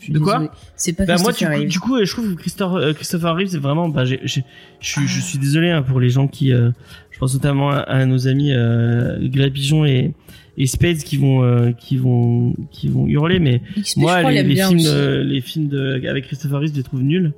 De 0.09 0.17
quoi. 0.17 0.51
C'est 0.75 0.93
pas 0.93 1.05
Bah 1.05 1.17
moi, 1.21 1.31
du 1.31 1.79
coup, 1.79 1.93
Reeves. 1.93 2.05
je 2.05 2.11
trouve 2.11 2.33
que 2.33 2.39
Christopher, 2.39 2.93
Christopher 2.95 3.35
Reeve, 3.35 3.49
c'est 3.49 3.59
vraiment, 3.59 3.87
bah, 3.87 4.03
j'ai- 4.03 4.19
je 4.23 4.41
suis, 4.79 5.07
je 5.07 5.21
suis 5.21 5.37
désolé 5.37 5.69
hein, 5.69 5.83
pour 5.83 5.99
les 5.99 6.09
gens 6.09 6.27
qui, 6.27 6.49
je 6.49 7.19
pense 7.19 7.33
notamment 7.35 7.69
à, 7.69 7.77
à 7.81 8.05
nos 8.07 8.27
amis 8.27 8.51
euh, 8.51 9.19
Pigeon 9.53 9.85
et, 9.85 10.13
et 10.57 10.67
Spades 10.67 10.97
qui 10.97 11.17
vont, 11.17 11.43
euh, 11.43 11.71
qui 11.71 11.97
vont, 11.97 12.53
qui 12.71 12.89
vont 12.89 13.07
hurler, 13.07 13.39
mais 13.39 13.61
moi, 13.95 14.29
les, 14.31 14.43
les 14.43 14.55
films, 14.55 14.83
de, 14.83 15.21
les 15.25 15.41
films 15.41 15.67
de, 15.69 16.05
avec 16.07 16.25
Christopher 16.25 16.59
Reeve, 16.59 16.71
je 16.71 16.77
les 16.77 16.83
trouve 16.83 17.01
nuls. 17.01 17.33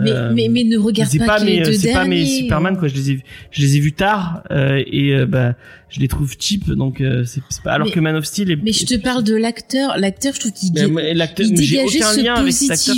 Mais, 0.00 0.10
Euh, 0.10 0.32
mais, 0.34 0.48
mais 0.48 0.64
ne 0.64 0.76
regarde 0.76 1.16
pas, 1.18 1.26
pas 1.26 1.40
que 1.40 1.44
les 1.44 1.60
mes, 1.60 1.64
deux 1.64 1.72
c'est 1.72 1.92
pas 1.92 2.04
mes 2.04 2.26
Superman 2.26 2.76
quoi. 2.76 2.88
Je 2.88 2.94
les 2.94 3.12
ai, 3.12 3.20
je 3.52 3.62
les 3.62 3.76
ai 3.76 3.80
vus 3.80 3.92
tard 3.92 4.42
euh, 4.50 4.82
et 4.90 5.14
euh, 5.14 5.24
bah, 5.24 5.54
je 5.88 6.00
les 6.00 6.08
trouve 6.08 6.34
cheap, 6.36 6.68
donc 6.72 7.00
euh, 7.00 7.24
c'est, 7.24 7.40
pas. 7.62 7.72
Alors 7.72 7.86
Mais- 7.86 7.92
que 7.92 8.00
Man 8.00 8.16
of 8.16 8.24
Steel 8.24 8.50
est. 8.50 8.56
Mais 8.56 8.72
je 8.72 8.86
te 8.86 8.96
parle 8.96 9.22
de 9.22 9.36
l'acteur. 9.36 9.96
L'acteur, 9.96 10.34
je 10.34 10.40
trouve 10.40 10.52
qu'il 10.52 10.72
l'acteur, 10.74 11.46
j'ai 11.46 11.54
dégageait 11.54 11.98
aucun 11.98 12.12
ce 12.12 12.20
lien 12.24 12.34
avec 12.34 12.52
cet 12.52 12.70
acteur 12.72 12.96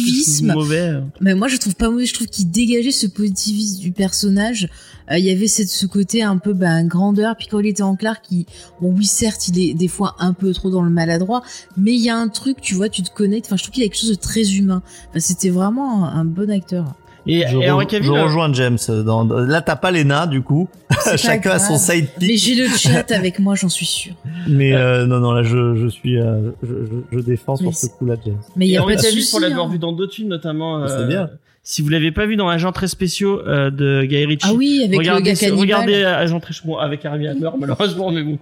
mauvais. 0.55 0.95
Mais 1.21 1.35
moi, 1.35 1.49
je 1.49 1.57
trouve 1.59 1.75
pas 1.75 1.91
mauvais. 1.91 2.07
Je 2.07 2.15
trouve 2.15 2.29
qu'il 2.29 2.51
dégageait 2.51 2.93
ce 2.93 3.07
positivisme 3.07 3.83
du 3.83 3.93
personnage. 3.93 4.69
Euh, 5.11 5.19
Il 5.19 5.25
y 5.25 5.31
avait 5.31 5.47
cette, 5.47 5.69
ce 5.69 5.87
côté 5.87 6.23
un 6.23 6.39
peu 6.39 6.53
ben, 6.53 6.87
grandeur. 6.87 7.37
Puis 7.37 7.47
quand 7.49 7.61
il 7.61 7.67
était 7.67 7.83
en 7.83 7.97
Clark, 7.97 8.23
qui, 8.29 8.47
bon, 8.81 8.93
oui, 8.97 9.05
certes, 9.05 9.49
il 9.49 9.59
est 9.71 9.75
des 9.75 9.89
fois 9.89 10.15
un 10.19 10.33
peu 10.33 10.53
trop 10.53 10.71
dans 10.71 10.83
le 10.83 10.91
maladroit, 10.91 11.43
mais 11.77 11.93
il 11.93 12.01
y 12.01 12.11
a 12.11 12.17
un 12.17 12.29
truc, 12.29 12.61
tu 12.61 12.75
vois, 12.75 12.89
tu 12.89 13.03
te 13.03 13.11
connectes. 13.11 13.47
Enfin, 13.47 13.57
je 13.57 13.63
trouve 13.65 13.75
qu'il 13.75 13.83
a 13.83 13.87
quelque 13.87 13.99
chose 14.01 14.11
de 14.11 14.15
très 14.15 14.43
humain. 14.55 14.83
Enfin, 15.11 15.21
C'était 15.21 15.51
vraiment 15.51 16.05
un, 16.07 16.21
un 16.21 16.25
bon 16.25 16.51
acteur. 16.51 16.95
Et, 17.29 17.41
Je, 17.41 17.57
et 17.57 17.61
re- 17.63 17.73
Henry 17.73 17.87
Cavill, 17.89 18.07
je 18.07 18.13
euh, 18.13 18.23
rejoins 18.25 18.53
James. 18.53 18.79
Dans, 18.89 19.25
là, 19.25 19.61
t'as 19.61 19.75
pas 19.75 19.91
les 19.91 20.05
nains, 20.05 20.29
du 20.29 20.43
coup. 20.43 20.69
Chacun 21.17 21.51
a 21.51 21.59
son 21.59 21.75
grave. 21.75 21.81
side 21.97 22.07
Mais 22.21 22.37
j'ai 22.37 22.55
le 22.55 22.69
chat 22.69 23.11
avec 23.11 23.41
moi, 23.41 23.57
j'en 23.57 23.69
suis 23.69 23.85
sûre. 23.87 24.15
Mais 24.49 24.73
euh, 24.75 25.07
non, 25.07 25.19
non, 25.19 25.33
là, 25.33 25.43
je, 25.43 25.75
je 25.75 25.89
suis, 25.89 26.19
euh, 26.21 26.53
je, 26.63 26.69
je, 26.85 27.17
je 27.17 27.21
défends 27.21 27.57
Mais 27.61 27.73
sur 27.73 27.75
ce 27.75 27.87
coup-là, 27.89 28.15
James. 28.25 28.39
Mais 28.55 28.67
il 28.69 28.71
y 28.71 28.77
a 28.77 28.83
pas 28.83 28.95
de 28.95 29.03
Cavill, 29.03 29.21
souci. 29.23 29.31
pour 29.33 29.41
l'avoir 29.41 29.67
hein. 29.67 29.71
vu 29.71 29.79
dans 29.81 29.93
d'autres 29.93 30.15
films, 30.15 30.29
notamment. 30.29 30.87
C'est 30.87 30.95
euh, 30.95 31.07
bien. 31.09 31.31
Si 31.69 31.83
vous 31.83 31.89
l'avez 31.89 32.13
pas 32.13 32.27
vu 32.27 32.37
dans 32.37 32.49
Agents 32.49 32.71
très 32.71 32.87
spéciaux 32.87 33.41
euh, 33.45 33.71
de 33.71 34.05
Guy 34.05 34.25
Ritchie. 34.25 34.47
Ah 34.49 34.55
oui, 34.55 34.83
avec 34.85 35.01
regardez, 35.01 35.33
le 35.33 35.37
gars 35.37 35.57
regardez 35.57 36.05
Agent 36.05 36.39
très 36.39 36.55
bon, 36.65 36.77
avec 36.77 37.05
Harvey 37.05 37.27
Hammer 37.27 37.51
malheureusement 37.59 38.13
mais 38.13 38.23
bon. 38.23 38.39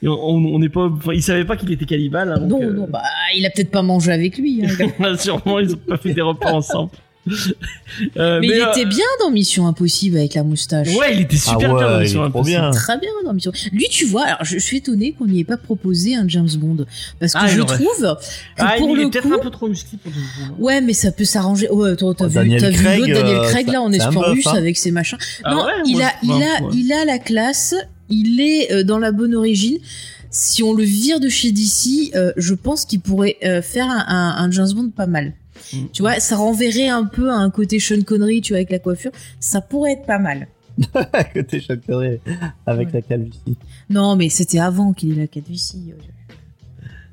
Et 0.00 0.06
on 0.06 0.14
on 0.14 0.58
n'est 0.60 0.68
pas 0.68 0.82
enfin, 0.86 1.14
il 1.14 1.22
savait 1.22 1.44
pas 1.44 1.56
qu'il 1.56 1.72
était 1.72 1.84
cannibale 1.84 2.30
hein, 2.30 2.46
donc, 2.46 2.62
Non, 2.62 2.68
euh, 2.68 2.72
non, 2.74 2.86
bah, 2.88 3.02
il 3.34 3.44
a 3.44 3.50
peut-être 3.50 3.72
pas 3.72 3.82
mangé 3.82 4.12
avec 4.12 4.38
lui. 4.38 4.62
hein. 4.64 5.16
sûrement 5.18 5.58
ils 5.58 5.74
ont 5.74 5.78
pas 5.78 5.96
fait 5.96 6.14
des 6.14 6.20
repas 6.20 6.52
ensemble. 6.52 6.92
Euh, 8.16 8.40
mais, 8.40 8.48
il 8.48 8.52
euh, 8.52 8.70
était 8.70 8.84
bien 8.86 9.04
dans 9.20 9.30
Mission 9.30 9.66
Impossible 9.66 10.16
avec 10.18 10.34
la 10.34 10.42
moustache. 10.42 10.88
Ouais, 10.96 11.14
il 11.14 11.20
était 11.22 11.36
super 11.36 11.70
Ah 11.70 11.74
ouais, 11.74 11.78
bien 11.80 11.90
dans 11.90 12.00
Mission 12.00 12.22
Impossible. 12.24 12.60
bien. 12.60 12.70
Très 12.70 12.98
bien 12.98 13.10
dans 13.24 13.32
Mission. 13.32 13.52
Lui, 13.72 13.86
tu 13.90 14.04
vois, 14.04 14.24
alors 14.24 14.44
je, 14.44 14.54
je 14.54 14.58
suis 14.62 14.78
étonné 14.78 15.12
qu'on 15.12 15.26
n'y 15.26 15.40
ait 15.40 15.44
pas 15.44 15.56
proposé 15.56 16.14
un 16.16 16.26
James 16.28 16.48
Bond 16.56 16.84
parce 17.20 17.32
que 17.32 17.38
Ah, 17.40 17.46
je 17.46 17.62
trouve 17.62 17.78
que 18.00 18.06
Ah, 18.58 18.74
pour 18.78 18.90
il 18.90 18.96
le 18.96 19.02
est 19.08 19.20
coup, 19.20 19.32
un 19.32 19.38
peu 19.38 19.50
trop 19.50 19.68
musclé 19.68 19.98
pour 20.02 20.12
James 20.12 20.22
Bond. 20.58 20.64
ouais, 20.64 20.80
mais 20.80 20.92
ça 20.92 21.12
peut 21.12 21.24
s'arranger. 21.24 21.70
Ouais, 21.70 21.96
toi, 21.96 22.14
t'as 22.16 22.24
Oh, 22.24 22.28
vu, 22.28 22.34
Daniel 22.34 22.60
t'as 22.60 22.70
vu 22.70 22.76
Craig, 22.84 22.98
l'autre 23.00 23.14
Daniel 23.14 23.36
euh, 23.38 23.48
Craig 23.48 23.68
là 23.68 23.80
en 23.82 23.88
russe 23.88 24.46
hein. 24.46 24.54
avec 24.56 24.76
ses 24.76 24.90
machins. 24.90 25.18
Ah 25.44 25.54
non, 25.54 25.64
ouais, 25.64 25.72
il 25.86 25.92
moi, 25.96 26.04
a, 26.06 26.12
il 26.22 26.30
a, 26.30 26.34
ouais. 26.36 26.70
il 26.74 26.92
a 26.92 27.04
la 27.04 27.18
classe. 27.18 27.74
Il 28.10 28.40
est 28.40 28.84
dans 28.84 28.98
la 28.98 29.12
bonne 29.12 29.34
origine. 29.34 29.78
Si 30.30 30.62
on 30.64 30.72
le 30.74 30.82
vire 30.82 31.20
de 31.20 31.28
chez 31.28 31.52
DC, 31.52 32.10
euh, 32.16 32.32
je 32.36 32.54
pense 32.54 32.84
qu'il 32.84 33.00
pourrait 33.00 33.36
euh, 33.44 33.62
faire 33.62 33.86
un, 33.88 34.04
un, 34.08 34.44
un 34.44 34.50
James 34.50 34.72
Bond 34.74 34.90
pas 34.94 35.06
mal. 35.06 35.32
Mm. 35.72 35.76
Tu 35.92 36.02
vois, 36.02 36.20
ça 36.20 36.36
renverrait 36.36 36.88
un 36.88 37.04
peu 37.04 37.30
à 37.30 37.34
un 37.36 37.50
côté 37.50 37.78
Sean 37.78 38.02
Connery, 38.02 38.40
tu 38.40 38.52
vois, 38.52 38.58
avec 38.58 38.70
la 38.70 38.78
coiffure. 38.78 39.10
Ça 39.40 39.60
pourrait 39.60 39.92
être 39.92 40.06
pas 40.06 40.18
mal. 40.18 40.48
Côté 41.34 41.60
Sean 41.60 41.76
Connery, 41.86 42.18
avec 42.66 42.88
Ouais. 42.88 42.94
la 42.94 43.02
calvitie. 43.02 43.56
Non, 43.90 44.16
mais 44.16 44.28
c'était 44.28 44.58
avant 44.58 44.92
qu'il 44.92 45.12
ait 45.12 45.20
la 45.22 45.26
calvitie. 45.28 45.92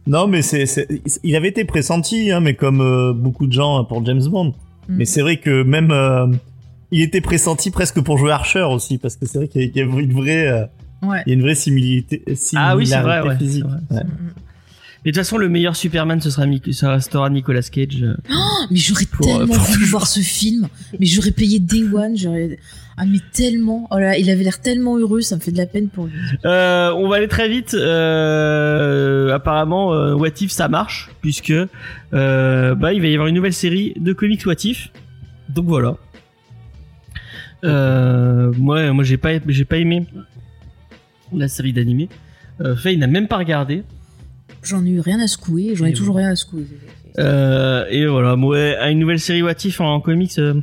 Non, 0.08 0.28
mais 0.28 0.42
c'est, 0.42 0.66
c'est, 0.66 0.88
il 1.24 1.36
avait 1.36 1.50
été 1.50 1.64
pressenti, 1.64 2.32
hein, 2.32 2.39
mais 2.39 2.56
comme 2.56 2.82
euh, 2.82 3.14
beaucoup 3.14 3.46
de 3.46 3.54
gens 3.54 3.84
pour 3.86 4.04
James 4.06 4.24
Bond. 4.28 4.48
Mm. 4.89 4.96
Mais 4.98 5.06
c'est 5.06 5.22
vrai 5.22 5.38
que 5.38 5.62
même, 5.64 5.92
euh, 5.92 6.26
il 6.89 7.02
était 7.04 7.22
pressenti 7.22 7.70
presque 7.70 8.02
pour 8.02 8.18
jouer 8.18 8.32
Archer 8.32 8.64
aussi, 8.64 8.98
parce 8.98 9.16
que 9.16 9.28
c'est 9.28 9.38
vrai 9.38 9.48
qu'il 9.48 9.62
y 9.62 9.66
a- 9.66 9.68
il 9.68 9.78
y 9.78 9.82
a 9.82 9.84
une 9.86 10.14
vraie, 10.14 10.48
euh, 10.48 10.66
Ouais. 11.04 11.22
il 11.26 11.30
y 11.30 11.32
a 11.34 11.36
une 11.36 11.42
vraie 11.44 11.56
similité, 11.56 12.24
Ah 12.56 12.76
oui, 12.76 12.88
c'est 12.88 13.00
vrai, 13.00 13.38
physique. 13.38 13.64
c'est 13.89 13.94
vrai. 13.96 14.04
Ouais. 14.04 14.10
Mais 15.04 15.12
de 15.12 15.16
toute 15.16 15.24
façon, 15.26 15.38
le 15.38 15.49
meilleur 15.49 15.76
Superman, 15.76 16.22
ce 16.22 16.30
sera, 16.30 16.45
Mi- 16.45 16.62
ça 16.74 16.91
restera 16.91 17.28
Nicolas 17.32 17.64
Cage. 17.64 18.04
euh. 18.04 18.16
Oh, 18.32 18.66
mais 18.70 18.78
j'aurais 18.78 19.06
Pour- 19.06 19.26
tellement 19.26 19.54
voulu 19.58 19.86
voir 19.86 20.06
ce 20.06 20.20
film. 20.20 20.68
Mais 20.99 21.08
j'aurais 21.08 21.32
payé 21.32 21.58
Day 21.60 21.84
One. 21.91 22.16
J'aurais. 22.16 22.60
Ah, 22.97 23.06
mais 23.08 23.18
tellement. 23.34 23.88
Oh 23.89 23.97
là, 23.97 24.16
il 24.20 24.30
avait 24.30 24.43
l'air 24.43 24.60
tellement 24.62 24.97
heureux. 24.99 25.22
Ça 25.22 25.36
me 25.38 25.41
fait 25.41 25.52
de 25.52 25.58
la 25.58 25.66
peine 25.66 25.88
pour 25.89 26.06
lui. 26.06 26.14
Euh, 26.45 26.91
on 26.93 27.08
va 27.08 27.16
aller 27.16 27.28
très 27.28 27.49
vite. 27.49 27.74
Euh, 27.74 29.34
apparemment, 29.34 29.91
euh, 29.93 30.14
What 30.14 30.28
If 30.39 30.52
ça 30.52 30.68
marche 30.68 31.10
puisque 31.22 31.52
euh, 32.14 32.76
bah 32.76 32.93
il 32.93 33.02
va 33.02 33.08
y 33.08 33.14
avoir 33.14 33.28
une 33.28 33.36
nouvelle 33.36 33.54
série 33.54 33.93
de 33.99 34.14
comics 34.14 34.45
What 34.45 34.64
If. 34.66 34.89
Donc 35.49 35.66
voilà. 35.66 35.97
Euh, 37.64 38.52
moi, 38.58 38.91
moi 38.93 39.04
j'ai 39.04 39.18
pas, 39.18 39.32
j'ai 39.47 39.66
pas 39.66 39.78
aimé 39.78 40.06
la 41.34 41.47
série 41.47 41.74
d'animé. 41.74 42.10
Euh, 42.62 42.76
Faye 42.76 42.97
n'a 42.97 43.08
même 43.08 43.28
pas 43.28 43.38
regardé. 43.38 43.84
J'en 44.64 44.86
ai 44.86 44.89
eu 44.89 44.99
rien 44.99 45.20
à 45.20 45.28
secouer. 45.28 45.76
J'en 45.76 45.86
ai 45.86 45.93
toujours 45.93 46.16
rien 46.18 46.30
à 46.30 46.36
secouer. 46.36 46.66
Euh, 47.20 47.86
et 47.89 48.05
voilà, 48.07 48.36
moi, 48.36 48.57
à 48.80 48.89
une 48.91 48.99
nouvelle 48.99 49.20
série 49.20 49.41
What 49.43 49.53
If 49.66 49.82
en, 49.82 49.99
comics. 49.99 50.38
euh, 50.39 50.62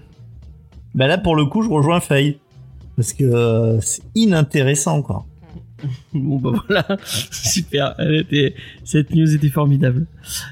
Bah 0.94 1.06
là, 1.06 1.18
pour 1.18 1.36
le 1.36 1.44
coup, 1.46 1.62
je 1.62 1.68
rejoins 1.68 2.00
Faye. 2.00 2.38
Parce 2.96 3.12
que 3.12 3.24
euh, 3.24 3.80
c'est 3.80 4.02
inintéressant, 4.14 5.02
quoi. 5.02 5.24
Bon 6.12 6.38
bah 6.38 6.52
voilà, 6.66 6.84
super. 7.30 7.94
Elle 7.98 8.16
était, 8.16 8.54
cette 8.84 9.10
news 9.14 9.32
était 9.32 9.48
formidable. 9.48 10.06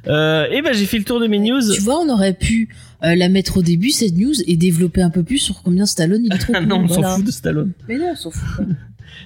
Euh, 0.07 0.47
et 0.53 0.63
ben 0.63 0.73
j'ai 0.73 0.87
fait 0.87 0.99
le 0.99 1.05
tour 1.05 1.19
de 1.19 1.27
mes 1.27 1.41
news. 1.41 1.61
Tu 1.75 1.81
vois, 1.81 1.99
on 1.99 2.09
aurait 2.09 2.35
pu 2.35 2.69
euh, 3.03 3.17
la 3.17 3.29
mettre 3.29 3.57
au 3.57 3.63
début 3.63 3.91
cette 3.91 4.15
news 4.17 4.35
et 4.47 4.57
développer 4.57 5.03
un 5.03 5.11
peu 5.11 5.25
plus 5.25 5.39
sur 5.39 5.63
combien 5.65 5.85
Stallone 5.85 6.25
il 6.25 6.33
est 6.33 6.39
trop 6.39 6.53
Ah 6.55 6.61
cool. 6.61 6.69
non, 6.69 6.77
on 6.85 6.89
s'en 6.89 6.95
voilà. 7.01 7.17
fout 7.17 7.25
de 7.25 7.31
Stallone. 7.33 7.73
Mais 7.89 7.99
non, 7.99 8.11
on 8.13 8.15
s'en 8.17 8.31
fout. 8.31 8.67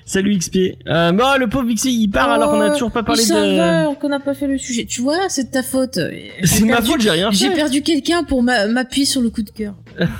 Salut 0.05 0.37
XP. 0.37 0.77
Euh, 0.87 1.13
bon, 1.13 1.39
le 1.39 1.47
pauvre 1.49 1.73
XP, 1.73 1.87
il 1.87 2.09
part 2.09 2.31
alors 2.31 2.51
qu'on 2.51 2.61
a 2.61 2.69
Oh, 2.71 2.73
toujours 2.73 2.91
pas 2.93 3.03
parlé 3.03 3.23
de. 3.25 3.95
qu'on 3.95 4.09
n'a 4.09 4.21
pas 4.21 4.35
fait 4.35 4.47
le 4.47 4.59
sujet. 4.59 4.85
Tu 4.85 5.01
vois, 5.01 5.29
c'est 5.29 5.45
de 5.45 5.51
ta 5.51 5.63
faute. 5.63 5.95
C'est 5.95 6.31
J'ai 6.59 6.65
ma 6.65 6.75
perdu- 6.77 6.89
faute, 6.91 7.01
j'ai 7.01 7.11
rien 7.11 7.31
J'ai 7.31 7.49
fait. 7.49 7.55
perdu 7.55 7.83
quelqu'un 7.83 8.25
pour 8.25 8.43
m'a- 8.43 8.67
m'appuyer 8.67 9.07
sur 9.07 9.21
le 9.21 9.31
coup 9.31 9.43
de 9.43 9.51
cœur. 9.51 9.75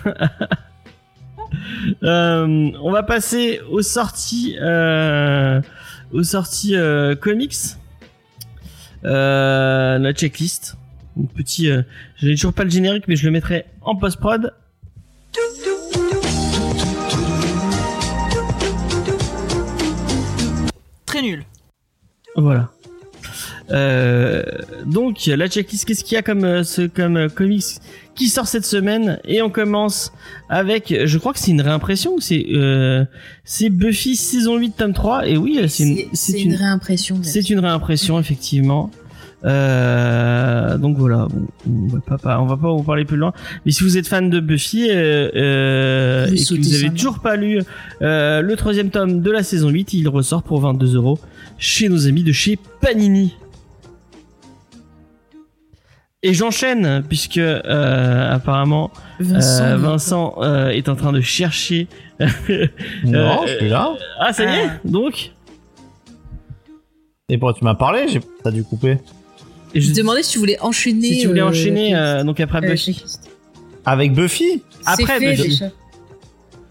Euh, 2.05 2.71
on 2.81 2.93
va 2.93 3.03
passer 3.03 3.61
aux 3.71 3.83
sorties, 3.83 4.57
euh, 4.61 5.61
aux 6.13 6.23
sorties 6.23 6.77
euh, 6.77 7.17
comics. 7.17 7.57
Euh, 9.05 9.99
la 9.99 10.13
checklist. 10.13 10.77
Donc 11.17 11.33
petit, 11.35 11.69
euh, 11.69 11.83
je 12.17 12.29
n'ai 12.29 12.35
toujours 12.35 12.53
pas 12.53 12.63
le 12.65 12.71
générique, 12.71 13.05
mais 13.09 13.17
je 13.17 13.25
le 13.25 13.33
mettrai 13.33 13.65
en 13.83 13.97
post 13.97 14.19
prod. 14.21 14.53
Très 21.21 21.29
nul. 21.29 21.45
Voilà. 22.35 22.71
Euh, 23.71 24.43
donc 24.87 25.27
la 25.27 25.49
checklist, 25.49 25.85
qu'est-ce 25.85 26.03
qu'il 26.03 26.15
y 26.15 26.19
a 26.19 26.23
comme 26.23 26.45
euh, 26.45 26.65
ce 26.65 26.83
comme 26.87 27.17
euh, 27.17 27.29
comics 27.29 27.65
qui 28.15 28.29
sort 28.29 28.49
cette 28.49 28.65
semaine? 28.65 29.21
Et 29.25 29.43
on 29.43 29.51
commence 29.51 30.13
avec, 30.49 30.95
je 31.05 31.19
crois 31.19 31.35
que 31.35 31.39
c'est 31.39 31.51
une 31.51 31.61
réimpression, 31.61 32.15
ou 32.15 32.21
c'est 32.21 32.47
euh, 32.55 33.05
c'est 33.45 33.69
Buffy 33.69 34.17
saison 34.17 34.57
8 34.57 34.77
tome 34.79 34.95
3 34.95 35.29
et 35.29 35.37
oui, 35.37 35.61
c'est 35.69 36.41
une 36.41 36.55
réimpression. 36.55 37.21
c'est 37.23 37.51
une 37.51 37.61
réimpression 37.61 38.19
effectivement. 38.19 38.91
Euh, 39.45 40.77
donc 40.77 40.97
voilà, 40.99 41.27
bon, 41.31 41.47
on 41.67 41.87
va 41.95 42.01
pas, 42.01 42.19
pas- 42.19 42.41
on 42.41 42.47
va 42.47 42.57
pas 42.59 42.69
en 42.69 42.83
parler 42.83 43.05
plus 43.07 43.17
loin. 43.17 43.33
Mais 43.65 43.73
si 43.73 43.83
vous 43.85 43.97
êtes 43.97 44.07
fan 44.07 44.29
de 44.29 44.39
Buffy 44.41 44.89
euh, 44.91 45.31
euh, 45.35 46.27
Vous 46.29 46.35
et 46.35 46.59
que 46.59 46.63
vous 46.63 46.75
avez 46.75 46.87
ça, 46.89 46.93
toujours 46.93 47.19
pas 47.21 47.37
lu 47.37 47.61
euh, 48.03 48.43
le 48.43 48.57
troisième 48.57 48.91
tome 48.91 49.23
de 49.23 49.31
la 49.31 49.43
saison 49.43 49.71
8, 49.71 49.95
il 49.95 50.09
ressort 50.09 50.43
pour 50.43 50.61
22 50.61 50.97
euros 50.97 51.19
chez 51.59 51.89
nos 51.89 52.07
amis 52.07 52.23
de 52.23 52.33
chez 52.33 52.59
Panini. 52.81 53.35
Et 56.23 56.35
j'enchaîne 56.35 57.03
puisque 57.09 57.39
euh, 57.39 58.31
apparemment 58.35 58.91
Vincent, 59.21 60.35
euh, 60.43 60.67
euh, 60.67 60.69
est 60.69 60.89
en 60.91 60.97
train 60.97 61.13
de 61.13 61.21
chercher. 61.23 61.89
Non, 63.05 63.43
Euh, 63.43 63.47
je 63.47 63.57
suis 63.57 63.69
là. 63.71 63.93
ah 64.19 64.33
ça 64.35 64.45
y 64.45 64.49
est, 64.59 64.67
Ah. 64.69 64.79
donc. 64.85 65.33
Et 67.31 67.39
pourquoi 67.39 67.55
tu 67.59 67.65
m'as 67.65 67.75
parlé? 67.75 68.07
J'ai 68.09 68.21
T'as 68.45 68.51
dû 68.51 68.63
couper. 68.65 68.99
Et 69.75 69.81
Je 69.81 69.93
te 69.93 69.97
demandais 69.97 70.23
si 70.23 70.33
tu 70.33 70.39
voulais 70.39 70.59
enchaîner. 70.61 71.15
si 71.15 71.21
tu 71.21 71.27
voulais 71.29 71.41
euh, 71.43 71.49
enchaîner 71.49 71.95
euh, 71.95 72.25
donc 72.25 72.41
après 72.41 72.59
euh, 72.65 72.71
Buffy. 72.71 73.03
Avec 73.85 74.13
Buffy 74.13 74.63
Après 74.85 75.19
fait, 75.19 75.31
Buffy. 75.37 75.49
déjà. 75.51 75.71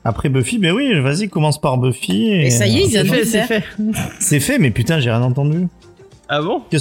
Après 0.04 0.30
Buffy, 0.30 0.60
mais 0.60 0.72
oui, 0.72 1.00
vas-y, 1.02 1.30
commence 1.30 1.60
par 1.60 1.78
Buffy. 1.78 2.28
Et, 2.30 2.46
Et 2.48 2.50
ça 2.50 2.68
y 2.68 2.78
est, 2.78 2.84
il 2.86 2.90
vient 2.90 3.04
C'est 3.06 3.20
de 3.20 3.24
c'est 3.26 3.44
fait. 3.44 3.64
C'est 4.20 4.40
fait, 4.40 4.60
mais 4.60 4.72
putain, 4.72 5.00
j'ai 5.00 5.12
rien 5.12 5.22
entendu. 5.22 5.68
Ah 6.28 6.42
bon? 6.42 6.62
Que 6.70 6.78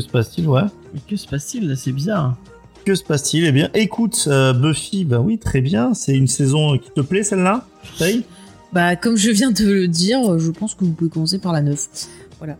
se 0.00 0.08
passe-t-il 0.08 0.46
Ouais. 0.48 0.62
Mais 0.94 1.00
que 1.08 1.16
se 1.16 1.26
passe-t-il 1.26 1.68
là 1.68 1.76
C'est 1.76 1.92
bizarre. 1.92 2.36
Que 2.84 2.94
se 2.94 3.02
passe-t-il? 3.02 3.44
Eh 3.44 3.52
bien, 3.52 3.68
écoute, 3.74 4.24
euh, 4.28 4.52
Buffy, 4.52 5.04
bah 5.04 5.18
oui, 5.20 5.38
très 5.38 5.60
bien. 5.60 5.92
C'est 5.94 6.14
une 6.16 6.28
saison 6.28 6.78
qui 6.78 6.90
te 6.90 7.00
plaît, 7.00 7.22
celle-là? 7.22 7.66
Bah, 8.72 8.96
comme 8.96 9.16
je 9.16 9.30
viens 9.30 9.50
de 9.50 9.64
le 9.64 9.88
dire, 9.88 10.38
je 10.38 10.50
pense 10.50 10.74
que 10.74 10.84
vous 10.84 10.92
pouvez 10.92 11.10
commencer 11.10 11.38
par 11.38 11.52
la 11.52 11.60
9. 11.62 11.86
Voilà. 12.38 12.56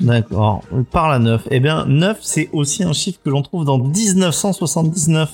D'accord. 0.00 0.62
Par 0.90 1.08
la 1.08 1.18
9. 1.18 1.48
Eh 1.50 1.60
bien, 1.60 1.84
9, 1.86 2.18
c'est 2.20 2.48
aussi 2.52 2.82
un 2.84 2.92
chiffre 2.92 3.20
que 3.22 3.30
l'on 3.30 3.42
trouve 3.42 3.64
dans 3.64 3.78
1979, 3.78 5.30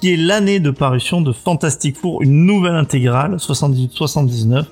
qui 0.00 0.12
est 0.12 0.16
l'année 0.16 0.60
de 0.60 0.70
parution 0.70 1.20
de 1.20 1.32
Fantastic 1.32 1.96
Four, 1.96 2.22
une 2.22 2.44
nouvelle 2.44 2.74
intégrale, 2.74 3.36
78-79, 3.36 4.64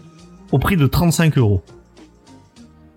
au 0.53 0.59
prix 0.59 0.77
de 0.77 0.87
35 0.87 1.39
euros. 1.39 1.63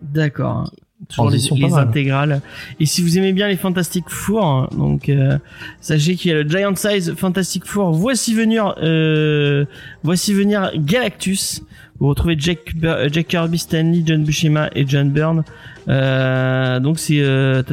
D'accord. 0.01 0.69
Toujours 1.09 1.29
les, 1.29 1.37
les 1.37 1.73
intégrales. 1.73 2.41
Et 2.79 2.85
si 2.85 3.01
vous 3.01 3.17
aimez 3.17 3.33
bien 3.33 3.47
les 3.47 3.57
Fantastic 3.57 4.09
Four, 4.09 4.43
hein, 4.43 4.69
donc 4.75 5.09
euh, 5.09 5.37
sachez 5.81 6.15
qu'il 6.15 6.31
y 6.31 6.33
a 6.33 6.41
le 6.41 6.49
Giant 6.49 6.75
Size 6.75 7.13
Fantastic 7.15 7.65
Four. 7.65 7.91
Voici 7.91 8.33
venir, 8.33 8.75
euh, 8.81 9.65
voici 10.03 10.33
venir 10.33 10.71
Galactus. 10.75 11.63
Vous 11.99 12.07
retrouvez 12.07 12.35
Jack, 12.37 12.75
Bur- 12.75 13.07
Jack 13.11 13.27
Kirby, 13.27 13.57
Stanley, 13.57 14.03
John 14.05 14.23
Buscema 14.23 14.69
et 14.75 14.85
John 14.87 15.09
Byrne. 15.11 15.43
Euh, 15.87 16.79
donc 16.79 16.99
c'est 16.99 17.19
euh, 17.21 17.63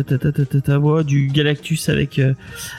du 1.04 1.26
Galactus 1.28 1.88
avec 1.88 2.18
euh, 2.18 2.34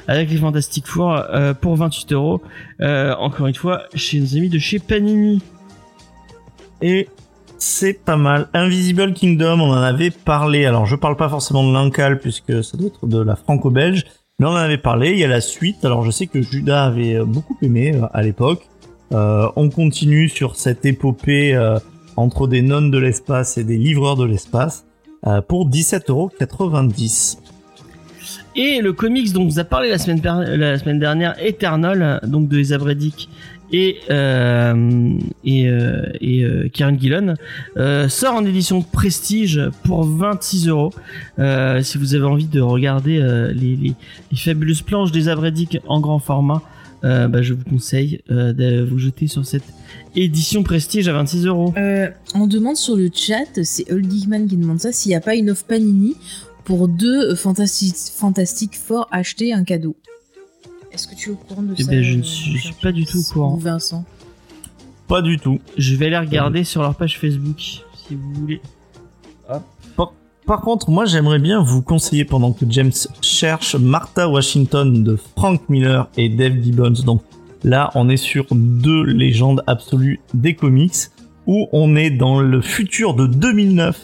les 0.08 0.26
Fantastic 0.38 0.88
Four 0.88 1.12
euh, 1.16 1.54
pour 1.54 1.76
28 1.76 2.14
euros. 2.14 2.42
Euh, 2.82 3.14
Encore 3.16 3.48
une 3.48 3.56
fois, 3.56 3.84
chez 3.94 4.20
nos 4.20 4.38
amis 4.38 4.50
de 4.50 4.60
chez 4.60 4.80
Panini. 4.80 5.42
Et 6.82 7.08
c'est 7.58 7.94
pas 8.04 8.18
mal. 8.18 8.48
Invisible 8.54 9.14
Kingdom, 9.14 9.60
on 9.62 9.72
en 9.72 9.82
avait 9.82 10.12
parlé. 10.12 10.66
Alors, 10.66 10.86
je 10.86 10.96
parle 10.96 11.16
pas 11.16 11.30
forcément 11.30 11.68
de 11.68 11.74
l'Incal, 11.74 12.20
puisque 12.20 12.64
ça 12.64 12.78
doit 12.78 12.88
être 12.88 13.06
de 13.08 13.22
la 13.22 13.36
franco-belge. 13.36 14.04
Mais 14.40 14.46
on 14.48 14.52
en 14.52 14.56
avait 14.56 14.78
parlé. 14.78 15.12
Il 15.12 15.20
y 15.20 15.24
a 15.24 15.28
la 15.28 15.42
suite. 15.42 15.86
Alors, 15.86 16.04
je 16.04 16.12
sais 16.12 16.28
que 16.28 16.42
Judas 16.42 16.86
avait 16.86 17.16
euh, 17.16 17.26
beaucoup 17.26 17.58
aimé 17.62 17.94
euh, 17.96 18.06
à 18.14 18.22
l'époque. 18.22 18.68
Euh, 19.14 19.48
on 19.56 19.70
continue 19.70 20.28
sur 20.28 20.56
cette 20.56 20.86
épopée 20.86 21.56
euh, 21.56 21.78
entre 22.16 22.48
des 22.48 22.62
nonnes 22.62 22.90
de 22.90 22.98
l'espace 22.98 23.58
et 23.58 23.64
des 23.64 23.78
livreurs 23.78 24.16
de 24.16 24.26
l'espace 24.26 24.86
euh, 25.28 25.42
pour 25.42 25.70
17,90€. 25.70 27.38
Et 28.56 28.82
le 28.82 28.94
comics 28.94 29.32
dont 29.34 29.42
on 29.42 29.46
vous 29.46 29.60
a 29.60 29.64
parlé 29.64 29.90
la 29.90 29.98
semaine, 29.98 31.00
dernière, 31.00 31.36
Eternal, 31.44 32.22
donc 32.24 32.48
de 32.48 32.60
Esa 32.60 32.78
Bredick 32.78 33.30
et 33.72 34.00
et, 34.08 35.64
et 35.64 36.46
euh, 36.46 38.10
sort 38.10 38.36
en 38.36 38.46
édition 38.46 38.84
prestige 38.84 39.60
pour 39.84 40.04
26 40.04 40.68
euros. 40.68 40.94
Si 41.82 41.98
vous 41.98 42.14
avez 42.14 42.26
envie 42.26 42.46
de 42.46 42.62
regarder 42.62 43.20
les, 43.56 43.96
fabuleuses 44.36 44.84
planches 44.84 45.12
des 45.12 45.30
Abredic 45.30 45.80
en 45.88 46.00
grand 46.00 46.20
format, 46.20 46.62
euh, 47.04 47.28
bah, 47.28 47.42
je 47.42 47.54
vous 47.54 47.64
conseille 47.64 48.22
euh, 48.32 48.54
de 48.54 48.84
vous 48.84 48.98
jeter 48.98 49.28
sur 49.28 49.46
cette 49.46 49.64
édition 50.16 50.64
prestige 50.64 51.08
à 51.08 51.14
26 51.14 51.46
euros. 51.48 51.74
Euh, 51.78 52.10
on 52.36 52.48
demande 52.48 52.76
sur 52.78 52.96
le 52.96 53.10
chat, 53.14 53.64
c'est 53.64 53.92
Old 53.92 54.10
Geekman 54.10 54.48
qui 54.48 54.58
demande 54.58 54.80
ça, 54.80 54.92
s'il 54.92 55.10
n'y 55.10 55.16
a 55.16 55.22
pas 55.22 55.36
une 55.36 55.50
offre 55.50 55.66
Panini 55.66 56.16
pour 56.64 56.88
deux 56.88 57.32
euh, 57.32 57.36
Fantastic, 57.36 57.96
Fantastic 57.96 58.78
Four 58.78 59.08
acheter 59.12 59.54
un 59.54 59.64
cadeau. 59.64 59.96
Est-ce 60.92 61.08
que 61.08 61.16
tu 61.16 61.30
es 61.30 61.34
au 61.34 61.36
courant 61.36 61.64
de 61.64 61.74
Eh 61.78 61.84
ça 61.84 61.92
ben, 61.92 62.04
je 62.04 62.18
ne 62.18 62.24
suis- 62.24 62.58
je 62.58 62.66
suis 62.66 62.76
pas 62.82 62.92
du 62.92 63.06
tout 63.06 63.20
au 63.20 63.34
courant. 63.34 63.56
Ou 63.56 63.60
Vincent? 63.60 64.06
Pas 65.08 65.22
du 65.22 65.38
tout. 65.40 65.60
Je 65.78 65.96
vais 65.96 66.06
aller 66.06 66.18
regarder 66.18 66.64
sur 66.64 66.82
leur 66.82 66.96
page 66.96 67.20
Facebook 67.20 67.58
si 67.60 68.16
vous 68.16 68.34
voulez. 68.34 68.62
Par 70.46 70.62
contre, 70.62 70.90
moi 70.90 71.06
j'aimerais 71.06 71.40
bien 71.40 71.62
vous 71.62 71.82
conseiller 71.82 72.26
pendant 72.26 72.52
que 72.52 72.66
James 72.70 72.92
cherche 73.22 73.76
Martha 73.76 74.28
Washington 74.30 75.04
de 75.04 75.16
Frank 75.38 75.62
Miller 75.70 76.10
et 76.18 76.28
Dave 76.30 76.62
Gibbons. 76.62 76.94
Donc 77.06 77.22
là, 77.64 77.92
on 77.96 78.10
est 78.10 78.18
sur 78.18 78.46
deux 78.52 79.04
légendes 79.04 79.64
absolues 79.68 80.20
des 80.34 80.54
comics 80.54 80.94
où 81.48 81.68
on 81.72 81.96
est 81.96 82.10
dans 82.10 82.40
le 82.40 82.62
futur 82.62 83.14
de 83.14 83.26
2009 83.26 84.00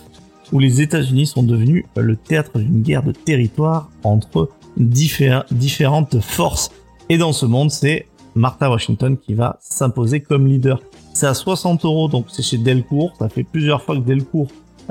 où 0.52 0.60
les 0.60 0.82
États-Unis 0.82 1.28
sont 1.28 1.44
devenus 1.44 1.84
le 1.96 2.16
théâtre 2.16 2.58
d'une 2.58 2.82
guerre 2.82 3.04
de 3.04 3.12
territoire 3.12 3.90
entre 4.04 4.50
diffé- 4.80 5.44
différentes 5.52 6.20
forces. 6.22 6.72
Et 7.10 7.18
dans 7.18 7.34
ce 7.34 7.46
monde, 7.46 7.70
c'est 7.70 8.08
Martha 8.34 8.70
Washington 8.70 9.18
qui 9.18 9.34
va 9.34 9.58
s'imposer 9.62 10.22
comme 10.22 10.48
leader. 10.48 10.82
C'est 11.14 11.28
à 11.28 11.34
60 11.34 11.84
euros, 11.86 12.08
donc 12.08 12.28
c'est 12.30 12.42
chez 12.44 12.58
Delcourt. 12.58 13.14
Ça 13.20 13.28
fait 13.30 13.44
plusieurs 13.44 13.82
fois 13.84 13.96
que 13.96 14.02
Delcourt 14.02 14.48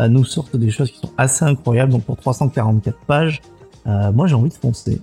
nous 0.07 0.25
sortent 0.25 0.57
des 0.57 0.71
choses 0.71 0.93
qui 0.93 0.99
sont 1.01 1.11
assez 1.17 1.45
incroyables. 1.45 1.91
Donc 1.91 2.05
pour 2.05 2.17
344 2.17 2.97
pages, 3.07 3.41
euh, 3.89 4.13
moi 4.13 4.29
j'ai 4.29 4.35
envie 4.37 4.51
de 4.51 4.55
foncer. 4.55 5.01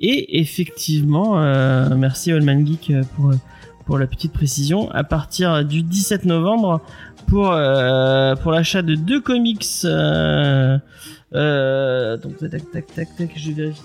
Et 0.00 0.40
effectivement, 0.40 1.38
euh, 1.40 1.94
merci 1.96 2.32
Allman 2.32 2.64
Geek 2.66 2.90
euh, 2.90 3.02
pour, 3.16 3.32
pour 3.84 3.98
la 3.98 4.06
petite 4.06 4.32
précision. 4.32 4.90
À 4.92 5.04
partir 5.04 5.64
du 5.64 5.82
17 5.82 6.24
novembre, 6.24 6.80
pour, 7.26 7.50
euh, 7.52 8.34
pour 8.36 8.52
l'achat 8.52 8.82
de 8.82 8.94
deux 8.94 9.20
comics, 9.20 9.66
euh, 9.84 10.78
euh, 11.34 12.16
donc 12.18 12.36
tac 12.38 12.70
tac 12.70 12.86
tac 12.94 13.16
tac, 13.16 13.30
je 13.36 13.50
vérifie. 13.52 13.80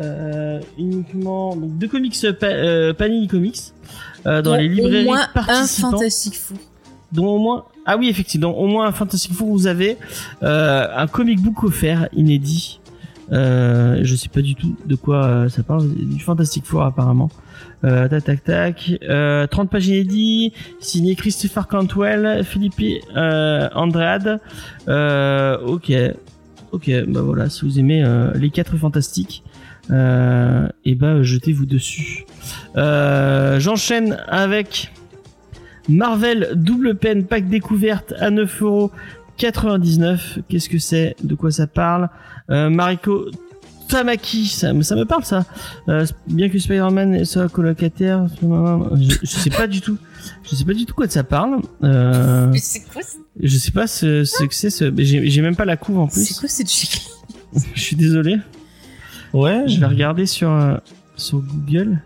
Euh, 0.00 0.58
uniquement 0.78 1.54
donc 1.54 1.76
deux 1.76 1.86
comics 1.88 2.16
pa- 2.40 2.46
euh, 2.46 2.94
Panini 2.94 3.28
Comics 3.28 3.58
euh, 4.24 4.40
dans 4.40 4.56
les 4.56 4.66
librairies 4.66 5.02
Au 5.02 5.08
moins 5.10 5.20
un 5.24 5.28
participants 5.34 5.90
Fantastic 5.90 6.34
Four. 6.38 6.56
dont 7.12 7.26
au 7.26 7.38
moins 7.38 7.64
ah 7.86 7.96
oui 7.96 8.08
effectivement 8.08 8.56
au 8.58 8.66
moins 8.66 8.86
un 8.86 8.92
Fantastic 8.92 9.32
Four 9.32 9.48
vous 9.48 9.66
avez 9.66 9.96
euh, 10.42 10.86
un 10.94 11.06
comic 11.06 11.40
book 11.40 11.64
offert 11.64 12.08
inédit. 12.12 12.80
Euh, 13.32 14.00
je 14.02 14.14
sais 14.14 14.28
pas 14.28 14.42
du 14.42 14.54
tout 14.54 14.76
de 14.84 14.94
quoi 14.94 15.24
euh, 15.24 15.48
ça 15.48 15.62
parle. 15.62 15.88
Du 15.94 16.20
Fantastic 16.20 16.64
Four 16.64 16.82
apparemment. 16.82 17.30
Euh, 17.84 18.08
tac 18.08 18.24
tac 18.24 18.44
tac. 18.44 18.92
Euh, 19.08 19.46
30 19.46 19.70
pages 19.70 19.88
inédits 19.88 20.52
signé 20.80 21.14
Christopher 21.14 21.66
Cantwell 21.66 22.44
Philippe 22.44 23.02
euh, 23.16 23.68
Andrade. 23.74 24.40
Ok. 24.86 25.92
Ok 26.72 26.90
bah 27.08 27.20
voilà 27.20 27.50
si 27.50 27.66
vous 27.66 27.78
aimez 27.78 28.02
les 28.34 28.48
quatre 28.48 28.76
fantastiques 28.78 29.44
et 29.90 30.94
bah 30.94 31.22
jetez-vous 31.22 31.66
dessus. 31.66 32.24
J'enchaîne 32.74 34.18
avec 34.28 34.90
Marvel 35.88 36.50
double 36.54 36.94
peine 36.96 37.24
pack 37.24 37.48
découverte 37.48 38.12
à 38.18 38.30
9,99€. 38.30 40.42
Qu'est-ce 40.48 40.68
que 40.68 40.78
c'est? 40.78 41.16
De 41.22 41.34
quoi 41.34 41.50
ça 41.50 41.66
parle? 41.66 42.08
Euh, 42.50 42.70
Mariko 42.70 43.26
Tamaki, 43.88 44.46
ça, 44.46 44.72
me- 44.72 44.82
ça 44.82 44.94
me 44.96 45.04
parle 45.04 45.24
ça. 45.24 45.44
Euh, 45.88 46.06
bien 46.26 46.48
que 46.48 46.58
Spider-Man 46.58 47.24
soit 47.24 47.48
colocataire, 47.48 48.26
je, 48.40 49.16
je 49.22 49.26
sais 49.26 49.50
pas 49.50 49.66
du 49.66 49.80
tout. 49.80 49.98
Je 50.44 50.54
sais 50.54 50.64
pas 50.64 50.72
du 50.72 50.86
tout 50.86 50.94
quoi 50.94 51.08
ça 51.08 51.24
parle. 51.24 51.60
Euh, 51.82 52.48
Mais 52.52 52.58
c'est 52.58 52.80
quoi, 52.90 53.02
je 53.40 53.56
sais 53.58 53.70
pas 53.72 53.86
ce, 53.86 54.24
ce 54.24 54.44
que 54.44 54.54
c'est. 54.54 54.70
Ce, 54.70 54.92
j'ai 54.96 55.42
même 55.42 55.56
pas 55.56 55.64
la 55.64 55.76
couve 55.76 55.98
en 55.98 56.08
c'est 56.08 56.24
plus. 56.26 56.40
quoi 56.40 56.48
cette 56.48 56.70
chic 56.70 57.02
Je 57.74 57.80
suis 57.80 57.96
désolé. 57.96 58.38
Ouais, 59.34 59.64
Je 59.66 59.80
vais 59.80 59.86
regarder 59.86 60.26
sur 60.26 60.78
sur 61.16 61.40
Google. 61.40 61.98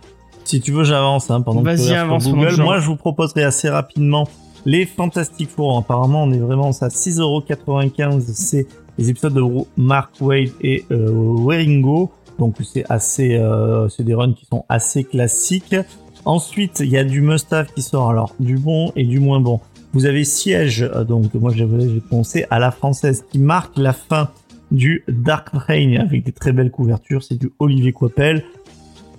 Si 0.47 0.61
tu 0.61 0.73
veux 0.73 0.85
j'avance 0.85 1.31
hein, 1.31 1.41
pendant 1.41 1.61
que 1.61 1.67
Vas-y, 1.67 1.95
avance 1.95 2.29
Google. 2.29 2.61
Moi 2.63 2.79
je 2.79 2.87
vous 2.87 2.97
proposerai 2.97 3.43
assez 3.43 3.69
rapidement 3.69 4.29
les 4.65 4.87
Fantastic 4.87 5.51
Four. 5.51 5.79
Apparemment 5.79 6.25
on 6.25 6.33
est 6.33 6.39
vraiment 6.39 6.69
à 6.69 6.89
6,95€. 6.89 8.21
C'est 8.33 8.67
les 8.99 9.11
épisodes 9.11 9.35
de 9.35 9.43
Mark 9.77 10.13
Wade 10.21 10.51
et 10.61 10.85
euh, 10.91 11.11
Waringo. 11.11 12.11
Donc 12.39 12.57
c'est 12.63 12.85
assez, 12.89 13.37
euh, 13.37 13.89
c'est 13.89 14.05
des 14.05 14.15
runs 14.15 14.35
qui 14.35 14.47
sont 14.47 14.65
assez 14.69 15.05
classiques. 15.05 15.77
Ensuite, 16.25 16.81
il 16.81 16.91
y 16.91 16.99
a 16.99 17.05
du 17.05 17.21
Mustaf 17.21 17.73
qui 17.73 17.83
sort, 17.83 18.11
alors 18.11 18.35
du 18.41 18.59
bon 18.59 18.93
et 18.97 19.05
du 19.05 19.21
moins 19.21 19.41
bon. 19.41 19.61
Vous 19.93 20.07
avez 20.07 20.25
Siège, 20.25 20.83
euh, 20.83 21.05
donc 21.05 21.33
moi 21.35 21.53
j'ai 21.55 21.67
pensé 22.11 22.47
à 22.51 22.59
la 22.59 22.71
française, 22.71 23.25
qui 23.31 23.39
marque 23.39 23.79
la 23.79 23.93
fin 23.93 24.31
du 24.71 25.05
Dark 25.09 25.49
Reign 25.53 25.97
avec 25.99 26.25
des 26.25 26.33
très 26.33 26.53
belles 26.53 26.71
couvertures. 26.71 27.23
C'est 27.23 27.39
du 27.39 27.53
Olivier 27.59 27.93
Coipel. 27.93 28.45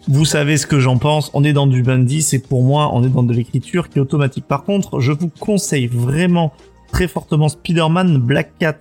Vous 0.09 0.23
savez 0.23 0.55
ce 0.55 0.65
que 0.65 0.79
j'en 0.79 0.97
pense. 0.97 1.29
On 1.33 1.43
est 1.43 1.51
dans 1.51 1.67
du 1.67 1.83
Bundy, 1.83 2.21
c'est 2.21 2.39
pour 2.39 2.63
moi, 2.63 2.91
on 2.93 3.03
est 3.03 3.09
dans 3.09 3.23
de 3.23 3.33
l'écriture 3.33 3.89
qui 3.89 3.99
est 3.99 4.01
automatique. 4.01 4.45
Par 4.47 4.63
contre, 4.63 5.01
je 5.01 5.11
vous 5.11 5.29
conseille 5.39 5.87
vraiment 5.87 6.53
très 6.91 7.09
fortement 7.09 7.49
Spider-Man 7.49 8.17
Black 8.17 8.53
Cat, 8.57 8.77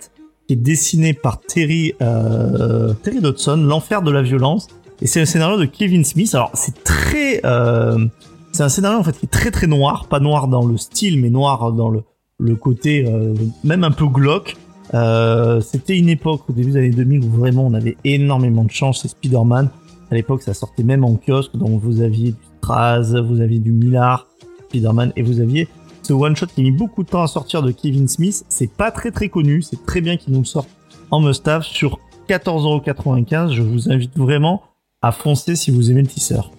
qui 0.47 0.53
est 0.53 0.57
dessiné 0.57 1.13
par 1.13 1.41
Terry, 1.41 1.93
euh, 2.01 2.93
Terry 3.03 3.19
Dodson, 3.19 3.57
L'enfer 3.57 4.01
de 4.01 4.11
la 4.11 4.21
violence. 4.21 4.67
Et 5.01 5.07
c'est 5.07 5.19
un 5.19 5.25
scénario 5.25 5.57
de 5.57 5.65
Kevin 5.65 6.05
Smith. 6.05 6.33
Alors, 6.33 6.51
c'est 6.53 6.83
très, 6.85 7.41
euh, 7.45 8.05
c'est 8.53 8.63
un 8.63 8.69
scénario 8.69 8.97
en 8.97 9.03
fait 9.03 9.17
qui 9.19 9.25
est 9.25 9.29
très 9.29 9.51
très 9.51 9.67
noir, 9.67 10.07
pas 10.07 10.21
noir 10.21 10.47
dans 10.47 10.65
le 10.65 10.77
style, 10.77 11.19
mais 11.19 11.29
noir 11.29 11.73
dans 11.73 11.89
le, 11.89 12.03
le 12.39 12.55
côté 12.55 13.05
euh, 13.05 13.33
même 13.65 13.83
un 13.83 13.91
peu 13.91 14.07
glauque. 14.07 14.55
Euh, 14.93 15.59
C'était 15.59 15.97
une 15.97 16.07
époque 16.07 16.43
au 16.49 16.53
début 16.53 16.71
des 16.71 16.77
années 16.77 16.89
2000 16.91 17.25
où 17.25 17.29
vraiment 17.29 17.67
on 17.67 17.73
avait 17.73 17.97
énormément 18.05 18.63
de 18.63 18.71
chance 18.71 19.01
chez 19.01 19.09
Spider-Man. 19.09 19.69
À 20.09 20.15
l'époque, 20.15 20.41
ça 20.41 20.53
sortait 20.53 20.83
même 20.83 21.03
en 21.03 21.15
kiosque, 21.15 21.55
donc 21.55 21.81
vous 21.81 22.01
aviez 22.01 22.31
du 22.31 22.37
Straz, 22.57 23.13
vous 23.21 23.41
aviez 23.41 23.59
du 23.59 23.71
Millard, 23.71 24.27
Spider-Man, 24.69 25.13
et 25.15 25.21
vous 25.21 25.39
aviez 25.39 25.67
ce 26.03 26.13
one-shot 26.13 26.47
qui 26.47 26.61
a 26.61 26.63
mis 26.63 26.71
beaucoup 26.71 27.03
de 27.03 27.09
temps 27.09 27.23
à 27.23 27.27
sortir 27.27 27.61
de 27.61 27.71
Kevin 27.71 28.07
Smith. 28.07 28.45
C'est 28.47 28.71
pas 28.71 28.91
très 28.91 29.11
très 29.11 29.29
connu, 29.29 29.61
c'est 29.61 29.85
très 29.85 30.01
bien 30.01 30.17
qu'il 30.17 30.33
nous 30.33 30.39
le 30.39 30.45
sorte 30.45 30.69
en 31.11 31.19
mustave 31.19 31.63
sur 31.63 31.99
14,95€. 32.29 33.51
Je 33.51 33.61
vous 33.61 33.91
invite 33.91 34.17
vraiment 34.17 34.63
à 35.01 35.11
foncer 35.11 35.55
si 35.55 35.71
vous 35.71 35.91
aimez 35.91 36.01
le 36.01 36.07
tisseur. 36.07 36.51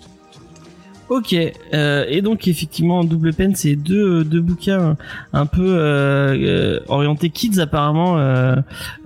Ok, 1.08 1.34
euh, 1.34 2.04
et 2.06 2.20
donc 2.20 2.48
effectivement 2.48 3.02
double 3.02 3.32
peine, 3.32 3.54
c'est 3.54 3.76
deux 3.76 4.24
deux 4.24 4.42
bouquins 4.42 4.96
un 5.32 5.46
peu 5.46 5.64
euh, 5.64 6.36
euh, 6.36 6.80
orientés 6.88 7.30
kids 7.30 7.60
apparemment 7.60 8.18
euh, 8.18 8.56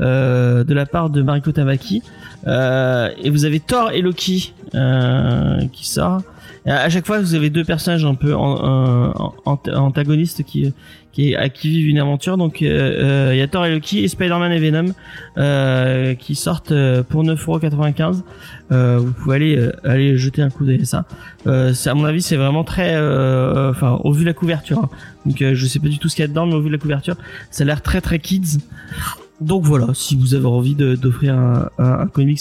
euh, 0.00 0.64
de 0.64 0.74
la 0.74 0.84
part 0.84 1.10
de 1.10 1.22
Mariko 1.22 1.52
Tamaki. 1.52 2.02
Euh, 2.48 3.10
et 3.22 3.30
vous 3.30 3.44
avez 3.44 3.60
Thor 3.60 3.92
et 3.92 4.00
Loki 4.00 4.52
euh, 4.74 5.60
qui 5.72 5.86
sort. 5.86 6.22
À 6.64 6.88
chaque 6.90 7.06
fois, 7.06 7.18
vous 7.18 7.34
avez 7.34 7.50
deux 7.50 7.64
personnages 7.64 8.04
un 8.04 8.14
peu 8.14 8.34
antagonistes 9.44 10.44
qui 10.44 10.72
qui, 11.12 11.34
à 11.34 11.48
qui 11.48 11.68
vivent 11.68 11.88
une 11.88 11.98
aventure. 11.98 12.36
Donc 12.36 12.62
euh, 12.62 13.28
euh, 13.28 13.34
il 13.34 13.38
y 13.38 13.42
a 13.42 13.48
Thor 13.48 13.66
et 13.66 13.72
Loki 13.72 14.02
et 14.02 14.08
Spider-Man 14.08 14.52
et 14.52 14.58
Venom 14.58 14.92
euh, 15.36 16.14
qui 16.14 16.34
sortent 16.34 16.72
euh, 16.72 17.02
pour 17.02 17.22
9,95€. 17.24 18.22
Euh, 18.72 18.98
vous 18.98 19.12
pouvez 19.12 19.36
aller 19.36 19.56
euh, 19.56 19.72
aller 19.84 20.16
jeter 20.16 20.42
un 20.42 20.50
coup 20.50 20.64
d'œil 20.64 20.80
à 20.82 20.84
ça. 20.84 21.04
Euh, 21.46 21.74
à 21.84 21.94
mon 21.94 22.04
avis 22.04 22.22
c'est 22.22 22.36
vraiment 22.36 22.64
très 22.64 22.94
euh, 22.94 23.70
enfin 23.70 23.98
au 24.04 24.12
vu 24.12 24.22
de 24.22 24.28
la 24.28 24.32
couverture 24.32 24.78
hein. 24.78 24.88
donc 25.26 25.42
euh, 25.42 25.54
je 25.54 25.66
sais 25.66 25.78
pas 25.78 25.88
du 25.88 25.98
tout 25.98 26.08
ce 26.08 26.14
qu'il 26.16 26.22
y 26.22 26.24
a 26.24 26.28
dedans 26.28 26.46
mais 26.46 26.54
au 26.54 26.60
vu 26.60 26.68
de 26.68 26.72
la 26.72 26.78
couverture 26.78 27.16
ça 27.50 27.64
a 27.64 27.66
l'air 27.66 27.82
très 27.82 28.00
très 28.00 28.18
kids 28.18 28.58
donc 29.44 29.64
voilà 29.64 29.88
si 29.94 30.16
vous 30.16 30.34
avez 30.34 30.46
envie 30.46 30.74
d'offrir 30.74 31.34
un, 31.78 32.06
comics 32.06 32.40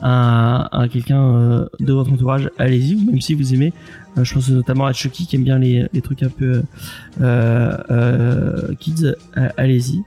à, 0.00 0.86
quelqu'un 0.92 1.22
euh, 1.22 1.66
de 1.80 1.92
votre 1.92 2.12
entourage 2.12 2.50
allez-y. 2.58 2.94
Ou 2.94 3.10
même 3.10 3.20
si 3.20 3.34
vous 3.34 3.54
aimez 3.54 3.72
euh, 4.18 4.24
je 4.24 4.34
pense 4.34 4.48
notamment 4.50 4.86
à 4.86 4.92
Chucky 4.92 5.26
qui 5.26 5.36
aime 5.36 5.44
bien 5.44 5.58
les, 5.58 5.88
trucs 6.02 6.22
un 6.22 6.28
peu 6.28 6.62
euh, 7.20 8.74
kids 8.78 9.14
allez-y. 9.56 10.02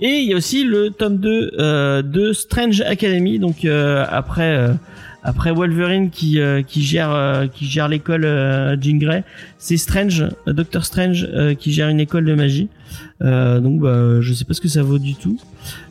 Et 0.00 0.20
il 0.20 0.28
y 0.28 0.32
a 0.32 0.36
aussi 0.36 0.64
le 0.64 0.90
tome 0.90 1.18
2 1.18 1.54
euh, 1.58 2.02
de 2.02 2.32
Strange 2.32 2.82
Academy. 2.82 3.38
Donc 3.38 3.64
après 3.64 4.70
après 5.22 5.52
Wolverine 5.52 6.10
qui 6.10 6.40
euh, 6.40 6.62
qui 6.62 6.82
gère 6.82 7.10
euh, 7.10 7.46
qui 7.48 7.66
gère 7.66 7.88
l'école 7.88 8.24
euh, 8.24 8.76
Jean 8.80 8.98
Grey, 8.98 9.24
c'est 9.58 9.76
Strange, 9.76 10.24
euh, 10.46 10.52
Doctor 10.52 10.84
Strange 10.84 11.28
qui 11.58 11.72
gère 11.72 11.88
une 11.88 12.00
école 12.00 12.24
de 12.24 12.34
magie. 12.34 12.68
Donc 13.20 13.80
bah, 13.80 14.20
je 14.20 14.32
sais 14.32 14.44
pas 14.44 14.54
ce 14.54 14.60
que 14.60 14.68
ça 14.68 14.82
vaut 14.82 14.98
du 14.98 15.14
tout. 15.14 15.38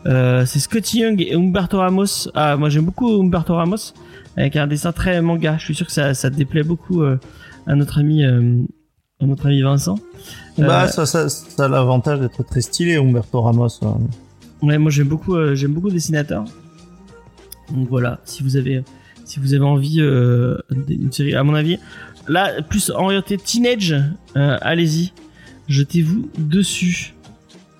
C'est 0.05 0.59
Scotty 0.59 1.01
Young 1.01 1.21
et 1.21 1.35
Humberto 1.35 1.77
Ramos. 1.77 2.29
Ah 2.33 2.55
moi 2.57 2.69
j'aime 2.69 2.85
beaucoup 2.85 3.21
Humberto 3.21 3.55
Ramos 3.55 3.93
avec 4.35 4.55
un 4.55 4.67
dessin 4.67 4.91
très 4.91 5.21
manga. 5.21 5.57
Je 5.59 5.65
suis 5.65 5.75
sûr 5.75 5.85
que 5.85 5.91
ça 5.91 6.13
ça 6.13 6.29
déplaît 6.29 6.63
beaucoup 6.63 7.03
à 7.03 7.75
notre 7.75 7.99
ami 7.99 8.23
à 8.23 9.25
notre 9.25 9.47
ami 9.47 9.61
Vincent. 9.61 9.99
Bah, 10.57 10.87
ça, 10.87 11.05
ça, 11.05 11.27
ça 11.29 11.65
a 11.65 11.67
l'avantage 11.67 12.19
d'être 12.19 12.43
très 12.43 12.61
stylé, 12.61 12.95
Humberto 12.95 13.41
Ramos. 13.41 13.67
hein. 13.83 13.97
Ouais, 14.61 14.77
moi 14.77 14.89
j'aime 14.89 15.07
beaucoup, 15.07 15.35
j'aime 15.53 15.73
beaucoup 15.73 15.87
le 15.87 15.93
dessinateur. 15.93 16.45
Donc 17.75 17.89
voilà, 17.89 18.19
si 18.23 18.41
vous 18.43 18.55
avez, 18.55 18.83
si 19.27 19.41
vous 19.41 19.53
avez 19.53 19.65
envie 19.65 19.99
euh, 19.99 20.57
d'une 20.71 21.11
série, 21.11 21.35
à 21.35 21.43
mon 21.43 21.53
avis, 21.53 21.77
là 22.27 22.61
plus 22.61 22.89
orienté 22.89 23.37
teenage, 23.37 23.93
euh, 24.37 24.57
allez-y, 24.61 25.11
jetez-vous 25.67 26.29
dessus. 26.37 27.13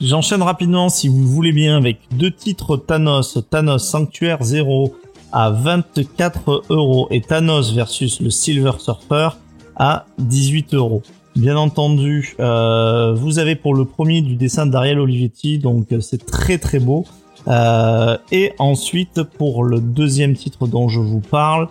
J'enchaîne 0.01 0.43
rapidement 0.43 0.89
si 0.89 1.07
vous 1.07 1.21
le 1.21 1.25
voulez 1.25 1.53
bien 1.53 1.77
avec 1.77 1.99
deux 2.11 2.31
titres 2.31 2.75
Thanos, 2.75 3.39
Thanos 3.49 3.79
Sanctuaire 3.79 4.43
0 4.43 4.95
à 5.31 5.49
24 5.49 6.65
euros 6.69 7.07
et 7.11 7.21
Thanos 7.21 7.73
versus 7.73 8.19
le 8.19 8.29
Silver 8.29 8.73
Surfer 8.79 9.29
à 9.77 10.05
18 10.19 10.73
euros. 10.73 11.01
Bien 11.35 11.55
entendu, 11.55 12.35
euh, 12.39 13.13
vous 13.13 13.39
avez 13.39 13.55
pour 13.55 13.73
le 13.73 13.85
premier 13.85 14.21
du 14.21 14.35
dessin 14.35 14.65
d'Ariel 14.65 14.99
Olivetti, 14.99 15.59
donc 15.59 15.87
c'est 16.01 16.25
très 16.25 16.57
très 16.57 16.79
beau. 16.79 17.05
Euh, 17.47 18.17
et 18.31 18.51
ensuite 18.59 19.23
pour 19.23 19.63
le 19.63 19.79
deuxième 19.79 20.35
titre 20.35 20.67
dont 20.67 20.89
je 20.89 20.99
vous 20.99 21.21
parle, 21.21 21.69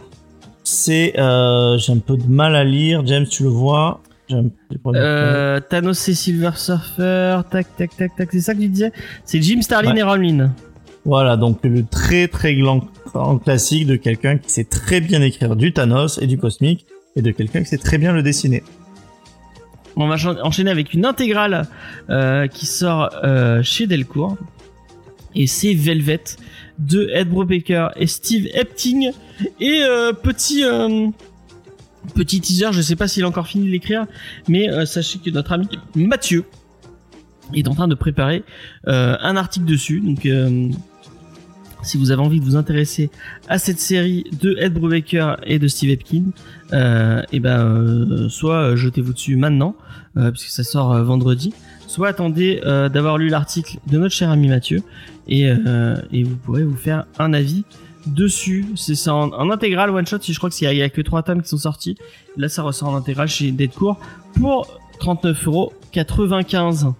c'est 0.64 1.18
euh, 1.18 1.76
j'ai 1.78 1.92
un 1.92 1.98
peu 1.98 2.16
de 2.16 2.26
mal 2.26 2.56
à 2.56 2.64
lire. 2.64 3.02
James, 3.06 3.26
tu 3.30 3.42
le 3.42 3.50
vois? 3.50 4.00
Un- 4.30 4.46
Euh, 4.94 5.60
Thanos 5.60 6.08
et 6.08 6.14
Silver 6.14 6.50
Surfer, 6.56 7.40
tac 7.50 7.66
tac 7.76 7.96
tac 7.96 8.16
tac, 8.16 8.28
c'est 8.32 8.40
ça 8.40 8.54
que 8.54 8.60
tu 8.60 8.68
disais? 8.68 8.92
C'est 9.24 9.40
Jim 9.40 9.60
Starlin 9.62 9.92
Ouais. 9.92 10.00
et 10.00 10.02
Romlin. 10.02 10.52
Voilà, 11.04 11.36
donc 11.36 11.58
le 11.62 11.84
très 11.84 12.26
très 12.26 12.56
grand 12.56 12.80
classique 13.44 13.86
de 13.86 13.94
quelqu'un 13.94 14.38
qui 14.38 14.50
sait 14.50 14.64
très 14.64 15.00
bien 15.00 15.22
écrire 15.22 15.54
du 15.54 15.72
Thanos 15.72 16.18
et 16.20 16.26
du 16.26 16.36
cosmique, 16.38 16.86
et 17.14 17.22
de 17.22 17.30
quelqu'un 17.30 17.60
qui 17.60 17.66
sait 17.68 17.78
très 17.78 17.98
bien 17.98 18.12
le 18.12 18.22
dessiner. 18.24 18.64
On 19.94 20.08
va 20.08 20.16
enchaîner 20.42 20.70
avec 20.70 20.92
une 20.92 21.04
intégrale 21.06 21.68
euh, 22.10 22.48
qui 22.48 22.66
sort 22.66 23.10
euh, 23.22 23.62
chez 23.62 23.86
Delcourt. 23.86 24.36
Et 25.36 25.46
c'est 25.46 25.74
Velvet 25.74 26.22
de 26.78 27.10
Ed 27.12 27.28
Brubaker 27.28 27.90
et 27.96 28.06
Steve 28.06 28.48
Epting. 28.54 29.12
Et 29.60 29.82
euh, 29.82 30.12
petit 30.12 30.64
euh, 30.64 31.08
petit 32.14 32.40
teaser, 32.40 32.72
je 32.72 32.80
sais 32.80 32.96
pas 32.96 33.06
s'il 33.06 33.22
a 33.24 33.28
encore 33.28 33.46
fini 33.46 33.66
de 33.66 33.70
l'écrire, 33.70 34.06
mais 34.48 34.70
euh, 34.70 34.86
sachez 34.86 35.18
que 35.18 35.30
notre 35.30 35.52
ami 35.52 35.68
Mathieu 35.94 36.44
est 37.54 37.68
en 37.68 37.74
train 37.74 37.86
de 37.86 37.94
préparer 37.94 38.42
un 38.86 39.36
article 39.36 39.66
dessus. 39.66 40.00
Donc 40.00 40.26
si 41.82 41.96
vous 41.96 42.10
avez 42.10 42.20
envie 42.20 42.40
de 42.40 42.44
vous 42.44 42.56
intéresser 42.56 43.08
à 43.46 43.58
cette 43.58 43.78
série 43.78 44.24
de 44.40 44.56
Ed 44.58 44.72
Brubaker 44.74 45.36
et 45.44 45.60
de 45.60 45.68
Steve 45.68 45.90
Epkin, 45.90 46.24
et 47.30 47.38
ben 47.38 47.60
euh, 47.60 48.28
soit 48.28 48.74
jetez-vous 48.74 49.12
dessus 49.12 49.36
maintenant 49.36 49.76
puisque 50.32 50.48
ça 50.48 50.64
sort 50.64 51.00
vendredi, 51.04 51.52
soit 51.86 52.08
attendez 52.08 52.60
euh, 52.64 52.88
d'avoir 52.88 53.18
lu 53.18 53.28
l'article 53.28 53.78
de 53.86 53.98
notre 53.98 54.14
cher 54.14 54.30
ami 54.30 54.48
Mathieu 54.48 54.82
et, 55.28 55.48
euh, 55.48 55.96
vous 56.12 56.36
pourrez 56.44 56.62
vous 56.64 56.76
faire 56.76 57.04
un 57.18 57.32
avis 57.32 57.64
dessus. 58.06 58.66
C'est 58.76 58.94
ça 58.94 59.14
en, 59.14 59.30
en 59.32 59.50
intégral 59.50 59.90
one 59.90 60.06
shot. 60.06 60.18
Si 60.20 60.32
je 60.32 60.38
crois 60.38 60.50
qu'il 60.50 60.70
y, 60.72 60.82
a- 60.82 60.84
a 60.84 60.88
que 60.88 61.00
trois 61.00 61.22
tomes 61.22 61.42
qui 61.42 61.48
sont 61.48 61.56
sortis, 61.58 61.96
là 62.36 62.48
ça 62.48 62.62
ressort 62.62 62.88
en 62.90 62.96
intégral 62.96 63.28
chez 63.28 63.50
Deadcourt 63.50 63.98
pour 64.38 64.68
39,95€. 65.00 66.94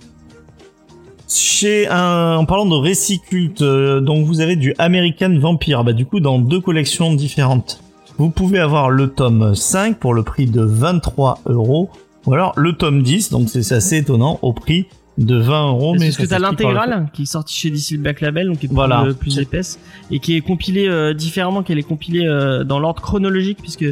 Chez 1.29 1.89
un, 1.89 2.37
en 2.37 2.45
parlant 2.47 2.67
de 2.67 2.75
récits 2.77 3.21
cultes, 3.21 3.63
euh, 3.63 4.01
donc 4.01 4.25
vous 4.27 4.41
avez 4.41 4.55
du 4.55 4.75
American 4.79 5.37
Vampire, 5.39 5.83
bah 5.83 5.93
du 5.93 6.07
coup 6.07 6.21
dans 6.21 6.39
deux 6.39 6.61
collections 6.61 7.13
différentes. 7.15 7.81
Vous 8.19 8.31
pouvez 8.31 8.61
avoir 8.61 8.91
le 8.91 9.09
tome 9.09 9.55
5 9.55 9.99
pour 9.99 10.15
le 10.15 10.23
prix 10.23 10.47
de 10.47 10.63
23 10.63 11.41
euros, 11.47 11.91
ou 12.27 12.35
alors 12.35 12.53
le 12.57 12.73
tome 12.75 13.03
10, 13.03 13.31
donc 13.31 13.49
c'est 13.49 13.73
assez 13.73 13.99
étonnant, 13.99 14.39
au 14.43 14.53
prix 14.53 14.87
de 15.19 15.35
20 15.37 15.69
euros. 15.71 15.93
Parce 15.93 16.05
mais 16.05 16.11
que 16.11 16.23
ça 16.25 16.27
t'as 16.27 16.39
l'intégrale 16.39 17.07
qui 17.15 17.23
est 17.23 17.25
sortie 17.27 17.57
chez 17.57 17.71
DC 17.71 17.97
Black 17.99 18.21
Label, 18.21 18.49
donc 18.49 18.59
qui 18.59 18.67
est 18.67 18.69
plus, 18.69 18.75
Voilà. 18.75 19.03
euh, 19.05 19.15
plus 19.15 19.39
épaisse 19.39 19.79
et 20.11 20.19
qui 20.19 20.37
est 20.37 20.43
compilée 20.43 20.89
euh, 20.89 21.15
différemment, 21.15 21.63
qu'elle 21.63 21.79
est 21.79 21.83
compilée 21.83 22.27
euh, 22.27 22.65
dans 22.65 22.79
l'ordre 22.79 23.01
chronologique, 23.01 23.57
puisque 23.63 23.87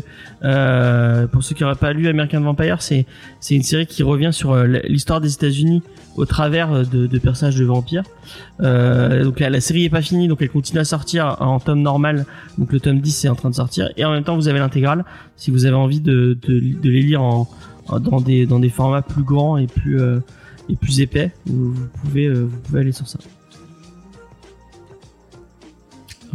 euh, 0.44 1.26
pour 1.26 1.42
ceux 1.42 1.54
qui 1.54 1.62
n'auraient 1.62 1.76
pas 1.76 1.94
lu 1.94 2.08
American 2.08 2.40
Vampire, 2.42 2.82
c'est 2.82 3.06
c'est 3.40 3.54
une 3.54 3.62
série 3.62 3.86
qui 3.86 4.02
revient 4.02 4.30
sur 4.34 4.54
l'histoire 4.64 5.22
des 5.22 5.32
États-Unis 5.32 5.82
au 6.16 6.26
travers 6.26 6.86
de, 6.86 7.06
de 7.06 7.18
personnages 7.18 7.56
de 7.56 7.64
vampires. 7.64 8.04
Donc 8.60 9.40
la, 9.40 9.48
la 9.50 9.60
série 9.60 9.84
est 9.84 9.90
pas 9.90 10.02
finie, 10.02 10.28
donc 10.28 10.42
elle 10.42 10.50
continue 10.50 10.80
à 10.80 10.84
sortir 10.84 11.36
en 11.40 11.58
tome 11.58 11.80
normal. 11.80 12.26
Donc 12.58 12.70
le 12.72 12.80
tome 12.80 13.00
10 13.00 13.24
est 13.24 13.28
en 13.28 13.34
train 13.34 13.50
de 13.50 13.54
sortir 13.54 13.88
et 13.96 14.04
en 14.04 14.12
même 14.12 14.24
temps 14.24 14.36
vous 14.36 14.48
avez 14.48 14.58
l'intégrale 14.58 15.04
si 15.36 15.50
vous 15.50 15.64
avez 15.64 15.74
envie 15.74 16.00
de, 16.00 16.38
de, 16.46 16.60
de 16.60 16.90
les 16.90 17.02
lire 17.02 17.22
en- 17.22 17.48
dans 18.00 18.20
des 18.20 18.46
dans 18.46 18.58
des 18.60 18.70
formats 18.70 19.02
plus 19.02 19.22
grands 19.22 19.56
et 19.58 19.66
plus 19.66 20.00
euh, 20.00 20.20
et 20.68 20.76
plus 20.76 21.00
épais. 21.00 21.32
Vous, 21.46 21.72
vous 21.74 21.86
pouvez 22.02 22.26
euh, 22.26 22.44
vous 22.44 22.58
pouvez 22.60 22.80
aller 22.80 22.92
sur 22.92 23.06
ça. 23.08 23.18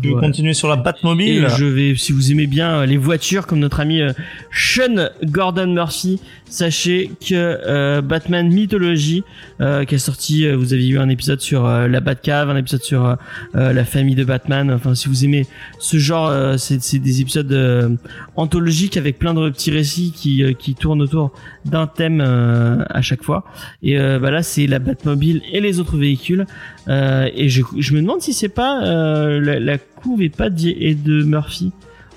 Veux 0.01 0.11
Voilà. 0.11 0.27
continuer 0.27 0.53
sur 0.53 0.69
la 0.69 0.77
Batmobile 0.77 1.43
Et 1.45 1.49
je 1.49 1.65
vais, 1.65 1.93
si 1.95 2.13
vous 2.13 2.31
aimez 2.31 2.47
bien 2.47 2.79
euh, 2.79 2.85
les 2.85 2.95
voitures, 2.95 3.45
comme 3.47 3.59
notre 3.59 3.81
ami 3.81 4.01
euh, 4.01 4.13
Sean 4.49 5.09
Gordon 5.23 5.67
Murphy, 5.67 6.21
sachez 6.49 7.11
que 7.19 7.33
euh, 7.33 8.01
Batman 8.01 8.47
Mythology, 8.49 9.23
euh, 9.61 9.85
qui 9.85 9.95
est 9.95 9.99
sorti, 9.99 10.45
euh, 10.45 10.55
vous 10.55 10.73
avez 10.73 10.87
eu 10.87 10.99
un 10.99 11.09
épisode 11.09 11.39
sur 11.39 11.65
euh, 11.65 11.87
la 11.87 11.99
Batcave, 11.99 12.49
un 12.49 12.57
épisode 12.57 12.83
sur 12.83 13.05
euh, 13.05 13.15
euh, 13.55 13.73
la 13.73 13.85
famille 13.85 14.15
de 14.15 14.23
Batman. 14.23 14.71
Enfin, 14.71 14.95
si 14.95 15.07
vous 15.07 15.23
aimez 15.25 15.45
ce 15.79 15.97
genre, 15.97 16.31
c'est 16.57 16.99
des 16.99 17.21
épisodes 17.21 17.97
anthologiques 18.35 18.97
avec 18.97 19.19
plein 19.19 19.33
de 19.33 19.49
petits 19.49 19.71
récits 19.71 20.11
qui 20.15 20.43
qui 20.57 20.75
tournent 20.75 21.01
autour 21.01 21.31
d'un 21.65 21.87
thème 21.87 22.21
à 22.21 23.01
chaque 23.01 23.23
fois. 23.23 23.45
Et 23.83 23.97
bah 23.97 24.31
là, 24.31 24.43
c'est 24.43 24.67
la 24.67 24.79
Batmobile 24.79 25.41
et 25.51 25.61
les 25.61 25.79
autres 25.79 25.97
véhicules. 25.97 26.45
Et 26.87 27.49
je, 27.49 27.61
je 27.77 27.93
me 27.93 28.01
demande 28.01 28.21
si 28.21 28.33
c'est 28.33 28.49
pas 28.49 28.81
la, 28.81 29.59
la 29.59 29.77
couve 29.77 30.21
est 30.21 30.35
pas 30.35 30.49
d'I- 30.49 30.75
et 30.79 30.95
de 30.95 31.23
Murphy. 31.23 31.71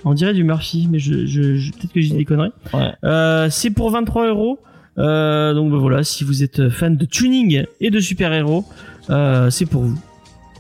On 0.04 0.14
dirait 0.14 0.34
du 0.34 0.44
Murphy, 0.44 0.88
mais 0.90 0.98
je, 0.98 1.26
je, 1.26 1.56
je- 1.56 1.70
peut-être 1.72 1.92
que 1.92 2.00
j'ai 2.00 2.14
des 2.16 2.24
conneries. 2.24 2.52
Ouais. 2.74 2.90
Euh, 3.04 3.48
c'est 3.50 3.70
pour 3.70 3.90
23 3.90 4.28
euros. 4.28 4.58
Euh, 4.98 5.54
donc 5.54 5.70
bah, 5.70 5.78
voilà, 5.78 6.04
si 6.04 6.22
vous 6.24 6.42
êtes 6.42 6.68
fan 6.68 6.96
de 6.96 7.04
tuning 7.06 7.64
et 7.80 7.90
de 7.90 7.98
super-héros, 8.00 8.64
euh, 9.10 9.48
c'est 9.50 9.66
pour 9.66 9.82
vous. 9.82 9.98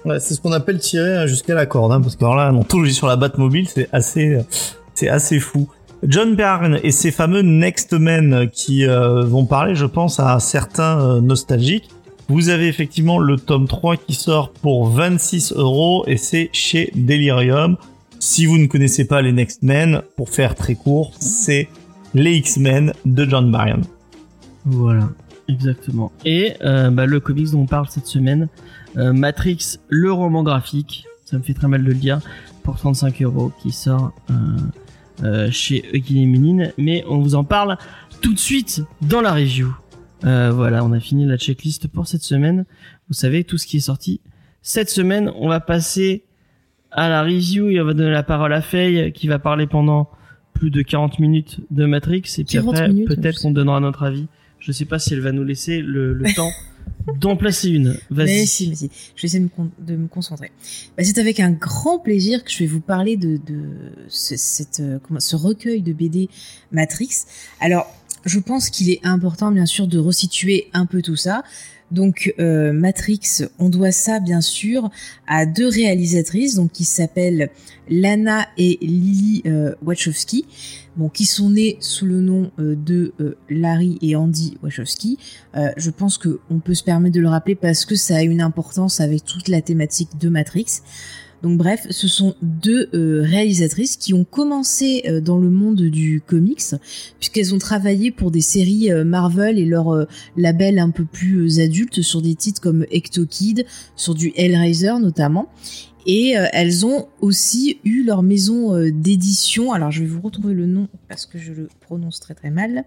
Ouais, 0.04 0.18
c'est 0.20 0.34
ce 0.34 0.40
qu'on 0.40 0.52
appelle 0.52 0.78
tirer 0.78 1.28
jusqu'à 1.28 1.54
la 1.54 1.66
corde, 1.66 1.92
hein, 1.92 2.00
parce 2.00 2.16
que 2.16 2.24
alors 2.24 2.36
là, 2.36 2.50
l'anthologie 2.50 2.94
sur 2.94 3.06
la 3.06 3.16
Batmobile, 3.16 3.68
c'est 3.68 3.88
assez, 3.92 4.38
c'est 4.94 5.08
assez 5.08 5.38
fou. 5.38 5.68
John 6.04 6.34
Byrne 6.34 6.80
et 6.82 6.90
ses 6.90 7.12
fameux 7.12 7.42
Next 7.42 7.92
Men 7.92 8.48
qui 8.52 8.84
euh, 8.86 9.22
vont 9.22 9.44
parler, 9.44 9.74
je 9.76 9.86
pense, 9.86 10.18
à 10.18 10.40
certains 10.40 10.98
euh, 11.00 11.20
nostalgiques. 11.20 11.88
Vous 12.28 12.48
avez 12.48 12.66
effectivement 12.66 13.18
le 13.18 13.36
tome 13.36 13.68
3 13.68 13.96
qui 13.96 14.14
sort 14.14 14.50
pour 14.50 14.88
26 14.88 15.52
euros 15.52 16.04
et 16.08 16.16
c'est 16.16 16.48
chez 16.52 16.90
Delirium. 16.96 17.76
Si 18.24 18.46
vous 18.46 18.56
ne 18.56 18.66
connaissez 18.66 19.04
pas 19.04 19.20
les 19.20 19.32
Next 19.32 19.64
Men, 19.64 20.02
pour 20.16 20.30
faire 20.30 20.54
très 20.54 20.76
court, 20.76 21.10
c'est 21.18 21.68
les 22.14 22.36
X-Men 22.36 22.92
de 23.04 23.28
John 23.28 23.50
Marion. 23.50 23.80
Voilà, 24.64 25.10
exactement. 25.48 26.12
Et 26.24 26.52
euh, 26.62 26.90
bah, 26.90 27.06
le 27.06 27.18
comics 27.18 27.50
dont 27.50 27.62
on 27.62 27.66
parle 27.66 27.88
cette 27.90 28.06
semaine, 28.06 28.48
euh, 28.96 29.12
Matrix, 29.12 29.80
le 29.88 30.12
roman 30.12 30.44
graphique, 30.44 31.04
ça 31.24 31.36
me 31.36 31.42
fait 31.42 31.52
très 31.52 31.66
mal 31.66 31.82
de 31.82 31.88
le 31.88 31.96
dire, 31.96 32.20
pour 32.62 32.76
35 32.76 33.22
euros, 33.22 33.50
qui 33.60 33.72
sort 33.72 34.12
euh, 34.30 34.34
euh, 35.24 35.50
chez 35.50 35.82
Menin. 36.08 36.70
Mais 36.78 37.04
on 37.08 37.18
vous 37.18 37.34
en 37.34 37.42
parle 37.42 37.76
tout 38.20 38.34
de 38.34 38.38
suite 38.38 38.84
dans 39.00 39.20
la 39.20 39.32
review. 39.32 39.74
Euh, 40.22 40.52
voilà, 40.52 40.84
on 40.84 40.92
a 40.92 41.00
fini 41.00 41.26
la 41.26 41.38
checklist 41.38 41.88
pour 41.88 42.06
cette 42.06 42.22
semaine. 42.22 42.66
Vous 43.08 43.14
savez 43.14 43.42
tout 43.42 43.58
ce 43.58 43.66
qui 43.66 43.78
est 43.78 43.80
sorti 43.80 44.20
cette 44.62 44.90
semaine. 44.90 45.32
On 45.40 45.48
va 45.48 45.58
passer 45.58 46.22
à 46.92 47.08
la 47.08 47.22
review 47.22 47.68
et 47.70 47.80
on 47.80 47.84
va 47.84 47.94
donner 47.94 48.10
la 48.10 48.22
parole 48.22 48.52
à 48.52 48.60
Faye 48.62 49.12
qui 49.12 49.26
va 49.28 49.38
parler 49.38 49.66
pendant 49.66 50.08
plus 50.54 50.70
de 50.70 50.82
40 50.82 51.18
minutes 51.18 51.60
de 51.70 51.86
Matrix 51.86 52.22
et 52.38 52.44
puis 52.44 52.54
40 52.58 52.76
après 52.76 52.92
peut-être 53.04 53.40
qu'on 53.40 53.50
donnera 53.50 53.80
notre 53.80 54.02
avis. 54.02 54.26
Je 54.58 54.70
sais 54.70 54.84
pas 54.84 54.98
si 54.98 55.12
elle 55.14 55.20
va 55.20 55.32
nous 55.32 55.42
laisser 55.44 55.80
le, 55.80 56.12
le 56.12 56.32
temps 56.34 56.50
d'en 57.20 57.36
placer 57.36 57.68
une. 57.70 57.96
Mais 58.10 58.24
Vas-y. 58.26 58.46
si. 58.46 58.66
Je 59.16 59.22
vais 59.22 59.26
essayer 59.26 59.38
de 59.40 59.44
me, 59.44 59.48
con- 59.48 59.70
de 59.80 59.96
me 59.96 60.06
concentrer. 60.06 60.52
Bah, 60.96 61.02
c'est 61.02 61.18
avec 61.18 61.40
un 61.40 61.50
grand 61.50 61.98
plaisir 61.98 62.44
que 62.44 62.50
je 62.52 62.58
vais 62.58 62.66
vous 62.66 62.80
parler 62.80 63.16
de, 63.16 63.38
de 63.38 63.64
ce, 64.08 64.36
cette, 64.36 64.78
euh, 64.80 64.98
comment, 65.02 65.18
ce 65.18 65.34
recueil 65.34 65.82
de 65.82 65.92
BD 65.92 66.28
Matrix. 66.70 67.10
Alors, 67.60 67.92
je 68.24 68.38
pense 68.38 68.70
qu'il 68.70 68.88
est 68.90 69.00
important, 69.04 69.50
bien 69.50 69.66
sûr, 69.66 69.88
de 69.88 69.98
resituer 69.98 70.68
un 70.74 70.86
peu 70.86 71.02
tout 71.02 71.16
ça. 71.16 71.42
Donc, 71.92 72.34
euh, 72.38 72.72
Matrix, 72.72 73.44
on 73.58 73.68
doit 73.68 73.92
ça, 73.92 74.18
bien 74.18 74.40
sûr, 74.40 74.90
à 75.26 75.44
deux 75.44 75.68
réalisatrices, 75.68 76.54
donc 76.54 76.72
qui 76.72 76.84
s'appellent 76.84 77.50
Lana 77.88 78.46
et 78.56 78.78
Lily 78.80 79.42
euh, 79.44 79.74
Wachowski, 79.82 80.46
bon, 80.96 81.10
qui 81.10 81.26
sont 81.26 81.50
nées 81.50 81.76
sous 81.80 82.06
le 82.06 82.20
nom 82.20 82.50
euh, 82.58 82.74
de 82.74 83.12
Larry 83.50 83.98
et 84.00 84.16
Andy 84.16 84.56
Wachowski. 84.62 85.18
Je 85.76 85.90
pense 85.90 86.16
que 86.16 86.40
on 86.50 86.60
peut 86.60 86.74
se 86.74 86.82
permettre 86.82 87.14
de 87.14 87.20
le 87.20 87.28
rappeler 87.28 87.54
parce 87.54 87.84
que 87.84 87.94
ça 87.94 88.16
a 88.16 88.22
une 88.22 88.40
importance 88.40 89.00
avec 89.00 89.24
toute 89.24 89.48
la 89.48 89.60
thématique 89.60 90.18
de 90.18 90.30
Matrix. 90.30 90.80
Donc 91.42 91.58
bref, 91.58 91.86
ce 91.90 92.06
sont 92.06 92.36
deux 92.40 92.88
euh, 92.94 93.22
réalisatrices 93.22 93.96
qui 93.96 94.14
ont 94.14 94.24
commencé 94.24 95.02
euh, 95.06 95.20
dans 95.20 95.38
le 95.38 95.50
monde 95.50 95.82
du 95.82 96.22
comics 96.24 96.62
puisqu'elles 97.18 97.52
ont 97.52 97.58
travaillé 97.58 98.12
pour 98.12 98.30
des 98.30 98.40
séries 98.40 98.92
euh, 98.92 99.04
Marvel 99.04 99.58
et 99.58 99.64
leur 99.64 100.06
label 100.36 100.78
un 100.78 100.90
peu 100.90 101.04
plus 101.04 101.58
adulte 101.58 102.00
sur 102.00 102.22
des 102.22 102.36
titres 102.36 102.60
comme 102.60 102.86
Ecto 102.92 103.26
Kid, 103.26 103.66
sur 103.96 104.14
du 104.14 104.32
Hellraiser 104.36 104.94
notamment. 105.00 105.48
Et 106.04 106.34
elles 106.52 106.84
ont 106.84 107.06
aussi 107.20 107.78
eu 107.84 108.02
leur 108.02 108.24
maison 108.24 108.76
d'édition. 108.90 109.72
Alors 109.72 109.92
je 109.92 110.00
vais 110.00 110.08
vous 110.08 110.20
retrouver 110.20 110.52
le 110.52 110.66
nom 110.66 110.88
parce 111.08 111.26
que 111.26 111.38
je 111.38 111.52
le 111.52 111.68
prononce 111.80 112.18
très 112.18 112.34
très 112.34 112.50
mal. 112.50 112.84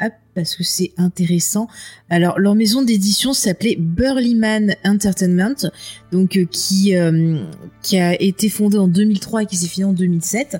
Hop, 0.00 0.12
parce 0.36 0.54
que 0.54 0.62
c'est 0.62 0.92
intéressant. 0.98 1.66
Alors 2.10 2.38
leur 2.38 2.54
maison 2.54 2.82
d'édition 2.82 3.32
s'appelait 3.32 3.74
Burlyman 3.76 4.76
Entertainment, 4.84 5.56
donc 6.12 6.36
euh, 6.36 6.44
qui 6.48 6.94
euh, 6.94 7.38
qui 7.82 7.98
a 7.98 8.20
été 8.20 8.48
fondée 8.48 8.78
en 8.78 8.86
2003 8.86 9.42
et 9.42 9.46
qui 9.46 9.56
s'est 9.56 9.66
finie 9.66 9.86
en 9.86 9.92
2007. 9.92 10.58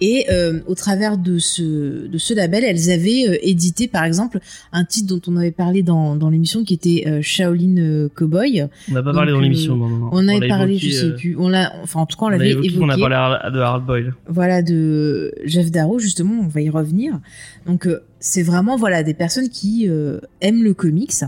Et 0.00 0.26
euh, 0.30 0.60
au 0.66 0.74
travers 0.74 1.16
de 1.16 1.38
ce 1.38 2.06
de 2.06 2.18
ce 2.18 2.34
label, 2.34 2.62
elles 2.62 2.90
avaient 2.90 3.40
édité 3.42 3.88
par 3.88 4.04
exemple 4.04 4.38
un 4.72 4.84
titre 4.84 5.08
dont 5.08 5.20
on 5.32 5.36
avait 5.36 5.50
parlé 5.52 5.82
dans 5.82 6.14
dans 6.14 6.28
l'émission 6.30 6.62
qui 6.62 6.74
était 6.74 7.22
Shaolin 7.22 8.08
Cowboy. 8.14 8.66
On 8.90 8.92
n'a 8.92 9.02
pas 9.02 9.06
Donc, 9.06 9.14
parlé 9.14 9.32
dans 9.32 9.40
l'émission. 9.40 9.76
non, 9.76 9.88
non, 9.88 9.96
non. 9.98 10.08
On 10.12 10.28
avait 10.28 10.46
parlé, 10.46 10.74
évoqué, 10.74 10.90
je 10.90 10.92
sais 10.94 11.14
plus. 11.14 11.36
On 11.38 11.48
l'a, 11.48 11.72
enfin 11.82 12.00
en 12.00 12.06
tout 12.06 12.18
cas 12.18 12.24
on 12.24 12.28
On 12.28 12.30
l'avait 12.30 12.50
évoqué 12.50 12.72
qu'on 12.72 12.88
a 12.90 12.98
parlé 12.98 13.50
de 13.54 13.58
Hard 13.60 13.86
Boyle. 13.86 14.14
voilà 14.28 14.60
de 14.62 15.32
Jeff 15.46 15.70
Darrow 15.70 15.98
justement 15.98 16.42
on 16.42 16.48
va 16.48 16.60
y 16.60 16.68
revenir 16.68 17.18
donc 17.66 17.88
c'est 18.20 18.42
vraiment 18.42 18.76
voilà 18.76 19.02
des 19.02 19.13
personnes 19.14 19.48
qui 19.48 19.88
euh, 19.88 20.20
aiment 20.40 20.62
le 20.62 20.74
comics. 20.74 21.24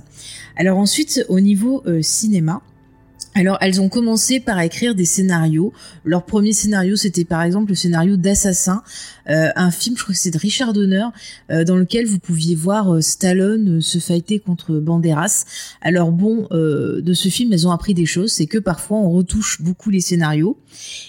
Alors 0.56 0.78
ensuite 0.78 1.24
au 1.28 1.40
niveau 1.40 1.82
euh, 1.86 2.02
cinéma 2.02 2.62
alors 3.38 3.58
elles 3.60 3.82
ont 3.82 3.90
commencé 3.90 4.40
par 4.40 4.58
écrire 4.60 4.94
des 4.94 5.04
scénarios. 5.04 5.74
Leur 6.04 6.24
premier 6.24 6.54
scénario 6.54 6.96
c'était 6.96 7.26
par 7.26 7.42
exemple 7.42 7.68
le 7.68 7.74
scénario 7.74 8.16
d'Assassin 8.16 8.82
euh, 9.28 9.50
un 9.56 9.70
film 9.70 9.94
je 9.98 10.02
crois 10.02 10.14
que 10.14 10.18
c'est 10.18 10.30
de 10.30 10.38
Richard 10.38 10.72
Donner 10.72 11.08
dans 11.50 11.76
lequel 11.76 12.06
vous 12.06 12.18
pouviez 12.18 12.54
voir 12.54 13.02
Stallone 13.02 13.82
se 13.82 13.98
fighter 13.98 14.38
contre 14.38 14.76
Banderas. 14.78 15.44
Alors 15.82 16.12
bon 16.12 16.48
de 16.50 17.12
ce 17.12 17.28
film 17.28 17.52
elles 17.52 17.68
ont 17.68 17.72
appris 17.72 17.92
des 17.92 18.06
choses 18.06 18.32
c'est 18.32 18.46
que 18.46 18.58
parfois 18.58 18.96
on 18.96 19.10
retouche 19.10 19.60
beaucoup 19.60 19.90
les 19.90 20.00
scénarios 20.00 20.58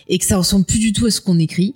et 0.10 0.18
que 0.18 0.26
ça 0.26 0.38
ressemble 0.38 0.66
plus 0.66 0.80
du 0.80 0.92
tout 0.92 1.06
à 1.06 1.12
ce 1.12 1.22
qu'on 1.22 1.40
écrit. 1.40 1.76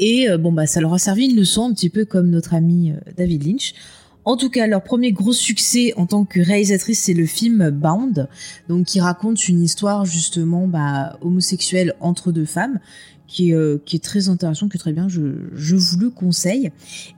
Et 0.00 0.26
bon 0.40 0.50
bah 0.50 0.66
ça 0.66 0.80
leur 0.80 0.92
a 0.92 0.98
servi 0.98 1.26
une 1.26 1.36
leçon 1.36 1.68
un 1.70 1.72
petit 1.72 1.88
peu 1.88 2.04
comme 2.04 2.30
notre 2.30 2.54
ami 2.54 2.92
David 3.16 3.46
Lynch. 3.46 3.74
En 4.24 4.36
tout 4.36 4.48
cas, 4.48 4.66
leur 4.66 4.82
premier 4.82 5.12
gros 5.12 5.32
succès 5.32 5.92
en 5.96 6.06
tant 6.06 6.24
que 6.24 6.40
réalisatrice, 6.40 7.00
c'est 7.00 7.14
le 7.14 7.26
film 7.26 7.70
Bound, 7.70 8.28
donc 8.68 8.86
qui 8.86 9.00
raconte 9.00 9.48
une 9.48 9.62
histoire 9.62 10.06
justement 10.06 10.66
bah, 10.66 11.18
homosexuelle 11.20 11.94
entre 12.00 12.32
deux 12.32 12.46
femmes, 12.46 12.80
qui 13.26 13.50
est, 13.50 13.54
euh, 13.54 13.78
qui 13.84 13.96
est 13.96 14.04
très 14.04 14.28
intéressant, 14.28 14.68
qui 14.68 14.76
est 14.76 14.80
très 14.80 14.92
bien, 14.92 15.08
je, 15.08 15.20
je 15.54 15.76
vous 15.76 15.98
le 15.98 16.10
conseille. 16.10 16.70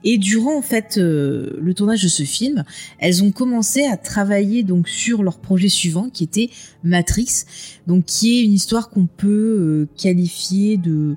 Et 0.03 0.17
durant 0.17 0.57
en 0.57 0.61
fait 0.61 0.97
euh, 0.97 1.57
le 1.61 1.73
tournage 1.73 2.03
de 2.03 2.07
ce 2.07 2.23
film, 2.23 2.63
elles 2.99 3.23
ont 3.23 3.31
commencé 3.31 3.83
à 3.83 3.97
travailler 3.97 4.63
donc 4.63 4.89
sur 4.89 5.23
leur 5.23 5.37
projet 5.37 5.69
suivant, 5.69 6.09
qui 6.09 6.23
était 6.23 6.49
Matrix, 6.83 7.45
donc 7.87 8.05
qui 8.05 8.39
est 8.39 8.43
une 8.43 8.53
histoire 8.53 8.89
qu'on 8.89 9.05
peut 9.05 9.27
euh, 9.27 9.87
qualifier 9.97 10.77
de 10.77 11.15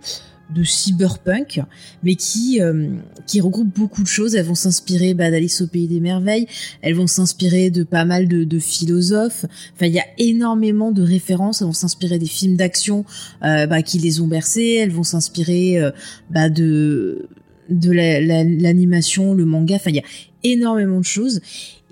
de 0.54 0.64
cyberpunk, 0.64 1.60
mais 2.02 2.14
qui 2.16 2.60
euh, 2.60 2.90
qui 3.26 3.40
regroupe 3.40 3.68
beaucoup 3.74 4.02
de 4.02 4.08
choses. 4.08 4.34
Elles 4.34 4.44
vont 4.46 4.54
s'inspirer 4.54 5.14
bah, 5.14 5.30
d'Alice 5.30 5.60
au 5.60 5.66
pays 5.66 5.86
des 5.86 6.00
merveilles. 6.00 6.46
Elles 6.82 6.94
vont 6.94 7.06
s'inspirer 7.06 7.70
de 7.70 7.84
pas 7.84 8.04
mal 8.04 8.28
de, 8.28 8.44
de 8.44 8.58
philosophes. 8.58 9.44
Enfin, 9.74 9.86
il 9.86 9.92
y 9.92 10.00
a 10.00 10.06
énormément 10.18 10.90
de 10.92 11.02
références. 11.02 11.60
Elles 11.60 11.66
vont 11.68 11.72
s'inspirer 11.72 12.18
des 12.18 12.26
films 12.26 12.56
d'action 12.56 13.04
euh, 13.44 13.66
bah, 13.66 13.82
qui 13.82 13.98
les 13.98 14.20
ont 14.20 14.26
bercées. 14.26 14.76
Elles 14.80 14.90
vont 14.90 15.04
s'inspirer 15.04 15.78
euh, 15.80 15.90
bah, 16.30 16.48
de 16.48 17.28
de 17.68 17.92
la- 17.92 18.20
la- 18.20 18.42
l'animation, 18.42 19.32
le 19.32 19.44
manga. 19.44 19.76
Enfin, 19.76 19.90
il 19.90 19.96
y 19.96 20.00
a 20.00 20.04
énormément 20.42 20.98
de 20.98 21.04
choses. 21.04 21.40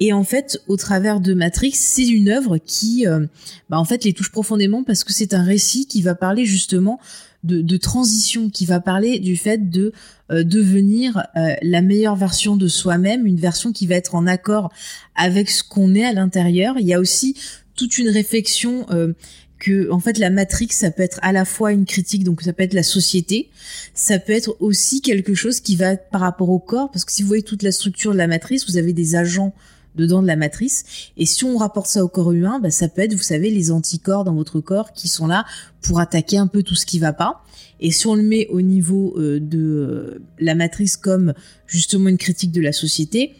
Et 0.01 0.12
en 0.12 0.24
fait, 0.24 0.60
au 0.68 0.76
travers 0.76 1.20
de 1.20 1.35
Matrix, 1.35 1.72
c'est 1.74 2.06
une 2.06 2.28
œuvre 2.28 2.59
qui, 2.59 3.06
euh, 3.06 3.26
bah, 3.68 3.78
en 3.78 3.85
fait, 3.85 4.05
les 4.05 4.12
touche 4.12 4.30
profondément 4.32 4.82
parce 4.82 5.05
que 5.05 5.12
c'est 5.12 5.35
un 5.35 5.43
récit 5.44 5.86
qui 5.86 6.02
va 6.02 6.14
parler 6.16 6.44
justement 6.47 6.98
de, 7.44 7.62
de 7.62 7.77
transition, 7.77 8.51
qui 8.51 8.66
va 8.66 8.81
parler 8.81 9.19
du 9.20 9.36
fait 9.36 9.70
de 9.70 9.93
euh, 10.31 10.43
devenir 10.43 11.27
euh, 11.36 11.55
la 11.62 11.82
meilleure 11.82 12.16
version 12.16 12.56
de 12.56 12.69
soi-même, 12.69 13.27
une 13.27 13.39
version 13.39 13.73
qui 13.73 13.86
va 13.86 13.94
être 13.94 14.15
en 14.15 14.27
accord 14.27 14.73
avec 15.15 15.48
ce 15.51 15.62
qu'on 15.62 15.94
est 15.94 16.05
à 16.05 16.12
l'intérieur. 16.12 16.77
Il 16.78 16.86
y 16.86 16.94
a 16.94 17.01
aussi 17.01 17.36
toute 17.77 17.98
une 17.98 18.09
réflexion 18.09 18.86
euh, 18.90 19.12
que, 19.59 19.90
en 19.90 20.01
fait, 20.01 20.19
la 20.19 20.31
Matrix, 20.31 20.69
ça 20.70 20.90
peut 20.90 21.02
être 21.02 21.19
à 21.23 21.32
la 21.32 21.44
fois 21.44 21.73
une 21.73 21.85
critique, 21.85 22.24
donc 22.24 22.43
ça 22.43 22.52
peut 22.52 22.62
être 22.62 22.74
la 22.74 22.82
société, 22.82 23.51
ça 23.94 24.19
peut 24.19 24.32
être 24.32 24.56
aussi 24.60 25.01
quelque 25.01 25.35
chose 25.35 25.60
qui 25.60 25.77
va 25.77 25.97
par 25.97 26.20
rapport 26.20 26.51
au 26.51 26.59
corps, 26.59 26.90
parce 26.90 27.05
que 27.05 27.12
si 27.12 27.23
vous 27.23 27.28
voyez 27.28 27.43
toute 27.43 27.62
la 27.62 27.73
structure 27.73 28.12
de 28.12 28.19
la 28.19 28.27
matrice, 28.27 28.69
vous 28.69 28.77
avez 28.77 28.93
des 28.93 29.16
agents 29.16 29.55
dedans 29.98 30.22
de 30.22 30.26
la 30.26 30.36
matrice. 30.36 30.84
Et 31.16 31.26
si 31.26 31.44
on 31.44 31.58
rapporte 31.58 31.88
ça 31.88 32.02
au 32.02 32.08
corps 32.08 32.32
humain, 32.32 32.60
bah, 32.60 32.70
ça 32.70 32.88
peut 32.88 33.02
être, 33.02 33.14
vous 33.14 33.22
savez, 33.22 33.50
les 33.50 33.70
anticorps 33.70 34.24
dans 34.24 34.34
votre 34.34 34.60
corps 34.60 34.92
qui 34.92 35.08
sont 35.08 35.26
là 35.26 35.44
pour 35.82 36.00
attaquer 36.00 36.38
un 36.38 36.46
peu 36.46 36.62
tout 36.62 36.74
ce 36.74 36.86
qui 36.86 36.98
va 36.98 37.12
pas. 37.12 37.42
Et 37.80 37.90
si 37.90 38.06
on 38.06 38.14
le 38.14 38.22
met 38.22 38.46
au 38.48 38.60
niveau 38.60 39.14
euh, 39.18 39.38
de 39.40 39.58
euh, 39.58 40.22
la 40.38 40.54
matrice 40.54 40.96
comme 40.96 41.34
justement 41.66 42.08
une 42.08 42.18
critique 42.18 42.52
de 42.52 42.60
la 42.60 42.72
société, 42.72 43.34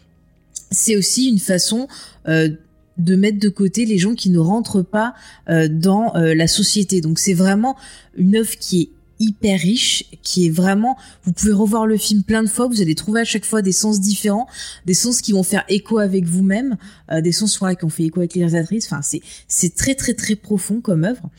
c'est 0.71 0.95
aussi 0.95 1.27
une 1.27 1.39
façon 1.39 1.87
euh, 2.27 2.49
de 2.97 3.15
mettre 3.15 3.39
de 3.39 3.49
côté 3.49 3.85
les 3.85 3.97
gens 3.97 4.13
qui 4.13 4.29
ne 4.29 4.39
rentrent 4.39 4.81
pas 4.81 5.13
dans 5.47 6.11
la 6.15 6.47
société. 6.47 6.99
Donc 6.99 7.17
c'est 7.17 7.33
vraiment 7.33 7.77
une 8.17 8.35
œuvre 8.35 8.57
qui 8.59 8.81
est 8.81 8.89
hyper 9.19 9.59
riche, 9.59 10.05
qui 10.21 10.47
est 10.47 10.49
vraiment, 10.49 10.97
vous 11.23 11.33
pouvez 11.33 11.51
revoir 11.51 11.85
le 11.85 11.97
film 11.97 12.23
plein 12.23 12.43
de 12.43 12.49
fois, 12.49 12.67
vous 12.67 12.81
allez 12.81 12.95
trouver 12.95 13.21
à 13.21 13.25
chaque 13.25 13.45
fois 13.45 13.61
des 13.61 13.71
sens 13.71 13.99
différents, 13.99 14.47
des 14.85 14.93
sens 14.93 15.21
qui 15.21 15.33
vont 15.33 15.43
faire 15.43 15.63
écho 15.69 15.99
avec 15.99 16.25
vous-même, 16.25 16.77
euh, 17.11 17.21
des 17.21 17.31
sens 17.31 17.57
voilà, 17.59 17.75
qui 17.75 17.85
ont 17.85 17.89
fait 17.89 18.03
écho 18.03 18.19
avec 18.19 18.33
les 18.33 18.41
réalisatrices. 18.41 18.85
Enfin, 18.85 19.01
c'est 19.01 19.21
c'est 19.47 19.75
très 19.75 19.95
très 19.95 20.13
très 20.13 20.35
profond 20.35 20.81
comme 20.81 21.03
œuvre. 21.03 21.29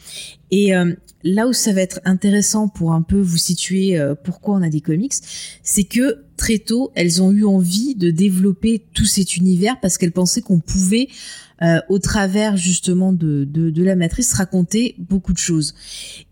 Et 0.50 0.74
euh, 0.74 0.94
là 1.22 1.46
où 1.46 1.52
ça 1.52 1.72
va 1.72 1.80
être 1.80 2.00
intéressant 2.04 2.68
pour 2.68 2.92
un 2.92 3.02
peu 3.02 3.20
vous 3.20 3.36
situer 3.36 3.98
euh, 3.98 4.14
pourquoi 4.14 4.56
on 4.56 4.62
a 4.62 4.68
des 4.68 4.80
comics, 4.80 5.14
c'est 5.62 5.84
que 5.84 6.24
très 6.40 6.58
tôt 6.58 6.90
elles 6.94 7.22
ont 7.22 7.30
eu 7.30 7.44
envie 7.44 7.94
de 7.94 8.10
développer 8.10 8.82
tout 8.94 9.04
cet 9.04 9.36
univers 9.36 9.78
parce 9.80 9.98
qu'elles 9.98 10.10
pensaient 10.12 10.40
qu'on 10.40 10.58
pouvait 10.58 11.08
euh, 11.62 11.78
au 11.90 11.98
travers 11.98 12.56
justement 12.56 13.12
de, 13.12 13.46
la 13.76 13.94
matrice 13.94 14.32
raconter 14.32 14.94
beaucoup 14.98 15.34
de 15.34 15.38
choses. 15.38 15.74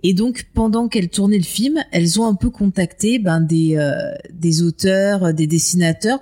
Et 0.02 0.14
donc 0.14 0.46
pendant 0.54 0.88
qu'elles 0.88 1.10
tournaient 1.10 1.36
le 1.36 1.44
film, 1.44 1.78
elles 1.92 2.18
ont 2.18 2.26
un 2.26 2.34
peu 2.34 2.48
contacté 2.48 3.18
ben, 3.18 3.42
des, 3.42 3.76
euh, 3.76 3.92
des 4.32 4.62
auteurs, 4.62 5.34
des 5.34 5.46
dessinateurs 5.46 6.20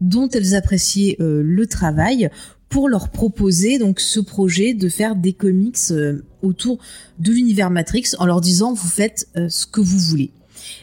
dont 0.00 0.28
elles 0.28 0.54
appréciaient 0.54 1.16
euh, 1.20 1.42
le 1.44 1.66
travail 1.66 2.30
pour 2.68 2.88
leur 2.88 3.10
proposer 3.10 3.78
donc 3.78 4.00
ce 4.00 4.18
projet 4.18 4.74
de 4.74 4.88
faire 4.88 5.14
des 5.16 5.32
comics 5.32 5.78
euh, 5.90 6.24
autour 6.42 6.78
de 7.18 7.32
l'univers 7.32 7.70
Matrix 7.70 8.14
en 8.18 8.26
leur 8.26 8.40
disant 8.40 8.74
vous 8.74 8.88
faites 8.88 9.28
euh, 9.36 9.48
ce 9.48 9.66
que 9.66 9.80
vous 9.80 9.98
voulez. 9.98 10.30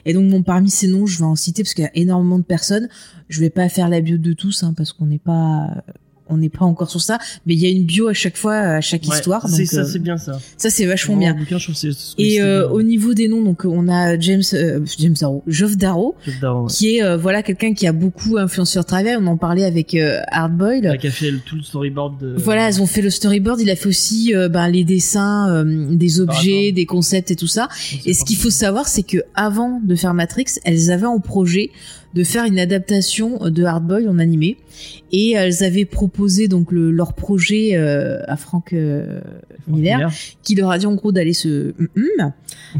Et 0.05 0.13
donc 0.13 0.29
bon 0.29 0.43
parmi 0.43 0.69
ces 0.69 0.87
noms 0.87 1.05
je 1.05 1.19
vais 1.19 1.25
en 1.25 1.35
citer 1.35 1.63
parce 1.63 1.73
qu'il 1.73 1.83
y 1.83 1.87
a 1.87 1.95
énormément 1.95 2.39
de 2.39 2.43
personnes. 2.43 2.89
Je 3.29 3.39
vais 3.39 3.49
pas 3.49 3.69
faire 3.69 3.89
la 3.89 4.01
bio 4.01 4.17
de 4.17 4.33
tous 4.33 4.63
hein, 4.63 4.73
parce 4.75 4.93
qu'on 4.93 5.05
n'est 5.05 5.19
pas 5.19 5.83
on 6.31 6.37
n'est 6.37 6.49
pas 6.49 6.65
encore 6.65 6.89
sur 6.89 7.01
ça, 7.01 7.19
mais 7.45 7.53
il 7.53 7.59
y 7.59 7.65
a 7.65 7.69
une 7.69 7.83
bio 7.85 8.07
à 8.07 8.13
chaque 8.13 8.37
fois, 8.37 8.55
à 8.55 8.81
chaque 8.81 9.03
Ouais, 9.03 9.15
histoire. 9.15 9.47
c'est 9.47 9.65
ça, 9.65 9.81
euh, 9.81 9.85
c'est 9.85 9.99
bien 9.99 10.17
ça. 10.17 10.39
ça 10.57 10.69
c'est 10.69 10.85
vachement 10.85 11.17
bien. 11.17 11.33
bouquin, 11.33 11.57
je 11.57 11.67
que 11.71 12.21
Et 12.21 12.41
euh, 12.41 12.61
bien. 12.67 12.71
au 12.71 12.81
niveau 12.81 13.13
des 13.13 13.27
noms, 13.27 13.41
donc 13.43 13.65
on 13.65 13.87
a 13.89 14.19
James 14.19 14.41
euh, 14.53 14.79
James 14.99 15.15
Darrow, 15.19 15.43
Geoff 15.47 15.77
Darrow, 15.77 16.15
ouais. 16.27 16.33
qui 16.69 16.95
est 16.97 17.03
euh, 17.03 17.17
voilà 17.17 17.43
quelqu'un 17.43 17.73
qui 17.73 17.87
a 17.87 17.91
beaucoup 17.93 18.37
influencé 18.37 18.77
leur 18.77 18.85
travail. 18.85 19.15
On 19.19 19.27
en 19.27 19.37
parlait 19.37 19.65
avec 19.65 19.95
Hardboiled. 20.29 20.83
Là, 20.85 20.97
qui 20.97 21.07
a 21.07 21.11
fait 21.11 21.31
le- 21.31 21.39
tout 21.39 21.55
le 21.55 21.63
storyboard 21.63 22.19
de. 22.19 22.33
Voilà, 22.37 22.67
elles 22.67 22.81
ont 22.81 22.85
fait 22.87 23.01
le 23.01 23.09
storyboard. 23.09 23.59
Il 23.61 23.69
a 23.69 23.75
fait 23.75 23.87
aussi 23.87 24.33
ben, 24.49 24.67
les 24.69 24.83
dessins 24.83 25.49
euh, 25.49 25.95
des 25.95 26.19
objets, 26.19 26.67
attends. 26.67 26.75
des 26.75 26.85
concepts 26.85 27.31
et 27.31 27.35
tout 27.35 27.47
ça. 27.47 27.67
Et 28.05 28.13
ce 28.13 28.23
qu'il 28.25 28.37
faut 28.37 28.49
savoir, 28.49 28.87
c'est 28.87 29.03
que 29.03 29.17
avant 29.35 29.79
de 29.83 29.95
faire 29.95 30.13
Matrix, 30.13 30.45
elles 30.63 30.91
avaient 30.91 31.05
en 31.05 31.19
projet 31.19 31.71
de 32.13 32.23
faire 32.23 32.45
une 32.45 32.59
adaptation 32.59 33.49
de 33.49 33.63
Hardboiled 33.63 34.07
en 34.07 34.19
animé, 34.19 34.57
et 35.11 35.31
elles 35.31 35.63
avaient 35.63 35.85
proposé 35.85 36.47
donc 36.47 36.71
le, 36.71 36.91
leur 36.91 37.13
projet 37.13 37.71
euh, 37.73 38.21
à 38.27 38.37
Frank 38.37 38.73
euh, 38.73 39.21
Miller, 39.67 40.11
qui 40.43 40.55
leur 40.55 40.71
a 40.71 40.77
dit 40.77 40.85
en 40.85 40.95
gros 40.95 41.11
d'aller 41.11 41.33
se. 41.33 41.73
Hum, 41.79 41.87
hum. 41.97 42.31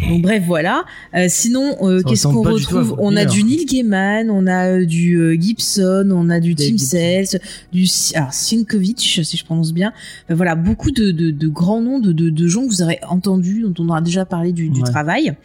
Donc 0.09 0.21
bref, 0.21 0.43
voilà. 0.45 0.83
Euh, 1.15 1.25
sinon, 1.29 1.75
euh, 1.81 2.01
qu'est-ce 2.01 2.27
qu'on 2.27 2.41
retrouve? 2.43 2.95
On 2.99 3.15
a 3.15 3.25
du 3.25 3.43
Neil 3.43 3.65
Gaiman, 3.65 4.29
on 4.29 4.47
a 4.47 4.67
euh, 4.67 4.85
du 4.85 5.15
euh, 5.17 5.35
Gibson, 5.39 6.09
on 6.11 6.29
a 6.29 6.39
du 6.39 6.55
Tim. 6.55 6.77
Sales, 6.77 7.39
du 7.71 7.85
alors 8.15 8.33
Sienkiewicz, 8.33 9.21
si 9.23 9.37
je 9.37 9.45
prononce 9.45 9.73
bien. 9.73 9.93
Voilà, 10.29 10.55
beaucoup 10.55 10.91
de, 10.91 11.11
de, 11.11 11.31
de 11.31 11.47
grands 11.47 11.81
noms 11.81 11.99
de, 11.99 12.11
de, 12.11 12.29
de 12.29 12.47
gens 12.47 12.63
que 12.63 12.67
vous 12.67 12.81
aurez 12.81 12.99
entendus, 13.07 13.61
dont 13.61 13.73
on 13.83 13.89
aura 13.89 14.01
déjà 14.01 14.25
parlé 14.25 14.53
du, 14.53 14.69
du 14.69 14.81
travail. 14.81 15.35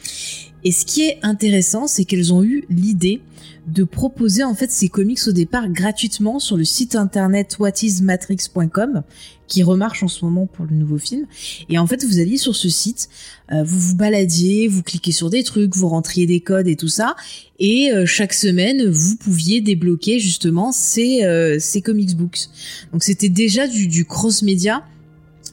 Et 0.65 0.73
ce 0.73 0.85
qui 0.85 1.03
est 1.03 1.19
intéressant, 1.23 1.87
c'est 1.87 2.05
qu'elles 2.05 2.33
ont 2.33 2.43
eu 2.43 2.65
l'idée 2.71 3.21
de 3.67 3.85
proposer 3.85 4.45
en 4.45 4.55
fait 4.55 4.71
ces 4.71 4.89
comics 4.89 5.21
au 5.27 5.33
départ 5.33 5.69
gratuitement 5.69 6.39
sur 6.39 6.57
le 6.57 6.65
site 6.65 6.95
internet 6.95 7.57
whatismatrix.com 7.59 9.03
qui 9.49 9.63
remarche 9.63 10.03
en 10.03 10.09
ce 10.09 10.25
moment 10.25 10.47
pour 10.47 10.67
le 10.67 10.75
nouveau 10.75 10.99
film. 10.99 11.27
Et 11.69 11.79
en 11.79 11.87
fait, 11.87 12.05
vous 12.05 12.19
alliez 12.19 12.37
sur 12.37 12.57
ce 12.57 12.69
site, 12.69 13.09
euh, 13.53 13.63
vous 13.63 13.79
vous 13.79 13.97
baladiez, 13.97 14.67
vous 14.67 14.83
cliquez 14.83 15.13
sur 15.13 15.31
des 15.31 15.45
trucs, 15.45 15.77
vous 15.77 15.89
rentriez 15.89 16.27
des 16.27 16.41
codes 16.41 16.69
et 16.69 16.77
tout 16.77 16.89
ça, 16.89 17.15
et 17.59 17.93
euh, 17.93 18.07
chaque 18.07 18.35
semaine, 18.35 18.89
vous 18.89 19.17
pouviez 19.17 19.61
débloquer 19.61 20.19
justement 20.19 20.73
ces, 20.73 21.25
euh, 21.25 21.59
ces 21.61 21.81
comics 21.81 22.17
books. 22.17 22.49
Donc 22.93 23.03
c'était 23.05 23.29
déjà 23.29 23.69
du, 23.69 23.87
du 23.87 24.05
cross-média 24.05 24.85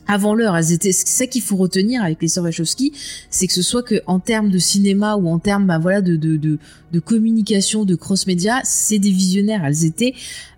avant 0.08 0.34
l'heure. 0.36 0.56
Elles 0.58 0.72
étaient, 0.72 0.92
c'est 0.92 1.08
ça 1.08 1.28
qu'il 1.28 1.42
faut 1.42 1.56
retenir 1.56 2.04
avec 2.04 2.22
les 2.22 2.28
sœurs 2.28 2.44
Wachowski, 2.44 2.92
c'est 3.30 3.48
que 3.48 3.54
ce 3.54 3.62
soit 3.62 3.84
que 3.84 4.02
en 4.08 4.20
termes 4.20 4.50
de 4.50 4.60
cinéma 4.60 5.16
ou 5.16 5.28
en 5.28 5.40
termes, 5.40 5.66
bah, 5.68 5.80
voilà, 5.80 6.02
de, 6.02 6.16
de, 6.16 6.38
de, 6.38 6.60
de 6.92 7.00
communication, 7.00 7.86
de 7.86 7.96
cross-média, 7.96 8.60
c'est 8.64 9.00
des 9.00 9.12
visionnaires. 9.12 9.64
Elles 9.66 9.86
étaient 9.86 10.14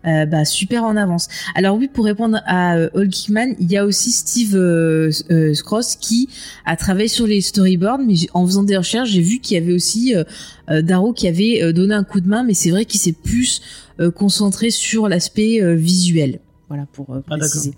euh, 0.06 0.26
bah, 0.26 0.46
super 0.46 0.84
en 0.84 0.96
avance. 0.98 1.28
Alors 1.56 1.78
oui, 1.78 1.88
pour 1.88 2.06
répondre 2.06 2.42
à 2.46 2.76
euh, 2.78 3.08
Kickman, 3.08 3.56
il 3.60 3.72
y 3.72 3.78
a 3.78 3.86
aussi 3.86 4.12
Steve 4.12 4.56
euh, 4.56 5.12
euh, 5.32 5.54
Cross 5.64 5.96
qui 5.96 6.28
a 6.66 6.76
travaillé 6.76 7.08
sur 7.08 7.26
les 7.28 7.42
storyboards, 7.42 8.00
mais 8.00 8.16
en 8.34 8.46
faisant 8.46 8.64
des 8.64 8.78
recherches, 8.78 9.10
j'ai 9.10 9.22
vu 9.22 9.40
qu'il 9.40 9.56
y 9.56 9.60
avait 9.62 9.74
aussi 9.74 10.16
euh, 10.16 10.82
Darrow 10.82 11.14
qui 11.14 11.28
avait 11.28 11.62
euh, 11.64 11.72
donné 11.74 11.94
un 11.94 12.04
coup 12.04 12.20
de 12.22 12.28
main, 12.28 12.44
mais 12.44 12.54
c'est 12.54 12.70
vrai 12.72 12.86
qu'il 12.86 13.00
s'est 13.00 13.12
plus 13.14 13.62
euh, 14.00 14.12
concentré 14.12 14.72
sur 14.72 15.08
l'aspect 15.08 15.62
euh, 15.62 15.76
visuel. 15.76 16.40
Voilà 16.68 16.86
pour 16.92 17.08
Ah, 17.30 17.38
préciser. 17.38 17.74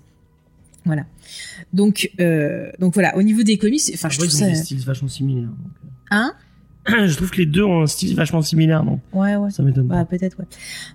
voilà. 0.85 1.03
Donc 1.73 2.09
euh, 2.19 2.69
donc 2.79 2.93
voilà, 2.93 3.15
au 3.17 3.21
niveau 3.23 3.43
des 3.43 3.57
comics, 3.57 3.81
enfin 3.93 4.09
je 4.09 4.17
trouve 4.17 4.29
ils 4.31 4.35
ont 4.35 4.39
ça 4.39 4.47
des 4.49 4.55
styles 4.55 4.79
vachement 4.79 5.07
similaires. 5.09 5.49
donc, 5.49 5.71
hein? 6.11 6.33
Euh, 6.89 7.07
je 7.07 7.15
trouve 7.17 7.29
que 7.29 7.37
les 7.37 7.45
deux 7.45 7.63
ont 7.63 7.81
un 7.83 7.87
style 7.87 8.15
vachement 8.15 8.41
similaire, 8.41 8.83
donc 8.83 9.01
Ouais 9.13 9.35
ouais. 9.35 9.51
ça 9.51 9.63
m'étonne 9.63 9.87
Ouais, 9.91 9.97
pas. 9.97 10.05
peut-être, 10.05 10.39
ouais. 10.39 10.45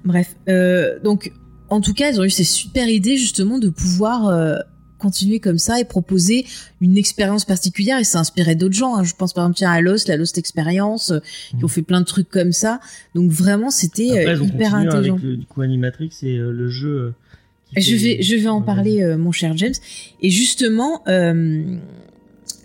Bref, 0.05 0.35
euh, 0.49 0.99
donc, 1.01 1.33
en 1.69 1.81
tout 1.83 1.93
cas, 1.93 2.11
ils 2.11 2.19
ont 2.21 2.25
eu 2.25 2.31
ces 2.31 2.45
super 2.45 2.89
idées 2.89 3.17
justement 3.19 3.59
de 3.59 3.69
pouvoir 3.69 4.29
euh, 4.29 4.57
continuer 4.99 5.41
comme 5.41 5.59
ça 5.59 5.79
et 5.81 5.85
proposer 5.85 6.47
une 6.81 6.97
expérience 6.97 7.45
particulière 7.45 7.99
et 7.99 8.05
ça 8.05 8.21
inspirait 8.21 8.55
d'autres 8.55 8.75
gens. 8.75 8.95
hein. 8.97 9.05
Je 9.05 9.15
pense 9.15 9.33
par 9.35 9.45
exemple 9.49 9.65
à 9.71 9.81
Lost, 9.83 10.09
la 10.09 10.17
Lost 10.17 10.39
Experience, 10.39 11.11
euh, 11.11 11.19
qui 11.59 11.65
ont 11.65 11.69
fait 11.69 11.83
plein 11.83 12.01
de 12.01 12.07
trucs 12.07 12.31
comme 12.31 12.53
ça. 12.53 12.81
Donc 13.15 13.31
vraiment, 13.31 13.71
c'était 13.71 14.27
euh, 14.27 14.35
hyper 14.43 14.75
intelligent. 14.75 15.15
avec 15.17 15.23
le 15.25 15.37
du 15.37 15.45
coup 15.47 15.61
Animatrix 15.61 16.11
et 16.23 16.39
euh, 16.39 16.51
le 16.53 16.69
jeu. 16.69 17.13
Je 17.77 17.95
vais, 17.97 18.23
je 18.23 18.35
vais 18.37 18.49
en 18.49 18.63
parler, 18.63 19.03
euh, 19.03 19.17
mon 19.17 19.33
cher 19.33 19.57
James. 19.57 19.73
Et 20.21 20.31
justement, 20.31 21.03
euh, 21.09 21.63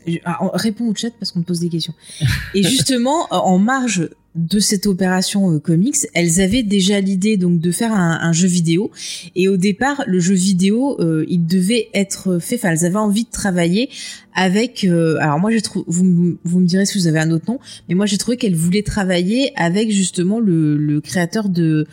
je- 0.05 0.17
ah, 0.25 0.37
on- 0.41 0.87
au 0.89 0.95
chat 0.95 1.11
parce 1.19 1.31
qu'on 1.31 1.39
me 1.39 1.43
pose 1.45 1.59
des 1.59 1.69
questions. 1.69 1.93
Et 2.55 2.63
justement, 2.63 3.25
euh, 3.31 3.37
en 3.37 3.57
marge 3.57 4.09
de 4.35 4.59
cette 4.59 4.85
opération 4.85 5.51
euh, 5.51 5.57
comics, 5.59 5.95
elles 6.13 6.41
avaient 6.41 6.61
déjà 6.61 6.99
l'idée 7.01 7.37
donc 7.37 7.59
de 7.59 7.71
faire 7.71 7.91
un, 7.91 8.19
un 8.21 8.33
jeu 8.33 8.47
vidéo. 8.47 8.91
Et 9.35 9.47
au 9.49 9.57
départ, 9.57 10.03
le 10.05 10.19
jeu 10.19 10.35
vidéo, 10.35 10.95
euh, 10.99 11.25
il 11.27 11.47
devait 11.47 11.87
être 11.95 12.37
fait. 12.39 12.55
Enfin, 12.55 12.69
elles 12.71 12.85
avaient 12.85 12.97
envie 12.97 13.23
de 13.23 13.31
travailler 13.31 13.89
avec. 14.35 14.83
euh, 14.83 15.17
alors 15.19 15.39
moi, 15.39 15.49
j'ai 15.51 15.61
trouvé. 15.61 15.85
Vous, 15.87 16.03
me 16.03 16.65
direz 16.67 16.85
si 16.85 16.99
vous 16.99 17.07
avez 17.07 17.19
un 17.19 17.31
autre 17.31 17.45
nom, 17.51 17.59
mais 17.89 17.95
moi 17.95 18.05
j'ai 18.05 18.17
trouvé 18.19 18.37
qu'elles 18.37 18.55
voulaient 18.55 18.83
travailler 18.83 19.51
avec 19.55 19.89
justement 19.89 20.39
le, 20.39 20.77
le 20.77 21.01
créateur 21.01 21.49
de 21.49 21.87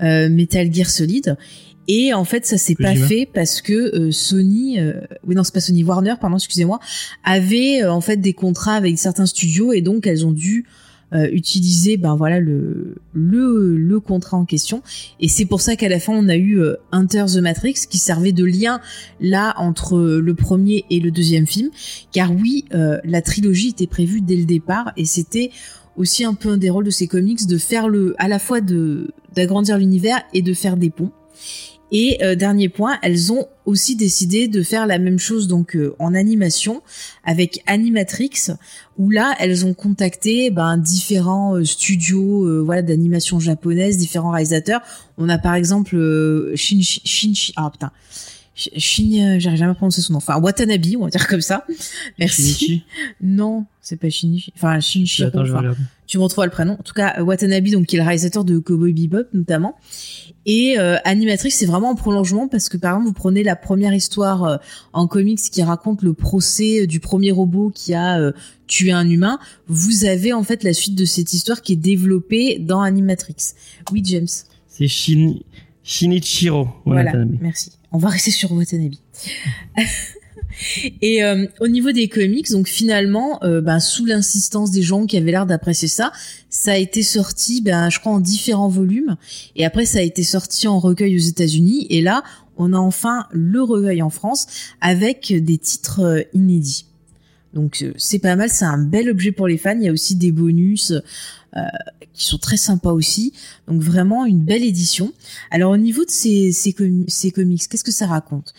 Metal 0.00 0.72
Gear 0.72 0.88
Solid. 0.88 1.36
Et 1.88 2.12
en 2.12 2.24
fait, 2.24 2.44
ça 2.46 2.58
s'est 2.58 2.74
pas 2.74 2.94
fait 2.94 3.26
parce 3.32 3.62
que 3.62 3.72
euh, 3.72 4.12
Sony, 4.12 4.78
euh, 4.78 5.00
oui 5.26 5.34
non 5.34 5.42
c'est 5.42 5.54
pas 5.54 5.60
Sony 5.60 5.84
Warner, 5.84 6.14
pardon, 6.20 6.36
excusez-moi, 6.36 6.80
avait 7.24 7.82
euh, 7.82 7.92
en 7.92 8.02
fait 8.02 8.18
des 8.18 8.34
contrats 8.34 8.74
avec 8.74 8.98
certains 8.98 9.26
studios 9.26 9.72
et 9.72 9.80
donc 9.80 10.06
elles 10.06 10.26
ont 10.26 10.32
dû 10.32 10.66
euh, 11.14 11.26
utiliser 11.32 11.96
ben 11.96 12.16
voilà 12.16 12.38
le 12.38 12.96
le 13.14 13.78
le 13.78 14.00
contrat 14.00 14.36
en 14.36 14.44
question. 14.44 14.82
Et 15.20 15.28
c'est 15.28 15.46
pour 15.46 15.62
ça 15.62 15.74
qu'à 15.74 15.88
la 15.88 16.00
fin 16.00 16.12
on 16.12 16.28
a 16.28 16.36
eu 16.36 16.60
euh, 16.60 16.74
Hunter 16.92 17.24
the 17.32 17.38
Matrix 17.38 17.86
qui 17.88 17.96
servait 17.96 18.32
de 18.32 18.44
lien 18.44 18.78
là 19.18 19.54
entre 19.56 19.98
le 19.98 20.34
premier 20.34 20.84
et 20.90 21.00
le 21.00 21.10
deuxième 21.10 21.46
film. 21.46 21.70
Car 22.12 22.30
oui 22.30 22.66
euh, 22.74 22.98
la 23.04 23.22
trilogie 23.22 23.68
était 23.68 23.86
prévue 23.86 24.20
dès 24.20 24.36
le 24.36 24.44
départ 24.44 24.92
et 24.98 25.06
c'était 25.06 25.50
aussi 25.96 26.24
un 26.24 26.34
peu 26.34 26.50
un 26.50 26.58
des 26.58 26.68
rôles 26.68 26.84
de 26.84 26.90
ces 26.90 27.06
comics 27.06 27.46
de 27.46 27.56
faire 27.56 27.88
le 27.88 28.14
à 28.18 28.28
la 28.28 28.38
fois 28.38 28.60
de 28.60 29.14
d'agrandir 29.34 29.78
l'univers 29.78 30.20
et 30.34 30.42
de 30.42 30.52
faire 30.52 30.76
des 30.76 30.90
ponts 30.90 31.12
et 31.90 32.22
euh, 32.22 32.34
dernier 32.34 32.68
point, 32.68 32.98
elles 33.02 33.32
ont 33.32 33.46
aussi 33.64 33.96
décidé 33.96 34.48
de 34.48 34.62
faire 34.62 34.86
la 34.86 34.98
même 34.98 35.18
chose 35.18 35.48
donc 35.48 35.76
euh, 35.76 35.94
en 35.98 36.14
animation 36.14 36.82
avec 37.24 37.62
Animatrix, 37.66 38.52
où 38.98 39.10
là 39.10 39.34
elles 39.38 39.64
ont 39.66 39.74
contacté 39.74 40.50
ben, 40.50 40.76
différents 40.76 41.56
euh, 41.56 41.64
studios 41.64 42.46
euh, 42.46 42.60
voilà 42.60 42.82
d'animation 42.82 43.40
japonaise, 43.40 43.98
différents 43.98 44.30
réalisateurs. 44.30 44.80
On 45.16 45.28
a 45.28 45.38
par 45.38 45.54
exemple 45.54 45.96
euh, 45.96 46.52
Shin 46.56 46.80
Shin 46.82 47.32
Shin- 47.34 47.52
ah 47.56 47.70
putain 47.70 47.90
Shin 48.58 49.36
euh, 49.36 49.38
j'arrive 49.38 49.58
jamais 49.58 49.70
à 49.70 49.74
prononcer 49.74 50.00
son 50.00 50.14
nom. 50.14 50.18
Enfin 50.18 50.38
Watanabe, 50.40 50.84
on 50.98 51.04
va 51.04 51.10
dire 51.10 51.28
comme 51.28 51.40
ça. 51.40 51.64
Merci. 52.18 52.42
Shinichi. 52.42 52.84
Non, 53.20 53.66
c'est 53.80 53.96
pas 53.96 54.10
Shinichi. 54.10 54.52
Enfin 54.56 54.80
Shinichi. 54.80 55.24
Attends, 55.24 55.42
enfin, 55.42 55.74
tu 56.08 56.18
me 56.18 56.22
retrouveras 56.24 56.46
le 56.46 56.52
prénom. 56.52 56.72
En 56.72 56.82
tout 56.82 56.94
cas, 56.94 57.22
Watanabe, 57.22 57.68
donc 57.68 57.86
qui 57.86 57.96
est 57.96 57.98
le 58.00 58.04
réalisateur 58.04 58.44
de 58.44 58.58
Cowboy 58.58 58.92
Bebop 58.92 59.28
notamment. 59.32 59.76
Et 60.44 60.78
euh, 60.78 60.96
Animatrix, 61.04 61.50
c'est 61.50 61.66
vraiment 61.66 61.90
en 61.90 61.94
prolongement 61.94 62.48
parce 62.48 62.68
que 62.68 62.76
par 62.76 62.92
exemple, 62.92 63.08
vous 63.08 63.12
prenez 63.12 63.42
la 63.44 63.54
première 63.54 63.92
histoire 63.94 64.44
euh, 64.44 64.56
en 64.92 65.06
comics 65.06 65.38
qui 65.38 65.62
raconte 65.62 66.02
le 66.02 66.14
procès 66.14 66.82
euh, 66.82 66.86
du 66.86 67.00
premier 67.00 67.30
robot 67.30 67.70
qui 67.72 67.94
a 67.94 68.18
euh, 68.18 68.32
tué 68.66 68.90
un 68.90 69.08
humain. 69.08 69.38
Vous 69.68 70.04
avez 70.04 70.32
en 70.32 70.42
fait 70.42 70.64
la 70.64 70.72
suite 70.72 70.94
de 70.94 71.04
cette 71.04 71.32
histoire 71.32 71.62
qui 71.62 71.74
est 71.74 71.76
développée 71.76 72.58
dans 72.58 72.80
Animatrix. 72.80 73.36
Oui, 73.92 74.02
James. 74.04 74.26
C'est 74.66 74.88
Shin... 74.88 75.34
Shinichiro. 75.84 76.68
Voilà, 76.84 77.12
Watanabe. 77.12 77.36
merci. 77.40 77.77
On 77.92 77.98
va 77.98 78.08
rester 78.08 78.30
sur 78.30 78.52
Watanabe. 78.52 78.94
Et 81.02 81.22
euh, 81.22 81.46
au 81.60 81.68
niveau 81.68 81.92
des 81.92 82.08
comics, 82.08 82.50
donc 82.50 82.68
finalement, 82.68 83.42
euh, 83.44 83.60
ben, 83.60 83.80
sous 83.80 84.04
l'insistance 84.04 84.70
des 84.70 84.82
gens 84.82 85.06
qui 85.06 85.16
avaient 85.16 85.30
l'air 85.30 85.46
d'apprécier 85.46 85.88
ça, 85.88 86.12
ça 86.50 86.72
a 86.72 86.76
été 86.76 87.02
sorti, 87.02 87.60
ben, 87.60 87.90
je 87.90 88.00
crois, 88.00 88.12
en 88.12 88.20
différents 88.20 88.68
volumes. 88.68 89.16
Et 89.56 89.64
après, 89.64 89.86
ça 89.86 89.98
a 89.98 90.02
été 90.02 90.22
sorti 90.22 90.66
en 90.68 90.78
recueil 90.78 91.16
aux 91.16 91.20
États-Unis. 91.20 91.86
Et 91.90 92.00
là, 92.00 92.22
on 92.56 92.72
a 92.72 92.78
enfin 92.78 93.26
le 93.30 93.62
recueil 93.62 94.02
en 94.02 94.10
France 94.10 94.46
avec 94.80 95.32
des 95.32 95.58
titres 95.58 96.00
euh, 96.00 96.22
inédits. 96.34 96.87
Donc 97.54 97.82
euh, 97.82 97.92
c'est 97.96 98.18
pas 98.18 98.36
mal, 98.36 98.50
c'est 98.50 98.64
un 98.64 98.78
bel 98.78 99.08
objet 99.10 99.32
pour 99.32 99.48
les 99.48 99.58
fans. 99.58 99.76
Il 99.76 99.84
y 99.84 99.88
a 99.88 99.92
aussi 99.92 100.16
des 100.16 100.32
bonus 100.32 100.92
euh, 101.56 101.60
qui 102.12 102.24
sont 102.26 102.38
très 102.38 102.56
sympas 102.56 102.92
aussi. 102.92 103.32
Donc 103.66 103.80
vraiment 103.80 104.26
une 104.26 104.44
belle 104.44 104.64
édition. 104.64 105.12
Alors 105.50 105.72
au 105.72 105.76
niveau 105.78 106.04
de 106.04 106.10
ces, 106.10 106.52
ces, 106.52 106.72
com- 106.72 107.04
ces 107.08 107.30
comics, 107.30 107.66
qu'est-ce 107.68 107.84
que 107.84 107.92
ça 107.92 108.06
raconte? 108.06 108.52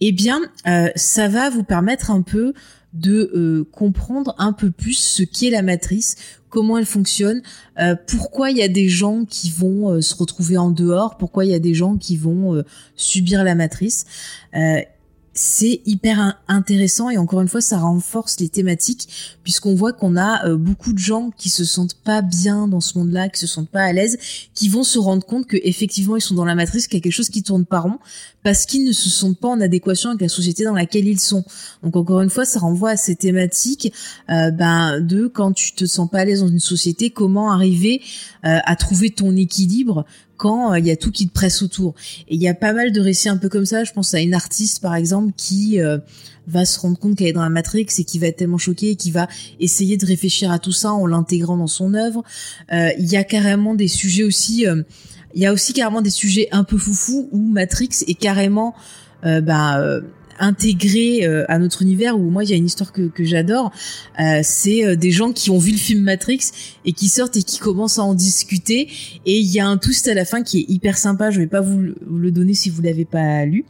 Eh 0.00 0.12
bien, 0.12 0.40
euh, 0.66 0.88
ça 0.96 1.28
va 1.28 1.50
vous 1.50 1.64
permettre 1.64 2.10
un 2.10 2.22
peu 2.22 2.54
de 2.92 3.68
comprendre 3.70 4.34
un 4.38 4.52
peu 4.52 4.72
plus 4.72 4.94
ce 4.94 5.22
qu'est 5.22 5.50
la 5.50 5.62
matrice, 5.62 6.16
comment 6.48 6.76
elle 6.76 6.86
fonctionne, 6.86 7.40
pourquoi 8.08 8.50
il 8.50 8.56
y 8.56 8.62
a 8.62 8.68
des 8.68 8.88
gens 8.88 9.24
qui 9.24 9.48
vont 9.48 10.02
se 10.02 10.12
retrouver 10.16 10.58
en 10.58 10.70
dehors, 10.70 11.16
pourquoi 11.16 11.44
il 11.44 11.52
y 11.52 11.54
a 11.54 11.60
des 11.60 11.72
gens 11.72 11.96
qui 11.96 12.16
vont 12.16 12.64
subir 12.96 13.44
la 13.44 13.54
matrice. 13.54 14.06
C'est 15.32 15.80
hyper 15.86 16.18
in- 16.18 16.36
intéressant 16.48 17.08
et 17.08 17.16
encore 17.16 17.40
une 17.40 17.48
fois 17.48 17.60
ça 17.60 17.78
renforce 17.78 18.40
les 18.40 18.48
thématiques 18.48 19.36
puisqu'on 19.44 19.74
voit 19.74 19.92
qu'on 19.92 20.16
a 20.16 20.46
euh, 20.46 20.56
beaucoup 20.56 20.92
de 20.92 20.98
gens 20.98 21.30
qui 21.36 21.48
se 21.48 21.64
sentent 21.64 21.94
pas 21.94 22.20
bien 22.20 22.66
dans 22.66 22.80
ce 22.80 22.98
monde-là, 22.98 23.28
qui 23.28 23.38
se 23.38 23.46
sentent 23.46 23.68
pas 23.70 23.82
à 23.82 23.92
l'aise, 23.92 24.18
qui 24.54 24.68
vont 24.68 24.82
se 24.82 24.98
rendre 24.98 25.24
compte 25.24 25.46
que 25.46 25.56
effectivement 25.62 26.16
ils 26.16 26.20
sont 26.20 26.34
dans 26.34 26.44
la 26.44 26.56
matrice, 26.56 26.88
qu'il 26.88 26.98
y 26.98 27.00
a 27.00 27.02
quelque 27.02 27.12
chose 27.12 27.28
qui 27.30 27.44
tourne 27.44 27.64
pas 27.64 27.80
rond 27.80 27.98
parce 28.42 28.66
qu'ils 28.66 28.84
ne 28.84 28.92
se 28.92 29.08
sentent 29.08 29.38
pas 29.38 29.48
en 29.48 29.60
adéquation 29.60 30.10
avec 30.10 30.22
la 30.22 30.28
société 30.28 30.64
dans 30.64 30.74
laquelle 30.74 31.06
ils 31.06 31.20
sont. 31.20 31.44
Donc 31.82 31.94
encore 31.94 32.22
une 32.22 32.30
fois, 32.30 32.44
ça 32.44 32.58
renvoie 32.58 32.90
à 32.90 32.96
ces 32.96 33.14
thématiques 33.14 33.92
euh, 34.30 34.50
ben 34.50 35.00
de 35.00 35.26
quand 35.26 35.52
tu 35.52 35.74
te 35.74 35.84
sens 35.84 36.08
pas 36.10 36.20
à 36.20 36.24
l'aise 36.24 36.40
dans 36.40 36.48
une 36.48 36.58
société, 36.58 37.10
comment 37.10 37.52
arriver 37.52 38.00
euh, 38.44 38.58
à 38.64 38.76
trouver 38.76 39.10
ton 39.10 39.36
équilibre 39.36 40.06
quand 40.40 40.72
euh, 40.72 40.78
il 40.78 40.86
y 40.86 40.90
a 40.90 40.96
tout 40.96 41.12
qui 41.12 41.28
te 41.28 41.32
presse 41.32 41.62
autour. 41.62 41.94
Et 42.28 42.34
il 42.34 42.42
y 42.42 42.48
a 42.48 42.54
pas 42.54 42.72
mal 42.72 42.90
de 42.90 43.00
récits 43.00 43.28
un 43.28 43.36
peu 43.36 43.48
comme 43.48 43.66
ça. 43.66 43.84
Je 43.84 43.92
pense 43.92 44.14
à 44.14 44.20
une 44.20 44.34
artiste 44.34 44.80
par 44.80 44.94
exemple 44.94 45.32
qui 45.36 45.80
euh, 45.80 45.98
va 46.46 46.64
se 46.64 46.80
rendre 46.80 46.98
compte 46.98 47.16
qu'elle 47.16 47.28
est 47.28 47.32
dans 47.32 47.42
la 47.42 47.50
Matrix 47.50 47.86
et 47.98 48.04
qui 48.04 48.18
va 48.18 48.26
être 48.28 48.38
tellement 48.38 48.58
choquée 48.58 48.90
et 48.90 48.96
qui 48.96 49.10
va 49.10 49.28
essayer 49.60 49.96
de 49.98 50.06
réfléchir 50.06 50.50
à 50.50 50.58
tout 50.58 50.72
ça 50.72 50.92
en 50.92 51.06
l'intégrant 51.06 51.58
dans 51.58 51.66
son 51.66 51.92
œuvre. 51.94 52.24
Euh, 52.72 52.88
Il 52.98 53.06
y 53.06 53.16
a 53.16 53.24
carrément 53.24 53.74
des 53.74 53.88
sujets 53.88 54.24
aussi. 54.24 54.66
euh, 54.66 54.82
il 55.34 55.42
y 55.42 55.46
a 55.46 55.52
aussi 55.52 55.72
carrément 55.72 56.02
des 56.02 56.10
sujets 56.10 56.48
un 56.50 56.64
peu 56.64 56.76
foufou 56.76 57.28
où 57.30 57.38
Matrix 57.38 57.90
est 58.08 58.14
carrément 58.14 58.74
euh, 59.24 59.40
bah, 59.40 59.78
euh, 59.78 60.00
intégré 60.40 61.24
euh, 61.24 61.44
à 61.48 61.58
notre 61.58 61.82
univers 61.82 62.18
où 62.18 62.30
moi 62.30 62.44
il 62.44 62.50
y 62.50 62.52
a 62.52 62.56
une 62.56 62.66
histoire 62.66 62.92
que, 62.92 63.10
j'adore 63.20 63.70
euh, 64.18 64.40
c'est 64.42 64.84
euh, 64.84 64.96
des 64.96 65.10
gens 65.10 65.32
qui 65.32 65.50
ont 65.50 65.58
vu 65.58 65.72
le 65.72 65.78
film 65.78 66.02
Matrix 66.02 66.50
et 66.84 66.92
qui 66.92 67.08
sortent 67.08 67.36
et 67.36 67.42
qui 67.42 67.58
commencent 67.58 67.98
à 67.98 68.02
en 68.02 68.14
discuter 68.14 68.88
et 69.26 69.38
il 69.38 69.46
y 69.46 69.60
a 69.60 69.66
un 69.66 69.76
twist 69.76 70.08
à 70.08 70.14
la 70.14 70.24
fin 70.24 70.42
qui 70.42 70.60
est 70.60 70.64
hyper 70.68 70.98
sympa 70.98 71.30
je 71.30 71.38
vais 71.40 71.46
pas 71.46 71.60
vous, 71.60 71.78
le- 71.78 72.30
donner 72.30 72.54
si 72.54 72.70
vous 72.70 72.82
l'avez 72.82 73.04
pas 73.04 73.44
lu 73.44 73.64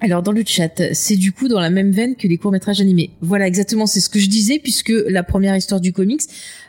alors 0.00 0.22
dans 0.22 0.32
le 0.32 0.42
chat, 0.46 0.82
c'est 0.92 1.16
du 1.16 1.32
coup 1.32 1.48
dans 1.48 1.60
la 1.60 1.70
même 1.70 1.90
veine 1.90 2.16
que 2.16 2.28
les 2.28 2.36
courts 2.36 2.52
métrages 2.52 2.80
animés. 2.80 3.10
Voilà 3.22 3.46
exactement, 3.46 3.86
c'est 3.86 4.00
ce 4.00 4.10
que 4.10 4.18
je 4.18 4.28
disais 4.28 4.58
puisque 4.58 4.92
la 5.08 5.22
première 5.22 5.56
histoire 5.56 5.80
du 5.80 5.92
comics, 5.92 6.20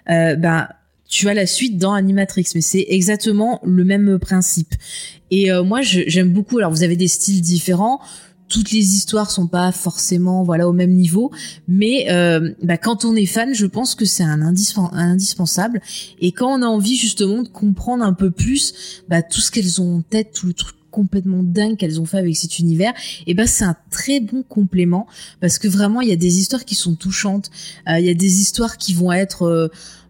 euh, 0.10 0.36
ben 0.36 0.70
tu 1.10 1.30
as 1.30 1.34
la 1.34 1.46
suite 1.46 1.78
dans 1.78 1.94
Animatrix, 1.94 2.48
mais 2.54 2.62
c'est 2.62 2.86
exactement 2.90 3.62
le 3.64 3.86
même 3.86 4.20
principe. 4.20 4.74
Et 5.32 5.52
euh, 5.52 5.64
moi 5.64 5.82
j'aime 5.82 6.32
beaucoup. 6.32 6.58
Alors 6.58 6.72
vous 6.72 6.84
avez 6.84 6.96
des 6.96 7.08
styles 7.08 7.42
différents. 7.42 8.00
Toutes 8.50 8.72
les 8.72 8.96
histoires 8.96 9.30
sont 9.30 9.48
pas 9.48 9.74
forcément 9.74 10.44
voilà 10.44 10.70
au 10.70 10.74
même 10.74 10.94
niveau, 10.94 11.32
mais 11.68 12.10
euh, 12.10 12.54
bah, 12.64 12.78
quand 12.78 13.04
on 13.04 13.14
est 13.14 13.26
fan, 13.26 13.54
je 13.54 13.66
pense 13.66 13.94
que 13.94 14.06
c'est 14.06 14.24
un, 14.24 14.42
un 14.42 14.56
indispensable. 14.96 15.82
Et 16.20 16.32
quand 16.32 16.58
on 16.58 16.62
a 16.62 16.68
envie 16.68 16.96
justement 16.96 17.44
de 17.44 17.50
comprendre 17.50 18.06
un 18.06 18.14
peu 18.14 18.32
plus 18.32 19.04
bah, 19.10 19.22
tout 19.22 19.42
ce 19.42 19.52
qu'elles 19.52 19.82
ont 19.82 19.98
en 19.98 20.02
tête, 20.02 20.32
tout 20.34 20.48
le 20.48 20.54
truc 20.54 20.78
complètement 20.92 21.44
dingue 21.44 21.78
qu'elles 21.78 22.00
ont 22.02 22.06
fait 22.06 22.18
avec 22.18 22.36
cet 22.38 22.58
univers, 22.58 22.94
et 23.28 23.34
ben 23.34 23.46
c'est 23.46 23.66
un 23.66 23.76
très 23.92 24.20
bon 24.20 24.42
complément 24.42 25.06
parce 25.42 25.60
que 25.60 25.68
vraiment 25.68 26.02
il 26.02 26.10
y 26.10 26.12
a 26.12 26.16
des 26.16 26.40
histoires 26.40 26.66
qui 26.66 26.74
sont 26.74 26.96
touchantes, 26.96 27.52
euh, 27.88 28.00
il 28.00 28.06
y 28.06 28.10
a 28.10 28.16
des 28.16 28.40
histoires 28.42 28.78
qui 28.78 28.94
vont 28.94 29.12
être 29.12 29.44
euh, 29.44 29.68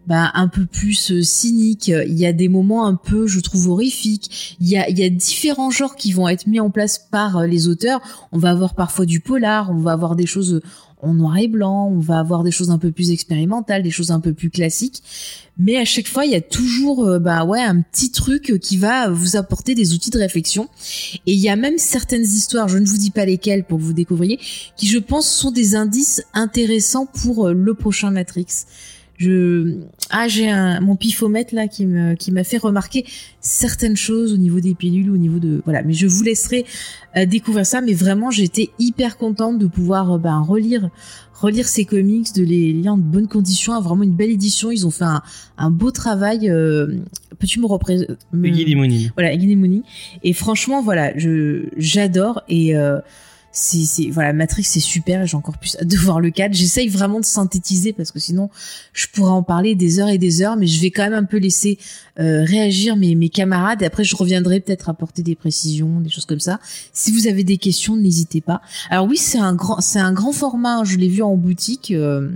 bah, 0.08 0.32
un 0.36 0.48
peu 0.48 0.66
plus 0.66 1.12
euh, 1.12 1.22
cyniques, 1.22 1.90
il 1.90 2.18
y 2.18 2.26
a 2.26 2.32
des 2.32 2.48
moments 2.48 2.86
un 2.86 2.96
peu 2.96 3.28
je 3.28 3.42
trouve 3.42 3.68
horrifiques, 3.68 4.58
il 4.62 4.68
y 4.70 4.78
a, 4.78 4.90
il 4.90 4.98
y 4.98 5.04
a 5.04 5.10
différents 5.10 5.70
genres 5.70 5.98
qui 5.98 6.14
vont 6.14 6.30
être 6.30 6.48
mis 6.48 6.62
en 6.62 6.70
place 6.70 6.98
par 6.98 7.38
euh, 7.38 7.46
les 7.46 7.68
auteurs, 7.68 8.00
on 8.32 8.38
va 8.38 8.52
avoir 8.52 8.74
parfois 8.74 9.06
du 9.06 9.20
polar, 9.20 9.70
on 9.70 9.80
va 9.80 9.92
avoir 9.92 10.16
des 10.16 10.26
choses 10.26 10.62
en 11.02 11.14
noir 11.14 11.38
et 11.38 11.48
blanc, 11.48 11.90
on 11.92 12.00
va 12.00 12.20
avoir 12.20 12.44
des 12.44 12.52
choses 12.52 12.72
un 12.72 12.80
peu 12.80 12.92
plus 12.92 13.12
expérimentales, 13.12 13.84
des 13.84 13.92
choses 13.92 14.12
un 14.12 14.20
peu 14.20 14.34
plus 14.34 14.50
classiques. 14.50 15.04
Mais 15.60 15.76
à 15.76 15.86
chaque 15.86 16.08
fois, 16.08 16.26
il 16.26 16.32
y 16.32 16.36
a 16.36 16.42
toujours 16.42 17.06
euh, 17.06 17.20
bah 17.20 17.44
ouais 17.44 17.62
un 17.62 17.82
petit 17.82 18.12
truc 18.12 18.58
qui 18.62 18.78
va 18.78 19.10
vous 19.10 19.36
apporter 19.36 19.76
des 19.76 19.94
outils 19.94 20.10
de 20.10 20.20
réflexion. 20.20 20.70
Et 21.26 21.34
il 21.34 21.40
y 21.40 21.50
a 21.50 21.58
même 21.58 21.78
certaines 21.78 22.24
histoires, 22.24 22.70
je 22.70 22.78
ne 22.78 22.86
vous 22.86 22.98
dis 22.98 23.12
pas 23.12 23.26
lesquelles 23.26 23.66
pour 23.66 23.78
que 23.78 23.84
vous 23.84 23.94
découvriez, 23.94 24.40
qui 24.78 24.88
je 24.88 25.00
pense 25.00 25.30
sont 25.30 25.52
des 25.52 25.76
indices 25.76 26.24
intéressants 26.34 27.06
pour 27.06 27.50
le 27.50 27.74
prochain 27.74 28.10
Matrix. 28.10 28.46
Je 29.18 29.80
ah 30.12 30.28
j'ai 30.28 30.48
un 30.50 30.80
mon 30.80 30.96
pifomètre 30.96 31.54
là 31.56 31.68
qui 31.68 31.86
me 31.86 32.14
qui 32.14 32.32
m'a 32.32 32.44
fait 32.44 32.58
remarquer 32.58 33.04
certaines 33.42 33.98
choses 33.98 34.32
au 34.34 34.38
niveau 34.38 34.60
des 34.60 34.76
pilules, 34.76 35.10
au 35.10 35.18
niveau 35.18 35.40
de 35.40 35.62
voilà. 35.66 35.82
Mais 35.84 35.94
je 35.94 36.06
vous 36.08 36.24
laisserai 36.24 36.66
euh, 37.16 37.26
découvrir 37.26 37.66
ça. 37.66 37.82
Mais 37.82 37.94
vraiment, 37.94 38.30
j'étais 38.32 38.70
hyper 38.78 39.18
contente 39.18 39.58
de 39.58 39.66
pouvoir 39.68 40.14
euh, 40.14 40.18
ben, 40.20 40.40
relire 40.40 40.90
relire 41.34 41.68
ces 41.68 41.86
comics, 41.86 42.34
de 42.36 42.44
les 42.44 42.74
lire 42.74 42.94
en 42.94 42.98
de 42.98 43.04
bonnes 43.04 43.28
conditions. 43.28 43.80
Vraiment 43.82 44.04
une 44.04 44.16
belle 44.16 44.32
édition. 44.32 44.72
Ils 44.72 44.86
ont 44.88 44.92
fait 44.92 45.04
un, 45.06 45.22
un 45.58 45.70
beau 45.72 45.92
travail. 45.92 46.50
euh, 46.50 46.88
Peux-tu 47.40 47.60
me 47.60 47.66
représenter 47.68 48.14
Limonine. 48.34 49.12
voilà, 49.16 49.36
Mooney. 49.36 49.82
Et 50.24 50.34
franchement, 50.34 50.82
voilà, 50.82 51.16
je 51.18 51.66
j'adore 51.78 52.42
et 52.50 52.76
euh, 52.76 53.00
c'est 53.58 54.10
voilà, 54.12 54.34
Matrix 54.34 54.64
c'est 54.64 54.80
super. 54.80 55.26
J'ai 55.26 55.36
encore 55.36 55.58
plus 55.58 55.76
hâte 55.78 55.88
de 55.88 55.98
voir 55.98 56.20
le 56.20 56.30
4. 56.30 56.54
J'essaye 56.54 56.88
vraiment 56.88 57.20
de 57.20 57.26
synthétiser 57.26 57.92
parce 57.92 58.12
que 58.12 58.20
sinon 58.20 58.50
je 58.94 59.08
pourrais 59.08 59.32
en 59.32 59.42
parler 59.44 59.74
des 59.76 60.00
heures 60.00 60.10
et 60.10 60.18
des 60.20 60.42
heures, 60.42 60.56
mais 60.58 60.68
je 60.68 60.80
vais 60.80 60.92
quand 60.92 61.04
même 61.04 61.14
un 61.14 61.24
peu 61.24 61.38
laisser 61.38 61.80
euh, 62.20 62.44
réagir 62.44 62.96
mes 62.96 63.16
mes 63.16 63.30
camarades 63.30 63.82
et 63.82 63.86
après 63.86 64.04
je 64.04 64.16
reviendrai 64.16 64.60
peut-être 64.60 64.90
apporter 64.90 65.24
des 65.24 65.36
précisions, 65.36 66.00
des 66.02 66.10
choses 66.10 66.26
comme 66.26 66.40
ça. 66.40 66.60
Si 66.94 67.12
vous 67.12 67.28
avez 67.28 67.44
des 67.44 67.58
questions, 67.58 67.96
n'hésitez 67.98 68.42
pas. 68.42 68.62
Alors 68.90 69.08
oui, 69.08 69.18
c'est 69.18 69.40
un 69.40 69.56
grand 69.56 69.82
c'est 69.82 70.00
un 70.00 70.14
grand 70.14 70.32
format. 70.32 70.78
hein, 70.78 70.84
je 70.84 70.98
l'ai 70.98 71.10
vu 71.10 71.24
en 71.24 71.36
boutique. 71.36 71.92
euh, 71.92 72.30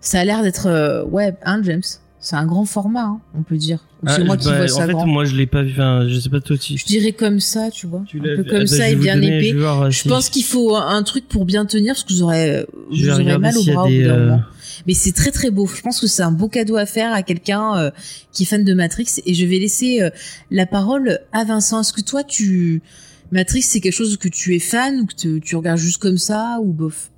ça 0.00 0.20
a 0.20 0.24
l'air 0.24 0.42
d'être 0.42 0.66
euh, 0.66 1.04
ouais, 1.04 1.34
hein, 1.44 1.60
James? 1.64 1.82
C'est 2.28 2.34
un 2.34 2.44
grand 2.44 2.64
format, 2.64 3.04
hein, 3.04 3.20
on 3.38 3.44
peut 3.44 3.56
dire. 3.56 3.78
C'est 4.04 4.22
Ah, 4.22 4.24
moi 4.24 4.36
qui 4.36 4.48
vois 4.48 4.64
en 4.64 4.66
ça 4.66 4.84
fait, 4.84 4.92
grand. 4.94 5.06
moi, 5.06 5.24
je 5.24 5.36
l'ai 5.36 5.46
pas 5.46 5.62
vu. 5.62 5.70
Enfin, 5.70 6.08
je 6.08 6.18
sais 6.18 6.28
pas 6.28 6.40
toi 6.40 6.56
aussi. 6.56 6.76
Je 6.76 6.84
dirais 6.84 7.12
comme 7.12 7.38
ça, 7.38 7.70
tu 7.70 7.86
vois. 7.86 8.02
Tu 8.04 8.18
un 8.18 8.36
peu 8.36 8.42
comme 8.42 8.62
Ah, 8.62 8.66
ça 8.66 8.90
et 8.90 8.96
bien 8.96 9.14
donner- 9.14 9.36
épais. 9.36 9.48
Je, 9.50 9.54
vais 9.54 9.60
voir, 9.60 9.82
euh, 9.82 9.90
Je 9.90 10.00
si- 10.00 10.08
pense 10.08 10.28
qu'il 10.28 10.42
faut 10.42 10.74
un 10.74 11.04
truc 11.04 11.28
pour 11.28 11.44
bien 11.44 11.66
tenir 11.66 11.94
parce 11.94 12.02
que 12.02 12.12
vous 12.12 12.22
aurez, 12.24 12.66
je 12.90 13.04
vous 13.04 13.10
aurez 13.12 13.38
mal 13.38 13.56
au 13.56 13.62
bras 13.62 13.84
au 13.84 13.88
des, 13.88 14.00
bout 14.02 14.08
d'un 14.08 14.14
euh, 14.16 14.24
moment. 14.30 14.42
Mais 14.88 14.94
c'est 14.94 15.12
très 15.12 15.30
très 15.30 15.52
beau. 15.52 15.68
Je 15.68 15.80
pense 15.82 16.00
que 16.00 16.08
c'est 16.08 16.24
un 16.24 16.32
beau 16.32 16.48
cadeau 16.48 16.74
à 16.74 16.84
faire 16.84 17.12
à 17.14 17.22
quelqu'un 17.22 17.76
euh, 17.76 17.90
qui 18.32 18.42
est 18.42 18.46
fan 18.46 18.64
de 18.64 18.74
Matrix. 18.74 19.06
Et 19.24 19.32
je 19.32 19.46
vais 19.46 19.60
laisser 19.60 20.02
euh, 20.02 20.10
la 20.50 20.66
parole 20.66 21.20
à 21.32 21.44
Vincent. 21.44 21.80
Est-ce 21.82 21.92
que 21.92 22.00
toi, 22.02 22.24
tu 22.24 22.82
Matrix, 23.30 23.62
c'est 23.62 23.78
quelque 23.80 23.92
chose 23.94 24.16
que 24.16 24.26
tu 24.28 24.56
es 24.56 24.58
fan 24.58 24.98
ou 24.98 25.06
que 25.06 25.14
tu, 25.14 25.40
tu 25.40 25.54
regardes 25.54 25.78
juste 25.78 25.98
comme 25.98 26.18
ça 26.18 26.58
ou 26.60 26.72
bof? 26.72 27.10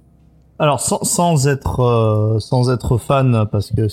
Alors 0.59 0.80
sans, 0.80 1.02
sans 1.02 1.48
être 1.48 1.80
euh, 1.80 2.39
sans 2.40 2.70
être 2.70 2.98
fan 2.98 3.47
parce 3.51 3.70
que 3.70 3.86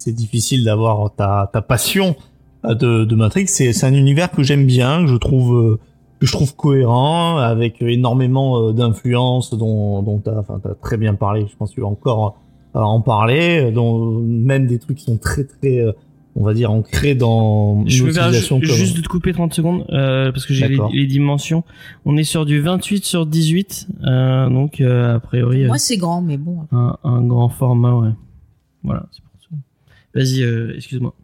c'est 0.00 0.12
difficile 0.12 0.64
d'avoir 0.64 1.14
ta, 1.14 1.48
ta 1.52 1.62
passion 1.62 2.16
euh, 2.64 2.74
de, 2.74 3.04
de 3.04 3.14
Matrix, 3.14 3.46
c'est 3.48 3.84
un 3.84 3.94
univers 3.94 4.30
que 4.30 4.42
j'aime 4.42 4.66
bien, 4.66 5.02
que 5.02 5.06
je 5.10 5.16
trouve 5.16 5.54
euh, 5.56 5.78
que 6.20 6.26
je 6.26 6.32
trouve 6.32 6.54
cohérent 6.56 7.36
avec 7.38 7.80
énormément 7.80 8.58
euh, 8.68 8.72
d'influences 8.72 9.54
dont 9.54 10.02
dont 10.02 10.18
t'as 10.18 10.38
enfin 10.40 10.60
t'as 10.62 10.74
très 10.74 10.96
bien 10.96 11.14
parlé, 11.14 11.46
je 11.50 11.56
pense 11.56 11.70
que 11.70 11.76
tu 11.76 11.80
vas 11.80 11.86
encore 11.86 12.36
en 12.74 13.00
parler, 13.00 13.72
dont 13.72 14.20
même 14.20 14.66
des 14.66 14.78
trucs 14.78 14.98
qui 14.98 15.04
sont 15.04 15.16
très 15.18 15.44
très 15.44 15.84
on 16.36 16.44
va 16.44 16.54
dire 16.54 16.70
ancrés 16.70 17.16
dans 17.16 17.84
Je 17.86 18.04
vais 18.04 18.12
faire 18.12 18.32
ju- 18.32 18.48
comme- 18.48 18.62
juste 18.62 18.96
de 18.96 19.02
te 19.02 19.08
couper 19.08 19.32
30 19.32 19.52
secondes 19.52 19.84
euh, 19.90 20.30
parce 20.30 20.46
que 20.46 20.54
j'ai 20.54 20.68
les, 20.68 20.76
les 20.92 21.06
dimensions. 21.06 21.64
On 22.04 22.16
est 22.16 22.22
sur 22.24 22.46
du 22.46 22.60
28 22.60 23.04
sur 23.04 23.26
18, 23.26 23.88
euh, 24.04 24.48
donc 24.48 24.80
euh, 24.80 25.16
a 25.16 25.20
priori 25.20 25.64
Moi, 25.66 25.78
c'est 25.78 25.96
grand, 25.96 26.22
mais 26.22 26.36
bon. 26.36 26.58
un, 26.70 26.96
un 27.02 27.22
grand 27.22 27.48
format, 27.48 27.94
ouais. 27.96 28.10
Voilà, 28.84 29.06
c'est. 29.10 29.22
Vas-y, 30.14 30.42
euh, 30.42 30.74
excuse-moi. 30.76 31.14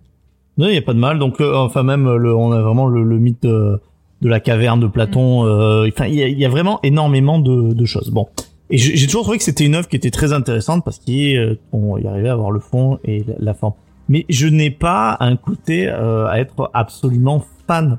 Non, 0.58 0.68
il 0.68 0.74
y 0.74 0.78
a 0.78 0.82
pas 0.82 0.94
de 0.94 0.98
mal. 0.98 1.18
Donc, 1.18 1.40
euh, 1.40 1.54
enfin 1.54 1.82
même, 1.82 2.04
le, 2.16 2.34
on 2.34 2.52
a 2.52 2.60
vraiment 2.62 2.86
le, 2.86 3.02
le 3.02 3.18
mythe 3.18 3.42
de, 3.42 3.80
de 4.22 4.28
la 4.28 4.40
caverne 4.40 4.80
de 4.80 4.86
Platon. 4.86 5.44
euh, 5.44 5.88
Enfin, 5.88 6.06
il 6.06 6.14
y 6.14 6.22
a, 6.22 6.28
il 6.28 6.38
y 6.38 6.44
a 6.44 6.48
vraiment 6.48 6.80
énormément 6.82 7.38
de, 7.38 7.72
de 7.72 7.84
choses. 7.84 8.10
Bon, 8.10 8.28
et 8.70 8.78
j'ai 8.78 8.96
j'ai 8.96 9.06
toujours 9.06 9.22
trouvé 9.22 9.38
que 9.38 9.44
c'était 9.44 9.66
une 9.66 9.74
œuvre 9.74 9.88
qui 9.88 9.96
était 9.96 10.10
très 10.10 10.32
intéressante 10.32 10.84
parce 10.84 10.98
qu'il 10.98 11.36
euh, 11.36 11.58
on 11.72 11.98
y 11.98 12.06
arrivait 12.06 12.28
à 12.28 12.32
avoir 12.32 12.50
le 12.50 12.60
fond 12.60 12.98
et 13.04 13.24
la, 13.24 13.34
la 13.38 13.54
forme. 13.54 13.74
Mais 14.08 14.24
je 14.28 14.46
n'ai 14.46 14.70
pas 14.70 15.16
un 15.20 15.36
côté 15.36 15.88
euh, 15.88 16.26
à 16.28 16.38
être 16.40 16.70
absolument 16.74 17.44
fan 17.66 17.98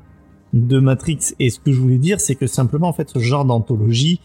de 0.54 0.78
Matrix. 0.80 1.34
Et 1.38 1.50
ce 1.50 1.60
que 1.60 1.70
je 1.70 1.78
voulais 1.78 1.98
dire, 1.98 2.18
c'est 2.18 2.34
que 2.34 2.46
simplement, 2.46 2.88
en 2.88 2.92
fait, 2.94 3.10
ce 3.10 3.18
genre 3.18 3.44
d'anthologie, 3.44 4.18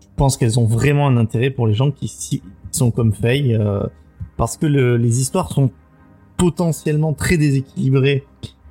je 0.00 0.06
pense 0.16 0.36
qu'elles 0.36 0.58
ont 0.58 0.64
vraiment 0.66 1.06
un 1.06 1.16
intérêt 1.16 1.50
pour 1.50 1.68
les 1.68 1.74
gens 1.74 1.92
qui, 1.92 2.08
qui 2.08 2.42
sont 2.72 2.90
comme 2.90 3.12
Faye, 3.12 3.54
euh, 3.54 3.84
parce 4.38 4.56
que 4.56 4.64
le- 4.66 4.96
les 4.96 5.20
histoires 5.20 5.52
sont 5.52 5.70
potentiellement 6.38 7.12
très 7.12 7.36
déséquilibrées 7.36 8.24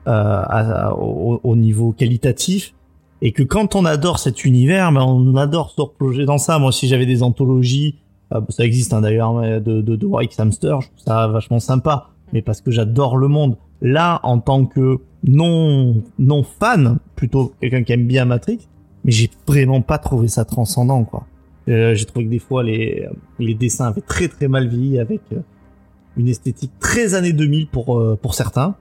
euh, 0.08 0.90
au, 0.98 1.40
au 1.44 1.56
niveau 1.56 1.92
qualitatif 1.92 2.74
et 3.22 3.32
que 3.34 3.44
quand 3.44 3.76
on 3.76 3.84
adore 3.86 4.20
cet 4.20 4.46
univers, 4.46 4.92
ben 4.92 5.02
on 5.02 5.36
adore 5.36 5.72
se 5.72 5.82
replonger 5.82 6.26
dans 6.26 6.38
ça. 6.38 6.58
Moi, 6.60 6.72
si 6.72 6.88
j'avais 6.88 7.06
des 7.06 7.24
anthologies, 7.24 7.96
euh, 8.34 8.42
ça 8.50 8.64
existe 8.64 8.94
hein, 8.94 9.02
d'ailleurs, 9.02 9.34
de, 9.42 9.82
de, 9.82 9.96
de 9.96 10.06
White 10.06 10.40
Hamster, 10.40 10.82
je 10.82 10.88
trouve 10.88 11.00
ça 11.06 11.28
vachement 11.28 11.60
sympa, 11.60 12.10
mais 12.32 12.42
parce 12.42 12.62
que 12.62 12.72
j'adore 12.72 13.18
le 13.18 13.28
monde. 13.28 13.58
Là, 13.82 14.20
en 14.24 14.40
tant 14.40 14.66
que 14.66 15.00
non 15.24 16.02
non 16.18 16.44
fan, 16.44 17.00
plutôt 17.16 17.52
quelqu'un 17.60 17.84
qui 17.84 17.92
aime 17.94 18.08
bien 18.08 18.26
Matrix, 18.26 18.60
mais 19.04 19.12
j'ai 19.12 19.30
vraiment 19.48 19.82
pas 19.82 19.98
trouvé 19.98 20.28
ça 20.30 20.46
transcendant, 20.46 21.04
quoi. 21.04 21.26
Euh, 21.70 21.94
j'ai 21.96 22.06
trouvé 22.06 22.26
que 22.26 22.30
des 22.32 22.40
fois 22.40 22.64
les 22.64 23.06
les 23.40 23.54
dessins 23.54 23.88
avaient 23.88 24.02
très 24.02 24.30
très 24.30 24.48
mal 24.48 24.68
vieilli 24.70 25.00
avec 25.00 25.22
euh, 25.34 25.40
une 26.18 26.28
esthétique 26.28 26.72
très 26.80 27.14
années 27.14 27.34
2000 27.34 27.68
pour 27.68 27.98
euh, 27.98 28.18
pour 28.22 28.34
certains. 28.34 28.76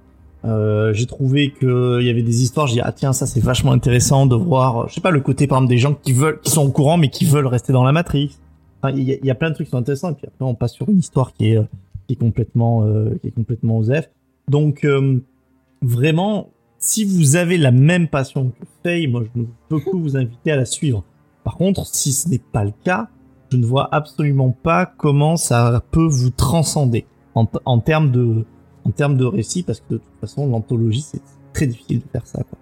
Euh, 0.44 0.92
j'ai 0.92 1.06
trouvé 1.06 1.50
que 1.50 1.98
il 2.00 2.06
y 2.06 2.10
avait 2.10 2.22
des 2.22 2.42
histoires. 2.42 2.66
J'ai 2.66 2.74
dit 2.74 2.80
ah 2.82 2.92
tiens 2.92 3.12
ça 3.12 3.26
c'est 3.26 3.40
vachement 3.40 3.72
intéressant 3.72 4.26
de 4.26 4.34
voir. 4.36 4.78
euh, 4.78 4.84
Je 4.88 4.94
sais 4.94 5.00
pas 5.00 5.10
le 5.10 5.20
côté 5.20 5.46
par 5.46 5.58
exemple 5.58 5.70
des 5.70 5.78
gens 5.78 5.94
qui 5.94 6.12
veulent 6.12 6.40
qui 6.40 6.50
sont 6.50 6.64
au 6.66 6.70
courant 6.70 6.96
mais 6.96 7.08
qui 7.08 7.24
veulent 7.24 7.46
rester 7.46 7.72
dans 7.72 7.84
la 7.84 7.92
Matrix. 7.92 8.36
Enfin, 8.82 8.94
il 8.96 9.02
y, 9.08 9.18
y 9.26 9.30
a 9.30 9.34
plein 9.34 9.50
de 9.50 9.54
trucs 9.54 9.66
qui 9.68 9.70
sont 9.72 9.78
intéressants. 9.78 10.10
Et 10.10 10.14
puis 10.14 10.26
après 10.26 10.44
on 10.44 10.54
passe 10.54 10.74
sur 10.74 10.88
une 10.88 10.98
histoire 10.98 11.32
qui 11.32 11.50
est 11.50 11.56
euh, 11.58 11.64
qui 12.06 12.14
est 12.14 12.16
complètement 12.16 12.84
euh, 12.84 13.16
qui 13.20 13.28
est 13.28 13.32
complètement 13.32 13.78
osef. 13.78 14.08
Donc 14.48 14.84
euh, 14.84 15.18
vraiment 15.82 16.50
si 16.78 17.04
vous 17.04 17.36
avez 17.36 17.56
la 17.58 17.70
même 17.72 18.06
passion 18.08 18.50
que 18.50 18.66
Faye, 18.82 19.06
moi 19.08 19.22
je 19.34 19.40
ne 19.40 19.46
peux 19.68 19.80
que 19.80 19.96
vous 19.96 20.16
inviter 20.16 20.52
à 20.52 20.56
la 20.56 20.64
suivre. 20.66 21.02
Par 21.42 21.56
contre, 21.56 21.86
si 21.86 22.12
ce 22.12 22.28
n'est 22.28 22.38
pas 22.40 22.64
le 22.64 22.72
cas, 22.84 23.08
je 23.50 23.56
ne 23.56 23.64
vois 23.64 23.88
absolument 23.92 24.50
pas 24.50 24.84
comment 24.86 25.36
ça 25.36 25.82
peut 25.90 26.06
vous 26.06 26.30
transcender 26.30 27.06
en, 27.36 27.48
en 27.64 27.78
termes 27.78 28.10
de 28.10 28.44
en 28.84 28.90
termes 28.90 29.16
de 29.16 29.24
récit, 29.24 29.62
parce 29.62 29.80
que 29.80 29.94
de 29.94 29.98
toute 29.98 30.20
façon, 30.20 30.46
l'anthologie, 30.48 31.02
c'est 31.02 31.20
très 31.52 31.66
difficile 31.66 31.98
de 31.98 32.04
faire 32.12 32.24
ça. 32.26 32.42
Quoi. 32.48 32.58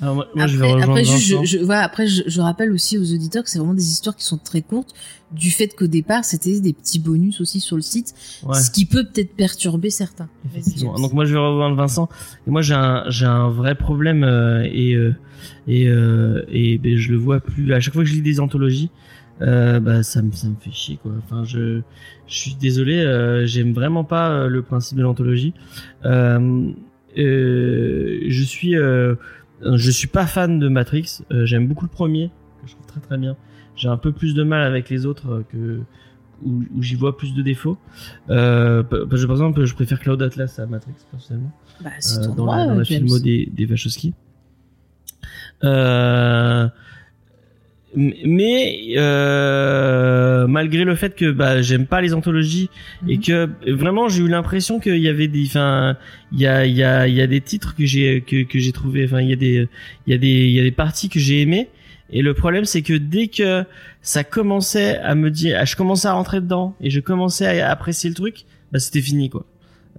Alors, 0.00 0.14
moi, 0.16 0.26
moi, 0.34 0.46
je 0.48 0.56
vais 0.58 0.82
Après, 0.82 1.04
juste, 1.04 1.18
je, 1.26 1.44
je, 1.44 1.58
voilà, 1.58 1.82
après 1.82 2.08
je, 2.08 2.22
je 2.26 2.40
rappelle 2.40 2.72
aussi 2.72 2.98
aux 2.98 3.12
auditeurs 3.12 3.44
que 3.44 3.50
c'est 3.50 3.58
vraiment 3.58 3.74
des 3.74 3.88
histoires 3.88 4.16
qui 4.16 4.24
sont 4.24 4.38
très 4.38 4.60
courtes, 4.62 4.94
du 5.30 5.50
fait 5.52 5.68
qu'au 5.76 5.86
départ 5.86 6.24
c'était 6.24 6.60
des 6.60 6.72
petits 6.72 6.98
bonus 6.98 7.40
aussi 7.40 7.60
sur 7.60 7.76
le 7.76 7.82
site, 7.82 8.14
Ouais. 8.44 8.58
ce 8.60 8.70
qui 8.72 8.84
peut 8.84 9.04
peut-être 9.04 9.34
perturber 9.36 9.90
certains. 9.90 10.28
Effectivement. 10.46 10.98
Donc 10.98 11.12
moi 11.12 11.24
je 11.24 11.34
vais 11.34 11.38
rejoindre 11.38 11.76
Vincent. 11.76 12.08
Et 12.48 12.50
moi 12.50 12.62
j'ai 12.62 12.74
un 12.74 13.04
j'ai 13.10 13.26
un 13.26 13.48
vrai 13.48 13.76
problème 13.76 14.24
euh, 14.24 14.64
et 14.72 14.94
euh, 14.94 15.14
et 15.68 15.86
euh, 15.88 16.44
et 16.48 16.78
ben, 16.78 16.96
je 16.96 17.12
le 17.12 17.18
vois 17.18 17.38
plus 17.40 17.72
à 17.72 17.78
chaque 17.78 17.94
fois 17.94 18.02
que 18.02 18.08
je 18.08 18.14
lis 18.14 18.22
des 18.22 18.40
anthologies. 18.40 18.90
Euh, 19.40 19.80
bah 19.80 20.02
ça 20.02 20.22
me 20.22 20.30
ça 20.32 20.46
me 20.46 20.54
fait 20.60 20.70
chier 20.70 20.98
quoi. 21.02 21.12
Enfin 21.18 21.42
je 21.44 21.80
je 22.28 22.34
suis 22.34 22.54
désolé. 22.54 22.98
euh, 23.00 23.46
J'aime 23.46 23.72
vraiment 23.72 24.04
pas 24.04 24.30
euh, 24.30 24.48
le 24.48 24.62
principe 24.62 24.98
de 24.98 25.02
l'anthologie. 25.02 25.54
Euh, 26.04 26.70
euh, 27.18 28.20
je 28.28 28.42
suis 28.44 28.76
euh, 28.76 29.14
je 29.62 29.90
suis 29.90 30.06
pas 30.08 30.26
fan 30.26 30.58
de 30.58 30.68
Matrix. 30.68 31.22
Euh, 31.32 31.44
J'aime 31.46 31.66
beaucoup 31.66 31.84
le 31.86 31.90
premier 31.90 32.28
que 32.62 32.68
je 32.68 32.72
trouve 32.74 32.86
très 32.86 33.00
très 33.00 33.18
bien. 33.18 33.36
J'ai 33.74 33.88
un 33.88 33.96
peu 33.96 34.12
plus 34.12 34.34
de 34.34 34.42
mal 34.42 34.62
avec 34.64 34.90
les 34.90 35.06
autres 35.06 35.42
que 35.50 35.80
où, 36.44 36.62
où 36.76 36.82
j'y 36.82 36.94
vois 36.94 37.16
plus 37.16 37.34
de 37.34 37.42
défauts. 37.42 37.78
Euh, 38.28 38.82
pa- 38.82 39.06
parce 39.08 39.22
que, 39.22 39.26
par 39.26 39.36
exemple, 39.36 39.64
je 39.64 39.74
préfère 39.74 39.98
Cloud 40.00 40.20
Atlas 40.22 40.58
à 40.58 40.66
Matrix 40.66 40.92
personnellement 41.10 41.52
Bah, 41.82 41.90
c'est 42.00 42.20
dans, 42.20 42.34
droit, 42.34 42.56
la, 42.58 42.66
dans 42.66 42.74
la 42.74 42.84
filmo 42.84 43.18
des, 43.18 43.48
des 43.52 43.64
Wachowski. 43.66 44.12
Euh, 45.64 46.68
mais 47.94 48.94
euh, 48.96 50.46
malgré 50.46 50.84
le 50.84 50.94
fait 50.94 51.14
que 51.14 51.30
bah, 51.30 51.60
j'aime 51.62 51.86
pas 51.86 52.00
les 52.00 52.14
anthologies 52.14 52.70
et 53.08 53.16
Mhm. 53.16 53.22
que 53.22 53.48
vraiment 53.72 54.08
j'ai 54.08 54.22
eu 54.22 54.28
l'impression 54.28 54.80
qu'il 54.80 54.98
y 54.98 55.08
avait 55.08 55.28
des, 55.28 55.44
enfin, 55.46 55.96
il 56.32 56.40
y 56.40 56.46
a, 56.46 56.64
il 56.66 56.74
y 56.74 56.82
a, 56.82 57.06
il 57.06 57.14
y 57.14 57.20
a 57.20 57.26
des 57.26 57.40
titres 57.40 57.74
que 57.76 57.84
j'ai 57.84 58.22
que, 58.22 58.44
que 58.44 58.58
j'ai 58.58 58.72
trouvé, 58.72 59.04
enfin, 59.04 59.20
il 59.20 59.28
y 59.28 59.32
a 59.32 59.36
des, 59.36 59.68
il 60.06 60.12
y 60.12 60.14
a 60.14 60.18
des, 60.18 60.28
il 60.28 60.50
y 60.52 60.60
a 60.60 60.62
des 60.62 60.70
parties 60.70 61.08
que 61.08 61.18
j'ai 61.20 61.42
aimées. 61.42 61.68
Et 62.10 62.20
le 62.22 62.34
problème, 62.34 62.64
c'est 62.66 62.82
que 62.82 62.92
dès 62.94 63.28
que 63.28 63.64
ça 64.02 64.22
commençait 64.24 64.98
à 64.98 65.14
me 65.14 65.30
dire, 65.30 65.64
je 65.64 65.76
commençais 65.76 66.08
à 66.08 66.12
rentrer 66.12 66.40
dedans 66.40 66.74
et 66.80 66.90
je 66.90 67.00
commençais 67.00 67.60
à 67.60 67.70
apprécier 67.70 68.10
le 68.10 68.14
truc, 68.16 68.44
bah 68.70 68.78
c'était 68.78 69.00
fini 69.00 69.30
quoi. 69.30 69.46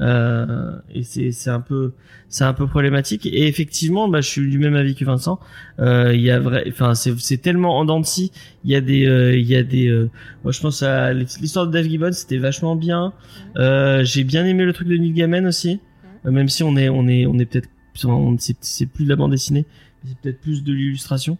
Euh, 0.01 0.71
et 0.93 1.03
c'est 1.03 1.31
c'est 1.31 1.51
un 1.51 1.59
peu 1.59 1.93
c'est 2.27 2.43
un 2.43 2.53
peu 2.53 2.65
problématique. 2.67 3.25
Et 3.27 3.47
effectivement 3.47 4.07
bah 4.07 4.21
je 4.21 4.27
suis 4.27 4.49
du 4.49 4.57
même 4.57 4.75
avis 4.75 4.95
que 4.95 5.05
Vincent. 5.05 5.39
Euh, 5.79 6.13
il 6.15 6.21
y 6.21 6.31
a 6.31 6.39
vrai 6.39 6.65
enfin 6.67 6.95
c'est 6.95 7.17
c'est 7.19 7.37
tellement 7.37 7.77
en 7.77 7.85
dents 7.85 7.99
de 7.99 8.05
scie. 8.05 8.31
Il 8.65 8.71
y 8.71 8.75
a 8.75 8.81
des 8.81 9.05
euh, 9.05 9.37
il 9.37 9.45
y 9.45 9.55
a 9.55 9.63
des 9.63 9.87
euh, 9.87 10.09
moi 10.43 10.51
je 10.51 10.59
pense 10.61 10.81
à 10.83 11.13
l'histoire 11.13 11.67
de 11.67 11.71
Dave 11.71 11.87
Gibbons 11.87 12.11
c'était 12.11 12.37
vachement 12.39 12.75
bien. 12.75 13.13
Euh, 13.57 14.03
j'ai 14.03 14.23
bien 14.23 14.45
aimé 14.45 14.65
le 14.65 14.73
truc 14.73 14.87
de 14.87 14.97
Neil 14.97 15.13
Gaiman 15.13 15.45
aussi. 15.45 15.79
Euh, 16.25 16.31
même 16.31 16.49
si 16.49 16.63
on 16.63 16.75
est 16.75 16.89
on 16.89 17.07
est 17.07 17.25
on 17.27 17.37
est 17.37 17.45
peut-être 17.45 17.69
on- 18.05 18.35
c'est 18.39 18.57
c'est 18.61 18.87
plus 18.87 19.03
de 19.05 19.09
la 19.09 19.15
bande 19.15 19.31
dessinée 19.31 19.65
c'est 20.05 20.17
peut-être 20.17 20.41
plus 20.41 20.63
de 20.63 20.73
l'illustration. 20.73 21.37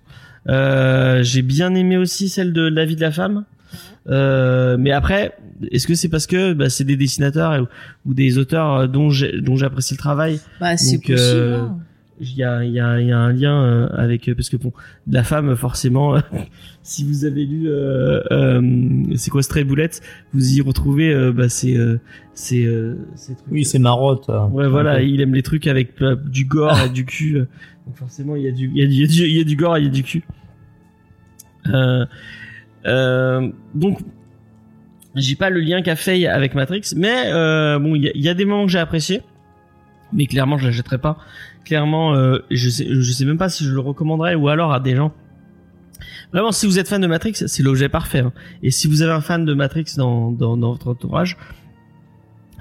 Euh, 0.48 1.24
j'ai 1.24 1.42
bien 1.42 1.74
aimé 1.74 1.98
aussi 1.98 2.30
celle 2.30 2.54
de 2.54 2.62
La 2.62 2.86
vie 2.86 2.96
de 2.96 3.02
la 3.02 3.12
femme 3.12 3.46
euh, 4.08 4.78
mais 4.80 4.92
après, 4.92 5.34
est-ce 5.72 5.88
que 5.88 5.96
c'est 5.96 6.10
parce 6.10 6.28
que 6.28 6.54
bah, 6.54 6.70
c'est 6.70 6.84
des 6.84 6.98
dessinateurs 6.98 7.68
ou 8.06 8.14
des 8.14 8.38
auteurs 8.38 8.74
euh, 8.74 8.88
dont 8.88 9.10
j'ai- 9.10 9.40
dont 9.42 9.56
j'apprécie 9.56 9.94
le 9.94 10.00
travail? 10.00 10.40
Bah, 10.60 10.76
c'est 10.78 10.98
Donc, 10.98 11.02
possible. 11.08 11.18
euh, 11.20 11.58
hein. 11.62 11.78
Il 12.22 12.36
y 12.38 12.44
a, 12.44 12.64
il 12.64 12.72
y, 12.72 12.80
a, 12.80 13.02
il 13.02 13.08
y 13.08 13.12
a 13.12 13.18
un 13.18 13.34
lien 13.34 13.88
avec 13.88 14.32
parce 14.36 14.48
que 14.48 14.56
bon, 14.56 14.72
la 15.12 15.24
femme 15.24 15.56
forcément, 15.56 16.16
si 16.84 17.04
vous 17.04 17.26
avez 17.26 17.44
lu 17.44 17.68
euh, 17.68 18.22
euh, 18.32 18.62
c'est 19.16 19.32
quoi 19.32 19.42
Stray 19.42 19.64
Bullets, 19.64 19.90
vous 20.32 20.54
y 20.54 20.62
retrouvez 20.62 21.12
euh, 21.12 21.34
bah, 21.34 21.50
c'est 21.50 21.76
euh, 21.76 22.00
c'est 22.36 22.66
euh, 22.66 22.96
ces 23.16 23.34
trucs. 23.36 23.48
Oui, 23.52 23.66
c'est 23.66 23.80
marotte. 23.80 24.30
euh, 24.30 24.46
Ouais, 24.46 24.68
voilà, 24.70 25.02
il 25.02 25.20
aime 25.22 25.34
les 25.34 25.42
trucs 25.42 25.66
avec 25.66 26.02
euh, 26.02 26.16
du 26.16 26.46
gore 26.46 26.80
et 26.86 26.90
du 26.90 27.04
cul. 27.04 27.40
Donc 27.88 27.98
forcément, 27.98 28.36
il 28.36 28.44
y 28.44 28.48
a 28.48 28.52
du, 28.52 28.70
il 28.74 28.78
y 28.78 28.84
a 28.84 28.88
du, 28.88 28.94
il 28.94 29.00
y 29.00 29.04
a 29.04 29.08
du, 29.08 29.14
il 29.32 29.38
y 29.38 29.42
a 29.42 29.44
du 29.44 29.56
gore, 29.56 29.78
et 29.78 29.82
il 29.82 29.86
y 29.86 29.90
a 29.90 29.92
du 29.92 30.04
cul. 30.04 30.24
Euh, 31.74 32.06
donc, 32.86 34.00
j'ai 35.16 35.36
pas 35.36 35.50
le 35.50 35.60
lien 35.60 35.82
qu'a 35.82 35.96
fait 35.96 36.26
avec 36.28 36.56
Matrix, 36.56 36.94
mais 36.96 37.26
euh, 37.28 37.80
bon, 37.80 37.96
il 37.96 38.04
y 38.04 38.08
a, 38.08 38.12
il 38.16 38.22
y 38.22 38.30
a 38.30 38.34
des 38.34 38.46
moments 38.46 38.66
que 38.66 38.72
j'ai 38.72 38.80
appréciés, 38.80 39.22
mais 40.12 40.26
clairement, 40.26 40.58
je 40.58 40.68
l'achèterai 40.68 40.98
pas. 40.98 41.18
Clairement, 41.66 42.16
euh, 42.16 42.40
je 42.52 42.70
sais, 42.70 42.86
je 42.90 43.12
sais 43.12 43.26
même 43.26 43.38
pas 43.38 43.50
si 43.50 43.64
je 43.64 43.72
le 43.72 43.80
recommanderais 43.80 44.36
ou 44.36 44.50
alors 44.50 44.74
à 44.74 44.80
des 44.80 44.96
gens. 44.96 45.14
Vraiment, 46.34 46.52
si 46.52 46.66
vous 46.66 46.80
êtes 46.80 46.88
fan 46.88 47.00
de 47.00 47.08
Matrix, 47.08 47.34
c'est 47.46 47.64
l'objet 47.64 47.90
parfait. 47.90 48.20
hein. 48.20 48.34
Et 48.64 48.72
si 48.72 48.88
vous 48.88 49.02
avez 49.02 49.12
un 49.14 49.22
fan 49.22 49.46
de 49.46 49.54
Matrix 49.54 49.86
dans, 49.98 50.32
dans, 50.32 50.58
dans 50.58 50.72
votre 50.72 50.88
entourage, 50.90 51.38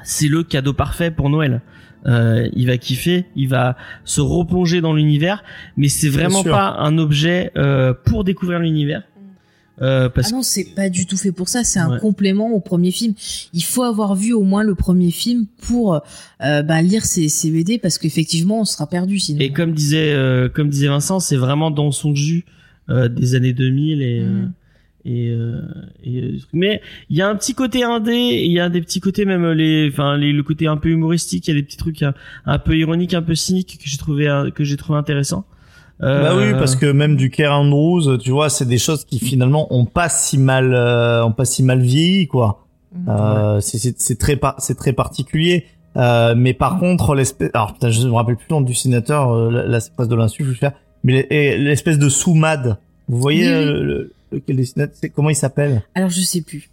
c'est 0.02 0.28
le 0.28 0.42
cadeau 0.42 0.72
parfait 0.72 1.10
pour 1.10 1.30
Noël. 1.30 1.62
Euh, 2.06 2.48
il 2.52 2.66
va 2.66 2.76
kiffer, 2.78 3.26
il 3.36 3.48
va 3.48 3.76
se 4.04 4.20
replonger 4.20 4.80
dans 4.80 4.92
l'univers, 4.92 5.42
mais 5.76 5.88
c'est 5.88 6.08
vraiment 6.08 6.42
pas 6.42 6.76
un 6.80 6.98
objet 6.98 7.52
euh, 7.56 7.94
pour 7.94 8.24
découvrir 8.24 8.58
l'univers. 8.58 9.02
Euh, 9.80 10.08
parce 10.08 10.28
Ah 10.28 10.36
non, 10.36 10.42
c'est 10.42 10.74
pas 10.74 10.90
du 10.90 11.06
tout 11.06 11.16
fait 11.16 11.32
pour 11.32 11.48
ça. 11.48 11.64
C'est 11.64 11.78
un 11.80 11.92
Ouais. 11.92 11.98
complément 11.98 12.50
au 12.50 12.60
premier 12.60 12.90
film. 12.90 13.14
Il 13.54 13.62
faut 13.64 13.82
avoir 13.82 14.14
vu 14.14 14.32
au 14.32 14.42
moins 14.42 14.62
le 14.62 14.74
premier 14.74 15.10
film 15.10 15.46
pour 15.62 15.94
euh, 15.94 16.62
bah, 16.62 16.82
lire 16.82 17.04
ces, 17.04 17.28
ces 17.28 17.50
BD 17.50 17.78
parce 17.78 17.96
qu'effectivement, 17.98 18.60
on 18.60 18.64
sera 18.64 18.86
perdu 18.86 19.18
sinon. 19.18 19.40
Et 19.40 19.50
comme 19.50 19.72
disait, 19.72 20.12
euh, 20.12 20.48
comme 20.48 20.68
disait 20.68 20.88
Vincent, 20.88 21.20
c'est 21.20 21.36
vraiment 21.36 21.70
dans 21.70 21.90
son 21.90 22.14
jus 22.14 22.44
euh, 22.90 23.08
des 23.08 23.34
années 23.34 23.54
2000 23.54 24.02
et 24.02 24.20
euh, 24.20 24.44
et, 25.04 25.30
euh, 25.30 25.60
et 26.04 26.34
mais 26.52 26.80
il 27.10 27.16
y 27.16 27.22
a 27.22 27.28
un 27.28 27.34
petit 27.34 27.54
côté 27.54 27.82
indé, 27.82 28.12
il 28.44 28.52
y 28.52 28.60
a 28.60 28.68
des 28.68 28.80
petits 28.80 29.00
côtés 29.00 29.24
même 29.24 29.50
les, 29.50 29.88
enfin 29.90 30.16
les, 30.16 30.32
le 30.32 30.42
côté 30.44 30.68
un 30.68 30.76
peu 30.76 30.90
humoristique, 30.90 31.48
il 31.48 31.50
y 31.50 31.58
a 31.58 31.60
des 31.60 31.64
petits 31.66 31.76
trucs 31.76 32.02
un, 32.04 32.14
un 32.46 32.58
peu 32.60 32.76
ironiques, 32.76 33.12
un 33.14 33.22
peu 33.22 33.34
cyniques 33.34 33.78
que 33.82 33.88
j'ai 33.90 33.96
trouvé 33.98 34.28
que 34.54 34.62
j'ai 34.62 34.76
trouvé 34.76 34.98
intéressant. 35.00 35.44
Euh, 36.02 36.22
Bah 36.22 36.36
oui, 36.36 36.52
parce 36.58 36.74
que 36.76 36.86
même 36.86 37.16
du 37.16 37.30
Care 37.30 37.52
Andrews, 37.58 38.16
tu 38.18 38.30
vois, 38.30 38.50
c'est 38.50 38.66
des 38.66 38.78
choses 38.78 39.04
qui 39.04 39.18
finalement 39.18 39.72
ont 39.72 39.84
pas 39.84 40.08
si 40.08 40.36
mal, 40.38 40.74
euh, 40.74 41.24
ont 41.24 41.32
pas 41.32 41.44
si 41.44 41.62
mal 41.62 41.80
vieilli, 41.80 42.26
quoi. 42.26 42.66
Mhm. 42.94 43.04
Euh, 43.08 43.60
c'est- 43.60 43.78
c'est 43.78 44.00
c'est 44.00 44.18
très 44.18 44.36
par- 44.36 44.56
c'est 44.58 44.74
très 44.76 44.92
particulier. 44.92 45.66
Euh, 45.96 46.34
mais 46.36 46.54
par 46.54 46.78
contre, 46.78 47.14
l'espèce, 47.14 47.50
alors 47.54 47.74
putain, 47.74 47.90
je 47.90 48.06
me 48.06 48.12
rappelle 48.12 48.36
plus 48.36 48.46
le 48.50 48.54
nom 48.56 48.60
du 48.62 48.74
sénateur, 48.74 49.30
euh, 49.32 49.50
là, 49.66 49.78
c'est 49.80 49.94
pas 49.94 50.06
de 50.06 50.14
l'insu, 50.14 50.42
je 50.42 50.48
vais 50.48 50.54
le 50.54 50.58
faire. 50.58 50.72
Mais 51.04 51.26
l'espèce 51.58 51.98
de 51.98 52.08
soumad, 52.08 52.78
vous 53.08 53.18
voyez 53.18 53.42
Oui, 53.46 53.48
oui. 53.52 53.54
euh, 53.68 53.82
le, 53.82 54.12
lequel 54.32 54.56
dessinateur, 54.56 54.96
c'est 55.00 55.10
comment 55.10 55.30
il 55.30 55.36
s'appelle? 55.36 55.82
Alors 55.94 56.10
je 56.10 56.20
sais 56.22 56.40
plus. 56.42 56.70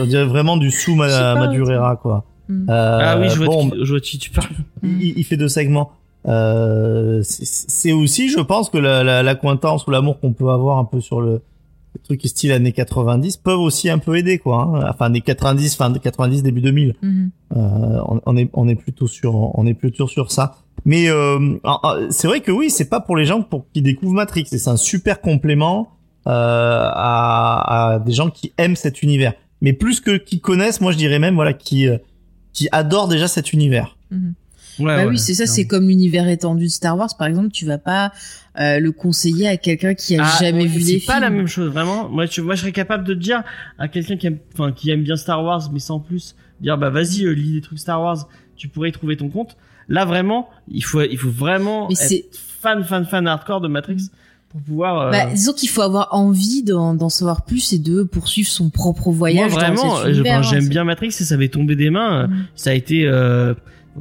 On 0.00 0.04
dirait 0.04 0.24
vraiment 0.24 0.56
du 0.56 0.70
sous 0.70 0.94
Madurera, 0.94 1.96
quoi. 1.96 2.24
Mhm. 2.48 2.66
Euh, 2.68 2.98
ah 3.00 3.18
oui, 3.18 3.28
je 3.30 3.36
vois, 3.36 3.46
bon, 3.46 3.70
qui- 3.70 3.76
je 3.84 3.90
vois 3.90 4.00
qui 4.00 4.18
tu 4.18 4.30
parles. 4.30 4.48
il, 4.82 5.14
il 5.18 5.24
fait 5.24 5.36
deux 5.36 5.48
segments. 5.48 5.92
Euh, 6.28 7.20
c'est- 7.22 7.92
aussi, 7.92 8.28
je 8.28 8.40
pense, 8.40 8.70
que 8.70 8.78
la, 8.78 9.02
la, 9.04 9.22
la 9.22 9.34
cointance 9.34 9.86
ou 9.86 9.90
l'amour 9.90 10.20
qu'on 10.20 10.32
peut 10.32 10.48
avoir 10.50 10.78
un 10.78 10.84
peu 10.84 11.00
sur 11.00 11.20
le, 11.20 11.40
le 11.94 12.00
truc 12.04 12.20
style 12.24 12.52
années 12.52 12.72
90 12.72 13.38
peuvent 13.38 13.58
aussi 13.58 13.88
un 13.90 13.98
peu 13.98 14.16
aider, 14.16 14.38
quoi. 14.38 14.62
hein. 14.62 14.86
Enfin, 14.90 15.06
années 15.06 15.22
90, 15.22 15.74
fin 15.76 15.90
de 15.90 15.98
90, 15.98 16.42
début 16.42 16.60
2000. 16.60 16.94
Mhm. 17.02 17.30
Euh, 17.56 18.00
on, 18.06 18.20
on 18.26 18.36
est, 18.36 18.50
on 18.52 18.68
est 18.68 18.74
plutôt 18.74 19.06
sur, 19.06 19.34
on 19.58 19.66
est 19.66 19.74
plutôt 19.74 20.06
sur 20.08 20.30
ça. 20.30 20.56
Mais 20.84 21.08
euh, 21.10 21.56
c'est 22.10 22.26
vrai 22.26 22.40
que 22.40 22.52
oui, 22.52 22.70
c'est 22.70 22.88
pas 22.88 23.00
pour 23.00 23.16
les 23.16 23.24
gens 23.26 23.42
pour 23.42 23.64
qui 23.72 23.82
découvrent 23.82 24.14
Matrix. 24.14 24.44
C'est 24.46 24.68
un 24.68 24.76
super 24.76 25.20
complément 25.20 25.88
euh, 26.26 26.30
à, 26.92 27.92
à 27.94 27.98
des 27.98 28.12
gens 28.12 28.30
qui 28.30 28.52
aiment 28.58 28.76
cet 28.76 29.02
univers. 29.02 29.34
Mais 29.62 29.72
plus 29.74 30.00
que 30.00 30.16
qui 30.16 30.40
connaissent, 30.40 30.80
moi 30.80 30.92
je 30.92 30.96
dirais 30.96 31.18
même 31.18 31.34
voilà 31.34 31.52
qui 31.52 31.86
euh, 31.86 31.98
qui 32.54 32.68
adorent 32.72 33.08
déjà 33.08 33.28
cet 33.28 33.52
univers. 33.52 33.96
Mhm. 34.10 34.32
Ouais, 34.78 34.86
bah 34.86 34.96
ouais, 35.04 35.10
oui, 35.10 35.18
c'est 35.18 35.34
ça, 35.34 35.46
c'est 35.46 35.66
comme 35.66 35.88
l'univers 35.88 36.28
étendu 36.28 36.64
de 36.64 36.70
Star 36.70 36.96
Wars, 36.96 37.10
par 37.18 37.26
exemple, 37.26 37.50
tu 37.50 37.66
vas 37.66 37.78
pas 37.78 38.12
euh, 38.58 38.78
le 38.80 38.92
conseiller 38.92 39.48
à 39.48 39.56
quelqu'un 39.56 39.94
qui 39.94 40.16
a 40.16 40.24
Ah, 40.24 40.38
jamais 40.40 40.62
ouais, 40.62 40.66
vu 40.68 40.78
les 40.78 40.84
C'est 40.84 40.90
films. 41.00 41.06
pas 41.06 41.20
la 41.20 41.30
même 41.30 41.46
chose, 41.46 41.70
vraiment. 41.72 42.08
Moi, 42.08 42.26
tu, 42.28 42.40
moi, 42.42 42.54
je 42.54 42.60
serais 42.62 42.72
capable 42.72 43.04
de 43.04 43.14
dire 43.14 43.42
à 43.78 43.88
quelqu'un 43.88 44.16
qui 44.16 44.26
aime, 44.26 44.38
enfin, 44.54 44.72
qui 44.72 44.90
aime 44.90 45.02
bien 45.02 45.16
Star 45.16 45.42
Wars, 45.44 45.70
mais 45.72 45.78
sans 45.80 46.00
plus, 46.00 46.34
dire, 46.60 46.76
bah, 46.78 46.90
vas-y, 46.90 47.24
euh, 47.24 47.30
lis 47.32 47.52
des 47.54 47.60
trucs 47.60 47.78
Star 47.78 48.00
Wars, 48.02 48.28
tu 48.56 48.68
pourrais 48.68 48.88
y 48.88 48.92
trouver 48.92 49.16
ton 49.16 49.28
compte. 49.28 49.56
Là, 49.88 50.04
vraiment, 50.04 50.48
il 50.70 50.84
faut, 50.84 51.02
il 51.02 51.18
faut 51.18 51.30
vraiment 51.30 51.88
Mais 51.88 51.94
c'est- 51.94 52.16
être 52.18 52.36
fan, 52.60 52.84
fan, 52.84 53.04
fan 53.06 53.26
hardcore 53.26 53.60
de 53.60 53.68
Matrix 53.68 54.10
pour 54.50 54.60
pouvoir. 54.60 55.00
euh, 55.00 55.10
Bah, 55.10 55.26
disons 55.32 55.52
qu'il 55.52 55.68
faut 55.68 55.82
avoir 55.82 56.08
envie 56.12 56.62
d'en 56.62 57.08
savoir 57.08 57.44
plus 57.44 57.72
et 57.72 57.78
de 57.78 58.02
poursuivre 58.02 58.48
son 58.48 58.68
propre 58.70 59.06
moi 59.06 59.14
voyage. 59.16 59.52
vraiment, 59.52 60.04
univers, 60.06 60.38
enfin, 60.40 60.48
hein, 60.48 60.50
j'aime 60.50 60.62
c'est- 60.62 60.68
bien 60.68 60.84
Matrix 60.84 61.08
et 61.08 61.12
ça 61.24 61.34
avait 61.34 61.48
tombé 61.48 61.76
des 61.76 61.90
mains. 61.90 62.26
Mm. 62.26 62.44
Ça 62.56 62.70
a 62.70 62.74
été. 62.74 63.06
Euh, 63.06 63.54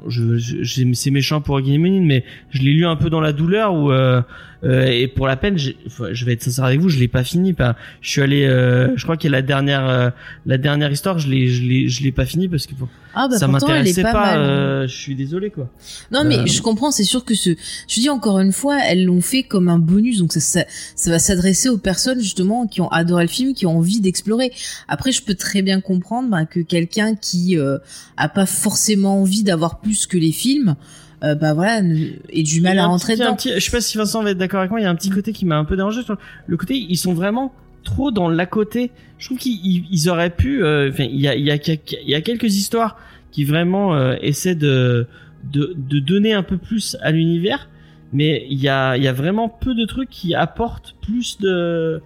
je, 0.08 0.38
je, 0.38 0.94
c'est 0.94 1.12
méchant 1.12 1.42
pour 1.42 1.60
Guillemot, 1.62 2.02
mais 2.02 2.24
je 2.52 2.62
l'ai 2.62 2.74
lu 2.74 2.86
un 2.86 2.96
peu 2.96 3.10
dans 3.10 3.22
la 3.22 3.34
douleur 3.34 3.74
où 3.74 3.92
euh, 3.92 4.22
euh, 4.64 4.86
et 4.88 5.08
pour 5.08 5.26
la 5.28 5.38
peine, 5.38 5.58
je 5.58 6.26
vais 6.26 6.34
être 6.34 6.44
sincère 6.44 6.66
avec 6.66 6.80
vous, 6.80 6.90
je 6.90 7.00
l'ai 7.00 7.08
pas 7.08 7.24
fini. 7.24 7.54
Pas, 7.54 7.76
je 8.02 8.10
suis 8.10 8.22
allé, 8.22 8.46
euh, 8.46 8.90
je 8.98 9.04
crois 9.04 9.16
que 9.18 9.28
la 9.28 9.42
dernière, 9.42 9.88
euh, 9.88 10.10
la 10.46 10.58
dernière 10.58 10.92
histoire, 10.92 11.18
je 11.20 11.30
l'ai, 11.30 11.48
je 11.48 11.62
l'ai, 11.64 11.88
je 11.88 12.04
l'ai 12.04 12.12
pas 12.12 12.26
fini 12.26 12.48
parce 12.50 12.68
que 12.68 12.74
Ah 13.14 13.28
bah 13.30 13.38
ça 13.38 13.48
m'intéressait 13.48 14.02
pas, 14.04 14.12
pas. 14.12 14.34
hein. 14.36 14.40
euh, 14.40 14.88
je 14.88 14.96
suis 14.96 15.16
désolé 15.16 15.50
quoi. 15.50 15.70
Non 16.12 16.24
mais 16.26 16.40
Euh, 16.40 16.46
je 16.46 16.62
comprends, 16.62 16.92
c'est 16.92 17.04
sûr 17.06 17.24
que 17.24 17.36
ce, 17.36 17.52
je 17.88 18.00
dis 18.02 18.10
encore 18.10 18.40
une 18.40 18.52
fois, 18.52 18.80
elles 18.86 19.06
l'ont 19.06 19.22
fait 19.22 19.44
comme 19.44 19.70
un 19.70 19.80
bonus, 19.80 20.18
donc 20.20 20.34
ça, 20.34 20.40
ça, 20.42 20.66
ça 20.96 21.10
va 21.10 21.20
s'adresser 21.20 21.70
aux 21.70 21.78
personnes 21.78 22.20
justement 22.20 22.68
qui 22.68 22.82
ont 22.82 22.90
adoré 22.90 23.24
le 23.24 23.30
film, 23.30 23.54
qui 23.54 23.66
ont 23.66 23.78
envie 23.78 24.02
d'explorer. 24.02 24.52
Après, 24.88 25.12
je 25.12 25.22
peux 25.24 25.36
très 25.36 25.62
bien 25.62 25.80
comprendre 25.82 26.30
bah, 26.30 26.46
que 26.46 26.60
quelqu'un 26.60 27.16
qui 27.16 27.58
euh, 27.58 27.78
a 28.18 28.28
pas 28.30 28.46
forcément 28.46 29.22
envie 29.22 29.44
d'avoir 29.44 29.80
plus 29.80 30.06
que 30.06 30.18
les 30.18 30.32
films, 30.34 30.76
euh, 31.24 31.36
bah 31.36 31.54
voilà, 31.54 31.82
ait 32.30 32.44
du 32.44 32.62
mal 32.62 32.80
à 32.80 32.86
rentrer 32.86 33.16
dedans. 33.16 33.36
petit- 33.36 33.52
je 33.54 33.60
sais 33.60 33.72
pas 33.72 33.82
si 33.82 33.98
Vincent 33.98 34.24
va 34.24 34.32
être 34.32 34.38
d'accord 34.38 34.60
avec 34.60 34.72
moi. 34.72 34.80
Il 34.80 34.84
y 34.84 34.86
a 34.86 34.90
un 34.90 34.96
petit 34.96 35.10
côté 35.10 35.34
qui 35.34 35.46
m'a 35.46 35.58
un 35.58 35.66
peu 35.66 35.76
dérangé. 35.76 36.02
sur 36.04 36.18
Le 36.48 36.58
côté, 36.58 36.76
ils 36.78 36.98
sont 36.98 37.14
vraiment 37.14 37.54
trop 37.84 38.12
dans 38.12 38.30
l'à 38.30 38.46
côté. 38.46 38.92
Je 39.18 39.26
trouve 39.28 39.38
qu'ils 39.38 39.60
ils- 39.66 39.86
ils 39.92 40.10
auraient 40.10 40.30
pu. 40.30 40.64
euh, 40.64 40.92
il 41.00 41.20
y 41.20 41.28
a, 41.28 41.36
il 41.36 41.46
y 41.46 41.52
a, 41.52 41.56
il 41.56 42.10
y 42.10 42.16
a 42.16 42.22
quelques 42.22 42.56
histoires 42.56 42.98
qui 43.32 43.44
vraiment 43.44 43.96
euh, 43.96 44.16
essaient 44.22 44.56
de, 44.56 45.08
de 45.52 45.74
de 45.78 46.00
donner 46.00 46.34
un 46.34 46.44
peu 46.44 46.58
plus 46.58 46.96
à 47.02 47.12
l'univers, 47.12 47.70
mais 48.14 48.46
il 48.50 48.60
y 48.60 48.68
a 48.70 48.96
il 48.98 49.04
y 49.04 49.08
a 49.08 49.14
vraiment 49.14 49.50
peu 49.50 49.76
de 49.76 49.86
trucs 49.86 50.10
qui 50.10 50.34
apportent 50.36 50.96
plus 51.02 51.38
de 51.40 52.02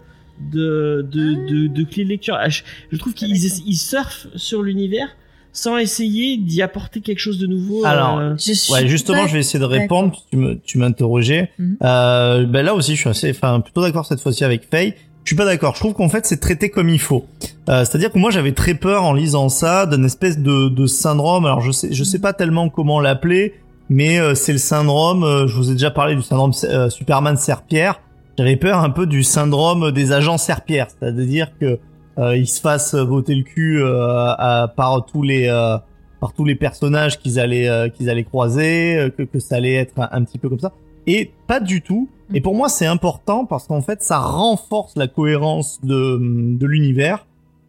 de 0.52 1.06
de 1.11 1.48
de, 1.48 1.68
de 1.68 1.84
clés 1.84 2.03
de 2.03 2.10
lecture. 2.10 2.35
Ah, 2.40 2.49
Je, 2.49 2.64
je 2.91 2.98
trouve 2.98 3.14
qu'ils 3.14 3.30
d'accord. 3.30 3.45
essa- 3.45 3.64
ils 3.65 3.76
surfent 3.77 4.27
sur 4.35 4.64
l'univers 4.64 5.10
sans 5.53 5.77
essayer 5.77 6.35
d'y 6.38 6.61
apporter 6.61 6.99
quelque 6.99 7.19
chose 7.19 7.38
de 7.39 7.47
nouveau. 7.47 7.85
Alors, 7.85 8.17
euh, 8.17 8.34
Je 8.38 8.53
suis 8.53 8.73
Ouais, 8.73 8.88
justement, 8.88 9.27
je 9.27 9.34
vais 9.34 9.39
essayer 9.39 9.59
de 9.59 9.65
répondre. 9.65 10.11
Tu 10.31 10.38
me, 10.38 10.59
tu 10.59 10.77
m'interrogeais. 10.80 11.51
Mhm. 11.59 11.77
Euh, 11.84 12.45
ben 12.45 12.65
là 12.65 12.73
aussi, 12.73 12.95
je 12.95 12.99
suis 13.01 13.09
assez, 13.09 13.30
enfin, 13.30 13.59
plutôt 13.59 13.81
d'accord 13.81 14.05
cette 14.05 14.19
fois-ci 14.19 14.43
avec 14.43 14.67
Faye. 14.69 14.95
Je 15.23 15.30
suis 15.30 15.35
pas 15.38 15.45
d'accord. 15.45 15.75
Je 15.75 15.80
trouve 15.80 15.93
qu'en 15.93 16.09
fait, 16.09 16.25
c'est 16.25 16.39
traité 16.41 16.69
comme 16.69 16.89
il 16.89 16.99
faut. 16.99 17.25
Euh, 17.69 17.85
c'est-à-dire 17.85 18.11
que 18.11 18.17
moi, 18.19 18.30
j'avais 18.31 18.51
très 18.51 18.73
peur 18.73 19.03
en 19.03 19.13
lisant 19.13 19.47
ça 19.47 19.85
d'une 19.85 20.03
espèce 20.03 20.38
de, 20.39 20.67
de 20.67 20.85
syndrome. 20.85 21.45
Alors, 21.45 21.61
je 21.61 21.71
sais, 21.71 21.93
je 21.93 22.03
sais 22.03 22.19
pas 22.19 22.34
tellement 22.34 22.67
comment 22.69 22.99
l'appeler, 22.99 23.53
mais 23.89 24.19
euh, 24.19 24.35
c'est 24.35 24.51
le 24.51 24.57
syndrome. 24.57 25.23
euh, 25.23 25.47
je 25.47 25.55
vous 25.55 25.69
ai 25.69 25.73
déjà 25.73 25.91
parlé 25.91 26.15
du 26.15 26.23
syndrome 26.23 26.51
euh, 26.65 26.89
Superman 26.89 27.38
Serpierre. 27.38 28.01
J'avais 28.38 28.55
peur 28.57 28.80
un 28.80 28.89
peu 28.89 29.05
du 29.05 29.23
syndrome 29.23 29.91
des 29.91 30.11
agents 30.11 30.39
Serpierre, 30.39 30.88
c'est-à-dire 30.99 31.51
que 31.59 31.65
euh, 31.65 31.77
ils 32.18 32.48
se 32.48 32.61
fassent 32.61 32.95
voter 32.95 33.35
le 33.35 33.44
cul 33.44 33.81
euh, 33.81 34.34
à- 34.38 34.72
par 34.76 35.06
tous 35.06 35.23
les 35.23 35.48
euh, 35.48 35.77
par 36.19 36.34
tous 36.34 36.45
les 36.45 36.56
personnages 36.56 37.19
qu'ils 37.19 37.40
allaient 37.40 37.68
euh, 37.68 37.90
qu'ils 37.90 38.10
allaient 38.10 38.23
croiser, 38.23 38.95
euh, 38.95 39.10
que, 39.10 39.23
que 39.23 39.40
ça 39.40 39.56
allait 39.56 39.73
être 39.73 39.94
un, 39.98 40.23
petit 40.23 40.38
peu 40.38 40.48
comme 40.48 40.60
ça. 40.60 40.72
Et 41.06 41.31
pas 41.48 41.60
du 41.60 41.81
tout. 41.81 42.07
Et 42.34 42.40
pour 42.40 42.56
moi, 42.56 42.69
c'est 42.69 42.85
important 42.85 43.45
parce 43.45 43.68
qu'en 43.68 43.81
fait, 43.81 44.02
ça 44.02 44.19
renforce 44.19 44.95
la 44.95 45.07
cohérence 45.07 45.81
de, 45.84 46.18
de 46.22 46.65
l'univers 46.65 47.26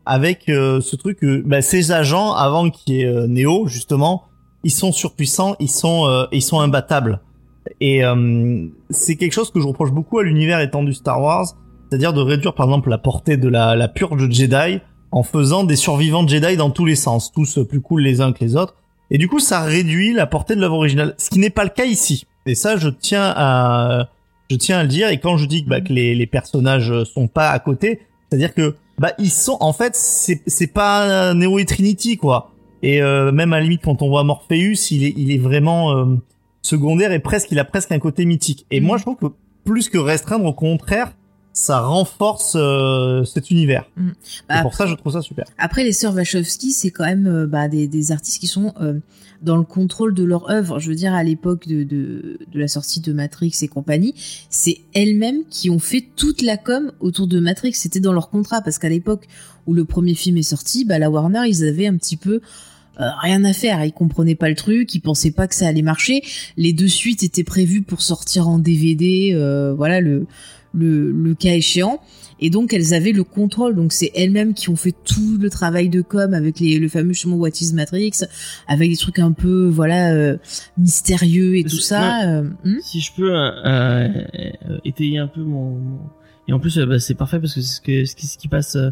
avec 0.07 0.49
euh, 0.49 0.81
ce 0.81 0.95
truc 0.95 1.19
que 1.19 1.43
bah, 1.43 1.62
ces 1.62 1.91
agents, 1.91 2.33
avant 2.33 2.71
qu'il 2.71 2.95
y 2.95 3.01
ait 3.01 3.07
euh, 3.07 3.27
Neo, 3.27 3.66
justement, 3.66 4.23
ils 4.62 4.71
sont 4.71 4.93
surpuissants, 4.93 5.57
ils 5.59 5.71
sont 5.71 6.07
euh, 6.07 6.27
ils 6.31 6.43
sont 6.43 6.61
imbattables. 6.61 7.21
Et 7.81 8.05
euh, 8.05 8.66
c'est 8.91 9.16
quelque 9.16 9.33
chose 9.33 9.51
que 9.51 9.61
je 9.61 9.66
reproche 9.66 9.91
beaucoup 9.91 10.19
à 10.19 10.23
l'univers 10.23 10.61
étendu 10.61 10.93
Star 10.95 11.21
Wars, 11.21 11.57
c'est-à-dire 11.89 12.12
de 12.12 12.20
réduire 12.20 12.55
par 12.55 12.66
exemple 12.66 12.90
la 12.90 12.98
portée 12.98 13.36
de 13.36 13.48
la, 13.48 13.77
la 13.77 13.89
purge 13.89 14.31
Jedi 14.31 14.81
en 15.12 15.23
faisant 15.23 15.65
des 15.65 15.77
survivants 15.77 16.27
Jedi 16.27 16.56
dans 16.56 16.70
tous 16.70 16.85
les 16.85 16.97
sens, 16.97 17.32
tous 17.32 17.59
plus 17.69 17.81
cool 17.81 18.02
les 18.02 18.20
uns 18.20 18.32
que 18.32 18.44
les 18.44 18.56
autres. 18.56 18.74
Et 19.11 19.19
du 19.19 19.28
coup, 19.28 19.39
ça 19.39 19.61
réduit 19.62 20.12
la 20.12 20.27
portée 20.27 20.56
de 20.56 20.61
l'œuvre 20.61 20.77
originale, 20.77 21.15
ce 21.19 21.31
qui 21.31 21.39
n'est 21.39 21.51
pas 21.51 21.65
le 21.65 21.70
cas 21.70 21.85
ici. 21.85 22.27
Et 22.47 22.55
ça, 22.55 22.77
je 22.77 22.89
tiens 22.89 23.32
à, 23.36 24.09
je 24.51 24.56
tiens 24.56 24.78
à 24.78 24.82
le 24.82 24.89
dire. 24.89 25.09
Et 25.11 25.20
quand 25.20 25.36
je 25.36 25.44
dis 25.47 25.65
que, 25.65 25.69
bah, 25.69 25.81
que 25.81 25.93
les, 25.93 26.15
les 26.15 26.27
personnages 26.27 26.93
sont 27.05 27.28
pas 27.28 27.51
à 27.51 27.59
côté, 27.59 28.01
c'est-à-dire 28.28 28.55
que, 28.55 28.74
bah, 28.98 29.12
ils 29.19 29.31
sont, 29.31 29.56
en 29.61 29.73
fait, 29.73 29.94
c'est, 29.94 30.43
c'est 30.47 30.66
pas 30.73 31.35
Neo 31.35 31.59
et 31.59 31.65
Trinity, 31.65 32.16
quoi. 32.16 32.51
Et 32.82 33.01
euh, 33.02 33.31
même 33.31 33.52
à 33.52 33.56
la 33.59 33.62
limite, 33.62 33.82
quand 33.85 34.02
on 34.02 34.09
voit 34.09 34.24
Morpheus, 34.24 34.90
il 34.90 35.05
est, 35.05 35.15
il 35.16 35.31
est 35.32 35.39
vraiment 35.39 35.93
euh, 35.97 36.05
secondaire 36.62 37.12
et 37.12 37.19
presque, 37.19 37.51
il 37.51 37.59
a 37.59 37.65
presque 37.65 37.93
un 37.93 37.98
côté 37.98 38.24
mythique. 38.24 38.66
Et 38.70 38.81
Mhm. 38.81 38.86
moi, 38.86 38.97
je 38.98 39.02
trouve 39.02 39.16
que 39.16 39.27
plus 39.65 39.89
que 39.89 39.98
restreindre, 39.98 40.44
au 40.44 40.52
contraire, 40.52 41.12
ça 41.55 41.81
renforce 41.81 42.55
euh, 42.56 43.24
cet 43.24 43.51
univers. 43.51 43.89
Mhm. 43.97 44.10
et 44.10 44.14
Bah, 44.48 44.62
pour 44.62 44.74
ça, 44.74 44.86
je 44.86 44.94
trouve 44.94 45.12
ça 45.12 45.22
super. 45.22 45.47
Après, 45.56 45.85
les 45.85 45.93
sœurs 45.93 46.14
Wachowski, 46.14 46.72
c'est 46.72 46.90
quand 46.90 47.05
même 47.05 47.26
euh, 47.26 47.47
bah, 47.47 47.68
des, 47.68 47.86
des 47.86 48.12
artistes 48.12 48.40
qui 48.40 48.48
sont 48.48 48.74
euh, 48.81 48.98
dans 49.40 49.56
le 49.56 49.62
contrôle 49.62 50.14
de 50.14 50.24
leur 50.24 50.51
œuvre. 50.51 50.81
Je 50.81 50.89
veux 50.89 50.97
dire, 50.97 51.14
à 51.14 51.22
l'époque 51.22 51.68
de, 51.68 51.85
de, 51.85 52.39
de 52.52 52.59
la 52.59 52.66
sortie 52.66 53.01
de 53.01 53.12
Matrix 53.12 53.52
et 53.62 53.68
compagnie, 53.68 54.14
c'est 54.51 54.78
elles-mêmes 54.94 55.44
qui 55.48 55.70
ont 55.70 55.78
fait 55.78 56.05
toute 56.16 56.43
la 56.43 56.56
com 56.56 56.90
autour 56.98 57.28
de 57.28 57.39
Matrix. 57.39 57.74
C'était 57.74 58.01
dans 58.01 58.12
leur 58.12 58.31
contrat, 58.31 58.60
parce 58.60 58.78
qu'à 58.78 58.89
l'époque 58.89 59.28
où 59.66 59.74
le 59.74 59.85
premier 59.85 60.14
film 60.14 60.36
est 60.36 60.43
sorti, 60.43 60.85
bah, 60.85 60.98
la 60.98 61.09
Warner, 61.09 61.44
ils 61.47 61.64
avaient 61.64 61.86
un 61.86 61.97
petit 61.97 62.16
peu 62.16 62.40
euh, 63.01 63.09
rien 63.22 63.44
à 63.44 63.52
faire. 63.52 63.85
Ils 63.85 63.93
comprenaient 63.93 64.35
pas 64.35 64.48
le 64.48 64.55
truc, 64.55 64.94
ils 64.94 65.01
pensaient 65.01 65.31
pas 65.31 65.47
que 65.47 65.55
ça 65.55 65.68
allait 65.68 65.82
marcher. 65.82 66.22
Les 66.56 66.72
deux 66.72 66.89
suites 66.89 67.22
étaient 67.22 67.44
prévues 67.44 67.82
pour 67.82 68.02
sortir 68.02 68.48
en 68.48 68.59
DVD, 68.59 69.32
euh, 69.35 69.72
voilà 69.72 70.01
le, 70.01 70.26
le, 70.75 71.13
le 71.13 71.35
cas 71.35 71.55
échéant. 71.55 72.01
Et 72.41 72.51
donc 72.51 72.73
elles 72.73 72.93
avaient 72.95 73.13
le 73.13 73.23
contrôle, 73.23 73.77
donc 73.77 73.93
c'est 73.93 74.11
elles-mêmes 74.15 74.55
qui 74.55 74.69
ont 74.69 74.75
fait 74.77 74.93
tout 75.05 75.39
le 75.41 75.49
travail 75.49 75.89
de 75.89 76.03
com 76.03 76.35
avec 76.35 76.59
les, 76.59 76.79
le 76.81 76.89
fameux 76.89 77.13
chemin 77.13 77.37
What 77.37 77.51
is 77.61 77.73
Matrix, 77.75 78.11
avec 78.67 78.91
des 78.91 78.97
trucs 78.97 79.21
un 79.21 79.31
peu 79.33 79.69
voilà 79.69 80.13
euh, 80.13 80.37
mystérieux 80.77 81.57
et 81.57 81.63
tout 81.65 81.77
ça. 81.79 82.29
euh, 82.29 82.43
hmm 82.65 82.79
si 82.83 83.01
je 83.01 83.13
peux 83.15 83.33
euh, 83.35 83.49
euh, 83.65 84.79
étayer 84.85 85.19
un 85.19 85.29
peu 85.29 85.43
mon, 85.43 85.81
et 86.49 86.53
en 86.53 86.59
plus 86.59 86.77
euh, 86.79 86.87
bah, 86.87 86.99
c'est 86.99 87.15
parfait 87.15 87.39
parce 87.39 87.55
que 87.55 87.61
c'est 87.61 87.77
ce, 87.77 87.81
que, 87.81 88.05
ce, 88.05 88.17
qui, 88.17 88.27
ce 88.27 88.37
qui 88.37 88.49
passe 88.49 88.77
euh, 88.77 88.91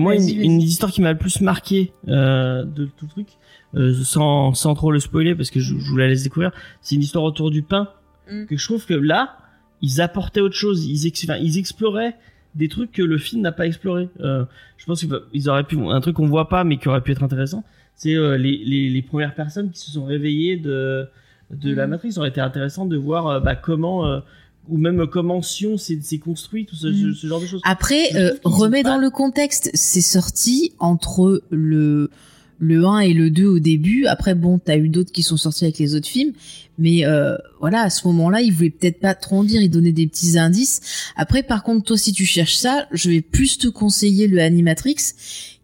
moi 0.00 0.16
une, 0.16 0.28
une 0.28 0.60
histoire 0.62 0.90
qui 0.90 1.02
m'a 1.02 1.12
le 1.12 1.18
plus 1.18 1.40
marqué 1.42 1.92
euh, 2.08 2.64
de 2.64 2.86
tout 2.86 3.04
le 3.04 3.10
truc 3.10 3.28
euh, 3.76 3.92
sans, 4.02 4.54
sans 4.54 4.74
trop 4.74 4.90
le 4.90 5.00
spoiler 5.00 5.34
parce 5.34 5.50
que 5.50 5.60
je, 5.60 5.74
je 5.78 5.90
vous 5.90 5.96
la 5.98 6.08
laisse 6.08 6.22
découvrir 6.24 6.50
c'est 6.80 6.94
une 6.96 7.02
histoire 7.02 7.24
autour 7.24 7.50
du 7.50 7.62
pain 7.62 7.88
Mm. 8.30 8.44
que 8.46 8.56
je 8.56 8.64
trouve 8.64 8.86
que 8.86 8.94
là 8.94 9.38
ils 9.82 10.00
apportaient 10.00 10.40
autre 10.40 10.56
chose 10.56 10.84
ils, 10.86 11.06
ex- 11.06 11.26
ils 11.40 11.58
exploraient 11.58 12.16
des 12.54 12.68
trucs 12.68 12.92
que 12.92 13.02
le 13.02 13.18
film 13.18 13.42
n'a 13.42 13.52
pas 13.52 13.66
exploré 13.66 14.08
euh, 14.20 14.44
je 14.76 14.84
pense 14.86 15.04
qu'ils 15.04 15.48
auraient 15.48 15.64
pu 15.64 15.78
un 15.78 16.00
truc 16.00 16.16
qu'on 16.16 16.26
voit 16.26 16.48
pas 16.48 16.64
mais 16.64 16.78
qui 16.78 16.88
aurait 16.88 17.00
pu 17.02 17.12
être 17.12 17.22
intéressant 17.22 17.64
c'est 17.96 18.14
euh, 18.14 18.36
les, 18.36 18.56
les, 18.64 18.88
les 18.90 19.02
premières 19.02 19.34
personnes 19.34 19.70
qui 19.70 19.78
se 19.80 19.90
sont 19.92 20.04
réveillées 20.04 20.56
de 20.56 21.06
de 21.50 21.74
la 21.74 21.84
Mhm. 21.84 21.90
matrice 21.90 22.14
ça 22.14 22.20
aurait 22.20 22.30
été 22.30 22.40
intéressant 22.40 22.86
de 22.86 22.96
voir 22.96 23.26
euh, 23.26 23.40
bah, 23.40 23.56
comment 23.56 24.20
ou 24.68 24.76
même 24.76 25.06
comment 25.08 25.42
Sion 25.42 25.76
s'est 25.78 26.00
construit 26.18 26.64
tout 26.66 26.76
ce, 26.76 26.86
Mhm. 26.86 27.14
ce, 27.14 27.26
genre 27.26 27.40
de 27.40 27.46
choses 27.46 27.60
Après, 27.64 28.14
euh, 28.14 28.32
remets 28.44 28.82
dans 28.84 28.98
le 28.98 29.10
contexte, 29.10 29.70
c'est 29.74 30.00
sorti 30.02 30.72
entre 30.78 31.42
le 31.50 32.10
le 32.62 32.84
1 32.84 32.98
et 33.00 33.14
le 33.14 33.30
2 33.30 33.46
au 33.46 33.58
début. 33.58 34.04
Après, 34.06 34.34
bon, 34.34 34.58
t'as 34.58 34.76
eu 34.76 34.88
d'autres 34.90 35.10
qui 35.12 35.22
sont 35.22 35.38
sortis 35.38 35.64
avec 35.64 35.78
les 35.78 35.94
autres 35.96 36.06
films. 36.06 36.34
Mais 36.80 37.04
euh, 37.04 37.36
voilà, 37.60 37.82
à 37.82 37.90
ce 37.90 38.06
moment-là, 38.08 38.40
ils 38.40 38.52
voulaient 38.52 38.70
peut-être 38.70 38.98
pas 39.00 39.14
trop 39.14 39.36
en 39.38 39.44
dire, 39.44 39.60
ils 39.62 39.68
donnaient 39.70 39.92
des 39.92 40.06
petits 40.06 40.38
indices. 40.38 40.80
Après, 41.14 41.42
par 41.42 41.62
contre, 41.62 41.84
toi, 41.84 41.96
si 41.98 42.12
tu 42.12 42.24
cherches 42.24 42.56
ça, 42.56 42.86
je 42.90 43.10
vais 43.10 43.20
plus 43.20 43.58
te 43.58 43.68
conseiller 43.68 44.26
le 44.26 44.40
Animatrix, 44.40 44.96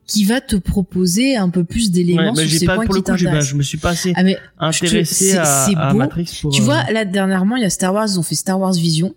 qui 0.07 0.25
va 0.25 0.41
te 0.41 0.55
proposer 0.55 1.35
un 1.37 1.49
peu 1.49 1.65
plus 1.65 1.91
d'éléments 1.91 2.33
Ouais, 2.35 2.43
mais 2.45 2.47
sur 2.49 2.61
ces 2.61 2.67
pas 2.67 2.77
points 2.77 2.85
pour 2.87 2.95
le 2.95 3.01
qui 3.03 3.11
coup 3.11 3.17
j'ai 3.17 3.25
pas- 3.25 3.31
t'intéressent. 3.31 3.51
je 3.51 3.57
me 3.57 3.63
suis 3.65 3.79
pas 3.79 3.91
assez 3.91 4.13
Ah 4.15 4.23
mais 4.23 4.37
intéressé 4.59 5.31
c'est- 5.33 5.37
à, 5.37 5.65
à 5.65 5.93
beau. 5.93 5.99
Matrix 5.99 6.27
pour 6.43 6.53
tu 6.53 6.61
euh, 6.61 6.65
vois, 6.65 6.85
là 6.93 7.05
dernièrement, 7.05 7.57
il 7.57 7.63
y 7.63 7.67
a 7.67 7.71
Star 7.71 7.93
Wars, 7.93 8.07
ils 8.09 8.17
ont 8.19 8.23
fait 8.23 8.37
Star 8.37 8.61
Wars 8.61 8.75
Vision. 8.75 9.15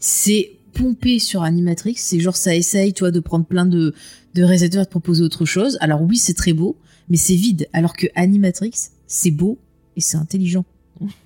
C'est 0.00 0.52
pompé 0.72 1.18
sur 1.18 1.42
Animatrix. 1.42 1.94
C'est 1.96 2.20
genre 2.20 2.36
ça 2.36 2.54
essaye, 2.54 2.92
tu 2.92 3.00
vois, 3.00 3.10
de 3.10 3.20
prendre 3.20 3.44
plein 3.46 3.66
de 3.66 3.94
de 4.34 4.42
réalisateurs 4.42 4.84
de 4.84 4.90
proposer 4.90 5.22
autre 5.22 5.44
chose. 5.44 5.78
Alors 5.80 6.02
oui, 6.02 6.16
c'est 6.18 6.34
très 6.34 6.52
beau, 6.52 6.76
mais 7.08 7.16
c'est 7.16 7.34
vide. 7.36 7.68
Alors 7.72 7.96
que 7.96 8.06
Animatrix, 8.14 8.72
c'est 9.06 9.30
beau 9.30 9.58
et 9.96 10.00
c'est 10.00 10.16
intelligent. 10.18 10.64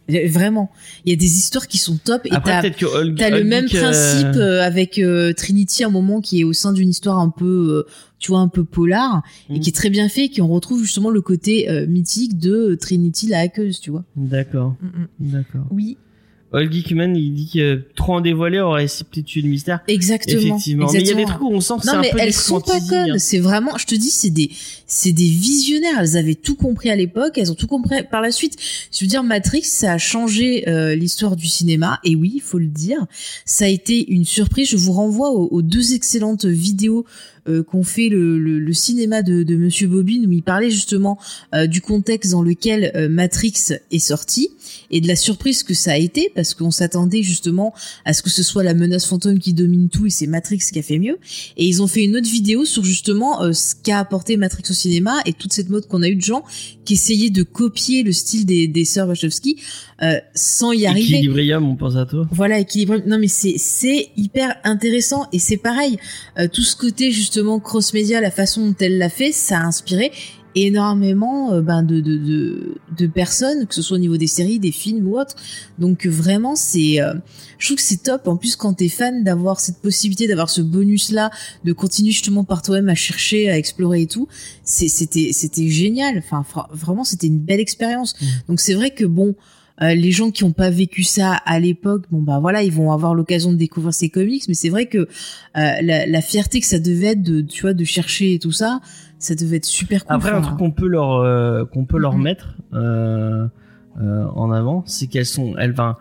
Vraiment, 0.09 0.71
il 1.05 1.11
y 1.11 1.13
a 1.13 1.17
des 1.17 1.37
histoires 1.39 1.69
qui 1.69 1.79
sont 1.79 1.97
top 2.03 2.27
et 2.27 2.31
t'as 2.31 3.31
le 3.31 3.45
même 3.45 3.67
euh, 3.67 3.69
principe 3.69 4.37
euh, 4.37 4.61
avec 4.63 4.99
euh, 4.99 5.33
Trinity 5.33 5.85
à 5.85 5.87
un 5.87 5.91
moment 5.91 6.21
qui 6.21 6.41
est 6.41 6.45
au 6.45 6.53
sein 6.53 6.73
d'une 6.73 6.89
histoire 6.91 7.19
un 7.19 7.29
peu, 7.31 7.85
euh, 7.87 7.93
tu 8.19 8.33
vois, 8.33 8.41
un 8.41 8.49
peu 8.49 8.65
polar 8.65 9.23
et 9.49 9.55
Mhm. 9.55 9.61
qui 9.61 9.71
est 9.71 9.73
très 9.73 9.91
bien 9.91 10.09
fait, 10.09 10.25
et 10.25 10.29
qui 10.29 10.43
on 10.43 10.49
retrouve 10.49 10.83
justement 10.83 11.11
le 11.11 11.21
côté 11.21 11.71
euh, 11.71 11.87
mythique 11.87 12.39
de 12.39 12.77
Trinity 12.81 13.29
la 13.29 13.39
hackeuse, 13.41 13.81
tu 13.81 13.91
vois. 13.91 14.05
d'accord 14.17 14.75
d'accord 15.21 15.67
Oui, 15.71 15.97
Hulk 16.53 16.73
Geekman 16.73 17.15
il 17.15 17.33
dit 17.33 17.49
que 17.55 17.85
trop 17.95 18.15
en 18.17 18.21
dévoilé 18.21 18.59
aurait 18.59 18.87
peut-être 18.87 19.25
tué 19.27 19.41
le 19.43 19.49
mystère 19.49 19.79
exactement. 19.87 20.41
effectivement 20.41 20.87
mais 20.93 20.99
il 20.99 21.07
y 21.07 21.11
a 21.13 21.15
des 21.15 21.25
trucs 21.25 21.41
où 21.43 21.53
on 21.53 21.61
sent 21.61 21.75
que 21.79 21.83
c'est 21.85 21.93
Non 21.93 21.99
un 21.99 22.03
mais 22.03 22.11
peu 22.11 22.19
elles 22.19 22.33
sont 22.33 22.61
pas 22.61 22.73
fantaisies, 22.73 22.89
connes. 22.89 23.11
hein. 23.13 23.19
C'est 23.19 23.39
vraiment, 23.39 23.79
je 23.79 23.87
te 23.87 23.95
dis, 23.95 24.11
c'est 24.11 24.31
des, 24.31 24.51
c'est 24.91 25.13
des 25.13 25.29
visionnaires. 25.29 26.01
Elles 26.01 26.17
avaient 26.17 26.35
tout 26.35 26.57
compris 26.57 26.91
à 26.91 26.97
l'époque, 26.97 27.39
elles 27.39 27.51
ont 27.51 27.55
tout 27.55 27.69
compris 27.69 28.03
par 28.11 28.21
la 28.21 28.33
suite. 28.33 28.57
Je 28.93 29.05
veux 29.05 29.09
dire, 29.09 29.23
Matrix, 29.23 29.63
ça 29.63 29.93
a 29.93 29.99
changé 29.99 30.69
euh, 30.69 30.95
l'histoire 30.95 31.37
du 31.37 31.47
cinéma. 31.47 32.01
Et 32.05 32.17
oui, 32.17 32.33
il 32.35 32.43
faut 32.43 32.59
le 32.59 32.67
dire, 32.67 33.07
ça 33.47 33.67
a 33.67 33.69
été 33.69 34.11
une 34.13 34.25
surprise. 34.25 34.69
Je 34.69 34.77
vous 34.77 34.93
renvoie 34.93 35.31
aux, 35.31 35.63
deux 35.63 35.95
excellentes 35.95 36.45
vidéos 36.45 37.07
euh, 37.49 37.63
qu'ont 37.63 37.85
fait 37.85 38.09
le, 38.09 38.39
le, 38.39 38.59
le 38.59 38.73
cinéma 38.73 39.23
de, 39.23 39.43
de 39.45 39.57
Monsieur 39.57 39.89
Bobine, 39.89 40.27
où 40.27 40.33
il 40.33 40.43
parlait 40.43 40.71
justement 40.71 41.19
euh, 41.55 41.67
du 41.67 41.81
contexte 41.81 42.33
dans 42.33 42.43
lequel 42.43 42.93
euh, 42.97 43.09
Matrix 43.09 43.55
est 43.91 43.99
sorti 43.99 44.51
et 44.91 45.01
de 45.01 45.09
la 45.09 45.17
surprise 45.17 45.63
que 45.63 45.75
ça 45.75 45.93
a 45.93 45.97
été, 45.97 46.31
parce 46.35 46.55
qu'on 46.55 46.71
s'attendait 46.71 47.23
justement 47.23 47.73
à 48.05 48.13
ce 48.13 48.23
que 48.23 48.31
ce 48.31 48.43
soit 48.43 48.63
la 48.63 48.75
menace 48.75 49.07
fantôme 49.07 49.39
qui 49.39 49.55
domine 49.55 49.89
tout 49.89 50.07
et 50.07 50.11
c'est 50.11 50.27
Matrix 50.27 50.59
qui 50.73 50.79
a 50.79 50.83
fait 50.83 50.99
mieux. 50.99 51.19
Et 51.57 51.67
ils 51.67 51.83
ont 51.83 51.87
fait 51.87 52.05
une 52.05 52.17
autre 52.17 52.29
vidéo 52.29 52.65
sur 52.65 52.85
justement 52.85 53.43
euh, 53.43 53.53
ce 53.53 53.75
qu'a 53.75 53.99
apporté 53.99 54.37
Matrix 54.37 54.65
au 54.71 54.75
cinéma 54.81 55.21
et 55.27 55.33
toute 55.33 55.53
cette 55.53 55.69
mode 55.69 55.87
qu'on 55.87 56.03
a 56.03 56.09
eu 56.09 56.17
de 56.17 56.21
gens 56.21 56.43
qui 56.85 56.95
essayaient 56.95 57.31
de 57.31 57.43
copier 57.43 58.03
le 58.03 58.13
style 58.13 58.47
des, 58.47 58.67
des 58.67 58.85
sœurs 58.85 59.09
Wachowski 59.09 59.57
euh, 60.03 60.15
sans 60.35 60.73
y 60.73 60.87
arriver. 60.87 61.19
Equilibrium, 61.19 61.69
on 61.69 61.77
pense 61.77 61.97
à 61.97 62.07
toi. 62.07 62.27
Voilà, 62.33 62.59
équilibre. 62.59 62.97
Non, 63.07 63.19
mais 63.19 63.29
c'est 63.29 63.55
c'est 63.59 64.09
hyper 64.17 64.57
intéressant 64.65 65.27
et 65.33 65.39
c'est 65.39 65.57
pareil. 65.57 65.99
Euh, 66.39 66.49
tout 66.53 66.63
ce 66.63 66.77
côté 66.77 67.13
justement 67.13 67.61
cross-média, 67.61 68.21
la 68.21 68.31
façon 68.31 68.67
dont 68.69 68.77
elle 68.81 68.99
l'a 68.99 69.11
fait, 69.11 69.33
ça 69.33 69.59
a 69.59 69.65
inspiré 69.65 70.11
énormément 70.55 71.53
euh, 71.53 71.61
ben 71.61 71.83
de, 71.83 72.01
de 72.01 72.17
de 72.17 72.75
de 72.99 73.07
personnes, 73.07 73.67
que 73.67 73.75
ce 73.75 73.83
soit 73.83 73.97
au 73.97 74.01
niveau 74.01 74.17
des 74.17 74.27
séries, 74.27 74.59
des 74.59 74.73
films 74.73 75.07
ou 75.07 75.19
autres. 75.19 75.37
Donc 75.79 76.07
vraiment, 76.07 76.57
c'est 76.57 77.01
euh, 77.01 77.15
je 77.59 77.67
trouve 77.69 77.77
que 77.77 77.83
c'est 77.83 78.03
top. 78.03 78.27
En 78.29 78.37
plus, 78.37 78.57
quand 78.57 78.75
t'es 78.75 78.89
fan, 78.89 79.25
d'avoir 79.25 79.61
cette 79.61 79.79
possibilité, 79.79 80.27
d'avoir 80.27 80.51
ce 80.51 80.61
bonus 80.61 81.13
là, 81.13 81.31
de 81.65 81.73
continuer 81.73 82.11
justement 82.13 82.45
par 82.45 82.63
toi-même 82.63 82.89
à 82.89 82.95
chercher, 82.95 83.51
à 83.51 83.57
explorer 83.59 84.03
et 84.03 84.07
tout, 84.07 84.29
c'est 84.65 84.89
c'était 84.89 85.31
c'était 85.33 85.69
génial. 85.69 86.19
Enfin, 86.19 86.45
vraiment, 86.73 87.05
c'était 87.05 87.27
une 87.29 87.41
belle 87.41 87.61
expérience. 87.61 88.15
Mmh. 88.21 88.27
Donc 88.49 88.61
c'est 88.61 88.75
vrai 88.75 88.91
que 88.91 89.05
bon. 89.05 89.35
Euh, 89.83 89.95
les 89.95 90.13
gens 90.13 90.31
qui 90.31 90.45
ont 90.45 90.53
pas 90.53 90.69
vécu 90.69 91.03
ça 91.05 91.33
à 91.33 91.59
l'époque, 91.59 92.05
bon 92.11 92.21
bah 92.21 92.39
voilà, 92.39 92.63
ils 92.63 92.71
vont 92.71 92.93
avoir 92.93 93.15
l'occasion 93.15 93.51
de 93.51 93.57
découvrir 93.57 93.95
ces 93.95 94.11
comics, 94.11 94.45
mais 94.47 94.53
c'est 94.53 94.69
vrai 94.69 94.85
que 94.85 94.99
euh, 94.99 95.07
la, 95.55 96.05
la 96.07 96.21
fierté 96.21 96.61
que 96.61 96.67
ça 96.67 96.79
devait 96.79 97.13
être 97.13 97.23
de, 97.23 97.41
tu 97.41 97.63
vois, 97.63 97.73
de 97.73 97.85
chercher 97.85 98.35
et 98.35 98.39
tout 98.39 98.53
ça, 98.53 98.83
ça 99.21 99.35
devait 99.37 99.59
être 99.59 99.65
super 99.67 100.05
cool. 100.05 100.17
Après, 100.17 100.31
un 100.31 100.41
truc 100.41 100.59
qu'on 100.59 100.73
peut 100.73 100.89
leur 100.89 101.13
euh, 101.13 101.65
qu'on 101.65 101.85
peut 101.85 101.99
leur 101.99 102.17
Mhm. 102.17 102.23
mettre 102.23 102.55
euh, 102.75 103.47
euh, 104.01 104.25
en 104.35 104.51
avant, 104.51 104.83
c'est 104.87 105.07
qu'elles 105.07 105.27
sont, 105.27 105.55
elles, 105.59 105.73
enfin, 105.73 105.97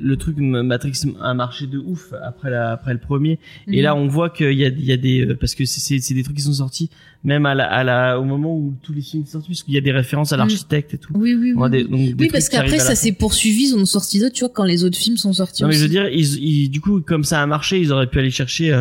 le 0.00 0.16
truc 0.16 0.36
Matrix 0.38 0.92
a 1.20 1.32
marché 1.32 1.66
de 1.68 1.78
ouf 1.78 2.12
après 2.24 2.50
la, 2.50 2.72
après 2.72 2.92
le 2.92 2.98
premier. 2.98 3.38
Et 3.68 3.76
Mhm. 3.78 3.82
là, 3.84 3.94
on 3.94 4.08
voit 4.08 4.30
qu'il 4.30 4.52
y 4.52 4.64
a, 4.64 4.68
il 4.68 4.84
y 4.84 4.90
a 4.92 4.96
des, 4.96 5.34
parce 5.36 5.54
que 5.54 5.64
c'est- 5.64 6.12
des 6.14 6.22
trucs 6.24 6.36
qui 6.36 6.42
sont 6.42 6.52
sortis 6.52 6.90
même 7.24 7.46
à 7.46 7.54
la, 7.54 7.66
à 7.70 7.84
la, 7.84 8.18
au 8.18 8.24
moment 8.24 8.56
où 8.56 8.74
tous 8.82 8.92
les 8.92 9.00
films 9.00 9.24
sont 9.26 9.32
sortis, 9.34 9.50
parce 9.50 9.62
qu'il 9.62 9.74
y 9.74 9.78
a 9.78 9.80
des 9.80 9.92
références 9.92 10.32
à 10.32 10.36
Mhm. 10.36 10.40
l'architecte 10.40 10.94
et 10.94 10.98
tout. 10.98 11.12
oui, 11.16 11.34
oui, 11.36 11.52
oui. 11.56 11.70
des- 11.70 11.84
donc 11.84 12.00
des 12.00 12.14
oui, 12.24 12.28
parce 12.32 12.48
qu'après 12.48 12.80
ça 12.80 12.96
s'est 12.96 13.12
poursuivi, 13.12 13.68
ils 13.70 13.76
ont 13.76 13.84
sorti 13.86 14.18
d'autres, 14.18 14.34
tu 14.34 14.40
vois, 14.40 14.52
quand 14.52 14.64
les 14.64 14.82
autres 14.82 14.98
films 14.98 15.16
sont 15.16 15.32
sortis. 15.32 15.62
Non 15.62 15.68
mais 15.68 15.74
je 15.76 15.82
veux 15.84 15.88
dire, 15.88 16.08
ils, 16.08 16.34
ils- 16.42 16.68
du 16.68 16.80
coup, 16.80 17.00
comme 17.00 17.22
ça 17.22 17.40
a 17.40 17.46
marché, 17.46 17.80
ils 17.80 17.92
auraient 17.92 18.08
pu 18.08 18.18
aller 18.18 18.30
chercher 18.30 18.76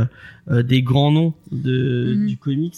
des 0.52 0.82
grands 0.82 1.12
noms 1.12 1.34
de 1.52 2.16
Mhm. 2.18 2.28
du 2.28 2.38
comics 2.38 2.74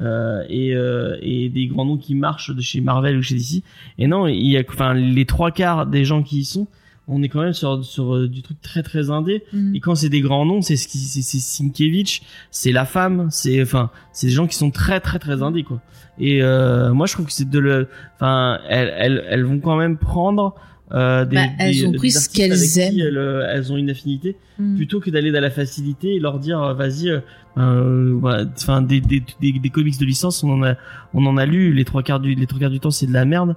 euh, 0.00 0.42
et 0.48 0.74
euh, 0.74 1.16
et 1.22 1.48
des 1.48 1.66
grands 1.66 1.84
noms 1.84 1.96
qui 1.96 2.14
marchent 2.14 2.54
de 2.54 2.60
chez 2.60 2.80
Marvel 2.80 3.16
ou 3.16 3.22
chez 3.22 3.34
DC. 3.34 3.62
Et 3.98 4.06
non, 4.06 4.26
il 4.26 4.46
y 4.46 4.56
a, 4.58 4.62
enfin, 4.68 4.94
les 4.94 5.24
trois 5.24 5.50
quarts 5.50 5.86
des 5.86 6.04
gens 6.04 6.22
qui 6.22 6.40
y 6.40 6.44
sont, 6.44 6.66
on 7.08 7.22
est 7.22 7.28
quand 7.28 7.40
même 7.42 7.52
sur 7.52 7.84
sur 7.84 8.14
euh, 8.14 8.28
du 8.28 8.42
truc 8.42 8.60
très 8.60 8.82
très 8.82 9.10
indé. 9.10 9.44
Mhm. 9.52 9.74
Et 9.74 9.80
quand 9.80 9.94
c'est 9.94 10.08
des 10.08 10.20
grands 10.20 10.44
noms, 10.44 10.60
c'est 10.62 10.76
c'est 10.76 11.22
Sienkiewicz, 11.38 12.20
c'est 12.50 12.72
la 12.72 12.84
femme, 12.84 13.28
c'est 13.30 13.62
enfin, 13.62 13.90
c'est 14.12 14.26
des 14.26 14.32
gens 14.32 14.46
qui 14.46 14.56
sont 14.56 14.70
très 14.70 15.00
très 15.00 15.18
très 15.18 15.42
indés 15.42 15.62
quoi. 15.62 15.80
Et 16.18 16.42
euh, 16.42 16.92
moi 16.94 17.06
je 17.06 17.12
trouve 17.12 17.26
que 17.26 17.32
c'est 17.32 17.48
de 17.48 17.58
le, 17.58 17.88
enfin, 18.16 18.58
elles, 18.68 18.92
elles 18.98 19.24
elles 19.28 19.44
vont 19.44 19.60
quand 19.60 19.76
même 19.76 19.96
prendre 19.98 20.54
euh, 20.92 21.24
des, 21.24 21.36
Bah, 21.36 21.42
elles 21.58 21.74
des- 21.74 21.86
ont 21.86 21.90
des 21.90 21.98
pris 21.98 22.10
ce 22.12 22.28
qu'elles 22.28 22.78
aiment. 22.78 22.94
Elles, 23.00 23.18
euh, 23.18 23.46
elles 23.52 23.72
ont 23.72 23.76
une 23.76 23.90
affinité 23.90 24.36
Mhm. 24.58 24.76
plutôt 24.76 25.00
que 25.00 25.10
d'aller 25.10 25.30
dans 25.32 25.40
la 25.42 25.50
facilité 25.50 26.14
et 26.14 26.20
leur 26.20 26.38
dire 26.38 26.74
vas-y 26.74 27.10
euh, 27.58 28.12
voilà, 28.20 28.44
enfin 28.56 28.82
des, 28.82 29.00
des, 29.00 29.22
des, 29.40 29.52
des 29.52 29.70
comics 29.70 29.98
de 29.98 30.04
licence 30.04 30.42
on 30.44 30.50
en 30.50 30.62
a 30.62 30.74
on 31.14 31.24
en 31.26 31.36
a 31.36 31.46
lu. 31.46 31.72
Les 31.72 31.84
trois 31.84 32.02
quarts 32.02 32.20
du 32.20 32.34
les 32.34 32.46
trois 32.46 32.60
quarts 32.60 32.70
du 32.70 32.80
temps 32.80 32.90
c'est 32.90 33.06
de 33.06 33.12
la 33.12 33.24
merde. 33.24 33.56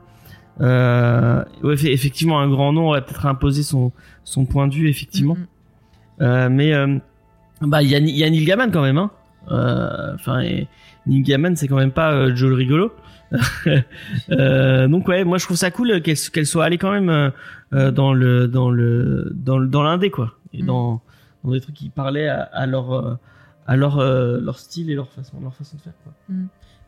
Euh, 0.61 1.43
ouais, 1.63 1.73
effectivement 1.85 2.39
un 2.39 2.49
grand 2.49 2.73
nom 2.73 2.87
aurait 2.89 3.03
peut-être 3.03 3.25
imposé 3.25 3.63
son 3.63 3.91
son 4.23 4.45
point 4.45 4.67
de 4.67 4.73
vue 4.73 4.89
effectivement. 4.89 5.35
Mhm. 5.35 5.47
euh, 6.21 6.49
mais 6.49 6.73
euh, 6.73 6.97
bah 7.61 7.81
il 7.81 7.89
y 7.89 7.95
a, 7.95 7.99
y 7.99 8.23
a 8.23 8.29
Neil 8.29 8.45
Gaiman 8.45 8.71
quand 8.71 8.81
même 8.81 8.97
hein. 8.97 9.11
Enfin 10.15 10.43
Neil 11.05 11.21
Gaiman 11.23 11.55
c'est 11.55 11.67
quand 11.67 11.77
même 11.77 11.91
pas 11.91 12.33
Joe 12.35 12.49
le 12.49 12.55
rigolo. 12.55 12.93
Donc 14.29 15.07
ouais 15.07 15.23
moi 15.23 15.37
je 15.37 15.45
trouve 15.45 15.57
ça 15.57 15.71
cool 15.71 16.01
qu'elle 16.01 16.45
soit 16.45 16.65
allée 16.65 16.77
quand 16.77 16.91
même 16.91 17.31
dans 17.71 18.13
le 18.13 18.47
dans 18.47 18.69
le 18.69 19.31
dans 19.33 19.57
le 19.57 19.67
dans 19.67 19.83
l'indé 19.83 20.09
quoi. 20.09 20.33
Et 20.53 20.63
Mm. 20.63 20.65
dans 20.65 21.01
dans 21.43 21.51
des 21.51 21.61
trucs 21.61 21.75
qui 21.75 21.89
parlaient 21.89 22.27
à, 22.27 22.41
à 22.41 22.65
leur 22.65 23.19
à 23.71 23.75
leur 23.75 23.99
euh, 23.99 24.39
leur 24.41 24.57
style 24.57 24.89
et 24.89 24.95
leur 24.95 25.09
façon 25.11 25.39
leur 25.41 25.53
façon 25.55 25.77
de 25.77 25.81
faire 25.81 25.93
quoi. 26.03 26.13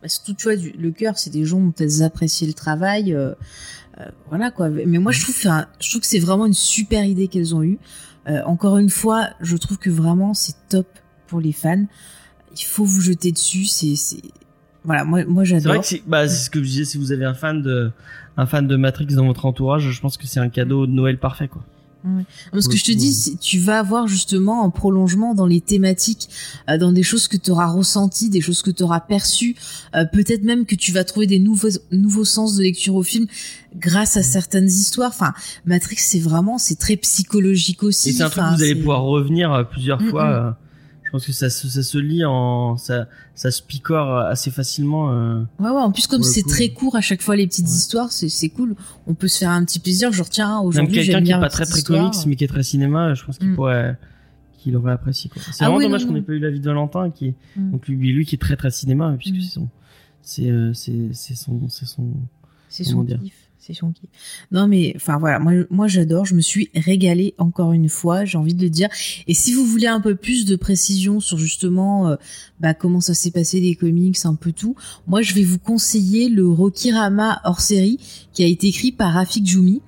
Bah, 0.02 0.08
surtout, 0.10 0.34
tu 0.34 0.44
vois, 0.46 0.56
du- 0.56 0.72
le 0.72 0.92
cœur, 0.92 1.18
c'est 1.20 1.30
des 1.30 1.46
gens 1.46 1.60
dont 1.60 1.74
elles 1.80 2.02
apprécient 2.02 2.48
le 2.48 2.54
travail, 2.54 3.14
euh, 3.14 3.34
euh, 4.00 4.06
voilà 4.30 4.50
quoi. 4.50 4.70
Mais 4.70 4.98
moi, 4.98 5.12
je 5.12 5.22
trouve, 5.22 5.36
je 5.80 5.90
trouve 5.90 6.02
que 6.02 6.08
c'est 6.08 6.20
vraiment 6.20 6.48
une 6.48 6.54
super 6.56 7.04
idée 7.06 7.28
qu'elles 7.28 7.54
ont 7.56 7.62
eue. 7.64 7.78
Encore 8.46 8.78
une 8.78 8.90
fois, 8.90 9.30
je 9.42 9.58
trouve 9.58 9.78
que 9.78 9.90
vraiment 9.90 10.34
c'est 10.34 10.56
top 10.70 10.88
pour 11.28 11.40
les 11.42 11.52
fans. 11.52 11.86
Il 12.56 12.64
faut 12.64 12.84
vous 12.86 13.02
jeter 13.02 13.32
dessus. 13.32 13.66
C'est, 13.66 13.96
c'est, 13.96 14.22
voilà, 14.84 15.04
moi, 15.06 15.24
moi 15.26 15.44
C'est 15.46 15.52
vrai 15.54 15.62
j'adore. 15.62 15.82
que 15.82 15.88
c'est 15.88 16.02
bah 16.08 16.28
c'est 16.28 16.46
ce 16.46 16.50
que 16.50 16.60
je 16.64 16.68
disais 16.68 16.86
si 16.86 16.98
vous 16.98 17.12
avez 17.12 17.26
un 17.26 17.34
fan 17.36 17.62
de 17.62 17.92
un 18.38 18.46
fan 18.48 18.68
de 18.68 18.76
Matrix 18.76 19.08
dans 19.08 19.26
votre 19.28 19.46
entourage, 19.46 19.90
je 19.92 20.02
pense 20.02 20.18
que 20.18 20.26
c'est 20.28 20.40
un 20.40 20.50
cadeau 20.50 20.88
de 20.88 20.92
Noël 20.92 21.20
parfait 21.20 21.48
quoi. 21.48 21.64
Ce 22.60 22.68
que 22.68 22.78
je 22.78 22.84
te 22.84 22.92
dis, 22.92 23.38
tu 23.40 23.60
vas 23.60 23.80
avoir 23.80 24.08
justement 24.08 24.66
un 24.66 24.70
prolongement 24.70 25.34
dans 25.36 25.46
les 25.46 25.62
thématiques, 25.62 26.30
euh, 26.70 26.78
dans 26.78 26.92
des 26.92 27.04
choses 27.04 27.28
que 27.28 27.38
tu 27.38 27.52
auras 27.52 27.68
ressenties, 27.68 28.30
des 28.30 28.42
choses 28.42 28.62
que 28.62 28.72
tu 28.72 28.84
auras 28.84 29.00
perçues, 29.00 29.56
euh, 29.96 30.06
peut-être 30.12 30.44
même 30.44 30.66
que 30.66 30.76
tu 30.76 30.92
vas 30.92 31.04
trouver 31.04 31.28
des 31.28 31.40
nouveaux 31.40 31.70
nouveaux 31.92 32.26
sens 32.26 32.56
de 32.56 32.64
lecture 32.64 32.96
au 32.96 33.04
film 33.04 33.28
grâce 33.76 34.18
à 34.18 34.24
certaines 34.24 34.68
histoires. 34.68 35.12
Enfin, 35.14 35.34
Matrix, 35.66 35.98
c'est 36.00 36.20
vraiment, 36.20 36.58
c'est 36.58 36.76
très 36.80 36.96
psychologique 36.98 37.84
aussi. 37.84 38.10
Et 38.10 38.14
c'est 38.14 38.24
un 38.24 38.30
truc 38.30 38.44
que 38.44 38.56
vous 38.58 38.64
allez 38.64 38.76
pouvoir 38.76 39.04
revenir 39.04 39.52
euh, 39.54 39.64
plusieurs 39.64 40.02
Mm, 40.02 40.10
fois. 40.10 40.26
mm. 40.26 40.34
euh, 40.48 40.52
Je 41.12 41.18
pense 41.18 41.26
que 41.26 41.34
ça 41.34 41.50
se 41.50 41.68
ça 41.68 41.84
se 41.84 41.98
lit 41.98 42.24
en 42.24 42.78
ça 42.78 43.08
ça 43.36 43.52
se 43.52 43.62
picore 43.62 44.18
assez 44.20 44.50
facilement. 44.50 45.12
euh. 45.12 45.42
Ouais, 45.60 45.70
ouais. 45.70 45.82
En 45.82 45.92
plus, 45.92 46.08
comme 46.08 46.24
c'est 46.24 46.44
très 46.44 46.70
court 46.70 46.96
à 46.96 47.02
chaque 47.02 47.22
fois 47.22 47.36
les 47.36 47.48
petites 47.48 47.66
Ouais. 47.66 47.72
histoires, 47.72 48.12
c'est 48.14 48.30
c'est 48.30 48.48
cool. 48.48 48.76
On 49.08 49.14
peut 49.14 49.28
se 49.28 49.40
faire 49.40 49.50
un 49.52 49.66
petit 49.66 49.80
plaisir. 49.80 50.14
Genre 50.14 50.30
tiens, 50.30 50.60
Même 50.60 50.68
aujourd'hui 50.68 50.96
quelqu'un 50.96 51.12
j'aime 51.12 51.24
qui 51.26 51.30
est 51.32 51.34
bien 51.34 51.40
pas 51.42 51.50
très 51.50 51.66
très 51.66 51.82
comics 51.82 52.14
mais 52.28 52.36
qui 52.38 52.46
est 52.46 52.48
très 52.48 52.64
cinéma, 52.64 53.14
je 53.14 53.26
pense 53.26 53.38
qu'il 53.38 53.50
Mm. 53.50 53.56
pourrait 53.56 53.98
qu'il 54.58 54.76
aurait 54.78 54.94
apprécié 54.94 55.30
quoi. 55.30 55.42
C'est 55.44 55.52
Ah 55.64 55.66
vraiment 55.66 55.78
oui, 55.80 55.84
dommage 55.84 56.06
qu'on 56.06 56.12
non. 56.14 56.18
ait 56.20 56.22
pas 56.22 56.32
eu 56.34 56.40
l'avis 56.40 56.60
de 56.62 56.66
Valentin 56.66 57.10
qui 57.10 57.28
est 57.28 57.36
Mm. 57.58 57.72
donc 57.72 57.88
lui 57.90 58.14
lui 58.14 58.26
qui 58.26 58.36
est 58.36 58.38
très 58.38 58.56
très 58.56 58.72
cinéma 58.72 59.14
puisque 59.20 59.36
Mm. 59.36 59.42
c'est 59.42 59.50
son 59.54 59.68
c'est 60.22 60.50
euh, 60.50 60.72
c'est 60.74 61.10
c'est 61.14 61.36
son 61.36 61.68
c'est 61.68 61.86
son 61.86 62.08
C'est 62.70 62.84
son 62.86 63.04
Non 64.52 64.68
mais 64.68 64.94
enfin 64.96 65.18
voilà, 65.18 65.40
moi 65.40 65.88
j'adore, 65.88 66.26
je 66.26 66.36
me 66.36 66.42
suis 66.42 66.70
régalée 66.76 67.34
encore 67.38 67.74
une 67.74 67.90
fois, 67.90 68.26
j'ai 68.26 68.38
envie 68.38 68.54
de 68.54 68.64
le 68.64 68.70
dire. 68.70 68.90
Et 69.28 69.34
si 69.34 69.54
vous 69.54 69.66
voulez 69.66 69.88
un 69.88 70.02
peu 70.02 70.16
plus 70.16 70.46
de 70.46 70.56
précision 70.56 71.20
sur 71.20 71.38
justement 71.38 72.10
euh, 72.10 72.16
bah, 72.60 72.74
comment 72.74 73.02
ça 73.02 73.14
s'est 73.14 73.32
passé 73.32 73.60
les 73.60 73.76
comics, 73.76 74.18
un 74.24 74.36
peu 74.36 74.52
tout, 74.52 74.76
moi 75.08 75.22
je 75.22 75.34
vais 75.34 75.44
vous 75.44 75.60
conseiller 75.60 76.30
le 76.30 76.48
Rokirama 76.48 77.42
hors 77.44 77.62
série 77.62 78.00
qui 78.34 78.44
a 78.44 78.48
été 78.48 78.68
écrit 78.68 78.92
par 78.92 79.14
Rafik 79.14 79.46
Djoumi 79.46 79.82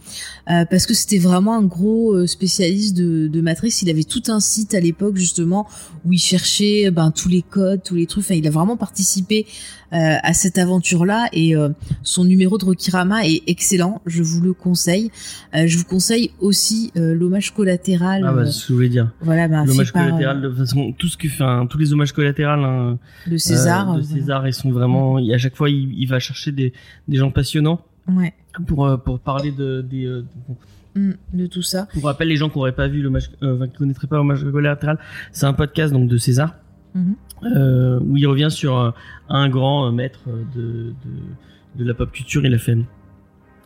euh, 0.50 0.66
parce 0.70 0.86
que 0.86 0.94
c'était 0.94 1.20
vraiment 1.20 1.56
un 1.56 1.64
gros 1.64 2.14
euh, 2.14 2.28
spécialiste 2.28 2.96
de, 2.96 3.28
de 3.28 3.42
Matrix. 3.42 3.80
Il 3.82 3.90
avait 3.90 4.04
tout 4.04 4.24
un 4.28 4.40
site 4.40 4.74
à 4.74 4.80
l'époque 4.80 5.16
justement 5.16 5.68
où 6.06 6.12
il 6.14 6.20
cherchait 6.20 6.92
ben 6.92 7.12
tous 7.12 7.30
les 7.30 7.42
codes, 7.42 7.82
tous 7.84 7.96
les 7.96 8.08
trucs. 8.08 8.30
Il 8.30 8.48
a 8.48 8.52
vraiment 8.52 8.78
participé 8.78 9.46
euh, 9.94 10.16
à 10.24 10.34
cette 10.34 10.58
aventure-là 10.58 11.28
et 11.34 11.56
euh, 11.56 11.70
son 12.02 12.24
numéro 12.26 12.58
de 12.58 12.66
Rokirama 12.66 13.26
est 13.26 13.44
excellent. 13.48 14.02
Je 14.06 14.24
vous 14.24 14.42
le 14.42 14.54
conseille. 14.54 15.12
Euh, 15.56 15.66
je 15.68 15.78
vous 15.78 15.84
conseille 15.86 16.32
aussi 16.40 16.92
l'hommage 16.96 17.54
collatéral. 17.54 18.24
ah 18.28 18.32
bah 18.34 18.46
ce 18.46 18.62
que 18.64 18.68
je 18.70 18.74
voulais 18.74 18.90
dire. 18.90 19.12
voilà, 19.22 19.48
ben, 19.48 19.66
L'hommage 19.66 19.88
fait 19.88 19.92
par, 19.94 20.06
collatéral 20.06 20.42
de 20.42 20.50
toute 20.50 20.58
façon 20.58 20.94
tout 20.98 21.08
ce 21.08 21.18
que 21.18 21.28
fait 21.28 21.44
tous 21.70 21.78
les 21.78 21.94
hommages 21.94 22.12
collatéraux 22.12 22.52
hein, 22.64 22.98
de 23.28 23.38
César. 23.38 23.96
de 23.98 24.02
César 24.02 24.48
ils 24.48 24.54
sont 24.54 24.72
vraiment 24.72 25.20
il- 25.20 25.34
à 25.34 25.38
chaque 25.38 25.56
fois 25.56 25.70
il, 25.70 25.94
il 25.98 26.08
va 26.08 26.20
chercher 26.20 26.52
des 26.52 26.74
des 27.08 27.18
gens 27.18 27.32
passionnants 27.32 27.82
Ouais. 28.08 28.34
pour 28.68 29.00
pour 29.04 29.20
parler 29.20 29.52
de 29.52 29.82
des 29.82 30.06
de- 30.06 30.26
Mm, 30.96 31.14
de 31.34 31.48
tout 31.48 31.64
ça. 31.64 31.88
Pour 31.92 32.04
rappel, 32.04 32.28
les 32.28 32.36
gens 32.36 32.50
qui 32.50 32.58
n'auraient 32.60 32.72
pas 32.76 32.88
vu 32.88 33.02
l'hommage, 33.02 33.28
qui 33.32 33.78
connaîtraient 33.80 34.06
pas 34.06 34.18
l'hommage 34.18 34.44
collatéral, 34.52 35.00
c'est 35.32 35.48
un 35.48 35.54
podcast 35.54 35.92
donc 35.92 36.08
de 36.08 36.18
César, 36.20 36.54
Euh, 37.44 38.00
où 38.08 38.16
il 38.18 38.26
revient 38.28 38.50
sur 38.50 38.78
euh, 38.78 38.92
un 39.28 39.50
grand 39.50 39.88
euh, 39.88 39.92
maître 39.92 40.22
de, 40.56 40.62
de 40.62 40.94
de 41.80 41.84
la 41.86 41.94
pop 41.94 42.12
culture. 42.12 42.46
Il 42.46 42.54
a 42.54 42.58
fait 42.58 42.78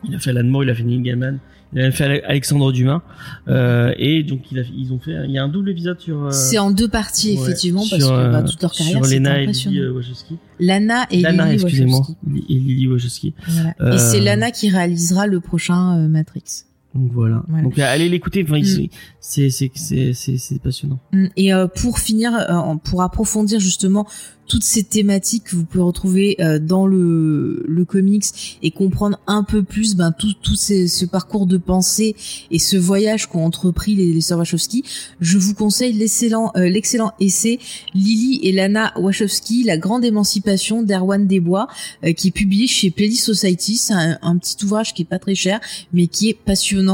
Il 0.04 0.14
a 0.14 0.18
fait 0.18 0.30
Alan 0.30 0.44
Moore, 0.44 0.64
il 0.64 0.70
a 0.70 0.74
fait 0.74 0.82
Neil 0.82 1.00
Gaiman, 1.02 1.38
il 1.74 1.80
a 1.82 1.90
fait 1.92 2.04
Ale- 2.04 2.22
Alexandre 2.26 2.72
Dumas, 2.72 3.02
euh, 3.48 3.92
et 3.98 4.22
donc 4.22 4.50
il 4.50 4.58
a, 4.58 4.62
ils 4.74 4.92
ont 4.92 4.98
fait, 4.98 5.12
il 5.26 5.30
y 5.30 5.38
a 5.38 5.44
un 5.44 5.48
double 5.48 5.70
épisode 5.70 6.00
sur. 6.00 6.24
euh, 6.24 6.30
C'est 6.30 6.58
en 6.58 6.70
deux 6.70 6.88
parties, 6.88 7.36
ouais, 7.36 7.42
effectivement, 7.42 7.84
parce 7.88 8.02
sur, 8.02 8.10
que 8.16 8.32
bah, 8.32 8.42
toute 8.42 8.62
leur 8.62 8.72
carrière, 8.72 8.96
sur 8.96 9.04
c'est 9.06 9.16
impressionnant. 9.26 9.76
Lily 9.76 9.88
Wachowski. 9.90 10.36
Lana 10.58 11.06
et 11.10 11.20
Lana, 11.20 11.44
Lily 11.46 11.54
excusez-moi, 11.62 11.98
Wachowski. 12.00 12.44
et 12.48 12.54
Lily 12.54 12.86
Wachowski. 12.88 13.34
Voilà. 13.46 13.74
Euh, 13.80 13.92
Et 13.94 13.98
c'est 13.98 14.20
Lana 14.20 14.50
qui 14.50 14.70
réalisera 14.70 15.26
le 15.26 15.40
prochain 15.40 16.08
Matrix. 16.08 16.64
Donc 16.98 17.12
voilà. 17.12 17.42
Voilà. 17.48 17.62
Donc 17.64 17.78
allez 17.78 18.08
l'écouter. 18.08 18.44
Enfin, 18.46 18.60
Mm. 18.60 18.88
c'est 19.20 19.50
c'est 19.50 19.70
c'est 19.74 20.12
c'est 20.38 20.58
passionnant. 20.62 20.98
Mm. 21.12 21.26
Et 21.36 21.52
euh, 21.54 21.66
pour 21.68 21.98
finir, 21.98 22.34
euh, 22.34 22.74
pour 22.82 23.02
approfondir 23.02 23.60
justement 23.60 24.06
toutes 24.46 24.64
ces 24.64 24.82
thématiques 24.82 25.44
que 25.44 25.56
vous 25.56 25.66
pouvez 25.66 25.84
retrouver 25.84 26.36
euh, 26.40 26.58
dans 26.58 26.86
le, 26.86 27.62
le 27.68 27.84
comics 27.84 28.24
et 28.62 28.70
comprendre 28.70 29.20
un 29.26 29.42
peu 29.42 29.62
plus 29.62 29.94
ben, 29.94 30.10
tout, 30.10 30.32
tout 30.42 30.54
ces- 30.54 30.88
ce 30.88 31.04
parcours 31.04 31.46
de 31.46 31.58
pensée 31.58 32.16
et 32.50 32.58
ce 32.58 32.78
voyage 32.78 33.26
qu'ont 33.28 33.44
entrepris 33.44 33.94
les, 33.94 34.10
les 34.14 34.22
sœurs 34.22 34.38
Wachowski, 34.38 34.84
je 35.20 35.36
vous 35.36 35.52
conseille 35.52 35.92
l'excellent 35.92 36.50
euh, 36.56 36.66
l'excellent 36.70 37.12
essai 37.20 37.58
Lily 37.92 38.40
et 38.42 38.52
Lana 38.52 38.94
Wachowski, 38.98 39.64
La 39.64 39.76
grande 39.76 40.02
émancipation 40.06 40.82
d'Erwan 40.82 41.26
Desbois, 41.26 41.68
euh, 42.06 42.12
qui 42.14 42.28
est 42.28 42.30
publié 42.42 42.66
chez 42.66 42.90
Playlist 42.90 43.24
Society. 43.26 43.76
C'est 43.76 43.92
un, 43.92 44.16
un 44.22 44.38
petit 44.38 44.56
ouvrage 44.64 44.94
qui 44.94 45.02
est 45.02 45.04
pas 45.04 45.18
très 45.18 45.34
cher, 45.34 45.60
mais 45.92 46.06
qui 46.06 46.30
est 46.30 46.38
passionnant 46.42 46.87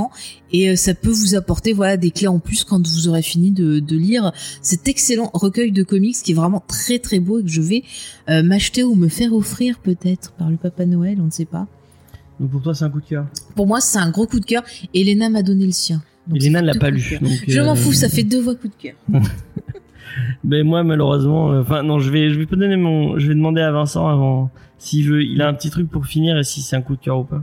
et 0.53 0.71
euh, 0.71 0.77
ça 0.77 0.95
peut 0.95 1.11
vous 1.11 1.35
apporter 1.35 1.73
voilà 1.73 1.97
des 1.97 2.11
clés 2.11 2.29
en 2.29 2.39
plus 2.39 2.65
quand 2.65 2.87
vous 2.87 3.09
aurez 3.09 3.23
fini 3.23 3.51
de, 3.51 3.81
de 3.81 3.97
lire 3.97 4.33
cet 4.63 4.89
excellent 4.89 5.31
recueil 5.33 5.73
de 5.73 5.83
comics 5.83 6.17
qui 6.17 6.33
est 6.33 6.35
vraiment 6.35 6.63
très 6.67 6.99
très 6.99 7.21
beau 7.21 7.39
et 7.39 7.43
que 7.43 7.49
je 7.49 7.61
vais 7.61 7.83
euh, 8.29 8.43
m'acheter 8.43 8.83
ou 8.83 8.95
me 8.95 9.09
faire 9.09 9.33
offrir 9.33 9.79
peut-être 9.79 10.33
par 10.33 10.51
le 10.51 10.57
Papa 10.57 10.87
Noël, 10.87 11.19
on 11.21 11.27
ne 11.27 11.31
sait 11.31 11.45
pas. 11.45 11.67
Donc 12.41 12.51
pour 12.51 12.63
toi, 12.63 12.75
c'est 12.75 12.85
un 12.85 12.91
coup 12.91 13.01
de 13.01 13.07
cœur? 13.07 13.27
Pour 13.55 13.67
moi, 13.67 13.81
c'est 13.81 13.99
un 13.99 14.11
gros 14.11 14.27
coup 14.27 14.41
de 14.41 14.45
cœur. 14.45 14.63
Elena 14.93 15.29
m'a 15.29 15.43
donné 15.43 15.67
le 15.67 15.73
sien. 15.73 16.03
Donc, 16.27 16.43
Elena 16.43 16.61
fait 16.61 16.67
l'a 16.67 16.75
pas 16.75 16.91
lu. 16.91 17.19
donc, 17.21 17.33
Je 17.47 17.61
euh, 17.61 17.65
m'en 17.65 17.75
fous, 17.75 17.93
ça 17.93 18.09
fait 18.09 18.25
deux 18.25 18.43
fois 18.43 18.55
coup 18.55 18.69
de 18.69 18.75
cœur. 18.75 18.95
Mais 20.43 20.63
moi, 20.65 20.83
malheureusement, 20.83 21.53
euh, 21.53 21.61
enfin 21.61 21.83
non, 21.83 21.99
je 21.99 22.11
vais 22.11 22.31
je 22.31 22.39
vais 22.39 22.47
pas 22.47 22.57
donner 22.57 22.77
mon, 22.77 23.19
je 23.19 23.29
vais 23.29 23.35
demander 23.35 23.61
à 23.61 23.71
Vincent 23.71 24.09
avant 24.09 24.51
s'il 24.79 25.09
veut. 25.09 25.23
Il 25.23 25.41
a 25.43 25.49
un 25.49 25.55
petit 25.55 25.71
truc 25.71 25.89
pour 25.89 26.07
finir 26.07 26.37
et 26.39 26.45
si 26.45 26.61
c'est 26.63 26.77
un 26.77 26.83
coup 26.83 26.97
de 26.97 27.01
cœur 27.01 27.21
ou 27.21 27.25
pas. 27.25 27.43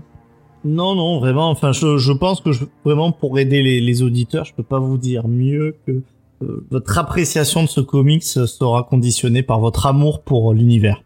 Non, 0.63 0.95
non, 0.95 1.19
vraiment. 1.19 1.49
Enfin, 1.49 1.71
je, 1.71 1.97
je 1.97 2.11
pense 2.11 2.41
que 2.41 2.51
vraiment 2.85 3.11
pour 3.11 3.39
aider 3.39 3.61
les, 3.61 4.03
auditeurs, 4.03 4.45
je 4.45 4.53
peux 4.53 4.63
pas 4.63 4.79
vous 4.79 4.97
dire 4.97 5.27
mieux 5.27 5.75
que 5.85 6.01
euh, 6.43 6.65
votre 6.69 6.97
appréciation 6.97 7.63
de 7.63 7.67
ce 7.67 7.81
comics 7.81 8.23
sera 8.23 8.83
conditionnée 8.83 9.43
par 9.43 9.59
votre 9.59 9.85
amour 9.85 10.21
pour 10.21 10.53
l'univers. 10.53 11.03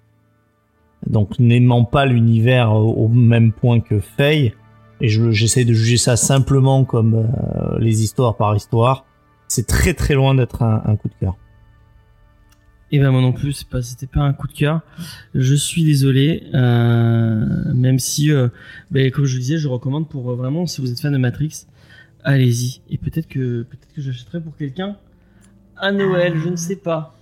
Donc, 1.07 1.39
n'aimant 1.39 1.85
pas 1.85 2.05
l'univers 2.05 2.73
au, 2.73 3.07
même 3.07 3.51
point 3.51 3.79
que 3.79 3.99
Faye, 3.99 4.53
et 5.01 5.07
je- 5.07 5.31
j'essaie 5.31 5.65
de 5.65 5.73
juger 5.73 5.97
ça 5.97 6.15
simplement 6.15 6.83
comme 6.83 7.15
euh, 7.15 7.77
les 7.79 8.01
histoires 8.03 8.35
par 8.35 8.55
histoire, 8.55 9.05
c'est 9.47 9.67
très 9.67 9.93
très 9.93 10.15
loin 10.15 10.33
d'être 10.35 10.63
un, 10.63 10.81
un 10.85 10.95
coup 10.95 11.09
de 11.09 11.13
cœur. 11.19 11.35
Et 12.91 12.99
ben 12.99 13.11
moi 13.11 13.21
non 13.21 13.33
plus, 13.33 13.51
c'est 13.53 13.67
pas, 13.67 13.81
c'était 13.81 14.07
pas 14.07 14.21
un 14.21 14.33
coup 14.33 14.47
de 14.47 14.53
cœur. 14.53 14.81
Je 15.33 15.55
suis 15.55 15.83
désolé, 15.83 16.43
euh, 16.53 17.73
même 17.73 17.97
si, 17.99 18.31
euh, 18.31 18.47
ben, 18.91 19.09
comme 19.11 19.25
je 19.25 19.33
le 19.33 19.39
disais, 19.41 19.57
je 19.57 19.67
recommande 19.67 20.07
pour 20.07 20.29
euh, 20.31 20.35
vraiment, 20.35 20.65
si 20.67 20.81
vous 20.81 20.91
êtes 20.91 20.99
fan 20.99 21.11
de 21.11 21.17
Matrix, 21.17 21.65
allez-y. 22.23 22.81
Et 22.89 22.97
peut-être 22.97 23.27
que 23.27 23.63
peut-être 23.63 23.91
que 23.93 24.01
j'achèterai 24.01 24.39
pour 24.39 24.55
quelqu'un 24.55 24.97
à 25.77 25.91
Noël, 25.91 26.35
je 26.43 26.47
ne 26.49 26.55
sais 26.55 26.75
pas. 26.77 27.17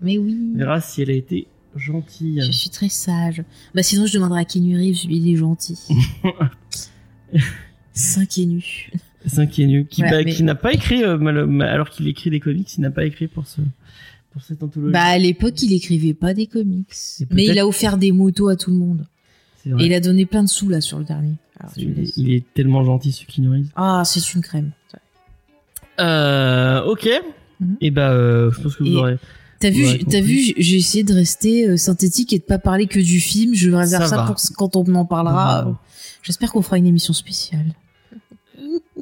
Mais 0.00 0.18
oui, 0.18 0.52
On 0.54 0.58
verra 0.58 0.80
si 0.80 1.02
elle 1.02 1.10
a 1.10 1.14
été 1.14 1.46
gentille. 1.76 2.40
je 2.44 2.50
suis 2.50 2.70
très 2.70 2.88
sage. 2.88 3.42
Bah 3.74 3.82
sinon, 3.82 4.06
je 4.06 4.14
demanderai 4.14 4.40
à 4.40 4.44
Keanu 4.44 4.76
Reeves, 4.76 5.06
lui, 5.06 5.18
il 5.18 5.32
est 5.34 5.36
gentil. 5.36 5.78
Cinq 7.92 8.38
et 8.38 8.46
nu. 8.46 8.90
C'est 9.26 9.48
qui 9.48 9.86
qui, 9.88 10.02
Voilà, 10.02 10.18
bah, 10.18 10.22
mais- 10.24 10.32
qui 10.32 10.42
n'a 10.42 10.54
pas 10.54 10.72
écrit, 10.72 11.02
alors 11.04 11.90
qu'il 11.90 12.06
écrit 12.08 12.30
des 12.30 12.40
comics, 12.40 12.74
il 12.76 12.80
n'a 12.80 12.90
pas 12.90 13.04
écrit 13.04 13.26
pour 13.26 13.46
ce, 13.46 13.60
pour 14.34 14.42
cette 14.42 14.62
anthologie. 14.62 14.92
Bah 14.92 15.04
à 15.04 15.16
l'époque, 15.18 15.62
il 15.62 15.72
écrivait 15.72 16.12
pas 16.12 16.34
des 16.34 16.46
comics. 16.46 16.92
Mais 17.30 17.46
il 17.46 17.58
a 17.58 17.66
offert 17.66 17.96
des 17.96 18.12
motos 18.12 18.48
à 18.48 18.56
tout 18.56 18.70
le 18.70 18.76
monde. 18.76 19.06
Et 19.66 19.86
il 19.86 19.94
a 19.94 20.00
donné 20.00 20.26
plein 20.26 20.42
de 20.42 20.48
sous 20.48 20.68
là 20.68 20.82
sur 20.82 20.98
le 20.98 21.04
dernier. 21.06 21.36
Alors, 21.58 21.72
je 21.74 21.82
il, 21.84 21.98
est, 22.00 22.16
il 22.18 22.32
est 22.34 22.44
tellement 22.52 22.84
gentil 22.84 23.12
ce 23.12 23.24
qui 23.24 23.40
nourrit. 23.40 23.64
Ah, 23.76 24.02
c'est 24.04 24.34
une 24.34 24.42
crème. 24.42 24.72
Euh, 26.00 26.82
ok. 26.84 27.08
Mhm. 27.60 27.76
Et 27.80 27.90
bah, 27.90 28.10
euh, 28.10 28.50
je 28.52 28.60
pense 28.60 28.76
que 28.76 28.82
vous 28.84 28.90
Et- 28.92 28.96
aurez. 28.96 29.16
T'as 29.60 29.70
vu, 29.70 29.84
Ouais, 29.84 29.92
j'ai- 29.92 29.98
t'as 29.98 30.04
compris. 30.04 30.20
vu, 30.22 30.40
j'ai- 30.42 30.54
j'ai 30.58 30.76
essayé 30.76 31.04
de 31.04 31.14
rester 31.14 31.68
euh, 31.68 31.76
synthétique 31.78 32.32
et 32.34 32.38
de 32.38 32.44
pas 32.44 32.58
parler 32.58 32.86
que 32.86 32.98
du 32.98 33.20
film. 33.20 33.54
Je 33.54 33.70
réserve 33.70 34.02
Ça 34.02 34.08
ça, 34.16 34.24
pour 34.24 34.36
quand 34.56 34.76
on 34.76 34.94
en 34.94 35.06
parlera. 35.06 35.80
J'espère 36.22 36.52
qu'on 36.52 36.60
fera 36.62 36.76
une 36.76 36.86
émission 36.86 37.12
spéciale. 37.14 37.64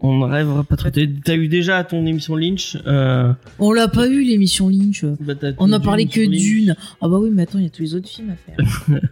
On 0.00 0.18
ne 0.18 0.24
rêvera 0.24 0.64
pas 0.64 0.76
trop. 0.76 0.88
T'as 0.90 1.34
eu 1.34 1.48
déjà 1.48 1.84
ton 1.84 2.04
émission 2.06 2.34
Lynch. 2.36 2.76
Euh, 2.86 3.32
On 3.58 3.72
l'a 3.72 3.88
pas 3.88 4.08
eu 4.08 4.22
l'émission 4.22 4.68
Lynch. 4.68 5.04
bah, 5.20 5.34
On 5.58 5.70
a 5.72 5.80
parlé 5.80 6.06
que 6.06 6.24
d'une. 6.26 6.74
Ah 7.00 7.08
bah 7.08 7.18
oui, 7.20 7.30
mais 7.32 7.42
attends, 7.42 7.58
il 7.58 7.64
y 7.64 7.66
a 7.66 7.70
tous 7.70 7.82
les 7.82 7.94
autres 7.94 8.08
films 8.08 8.30
à 8.30 8.36
faire. 8.36 9.00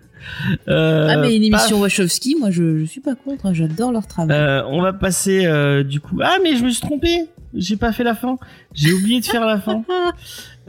Euh, 0.69 1.09
ah 1.09 1.17
mais 1.17 1.35
une 1.35 1.51
paf. 1.51 1.61
émission 1.63 1.81
Wachowski, 1.81 2.37
moi 2.39 2.51
je, 2.51 2.79
je 2.81 2.85
suis 2.85 3.01
pas 3.01 3.15
contre. 3.15 3.47
hein, 3.47 3.55
J'adore 3.55 3.91
leur 3.91 4.07
travail. 4.07 4.37
Euh, 4.37 4.63
on 4.67 4.83
va 4.83 4.93
passer 4.93 5.49
du 5.85 5.99
coup. 6.01 6.19
Ah 6.23 6.37
mais 6.43 6.57
je 6.57 6.63
me 6.65 6.69
suis 6.69 6.83
trompé. 6.83 7.25
J'ai 7.55 7.77
pas 7.79 7.91
fait 7.91 8.05
la 8.05 8.15
fin. 8.15 8.37
J'ai 8.75 8.93
oublié 8.93 9.21
de 9.21 9.25
faire 9.25 9.47
la 9.47 9.59
fin. 9.59 9.83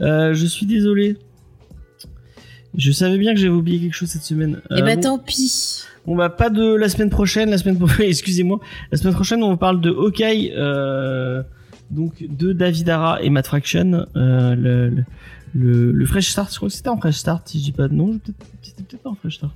Je 0.00 0.46
suis 0.46 0.64
désolé. 0.64 1.18
Je 2.74 2.90
savais 2.92 3.18
bien 3.18 3.34
que 3.34 3.40
j'avais 3.40 3.52
oublié 3.52 3.78
quelque 3.78 3.94
chose 3.94 4.08
cette 4.08 4.22
semaine. 4.22 4.62
Eh 4.70 4.80
bah 4.80 4.94
bon, 4.94 5.00
tant 5.02 5.18
pis. 5.18 5.82
On 6.06 6.16
va 6.16 6.30
pas 6.30 6.50
de 6.50 6.74
la 6.74 6.88
semaine 6.88 7.10
prochaine. 7.10 7.50
La 7.50 7.58
semaine 7.58 7.78
prochaine, 7.78 8.06
excusez-moi. 8.08 8.60
La 8.90 8.98
semaine 8.98 9.14
prochaine, 9.14 9.42
on 9.42 9.56
parle 9.56 9.80
de 9.80 9.90
Hawkeye. 9.90 10.52
Euh, 10.56 11.42
donc 11.90 12.24
de 12.26 12.52
David 12.52 12.88
Ara 12.88 13.22
et 13.22 13.30
Matt 13.30 13.46
Fraction. 13.46 14.06
Euh, 14.16 14.54
le, 14.54 15.04
le, 15.54 15.92
le, 15.92 16.06
Fresh 16.06 16.30
Start. 16.30 16.50
Je 16.50 16.56
crois 16.56 16.68
que 16.68 16.74
c'était 16.74 16.88
en 16.88 16.96
Fresh 16.96 17.16
Start. 17.16 17.48
Si 17.48 17.58
je 17.58 17.64
dis 17.64 17.72
pas 17.72 17.88
de 17.88 17.94
nom, 17.94 18.18
c'était 18.62 18.82
peut-être 18.82 19.02
pas 19.02 19.10
en 19.10 19.14
Fresh 19.14 19.36
Start. 19.36 19.52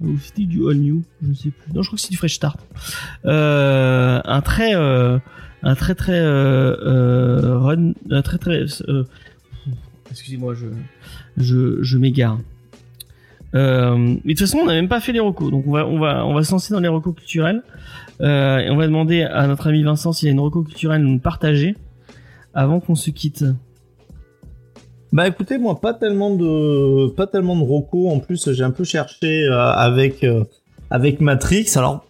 Ou 0.00 0.18
c'était 0.18 0.42
du 0.42 0.68
All 0.68 0.76
New, 0.76 1.04
je 1.22 1.28
ne 1.28 1.34
sais 1.34 1.50
plus. 1.50 1.72
Non, 1.72 1.82
je 1.82 1.88
crois 1.88 1.96
que 1.96 2.02
c'est 2.02 2.10
du 2.10 2.16
Fresh 2.16 2.34
Start. 2.34 2.58
Euh, 3.24 4.20
un 4.24 4.40
très, 4.42 4.74
euh, 4.74 5.18
un 5.62 5.74
très 5.76 5.94
très 5.94 6.18
euh, 6.18 6.76
euh, 6.82 7.58
run, 7.58 7.92
un 8.10 8.22
très 8.22 8.38
très. 8.38 8.64
excusez-moi, 10.10 10.54
je, 10.54 10.66
je, 11.36 11.82
je 11.82 11.98
m'égare. 11.98 12.38
Euh, 13.54 13.96
mais 13.96 14.34
de 14.34 14.38
toute 14.38 14.40
façon, 14.40 14.58
on 14.62 14.66
n'a 14.66 14.74
même 14.74 14.88
pas 14.88 15.00
fait 15.00 15.12
les 15.12 15.20
recos, 15.20 15.50
donc 15.50 15.64
on 15.66 15.72
va, 15.72 15.86
on 15.86 15.98
va, 15.98 16.26
on 16.26 16.34
va 16.34 16.42
se 16.42 16.50
lancer 16.50 16.74
dans 16.74 16.80
les 16.80 16.88
recos 16.88 17.14
culturels. 17.14 17.62
Euh, 18.20 18.58
et 18.58 18.70
on 18.70 18.76
va 18.76 18.86
demander 18.86 19.22
à 19.22 19.46
notre 19.46 19.68
ami 19.68 19.82
Vincent 19.82 20.12
s'il 20.12 20.28
a 20.28 20.32
une 20.32 20.40
reco 20.40 20.62
culturelle 20.62 21.00
à 21.00 21.04
nous 21.04 21.18
partager 21.18 21.76
avant 22.52 22.80
qu'on 22.80 22.94
se 22.94 23.10
quitte. 23.10 23.44
Bah 25.12 25.28
écoutez, 25.28 25.58
moi 25.58 25.80
pas 25.80 25.94
tellement 25.94 26.34
de 26.34 27.08
pas 27.10 27.26
tellement 27.26 27.56
de 27.56 27.62
rocos. 27.62 28.10
En 28.10 28.18
plus, 28.18 28.52
j'ai 28.52 28.64
un 28.64 28.70
peu 28.70 28.84
cherché 28.84 29.44
euh, 29.44 29.70
avec 29.70 30.24
euh, 30.24 30.44
avec 30.90 31.20
Matrix. 31.20 31.66
Alors 31.76 32.04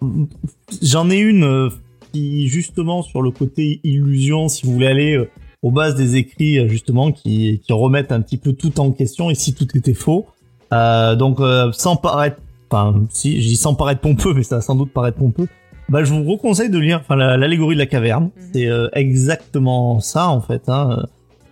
j'en 0.83 1.11
ai 1.11 1.19
une 1.19 1.71
qui 2.13 2.49
justement 2.49 3.03
sur 3.03 3.21
le 3.21 3.31
côté 3.31 3.81
illusion, 3.85 4.49
si 4.49 4.67
vous 4.67 4.73
voulez 4.73 4.87
aller 4.87 5.29
aux 5.63 5.71
bases 5.71 5.97
des 5.97 6.17
écrits 6.17 6.67
justement, 6.69 7.13
qui 7.13 7.61
qui 7.65 7.73
remettent 7.73 8.13
un 8.13 8.21
petit 8.21 8.39
peu 8.39 8.53
tout 8.55 8.81
en 8.81 8.91
question 8.91 9.31
et 9.31 9.35
si 9.35 9.55
tout 9.55 9.69
était 9.77 9.95
faux. 9.95 10.27
Euh, 10.75 11.15
donc 11.17 11.41
euh, 11.41 11.71
sans 11.73 11.97
paraître, 11.97 12.39
enfin 12.71 12.95
si 13.11 13.41
je 13.41 13.47
dis 13.49 13.57
sans 13.57 13.75
paraître 13.75 14.01
pompeux, 14.01 14.35
mais 14.35 14.43
ça 14.43 14.57
va 14.57 14.61
sans 14.63 14.75
doute 14.75 14.93
paraître 14.93 15.19
pompeux. 15.19 15.47
Bah 15.89 16.03
je 16.03 16.13
vous 16.15 16.25
reconseille 16.25 16.71
de 16.71 16.79
lire 16.79 16.99
enfin 17.01 17.17
la- 17.17 17.37
l'allégorie 17.37 17.75
de 17.77 17.81
la 17.81 17.87
caverne. 17.87 18.31
C'est 18.53 18.67
euh, 18.67 18.89
exactement 18.95 20.01
ça 20.01 20.29
en 20.29 20.41
fait. 20.41 20.69
Hein 20.69 21.05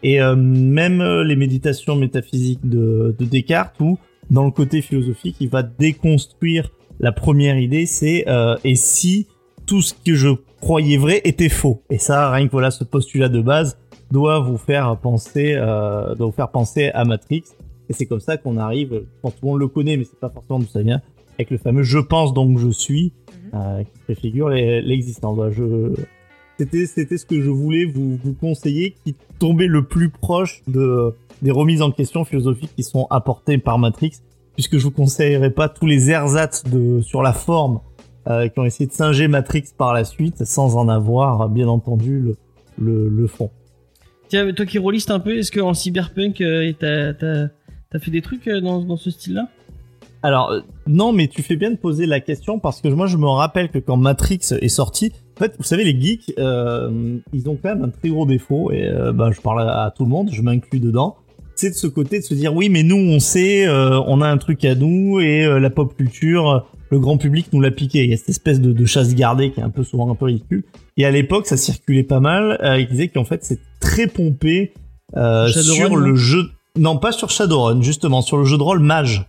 et 0.02 0.20
euh, 0.20 0.34
même 0.34 1.00
euh, 1.00 1.22
les 1.22 1.36
méditations 1.36 1.94
métaphysiques 1.96 2.66
de, 2.68 3.14
de 3.18 3.24
Descartes 3.24 3.76
où 3.80 3.98
dans 4.30 4.44
le 4.44 4.50
côté 4.50 4.82
philosophique 4.82 5.36
il 5.40 5.48
va 5.48 5.62
déconstruire 5.62 6.70
la 6.98 7.12
première 7.12 7.56
idée 7.58 7.86
c'est 7.86 8.24
euh, 8.28 8.56
et 8.64 8.74
si 8.74 9.26
tout 9.66 9.80
ce 9.82 9.94
que 9.94 10.14
je 10.14 10.30
croyais 10.60 10.96
vrai 10.96 11.20
était 11.24 11.48
faux? 11.48 11.82
Et 11.90 11.98
ça 11.98 12.30
rien 12.30 12.46
que 12.46 12.52
voilà 12.52 12.70
ce 12.72 12.84
postulat 12.84 13.28
de 13.28 13.40
base 13.40 13.76
doit 14.10 14.40
vous 14.40 14.58
faire 14.58 14.96
penser 14.96 15.54
euh, 15.56 16.14
doit 16.16 16.26
vous 16.26 16.32
faire 16.32 16.50
penser 16.50 16.90
à 16.94 17.04
Matrix 17.04 17.44
et 17.92 17.94
c'est 17.96 18.06
comme 18.06 18.20
ça 18.20 18.36
qu'on 18.36 18.56
arrive 18.56 18.90
je 18.92 19.20
pense 19.20 19.32
tout 19.32 19.44
le 19.44 19.50
monde 19.50 19.60
le 19.60 19.68
connaît 19.68 19.96
mais 19.96 20.04
c'est 20.04 20.18
pas 20.18 20.30
forcément 20.30 20.58
d'où 20.58 20.66
ça 20.66 20.82
vient 20.82 21.00
avec 21.38 21.50
le 21.50 21.58
fameux 21.58 21.82
je 21.82 21.98
pense 21.98 22.32
donc 22.32 22.58
je 22.58 22.68
suis 22.68 23.12
euh, 23.54 23.82
qui 23.84 23.98
préfigure 24.04 24.48
l'existence 24.48 25.36
Voilà, 25.36 25.52
je 25.52 25.92
c'était 26.58 26.86
c'était 26.86 27.18
ce 27.18 27.26
que 27.26 27.40
je 27.40 27.50
voulais 27.50 27.84
vous 27.84 28.16
vous 28.16 28.32
conseiller 28.34 28.96
qui 29.04 29.14
tombait 29.38 29.66
le 29.66 29.84
plus 29.84 30.08
proche 30.08 30.62
de 30.66 31.14
des 31.42 31.50
remises 31.50 31.82
en 31.82 31.90
question 31.90 32.24
philosophiques 32.24 32.74
qui 32.74 32.82
sont 32.82 33.06
apportées 33.10 33.58
par 33.58 33.78
Matrix 33.78 34.22
puisque 34.54 34.78
je 34.78 34.84
vous 34.84 34.90
conseillerais 34.90 35.50
pas 35.50 35.68
tous 35.68 35.86
les 35.86 36.10
ersatz 36.10 36.64
de 36.64 37.00
sur 37.02 37.22
la 37.22 37.32
forme 37.32 37.80
euh, 38.28 38.48
qui 38.48 38.58
ont 38.58 38.64
essayé 38.64 38.86
de 38.86 38.92
singer 38.92 39.28
Matrix 39.28 39.64
par 39.76 39.92
la 39.92 40.04
suite 40.04 40.44
sans 40.44 40.76
en 40.76 40.88
avoir 40.88 41.48
bien 41.48 41.68
entendu 41.68 42.20
le 42.20 42.36
le, 42.78 43.08
le 43.08 43.26
fond. 43.26 43.50
Tiens, 44.28 44.44
mais 44.44 44.54
toi 44.54 44.64
qui 44.64 44.78
rôlistes 44.78 45.10
un 45.10 45.20
peu, 45.20 45.36
est-ce 45.36 45.52
qu'en 45.52 45.74
cyberpunk, 45.74 46.40
euh, 46.40 46.72
t'as, 46.78 47.48
t'as, 47.92 47.98
fait 47.98 48.10
des 48.10 48.22
trucs 48.22 48.48
euh, 48.48 48.60
dans, 48.60 48.80
dans 48.80 48.96
ce 48.96 49.10
style-là? 49.10 49.48
Alors 50.22 50.50
euh, 50.50 50.60
non, 50.86 51.12
mais 51.12 51.28
tu 51.28 51.42
fais 51.42 51.56
bien 51.56 51.70
de 51.70 51.76
poser 51.76 52.06
la 52.06 52.20
question 52.20 52.58
parce 52.58 52.80
que 52.80 52.88
moi 52.88 53.06
je 53.06 53.16
me 53.16 53.26
rappelle 53.26 53.70
que 53.70 53.78
quand 53.78 53.96
Matrix 53.96 54.40
est 54.60 54.68
sorti, 54.68 55.12
en 55.36 55.40
fait, 55.40 55.54
vous 55.58 55.64
savez 55.64 55.84
les 55.84 56.00
geeks, 56.00 56.34
euh, 56.38 57.18
ils 57.32 57.48
ont 57.48 57.58
quand 57.60 57.74
même 57.74 57.84
un 57.84 57.88
très 57.88 58.08
gros 58.08 58.26
défaut 58.26 58.70
et 58.70 58.86
euh, 58.86 59.12
bah, 59.12 59.30
je 59.34 59.40
parle 59.40 59.62
à, 59.62 59.84
à 59.84 59.90
tout 59.90 60.04
le 60.04 60.10
monde, 60.10 60.30
je 60.32 60.42
m'inclus 60.42 60.78
dedans. 60.78 61.16
C'est 61.56 61.70
de 61.70 61.74
ce 61.74 61.86
côté 61.86 62.20
de 62.20 62.24
se 62.24 62.34
dire 62.34 62.54
oui, 62.54 62.68
mais 62.68 62.82
nous 62.82 62.96
on 62.96 63.18
sait, 63.18 63.66
euh, 63.66 64.00
on 64.06 64.20
a 64.20 64.28
un 64.28 64.38
truc 64.38 64.64
à 64.64 64.74
nous 64.74 65.20
et 65.20 65.44
la 65.60 65.70
pop 65.70 65.96
culture, 65.96 66.66
le 66.90 66.98
grand 66.98 67.18
public 67.18 67.48
nous 67.52 67.60
l'a 67.60 67.70
piqué. 67.70 68.04
Il 68.04 68.10
y 68.10 68.14
a 68.14 68.16
cette 68.16 68.30
espèce 68.30 68.60
de, 68.60 68.72
de 68.72 68.84
chasse 68.84 69.14
gardée 69.14 69.50
qui 69.50 69.60
est 69.60 69.64
un 69.64 69.70
peu 69.70 69.82
souvent 69.82 70.10
un 70.10 70.14
peu 70.14 70.26
ridicule. 70.26 70.64
Et 70.96 71.04
à 71.04 71.10
l'époque, 71.10 71.46
ça 71.46 71.56
circulait 71.56 72.04
pas 72.04 72.20
mal. 72.20 72.58
Ils 72.78 72.88
disaient 72.88 73.08
qu'en 73.08 73.24
fait 73.24 73.44
c'est 73.44 73.60
très 73.80 74.06
pompé 74.06 74.72
sur 75.12 75.96
le 75.96 76.14
jeu. 76.14 76.44
Non, 76.78 76.98
pas 76.98 77.12
sur 77.12 77.30
Shadowrun, 77.30 77.82
justement, 77.82 78.22
sur 78.22 78.38
le 78.38 78.44
jeu 78.44 78.56
de 78.56 78.62
rôle 78.62 78.80
Mage 78.80 79.26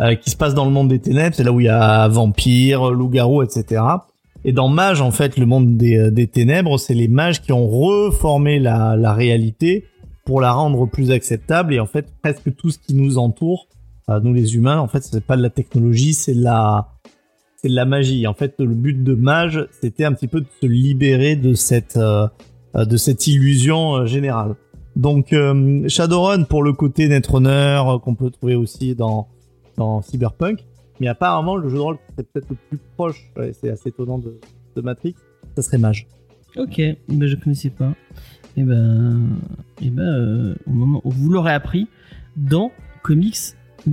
euh, 0.00 0.14
qui 0.14 0.30
se 0.30 0.36
passe 0.36 0.54
dans 0.54 0.64
le 0.64 0.70
monde 0.70 0.88
des 0.88 0.98
ténèbres. 0.98 1.34
C'est 1.34 1.44
là 1.44 1.52
où 1.52 1.60
il 1.60 1.66
y 1.66 1.68
a 1.68 2.08
vampires, 2.08 2.90
loups-garous, 2.90 3.42
etc. 3.42 3.82
Et 4.44 4.52
dans 4.52 4.68
Mage, 4.68 5.00
en 5.00 5.10
fait, 5.10 5.36
le 5.36 5.44
monde 5.44 5.76
des, 5.76 5.98
euh, 5.98 6.10
des 6.10 6.26
ténèbres, 6.26 6.78
c'est 6.78 6.94
les 6.94 7.08
mages 7.08 7.42
qui 7.42 7.52
ont 7.52 7.68
reformé 7.68 8.58
la, 8.58 8.96
la 8.96 9.12
réalité 9.12 9.84
pour 10.24 10.40
la 10.40 10.52
rendre 10.52 10.86
plus 10.86 11.10
acceptable. 11.10 11.74
Et 11.74 11.80
en 11.80 11.86
fait, 11.86 12.06
presque 12.22 12.54
tout 12.56 12.70
ce 12.70 12.78
qui 12.78 12.94
nous 12.94 13.18
entoure, 13.18 13.68
euh, 14.08 14.20
nous 14.20 14.32
les 14.32 14.54
humains, 14.54 14.78
en 14.78 14.88
fait, 14.88 15.02
c'est 15.02 15.24
pas 15.24 15.36
de 15.36 15.42
la 15.42 15.50
technologie, 15.50 16.14
c'est 16.14 16.34
de 16.34 16.42
la, 16.42 16.88
c'est 17.56 17.68
de 17.68 17.74
la 17.74 17.84
magie. 17.84 18.26
En 18.26 18.34
fait, 18.34 18.54
le 18.58 18.74
but 18.74 19.02
de 19.02 19.14
Mage, 19.14 19.66
c'était 19.80 20.04
un 20.04 20.12
petit 20.12 20.28
peu 20.28 20.40
de 20.40 20.46
se 20.60 20.66
libérer 20.66 21.36
de 21.36 21.54
cette, 21.54 21.96
euh, 21.96 22.26
euh, 22.76 22.84
de 22.84 22.96
cette 22.96 23.26
illusion 23.26 23.96
euh, 23.96 24.06
générale. 24.06 24.54
Donc, 24.96 25.32
euh, 25.32 25.88
Shadowrun 25.88 26.44
pour 26.44 26.62
le 26.62 26.72
côté 26.72 27.08
Netrunner 27.08 27.82
euh, 27.86 27.98
qu'on 27.98 28.14
peut 28.14 28.30
trouver 28.30 28.56
aussi 28.56 28.94
dans 28.94 29.28
Cyberpunk. 30.02 30.64
Mais 31.00 31.08
apparemment, 31.08 31.56
le 31.56 31.68
jeu 31.68 31.76
de 31.76 31.80
rôle 31.80 31.98
serait 32.10 32.22
peut-être 32.24 32.48
le 32.50 32.56
plus 32.68 32.78
proche, 32.96 33.30
c'est 33.60 33.70
assez 33.70 33.90
étonnant 33.90 34.18
de, 34.18 34.38
Matrix, 34.80 35.14
ça 35.54 35.62
serait 35.62 35.78
Mage. 35.78 36.06
Ok, 36.56 36.80
ben 37.08 37.26
je 37.26 37.36
connaissais 37.36 37.70
pas. 37.70 37.94
Et 38.56 38.62
ben, 38.62 39.38
et 39.80 39.90
ben, 39.90 40.02
euh, 40.02 40.54
au 40.66 40.70
moment 40.70 41.00
où 41.04 41.10
vous 41.10 41.30
l'aurez 41.30 41.52
appris 41.52 41.88
dans 42.36 42.72
Comics 43.02 43.36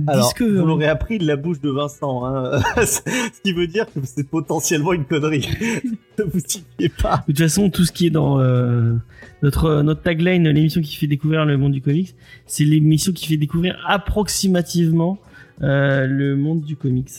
Alors, 0.06 0.24
Discovery. 0.26 0.56
vous 0.58 0.66
l'aurez 0.66 0.86
appris 0.88 1.18
de 1.18 1.26
la 1.26 1.36
bouche 1.36 1.60
de 1.60 1.70
Vincent, 1.70 2.24
hein. 2.26 2.60
ce 2.84 3.00
qui 3.42 3.52
veut 3.52 3.66
dire 3.66 3.86
que 3.86 4.00
c'est 4.04 4.28
potentiellement 4.28 4.92
une 4.92 5.04
connerie. 5.04 5.48
ne 6.18 6.24
vous 6.24 6.40
y 6.80 6.88
pas. 6.88 7.18
De 7.28 7.32
toute 7.32 7.38
façon, 7.38 7.70
tout 7.70 7.84
ce 7.84 7.92
qui 7.92 8.06
est 8.06 8.10
dans 8.10 8.40
euh, 8.40 8.94
notre 9.42 9.82
notre 9.82 10.02
tagline, 10.02 10.48
l'émission 10.48 10.80
qui 10.80 10.96
fait 10.96 11.06
découvrir 11.06 11.44
le 11.44 11.56
monde 11.56 11.72
du 11.72 11.80
comics, 11.80 12.14
c'est 12.46 12.64
l'émission 12.64 13.12
qui 13.12 13.26
fait 13.26 13.36
découvrir 13.36 13.76
approximativement 13.86 15.18
euh, 15.62 16.06
le 16.06 16.36
monde 16.36 16.62
du 16.62 16.76
comics 16.76 17.10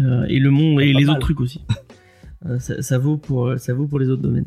Euh, 0.00 0.24
et 0.28 0.38
le 0.38 0.50
monde 0.50 0.80
et 0.80 0.92
les 0.92 1.04
mal. 1.04 1.10
autres 1.10 1.20
trucs 1.20 1.40
aussi. 1.40 1.60
Euh, 2.44 2.58
ça, 2.58 2.82
ça 2.82 2.98
vaut 2.98 3.18
pour 3.18 3.52
ça 3.56 3.72
vaut 3.72 3.86
pour 3.86 4.00
les 4.00 4.08
autres 4.08 4.22
domaines. 4.22 4.46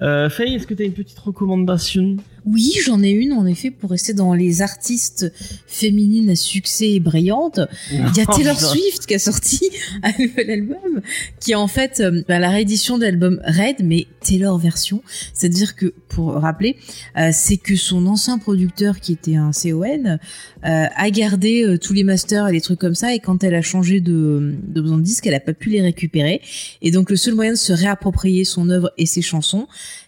Euh, 0.00 0.30
Faye, 0.30 0.54
est-ce 0.54 0.66
que 0.66 0.72
tu 0.72 0.82
as 0.82 0.86
une 0.86 0.94
petite 0.94 1.18
recommandation? 1.18 2.16
Oui, 2.46 2.74
j'en 2.84 3.02
ai 3.02 3.10
une 3.10 3.32
en 3.32 3.44
effet 3.44 3.70
pour 3.70 3.90
rester 3.90 4.14
dans 4.14 4.32
les 4.32 4.62
artistes 4.62 5.32
féminines 5.66 6.30
à 6.30 6.36
succès 6.36 6.92
et 6.92 7.00
brillantes. 7.00 7.60
Il 7.90 7.98
y 7.98 8.20
a 8.20 8.24
Oh, 8.28 8.32
Taylor. 8.36 8.58
Swift 8.58 9.06
qui 9.06 9.14
a 9.14 9.18
sorti 9.18 9.60
un 10.02 10.12
nouvel 10.18 10.50
album 10.50 11.00
qui 11.40 11.52
est 11.52 11.56
en 11.56 11.68
fait 11.68 12.00
euh, 12.00 12.22
bah, 12.28 12.38
la 12.38 12.50
réédition 12.50 12.98
de 12.98 13.04
l'album 13.04 13.40
Red 13.44 13.84
mais 13.84 14.06
Taylor 14.20 14.58
version. 14.58 15.02
C'est-à-dire 15.32 15.76
que 15.76 15.92
pour 16.08 16.32
rappeler, 16.34 16.76
euh, 17.16 17.30
c'est 17.32 17.56
que 17.56 17.76
son 17.76 18.06
ancien 18.06 18.38
producteur 18.38 19.00
qui 19.00 19.12
était 19.12 19.36
un 19.36 19.50
CON 19.50 20.04
euh, 20.06 20.16
a 20.62 21.10
gardé 21.10 21.64
euh, 21.64 21.78
tous 21.78 21.92
les 21.92 22.04
masters 22.04 22.48
et 22.48 22.52
les 22.52 22.60
trucs 22.60 22.78
comme 22.78 22.94
ça 22.94 23.14
et 23.14 23.18
quand 23.18 23.44
elle 23.44 23.54
a 23.54 23.62
changé 23.62 24.00
de, 24.00 24.54
de 24.62 24.80
besoin 24.80 24.98
de 24.98 25.02
disque, 25.02 25.26
elle 25.26 25.34
a 25.34 25.40
pas 25.40 25.52
pu 25.52 25.70
les 25.70 25.82
récupérer 25.82 26.40
et 26.82 26.90
donc 26.90 27.10
le 27.10 27.16
seul 27.16 27.34
moyen 27.34 27.52
de 27.52 27.56
se 27.56 27.72
réapproprier 27.72 28.44
son 28.44 28.70
œuvre 28.70 28.92
et 28.98 29.06
ses 29.06 29.22
chansons, 29.22 29.66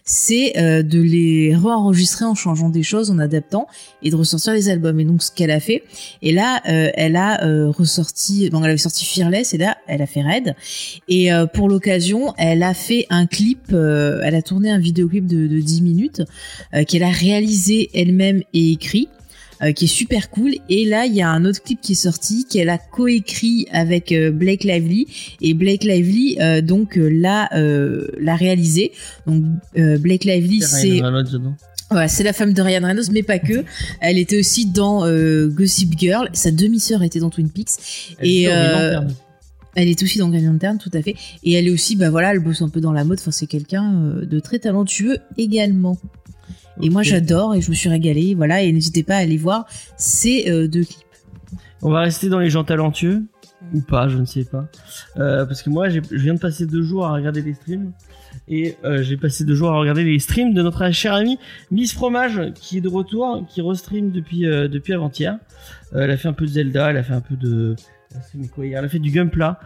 c'est 0.09 0.57
euh, 0.57 0.81
de 0.81 0.99
les 0.99 1.55
re-enregistrer 1.55 2.25
en 2.25 2.33
changeant 2.33 2.69
des 2.69 2.81
choses, 2.81 3.11
en 3.11 3.19
adaptant 3.19 3.67
et 4.01 4.09
de 4.09 4.15
ressortir 4.15 4.53
les 4.53 4.67
albums. 4.67 4.99
Et 4.99 5.05
donc 5.05 5.21
ce 5.21 5.31
qu'elle 5.31 5.51
a 5.51 5.59
fait. 5.59 5.83
Et 6.23 6.31
là, 6.31 6.63
euh, 6.67 6.89
elle 6.95 7.15
a 7.15 7.45
euh, 7.45 7.69
ressorti, 7.69 8.49
donc 8.49 8.63
elle 8.63 8.71
avait 8.71 8.79
sorti 8.79 9.05
Fearless 9.05 9.53
et 9.53 9.59
là, 9.59 9.77
elle 9.87 10.01
a 10.01 10.07
fait 10.07 10.23
Red. 10.23 10.55
Et 11.07 11.29
pour 11.53 11.69
l'occasion, 11.69 12.33
elle 12.37 12.63
a 12.63 12.73
fait 12.73 13.05
un 13.11 13.27
clip, 13.27 13.71
elle 13.71 14.35
a 14.35 14.41
tourné 14.41 14.71
un 14.71 14.79
vidéoclip 14.79 15.27
de, 15.27 15.45
de 15.45 15.59
10 15.59 15.81
minutes 15.81 16.21
qu'elle 16.87 17.03
a 17.03 17.11
réalisé 17.11 17.89
elle-même 17.93 18.41
et 18.53 18.71
écrit. 18.71 19.09
Euh, 19.61 19.71
qui 19.71 19.85
est 19.85 19.87
super 19.87 20.29
cool 20.29 20.53
et 20.69 20.85
là 20.85 21.05
il 21.05 21.13
y 21.13 21.21
a 21.21 21.29
un 21.29 21.45
autre 21.45 21.61
clip 21.61 21.81
qui 21.81 21.93
est 21.93 21.95
sorti 21.95 22.45
qu'elle 22.45 22.69
a 22.69 22.77
coécrit 22.77 23.67
avec 23.71 24.11
euh, 24.11 24.31
Blake 24.31 24.63
Lively 24.63 25.07
et 25.41 25.53
Blake 25.53 25.83
Lively 25.83 26.37
euh, 26.39 26.61
donc 26.61 26.97
euh, 26.97 27.09
l'a 27.09 27.49
l'a 27.51 28.35
réalisé 28.35 28.91
donc 29.27 29.43
Blake 29.75 30.25
Lively 30.25 30.61
c'est 30.61 30.87
Ryan 30.87 31.05
Reynolds 31.05 31.31
dedans. 31.31 31.55
Ouais, 31.91 32.07
c'est 32.07 32.23
la 32.23 32.33
femme 32.33 32.53
de 32.53 32.61
Ryan 32.61 32.85
Reynolds, 32.85 33.11
mais 33.11 33.23
pas 33.23 33.39
que. 33.39 33.63
Elle 33.99 34.19
était 34.19 34.37
aussi 34.37 34.67
dans 34.67 35.05
euh, 35.05 35.47
Gossip 35.47 35.97
Girl. 35.97 36.29
Sa 36.33 36.51
demi-sœur 36.51 37.01
était 37.01 37.19
dans 37.19 37.31
Twin 37.31 37.49
Peaks. 37.49 37.69
Elle 38.19 38.27
Et, 38.27 38.47
euh. 38.47 39.01
Elle 39.75 39.87
est 39.87 40.01
aussi 40.03 40.19
dans 40.19 40.29
Green 40.29 40.45
Lantern, 40.45 40.77
tout 40.77 40.91
à 40.93 41.01
fait. 41.01 41.15
Et 41.43 41.53
elle 41.53 41.67
est 41.67 41.71
aussi, 41.71 41.95
bah 41.95 42.09
voilà, 42.09 42.31
elle 42.31 42.39
bosse 42.39 42.61
un 42.61 42.69
peu 42.69 42.81
dans 42.81 42.91
la 42.91 43.03
mode. 43.03 43.19
Enfin, 43.19 43.31
c'est 43.31 43.47
quelqu'un 43.47 43.91
de 44.21 44.39
très 44.39 44.59
talentueux 44.59 45.17
également. 45.37 45.97
Et 46.81 46.89
moi, 46.89 47.03
j'adore 47.03 47.55
et 47.55 47.61
je 47.61 47.69
me 47.69 47.75
suis 47.75 47.89
régalée. 47.89 48.35
Voilà, 48.35 48.61
et 48.61 48.71
n'hésitez 48.71 49.03
pas 49.03 49.15
à 49.15 49.19
aller 49.19 49.37
voir 49.37 49.65
ces 49.97 50.49
euh, 50.49 50.67
deux 50.67 50.83
clips. 50.83 51.05
On 51.81 51.89
va 51.91 52.01
rester 52.01 52.29
dans 52.29 52.39
les 52.39 52.49
gens 52.49 52.63
talentueux 52.63 53.23
ou 53.73 53.81
pas, 53.81 54.07
je 54.07 54.17
ne 54.17 54.25
sais 54.25 54.45
pas. 54.45 54.67
Euh, 55.17 55.45
parce 55.45 55.61
que 55.61 55.69
moi, 55.69 55.89
je 55.89 55.99
viens 56.11 56.33
de 56.33 56.39
passer 56.39 56.65
deux 56.65 56.81
jours 56.83 57.05
à 57.05 57.13
regarder 57.13 57.41
des 57.41 57.53
streams 57.53 57.91
et 58.47 58.75
euh, 58.83 59.03
j'ai 59.03 59.17
passé 59.17 59.43
deux 59.43 59.55
jours 59.55 59.69
à 59.69 59.77
regarder 59.79 60.03
les 60.03 60.17
streams 60.19 60.53
de 60.53 60.61
notre 60.61 60.89
chère 60.91 61.13
amie 61.13 61.37
Miss 61.71 61.93
Fromage 61.93 62.51
qui 62.55 62.77
est 62.77 62.81
de 62.81 62.89
retour, 62.89 63.45
qui 63.49 63.61
restream 63.61 64.11
depuis 64.11 64.45
euh, 64.45 64.67
depuis 64.67 64.93
avant-hier. 64.93 65.37
Elle 65.93 66.11
a 66.11 66.17
fait 66.17 66.27
un 66.27 66.33
peu 66.33 66.45
de 66.45 66.51
Zelda, 66.51 66.89
elle 66.91 66.97
a 66.97 67.03
fait 67.03 67.13
un 67.13 67.21
peu 67.21 67.35
de 67.35 67.75
elle 68.11 68.17
a 68.17 68.21
fait, 68.21 68.47
quoi, 68.47 68.65
elle 68.65 68.75
a 68.75 68.89
fait 68.89 68.99
du 68.99 69.11
Gunpla, 69.11 69.59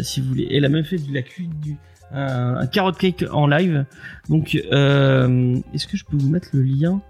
si 0.00 0.20
vous 0.20 0.28
voulez. 0.28 0.48
Elle 0.50 0.64
a 0.64 0.68
même 0.68 0.84
fait 0.84 0.96
de 0.98 1.14
la 1.14 1.22
cu- 1.22 1.46
du 1.62 1.76
un, 2.12 2.56
un 2.56 2.66
carrot 2.66 2.92
cake 2.92 3.24
en 3.30 3.46
live. 3.46 3.84
Donc, 4.28 4.58
euh, 4.72 5.56
est-ce 5.74 5.86
que 5.86 5.96
je 5.96 6.04
peux 6.04 6.16
vous 6.16 6.30
mettre 6.30 6.48
le 6.52 6.62
lien 6.62 7.00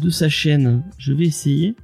de 0.00 0.10
sa 0.10 0.28
chaîne? 0.28 0.82
Je 0.98 1.12
vais 1.12 1.24
essayer. 1.24 1.74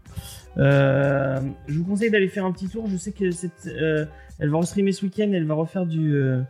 Euh, 0.59 1.41
je 1.69 1.79
vous 1.79 1.85
conseille 1.85 2.11
d'aller 2.11 2.29
faire 2.29 2.45
un 2.45 2.53
petit 2.53 2.69
tour. 2.69 2.87
Je 2.91 2.97
sais 2.97 3.13
que 3.13 3.31
cette, 3.31 3.67
euh, 3.69 4.07
elle 4.39 4.51
va 4.51 4.59
restreamer 4.59 4.93
ce 4.93 5.05
week-end. 5.05 5.31
Elle 5.33 5.47
va 5.47 5.55
refaire 5.55 5.87
du, 5.87 6.15
euh, 6.15 6.41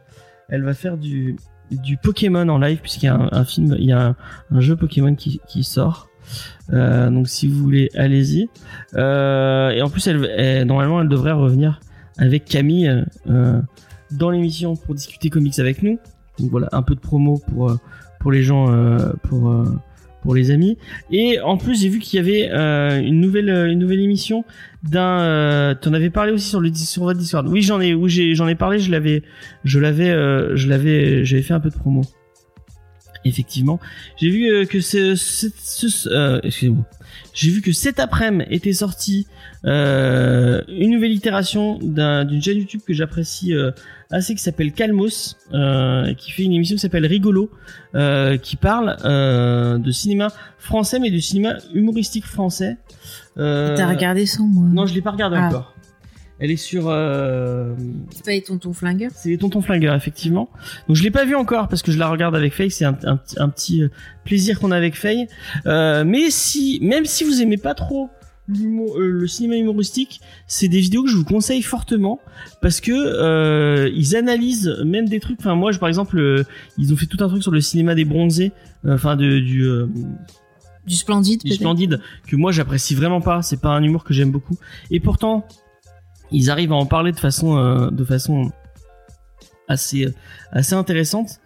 elle 0.49 0.63
va 0.63 0.75
faire 0.75 0.97
du, 0.97 1.37
du 1.71 1.97
Pokémon 1.97 2.49
en 2.49 2.59
live 2.59 2.79
puisqu'il 2.81 3.07
y 3.07 3.11
a 3.11 3.29
un, 3.31 3.45
film, 3.45 3.75
il 3.79 3.85
y 3.87 3.93
a 3.93 4.17
un, 4.51 4.61
jeu 4.61 4.77
Pokémon 4.77 5.15
qui, 5.15 5.41
sort. 5.63 6.09
Euh, 6.73 7.11
donc 7.11 7.29
si 7.29 7.49
vous 7.49 7.59
voulez, 7.63 7.91
allez-y. 7.95 8.49
Euh, 8.95 9.71
et 9.71 9.83
en 9.83 9.91
plus, 9.91 10.07
elle, 10.07 10.25
elle- 10.37 10.67
normalement, 10.67 11.01
elle 11.01 11.09
devrait 11.09 11.33
revenir 11.33 11.81
avec 12.17 12.45
Camille 12.45 13.05
euh, 13.29 13.61
dans 14.11 14.31
l'émission 14.31 14.77
pour 14.77 14.95
discuter 14.95 15.31
comics 15.31 15.59
avec 15.59 15.83
nous. 15.83 15.99
Donc 16.39 16.51
voilà, 16.51 16.69
un 16.73 16.83
peu 16.83 16.95
de 16.95 17.01
promo 17.01 17.41
pour 17.49 17.71
euh, 17.71 17.77
pour 18.21 18.33
les 18.33 18.43
gens, 18.43 18.73
euh, 18.73 19.13
pour 19.25 19.51
euh, 19.51 19.65
pour 20.23 20.35
les 20.35 20.51
amis. 20.51 20.79
Et 21.11 21.41
en 21.41 21.57
plus, 21.57 21.81
j'ai 21.81 21.89
vu 21.89 21.99
qu'il 21.99 22.17
y 22.17 22.21
avait 22.21 22.49
une 23.03 23.21
nouvelle 23.21 23.49
une 23.49 23.79
nouvelle 23.79 24.01
émission 24.01 24.45
d'un. 24.83 25.77
T'en 25.81 25.93
avais 25.93 26.11
parlé 26.11 26.33
aussi 26.33 26.49
sur 26.49 26.61
le 26.61 26.73
sur 26.75 27.05
votre 27.05 27.19
Discord. 27.19 27.47
Oui, 27.49 27.63
j'en 27.63 27.81
ai, 27.81 27.95
oui, 27.95 28.35
j'en 28.35 28.49
ai 28.49 28.55
parlé. 28.55 28.79
Je 28.79 28.91
l'avais, 28.91 29.23
je 29.65 29.79
l'avais, 29.79 30.11
je 30.57 30.69
l'avais, 30.69 31.25
j'avais 31.25 31.43
fait 31.43 31.55
un 31.55 31.61
peu 31.61 31.71
de 31.71 31.75
promo. 31.75 32.03
Effectivement, 33.25 33.81
j'ai 34.17 34.31
vu 34.31 34.47
euh, 34.51 34.65
que 34.65 34.81
ce, 34.81 35.15
ce, 35.17 35.49
ce- 35.59 36.09
euh, 36.09 36.41
excusez-moi, 36.43 36.85
j'ai 37.35 37.51
vu 37.51 37.61
que 37.63 37.73
cet 37.73 37.99
après-midi 38.01 38.47
était 38.51 38.73
sorti 38.73 39.27
euh, 39.65 40.63
une 40.69 40.91
nouvelle 40.93 41.13
itération 41.13 41.79
d'un- 41.83 42.25
d'une 42.25 42.41
chaîne 42.43 42.59
YouTube 42.59 42.81
que 42.87 42.95
j'apprécie 42.95 43.55
euh, 43.55 43.71
assez 44.11 44.35
qui 44.35 44.43
s'appelle 44.43 44.73
Calmos, 44.73 45.37
qui 46.17 46.31
fait 46.31 46.45
une 46.45 46.53
émission 46.53 46.77
qui 46.77 46.81
s'appelle 46.81 47.07
Rigolo, 47.07 47.51
qui 48.43 48.57
parle 48.57 48.97
de 49.05 49.91
cinéma 49.91 50.29
français 50.59 50.99
mais 50.99 51.11
du 51.11 51.21
cinéma 51.21 51.57
humoristique 51.75 52.25
français. 52.25 52.77
T'as 53.37 53.87
regardé 53.89 54.25
sans 54.27 54.47
moi 54.47 54.65
Non, 54.73 54.87
je 54.87 54.95
l'ai 54.95 55.03
pas 55.03 55.11
regardé 55.11 55.37
Ah. 55.39 55.49
encore. 55.49 55.75
Elle 56.41 56.51
est 56.53 56.57
sur. 56.57 56.85
euh, 56.89 57.75
C'est 58.15 58.25
pas 58.25 58.31
les 58.31 58.43
tontons 58.43 58.73
flingueurs 58.73 59.11
c'est 59.15 59.29
les 59.31 59.39
tontons 59.39 59.61
flingueurs, 59.63 59.95
effectivement. 59.95 60.49
Donc 60.87 60.97
je 60.97 61.03
l'ai 61.03 61.11
pas 61.11 61.25
vu 61.25 61.35
encore 61.35 61.69
parce 61.69 61.83
que 61.83 61.91
je 61.91 61.99
la 61.99 62.09
regarde 62.09 62.37
avec 62.37 62.53
Faye. 62.55 62.71
C'est 62.71 62.85
un, 62.85 62.97
un, 63.05 63.17
petit- 63.17 63.39
un 63.41 63.49
petit 63.49 63.83
euh, 63.83 63.89
plaisir 64.25 64.61
qu'on 64.61 64.71
a 64.71 64.77
avec 64.77 64.95
Faye. 64.97 65.27
Euh, 65.67 66.05
mais 66.05 66.31
si, 66.31 66.79
même 66.83 67.05
si 67.07 67.25
vous 67.25 67.43
aimez 67.43 67.57
pas 67.57 67.75
trop 67.75 68.09
euh, 68.51 69.11
le 69.11 69.27
cinéma 69.27 69.57
humoristique, 69.57 70.21
c'est 70.47 70.69
des 70.69 70.81
vidéos 70.81 71.03
que 71.03 71.11
je 71.11 71.17
vous 71.17 71.25
conseille 71.25 71.61
fortement 71.63 72.21
parce 72.63 72.81
que 72.81 72.93
euh, 72.93 73.91
ils 73.95 74.15
analysent 74.17 74.77
même 74.87 75.09
des 75.09 75.21
trucs. 75.21 75.41
Enfin 75.41 75.55
moi, 75.57 75.73
je, 75.73 75.79
par 75.79 75.89
exemple, 75.89 76.19
euh, 76.19 76.45
ils 76.79 76.93
ont 76.93 76.97
fait 76.97 77.07
tout 77.07 77.23
un 77.23 77.29
truc 77.29 77.43
sur 77.43 77.53
le 77.53 77.61
cinéma 77.61 77.95
des 77.95 78.05
bronzés. 78.05 78.53
Enfin 78.87 79.17
de, 79.17 79.41
du 79.41 79.65
euh, 79.65 79.87
Du 80.87 80.95
Splendide, 80.95 81.43
du 81.43 81.53
splendide 81.53 82.01
que 82.29 82.37
moi 82.37 82.53
j'apprécie 82.53 82.95
vraiment 82.95 83.21
pas. 83.21 83.43
C'est 83.43 83.61
pas 83.61 83.71
un 83.71 83.83
humour 83.83 84.05
que 84.05 84.15
j'aime 84.15 84.31
beaucoup. 84.31 84.57
Et 84.93 85.01
pourtant, 85.01 85.45
ils 86.31 86.51
arrivent 86.51 86.73
à 86.73 86.77
en 86.77 86.87
parler 86.87 87.13
de 87.13 87.19
façon, 87.19 87.57
euh, 87.57 87.91
de 87.91 88.05
façon 88.05 88.51
assez, 89.67 90.09
assez 90.53 90.75
intéressante. 90.75 91.41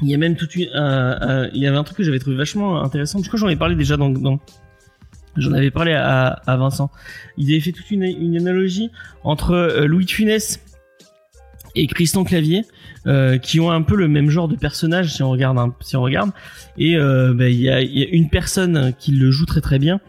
Il 0.00 0.08
y 0.08 0.14
a 0.14 0.18
même 0.18 0.36
toute 0.36 0.56
une, 0.56 0.68
euh, 0.74 1.18
euh, 1.20 1.50
il 1.54 1.62
y 1.62 1.66
avait 1.66 1.76
un 1.76 1.84
truc 1.84 1.98
que 1.98 2.02
j'avais 2.02 2.18
trouvé 2.18 2.36
vachement 2.36 2.82
intéressant. 2.82 3.18
Je 3.18 3.24
crois 3.24 3.38
que 3.38 3.40
j'en 3.40 3.48
ai 3.48 3.56
parlé 3.56 3.76
déjà 3.76 3.96
dans, 3.96 4.40
j'en 5.36 5.52
avais 5.52 5.70
parlé 5.70 5.92
à, 5.92 6.40
Vincent. 6.46 6.90
Il 7.36 7.50
avait 7.50 7.60
fait 7.60 7.72
toute 7.72 7.90
une, 7.90 8.02
une 8.02 8.36
analogie 8.36 8.90
entre 9.22 9.84
Louis 9.84 10.06
de 10.06 10.10
Funès 10.10 10.60
et 11.74 11.86
Christian 11.86 12.24
Clavier, 12.24 12.64
qui 13.42 13.60
ont 13.60 13.70
un 13.70 13.82
peu 13.82 13.94
le 13.96 14.08
même 14.08 14.28
genre 14.28 14.48
de 14.48 14.56
personnage 14.56 15.14
si 15.14 15.22
on 15.22 15.30
regarde, 15.30 15.72
si 15.80 15.96
on 15.96 16.02
regarde. 16.02 16.32
Et 16.76 16.96
a, 16.96 17.30
il 17.30 17.60
y 17.60 17.70
a 17.70 18.08
une 18.08 18.28
personne 18.28 18.92
qui 18.98 19.12
le 19.12 19.30
joue 19.30 19.46
très 19.46 19.60
très 19.60 19.78
bien 19.78 20.00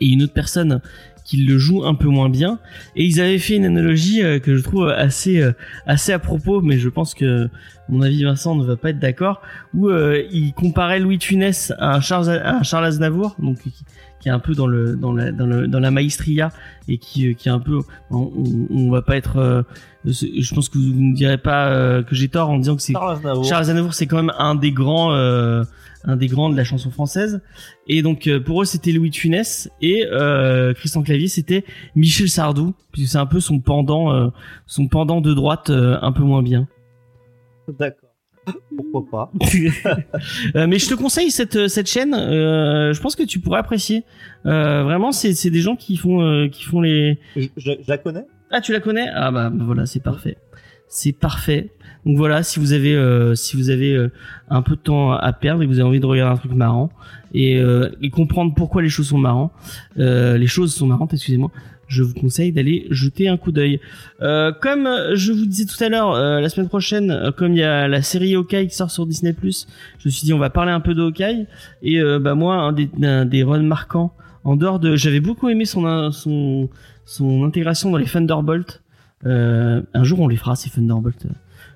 et 0.00 0.06
une 0.06 0.22
autre 0.22 0.32
personne 0.32 0.80
qui 1.28 1.36
le 1.36 1.58
joue 1.58 1.84
un 1.84 1.94
peu 1.94 2.08
moins 2.08 2.30
bien. 2.30 2.58
Et 2.96 3.04
ils 3.04 3.20
avaient 3.20 3.38
fait 3.38 3.56
une 3.56 3.66
analogie 3.66 4.22
euh, 4.22 4.38
que 4.38 4.56
je 4.56 4.62
trouve 4.62 4.88
assez 4.88 5.40
euh, 5.40 5.52
assez 5.86 6.10
à 6.12 6.18
propos, 6.18 6.62
mais 6.62 6.78
je 6.78 6.88
pense 6.88 7.14
que 7.14 7.48
mon 7.90 8.00
avis 8.00 8.24
Vincent 8.24 8.54
ne 8.54 8.64
va 8.64 8.76
pas 8.76 8.90
être 8.90 8.98
d'accord, 8.98 9.42
où 9.74 9.88
euh, 9.88 10.22
il 10.32 10.52
comparait 10.54 11.00
Louis 11.00 11.18
Funès 11.20 11.72
à 11.78 11.96
un 11.96 12.00
Charles, 12.00 12.30
à 12.30 12.56
un 12.56 12.62
Charles 12.62 12.86
Aznavour, 12.86 13.36
donc 13.38 13.58
qui, 13.58 13.74
qui 14.20 14.28
est 14.28 14.32
un 14.32 14.38
peu 14.38 14.54
dans 14.54 14.66
le 14.66 14.96
dans 14.96 15.12
la 15.12 15.30
dans, 15.30 15.46
le, 15.46 15.68
dans 15.68 15.80
la 15.80 15.90
maestria 15.90 16.50
et 16.88 16.96
qui 16.96 17.28
euh, 17.28 17.34
qui 17.34 17.48
est 17.48 17.52
un 17.52 17.60
peu 17.60 17.80
on, 18.10 18.32
on, 18.70 18.90
va 18.90 19.02
pas 19.02 19.16
être 19.16 19.64
euh, 20.06 20.12
je 20.12 20.54
pense 20.54 20.68
que 20.68 20.78
vous 20.78 20.94
ne 20.94 21.10
me 21.10 21.14
direz 21.14 21.38
pas 21.38 21.68
euh, 21.68 22.02
que 22.02 22.14
j'ai 22.14 22.28
tort 22.28 22.50
en 22.50 22.58
disant 22.58 22.76
que 22.76 22.82
c'est 22.82 22.92
Charles 22.92 23.16
Aznavour. 23.16 23.44
Charles 23.44 23.62
Aznavour, 23.62 23.94
c'est 23.94 24.06
quand 24.06 24.16
même 24.16 24.32
un 24.38 24.54
des 24.54 24.72
grands, 24.72 25.12
euh, 25.12 25.64
un 26.04 26.16
des 26.16 26.28
grands 26.28 26.50
de 26.50 26.56
la 26.56 26.64
chanson 26.64 26.90
française. 26.90 27.40
Et 27.88 28.02
donc 28.02 28.26
euh, 28.26 28.38
pour 28.40 28.62
eux, 28.62 28.64
c'était 28.64 28.92
Louis 28.92 29.10
de 29.10 29.16
Funès 29.16 29.70
et 29.80 30.04
euh, 30.06 30.74
Christian 30.74 31.02
Clavier, 31.02 31.28
c'était 31.28 31.64
Michel 31.96 32.28
Sardou, 32.28 32.74
puisque 32.92 33.12
c'est 33.12 33.18
un 33.18 33.26
peu 33.26 33.40
son 33.40 33.60
pendant, 33.60 34.12
euh, 34.12 34.28
son 34.66 34.88
pendant 34.88 35.20
de 35.20 35.32
droite, 35.32 35.70
euh, 35.70 35.96
un 36.02 36.12
peu 36.12 36.22
moins 36.22 36.42
bien. 36.42 36.68
D'accord. 37.78 38.04
Pourquoi 38.92 39.04
pas 39.10 39.32
Euh, 40.56 40.66
mais 40.66 40.78
je 40.78 40.88
te 40.88 40.94
conseille 40.94 41.30
cette 41.30 41.68
cette 41.68 41.86
chaîne. 41.88 42.14
euh, 42.14 42.92
je 42.94 43.00
pense 43.00 43.14
que 43.16 43.22
tu 43.22 43.40
pourrais 43.40 43.58
apprécier. 43.60 44.04
Euh, 44.46 44.82
vraiment, 44.84 45.12
c'est 45.12 45.34
c'est 45.34 45.50
des 45.50 45.60
gens 45.60 45.76
qui 45.76 45.96
font 45.96 46.22
euh, 46.22 46.48
qui 46.48 46.64
font 46.64 46.80
les. 46.80 47.18
je, 47.36 47.42
je- 47.56 47.72
je 47.82 47.88
la 47.88 47.98
connais? 47.98 48.24
Ah, 48.50 48.62
tu 48.62 48.72
la 48.72 48.80
connais? 48.80 49.06
Ah 49.14 49.30
bah 49.30 49.52
voilà, 49.54 49.84
c'est 49.84 50.02
parfait. 50.02 50.38
C'est 50.88 51.12
parfait. 51.12 51.70
Donc 52.06 52.16
voilà, 52.16 52.42
si 52.42 52.58
vous 52.58 52.72
avez 52.72 52.94
euh, 52.94 53.34
si 53.34 53.56
vous 53.56 53.70
avez 53.70 53.94
euh, 53.94 54.10
un 54.48 54.62
peu 54.62 54.76
de 54.76 54.80
temps 54.80 55.12
à 55.12 55.32
perdre 55.32 55.62
et 55.62 55.66
que 55.66 55.70
vous 55.70 55.78
avez 55.78 55.88
envie 55.88 56.00
de 56.00 56.06
regarder 56.06 56.34
un 56.34 56.38
truc 56.38 56.52
marrant 56.52 56.90
et, 57.34 57.58
euh, 57.58 57.90
comprendre 58.12 58.54
pourquoi 58.54 58.82
les 58.82 58.88
choses 58.88 59.08
sont 59.08 59.18
marrantes, 59.18 59.52
les 59.96 60.46
choses 60.46 60.74
sont 60.74 60.86
marrantes, 60.86 61.12
excusez-moi, 61.12 61.50
je 61.86 62.02
vous 62.02 62.14
conseille 62.14 62.52
d'aller 62.52 62.86
jeter 62.90 63.28
un 63.28 63.36
coup 63.36 63.52
d'œil. 63.52 63.80
Comme 64.20 64.88
je 65.14 65.32
vous 65.32 65.46
disais 65.46 65.66
tout 65.66 65.82
à 65.82 65.88
l'heure, 65.88 66.12
la 66.40 66.48
semaine 66.48 66.68
prochaine, 66.68 67.32
comme 67.36 67.52
il 67.52 67.58
y 67.58 67.62
a 67.62 67.86
la 67.86 68.02
série 68.02 68.34
Hawkeye 68.34 68.68
qui 68.68 68.74
sort 68.74 68.90
sur 68.90 69.06
Disney+, 69.06 69.34
je 69.42 69.48
me 70.06 70.10
suis 70.10 70.24
dit 70.24 70.32
on 70.32 70.38
va 70.38 70.50
parler 70.50 70.72
un 70.72 70.80
peu 70.80 70.94
de 70.94 71.02
Hawkeye 71.02 71.46
et 71.82 72.00
bah 72.20 72.34
moi 72.34 72.56
un 72.56 72.72
des, 72.72 72.88
un 73.02 73.26
des 73.26 73.42
runs 73.42 73.62
marquants 73.62 74.14
en 74.44 74.56
dehors 74.56 74.78
de, 74.78 74.96
j'avais 74.96 75.20
beaucoup 75.20 75.50
aimé 75.50 75.66
son 75.66 76.10
son 76.10 76.70
son 77.04 77.44
intégration 77.44 77.90
dans 77.90 77.98
les 77.98 78.06
Thunderbolts. 78.06 78.82
Un 79.24 80.04
jour 80.04 80.20
on 80.20 80.28
les 80.28 80.36
fera 80.36 80.56
ces 80.56 80.70
Thunderbolts, 80.70 81.26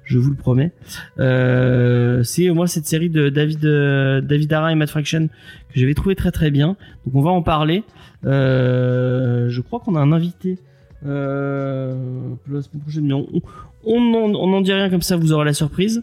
je 0.05 0.19
vous 0.19 0.31
le 0.31 0.37
promets. 0.37 0.73
Euh, 1.19 2.23
c'est 2.23 2.51
moi 2.51 2.67
cette 2.67 2.87
série 2.87 3.11
de 3.11 3.29
David 3.29 3.65
euh, 3.65 4.21
David 4.21 4.53
Ara 4.53 4.73
et 4.73 4.75
Matt 4.75 4.91
Fraction 4.91 5.29
que 5.29 5.81
j'avais 5.81 5.95
trouvé 5.95 6.15
très 6.15 6.31
très 6.31 6.51
bien. 6.51 6.77
Donc 7.07 7.15
on 7.15 7.23
va 7.23 7.31
en 7.31 7.43
parler. 7.43 7.85
Euh, 8.25 9.49
je 9.49 9.61
crois 9.61 9.81
qu'on 9.81 9.97
a 9.97 10.01
un 10.01 10.13
invité 10.13 10.59
euh, 11.05 11.95
la 12.49 12.63
semaine 12.63 13.13
on 13.13 13.43
on 13.85 14.01
n'en 14.01 14.39
on 14.39 14.47
n'en 14.49 14.61
dit 14.61 14.73
rien 14.73 14.89
comme 14.91 15.03
ça, 15.03 15.17
vous 15.17 15.33
aurez 15.33 15.45
la 15.45 15.55
surprise. 15.55 16.03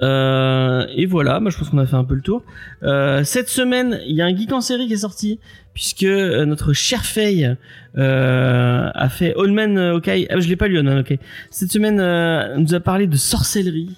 Euh, 0.00 0.86
et 0.94 1.06
voilà, 1.06 1.40
moi 1.40 1.50
je 1.50 1.58
pense 1.58 1.70
qu'on 1.70 1.78
a 1.78 1.86
fait 1.86 1.96
un 1.96 2.04
peu 2.04 2.14
le 2.14 2.20
tour. 2.20 2.42
Euh, 2.82 3.24
cette 3.24 3.48
semaine, 3.48 4.00
il 4.06 4.14
y 4.14 4.22
a 4.22 4.26
un 4.26 4.36
geek 4.36 4.52
en 4.52 4.60
série 4.60 4.86
qui 4.86 4.92
est 4.94 4.98
sorti 4.98 5.40
puisque 5.74 6.04
euh, 6.04 6.44
notre 6.44 6.72
cher 6.72 7.04
Faye 7.04 7.56
euh, 7.96 8.90
a 8.94 9.08
fait 9.08 9.34
All 9.36 9.52
Man 9.52 9.78
Hawkeye. 9.78 10.26
Ah, 10.30 10.40
je 10.40 10.48
l'ai 10.48 10.56
pas 10.56 10.68
lu, 10.68 10.78
All 10.78 10.84
Man. 10.84 11.04
Cette 11.50 11.72
semaine, 11.72 12.00
euh, 12.00 12.56
nous 12.56 12.74
a 12.74 12.80
parlé 12.80 13.06
de 13.06 13.16
sorcellerie 13.16 13.96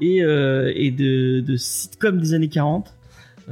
et, 0.00 0.22
euh, 0.22 0.72
et 0.74 0.90
de, 0.90 1.40
de 1.40 1.56
sitcom 1.56 2.18
des 2.18 2.34
années 2.34 2.48
40. 2.48 2.95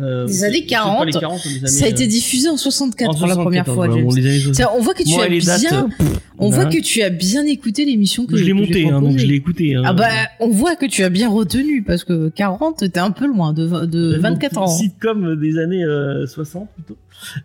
Euh, 0.00 0.26
Des 0.26 0.42
années 0.42 0.54
c'est 0.56 0.62
pas 0.62 0.82
40, 0.82 1.06
les 1.06 1.12
40, 1.12 1.44
les 1.44 1.58
années, 1.58 1.66
Ça 1.68 1.84
a 1.84 1.88
été 1.88 2.04
euh, 2.04 2.06
diffusé 2.08 2.48
en 2.48 2.56
64 2.56 3.10
en 3.10 3.14
pour 3.16 3.26
la 3.28 3.36
première 3.36 3.64
74, 3.64 3.74
fois, 3.94 4.02
bon, 4.02 4.14
les 4.14 4.26
années 4.26 4.38
60. 4.40 4.54
Ça, 4.56 4.72
on 4.76 4.80
voit 4.80 4.94
que 4.94 5.04
tu 5.04 5.10
Moi, 5.10 5.24
as 5.24 5.28
les 5.28 5.40
dates, 5.40 5.60
bien, 5.60 5.84
euh, 6.00 6.04
on 6.38 6.50
bah, 6.50 6.56
voit 6.56 6.64
que 6.66 6.80
tu 6.80 7.02
as 7.02 7.10
bien 7.10 7.46
écouté 7.46 7.84
l'émission 7.84 8.26
que 8.26 8.36
je 8.36 8.42
l'ai 8.44 8.50
que 8.50 8.56
j'ai 8.58 8.66
monté, 8.66 8.88
hein, 8.90 9.00
donc 9.00 9.18
je 9.18 9.24
l'ai 9.26 9.34
écouté. 9.36 9.76
hein. 9.76 9.82
Ah 9.86 9.92
bah, 9.92 10.08
on 10.40 10.48
voit 10.48 10.74
que 10.74 10.86
tu 10.86 11.04
as 11.04 11.10
bien 11.10 11.28
retenu 11.30 11.84
parce 11.84 12.02
que 12.02 12.28
40, 12.30 12.90
t'es 12.92 12.98
un 12.98 13.12
peu 13.12 13.26
loin 13.26 13.52
de, 13.52 13.86
de 13.86 14.16
24 14.18 14.58
ans. 14.58 14.66
Sitcom 14.66 15.36
des 15.40 15.58
années 15.58 15.84
euh, 15.84 16.26
60 16.26 16.68
plutôt. 16.74 16.96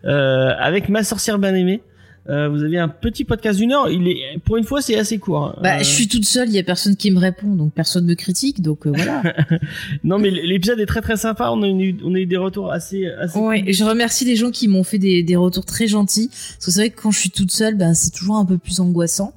Euh, 0.04 0.50
avec 0.58 0.88
ma 0.88 1.04
sorcière 1.04 1.38
bien 1.38 1.54
aimée. 1.54 1.82
Euh, 2.28 2.48
vous 2.48 2.62
avez 2.62 2.78
un 2.78 2.88
petit 2.88 3.24
podcast 3.24 3.58
d'une 3.58 3.72
heure. 3.72 3.88
Il 3.90 4.06
est, 4.06 4.38
pour 4.44 4.56
une 4.58 4.64
fois, 4.64 4.82
c'est 4.82 4.96
assez 4.96 5.18
court. 5.18 5.42
hein. 5.46 5.58
Bah, 5.62 5.76
Euh, 5.76 5.78
je 5.80 5.84
suis 5.84 6.06
toute 6.06 6.24
seule, 6.26 6.48
il 6.48 6.54
y 6.54 6.58
a 6.58 6.62
personne 6.62 6.94
qui 6.94 7.10
me 7.10 7.18
répond, 7.18 7.54
donc 7.54 7.72
personne 7.72 8.04
me 8.04 8.14
critique, 8.14 8.60
donc 8.60 8.86
euh, 8.86 8.92
voilà. 8.94 9.22
Non, 10.04 10.18
mais 10.18 10.30
l'épisode 10.30 10.78
est 10.80 10.86
très 10.86 11.00
très 11.00 11.16
sympa. 11.16 11.50
On 11.50 11.62
a 11.62 11.68
eu, 11.68 11.96
on 12.04 12.14
a 12.14 12.18
eu 12.18 12.26
des 12.26 12.36
retours 12.36 12.70
assez, 12.72 13.06
assez. 13.06 13.38
ouais, 13.38 13.62
et 13.66 13.72
je 13.72 13.84
remercie 13.84 14.24
les 14.26 14.36
gens 14.36 14.50
qui 14.50 14.68
m'ont 14.68 14.84
fait 14.84 14.98
des, 14.98 15.22
des 15.22 15.36
retours 15.36 15.64
très 15.64 15.86
gentils, 15.88 16.28
parce 16.28 16.66
que 16.66 16.70
c'est 16.70 16.80
vrai 16.80 16.90
que 16.90 17.00
quand 17.00 17.10
je 17.10 17.18
suis 17.18 17.30
toute 17.30 17.50
seule, 17.50 17.74
ben 17.76 17.94
c'est 17.94 18.10
toujours 18.10 18.36
un 18.36 18.44
peu 18.44 18.58
plus 18.58 18.80
angoissant. 18.80 19.34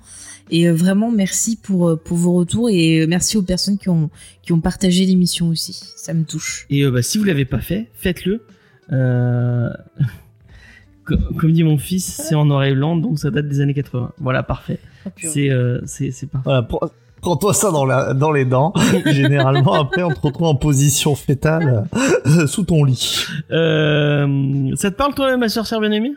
Et 0.51 0.67
euh, 0.67 0.73
vraiment, 0.73 1.09
merci 1.09 1.55
pour 1.55 1.87
euh, 1.87 1.95
pour 1.95 2.17
vos 2.17 2.33
retours 2.33 2.69
et 2.69 2.99
euh, 2.99 3.07
merci 3.07 3.37
aux 3.37 3.41
personnes 3.43 3.77
qui 3.77 3.87
ont 3.89 4.09
qui 4.43 4.51
ont 4.51 4.59
partagé 4.59 5.05
l'émission 5.05 5.47
aussi. 5.47 5.79
Ça 5.95 6.13
me 6.13 6.25
touche. 6.25 6.65
Et 6.69 6.83
euh, 6.83 6.91
bah, 6.91 7.01
si 7.01 7.17
vous 7.17 7.23
l'avez 7.23 7.45
pas 7.45 7.61
fait, 7.61 7.89
faites-le. 7.93 8.43
Euh... 8.91 9.69
co- 11.05 11.15
Comme 11.39 11.51
dit 11.51 11.63
mon 11.63 11.77
fils, 11.77 12.05
c'est 12.05 12.35
en 12.35 12.45
noir 12.45 12.63
et 12.63 12.73
blanc, 12.73 12.95
donc 12.95 13.19
ça 13.19 13.29
date 13.31 13.47
des 13.47 13.61
années 13.61 13.73
80. 13.73 14.11
Voilà, 14.19 14.43
parfait. 14.43 14.79
C'est 15.17 15.49
euh, 15.49 15.81
c'est 15.85 16.11
parfait. 16.29 16.43
Voilà, 16.45 16.67
prends-toi 17.21 17.53
ça 17.53 17.71
dans, 17.71 17.85
la, 17.85 18.13
dans 18.13 18.31
les 18.31 18.45
dents. 18.45 18.73
Généralement, 19.05 19.73
après, 19.73 20.03
on 20.03 20.09
te 20.09 20.19
retrouve 20.19 20.47
en 20.47 20.55
position 20.55 21.15
fétale 21.15 21.87
euh, 22.27 22.47
sous 22.47 22.63
ton 22.63 22.83
lit. 22.83 23.25
Euh, 23.51 24.71
ça 24.75 24.91
te 24.91 24.95
parle 24.95 25.13
toi, 25.13 25.35
ma 25.37 25.49
soeur 25.49 25.65
bien 25.79 25.91
aimée 25.91 26.13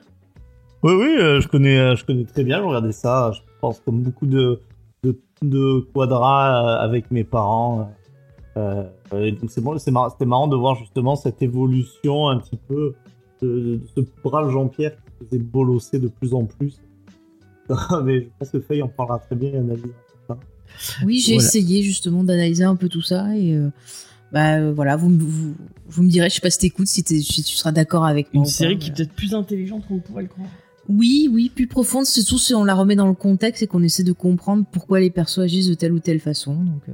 Oui, 0.83 0.93
oui, 0.95 1.17
euh, 1.19 1.41
je 1.41 1.49
connais, 1.49 1.95
je 1.97 2.05
connais 2.05 2.25
très 2.25 2.45
bien. 2.45 2.59
Je 2.61 2.65
regardais 2.65 2.93
ça, 2.93 3.33
je 3.35 3.41
pense, 3.61 3.81
comme 3.85 4.03
beaucoup 4.03 4.27
de, 4.27 4.61
de, 5.05 5.19
de 5.43 5.87
quadras 5.95 6.77
avec 6.79 7.11
mes 7.11 7.25
parents. 7.25 7.93
Et 9.15 9.33
donc 9.33 9.51
c'est 9.51 9.61
bon, 9.61 9.77
c'était 9.79 10.25
marrant 10.27 10.49
de 10.49 10.57
voir 10.57 10.75
justement 10.77 11.15
cette 11.15 11.43
évolution 11.43 12.29
un 12.31 12.39
petit 12.39 12.57
peu 12.69 12.95
de, 13.43 13.77
de 13.77 13.81
ce 13.95 14.01
brave 14.23 14.51
Jean-Pierre 14.51 14.97
qui 14.97 15.25
faisait 15.27 15.39
bolosser 15.43 15.99
de 15.99 16.09
plus 16.09 16.35
en 16.35 16.45
plus. 16.45 16.75
Mais 18.05 18.21
je 18.23 18.27
pense 18.39 18.51
que 18.51 18.61
Faye 18.61 18.83
en 18.83 18.89
parlera 18.89 19.19
très 19.19 19.35
bien 19.37 19.51
et 19.51 19.57
analysera 19.57 19.89
ça. 20.29 20.39
Oui, 21.05 21.19
j'ai 21.21 21.35
Voilà. 21.35 21.47
essayé 21.49 21.83
justement 21.83 22.23
d'analyser 22.25 22.65
un 22.65 22.77
peu 22.77 22.89
tout 22.89 23.03
ça 23.03 23.37
et 23.37 23.55
euh, 23.55 23.71
bah 24.33 24.57
euh, 24.59 24.73
voilà, 24.73 24.97
vous, 24.97 25.09
me- 25.09 25.23
vous 25.23 25.55
vous 25.89 26.03
me 26.03 26.09
direz, 26.09 26.29
je 26.29 26.35
sais 26.35 26.41
pas 26.41 26.51
si 26.51 26.59
t'écoutes, 26.59 26.87
si, 26.89 27.03
si 27.03 27.43
tu 27.43 27.55
seras 27.57 27.73
d'accord 27.73 28.05
avec 28.05 28.33
moi. 28.35 28.43
Une 28.43 28.47
pas, 28.47 28.51
série 28.51 28.79
qui 28.79 28.91
est 28.91 28.95
peut-être 28.95 29.13
plus 29.13 29.35
intelligente 29.35 29.87
qu'on 29.87 30.01
pourrait 30.01 30.23
le 30.25 30.29
croire. 30.29 30.49
Oui, 30.89 31.29
oui, 31.33 31.51
plus 31.53 31.67
profonde, 31.67 32.05
c'est 32.05 32.23
tout 32.25 32.39
si 32.39 32.55
on 32.55 32.65
la 32.65 32.75
remet 32.75 32.95
dans 32.97 33.09
le 33.09 33.15
contexte 33.15 33.63
et 33.63 33.67
qu'on 33.67 33.83
essaie 33.83 34.05
de 34.05 34.13
comprendre 34.13 34.65
pourquoi 34.71 35.01
les 35.01 35.11
persos 35.11 35.39
agissent 35.41 35.69
de 35.69 35.75
telle 35.75 35.93
ou 35.93 35.99
telle 35.99 36.21
façon. 36.21 36.55
Donc, 36.55 36.83
euh, 36.89 36.93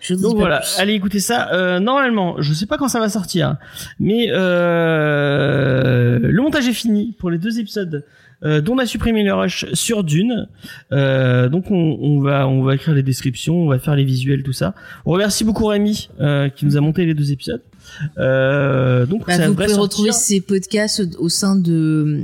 je 0.00 0.14
Donc 0.14 0.36
voilà, 0.36 0.58
plus. 0.60 0.78
allez 0.80 0.92
écouter 0.94 1.20
ça. 1.20 1.52
Euh, 1.52 1.80
normalement, 1.80 2.36
je 2.40 2.52
sais 2.54 2.66
pas 2.66 2.76
quand 2.78 2.88
ça 2.88 3.00
va 3.00 3.08
sortir, 3.08 3.56
mais 3.98 4.28
euh, 4.30 6.18
le 6.22 6.42
montage 6.42 6.68
est 6.68 6.72
fini 6.72 7.14
pour 7.18 7.30
les 7.30 7.38
deux 7.38 7.58
épisodes 7.58 8.04
euh, 8.44 8.60
dont 8.60 8.74
on 8.74 8.78
a 8.78 8.86
supprimé 8.86 9.24
le 9.24 9.34
rush 9.34 9.66
sur 9.72 10.04
Dune. 10.04 10.46
Euh, 10.92 11.48
donc 11.48 11.70
on, 11.70 11.98
on 12.00 12.20
va 12.20 12.46
on 12.46 12.62
va 12.62 12.74
écrire 12.76 12.94
les 12.94 13.02
descriptions, 13.02 13.56
on 13.56 13.66
va 13.68 13.78
faire 13.78 13.96
les 13.96 14.04
visuels, 14.04 14.42
tout 14.42 14.52
ça. 14.52 14.74
On 15.06 15.12
remercie 15.12 15.44
beaucoup 15.44 15.66
Rémi 15.66 16.08
euh, 16.20 16.48
qui 16.48 16.64
nous 16.64 16.76
a 16.76 16.80
monté 16.80 17.04
les 17.04 17.14
deux 17.14 17.32
épisodes. 17.32 17.62
Euh, 18.18 19.06
donc 19.06 19.26
Bah, 19.26 19.36
ça 19.36 19.48
vous 19.48 19.54
pouvez 19.54 19.66
sortir. 19.68 19.82
retrouver 19.82 20.12
ces 20.12 20.40
podcasts 20.40 21.02
au 21.18 21.28
sein 21.28 21.56
de 21.56 22.22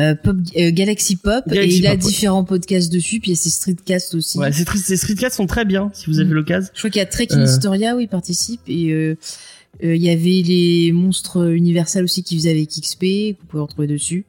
euh, 0.00 0.14
Pop, 0.14 0.36
euh, 0.56 0.70
Galaxy 0.72 1.16
Pop 1.16 1.44
Galaxy 1.46 1.74
et 1.76 1.78
il 1.78 1.86
a 1.86 1.90
ouais. 1.90 1.96
différents 1.96 2.44
podcasts 2.44 2.92
dessus, 2.92 3.20
puis 3.20 3.30
il 3.30 3.34
y 3.34 3.38
a 3.38 3.40
ces 3.40 3.50
streetcasts 3.50 4.14
aussi. 4.14 4.38
Ouais, 4.38 4.50
tri- 4.50 4.78
ces 4.78 4.96
streetcasts 4.96 5.36
sont 5.36 5.46
très 5.46 5.64
bien 5.64 5.90
si 5.94 6.06
vous 6.06 6.18
avez 6.20 6.30
Mm. 6.30 6.34
l'occasion. 6.34 6.70
Je 6.74 6.78
crois 6.80 6.90
qu'il 6.90 6.98
y 6.98 7.02
a 7.02 7.06
Trek 7.06 7.28
in 7.30 7.40
Euh. 7.40 7.44
Historia 7.44 7.94
où 7.96 8.00
il 8.00 8.08
participe 8.08 8.60
et 8.66 9.16
il 9.82 9.96
y 10.02 10.10
avait 10.10 10.42
les 10.46 10.90
monstres 10.92 11.52
universels 11.54 12.04
aussi 12.04 12.22
qui 12.22 12.36
faisaient 12.36 12.50
avec 12.50 12.68
XP, 12.70 13.00
que 13.34 13.40
vous 13.40 13.46
pouvez 13.48 13.62
retrouver 13.62 13.86
dessus. 13.86 14.24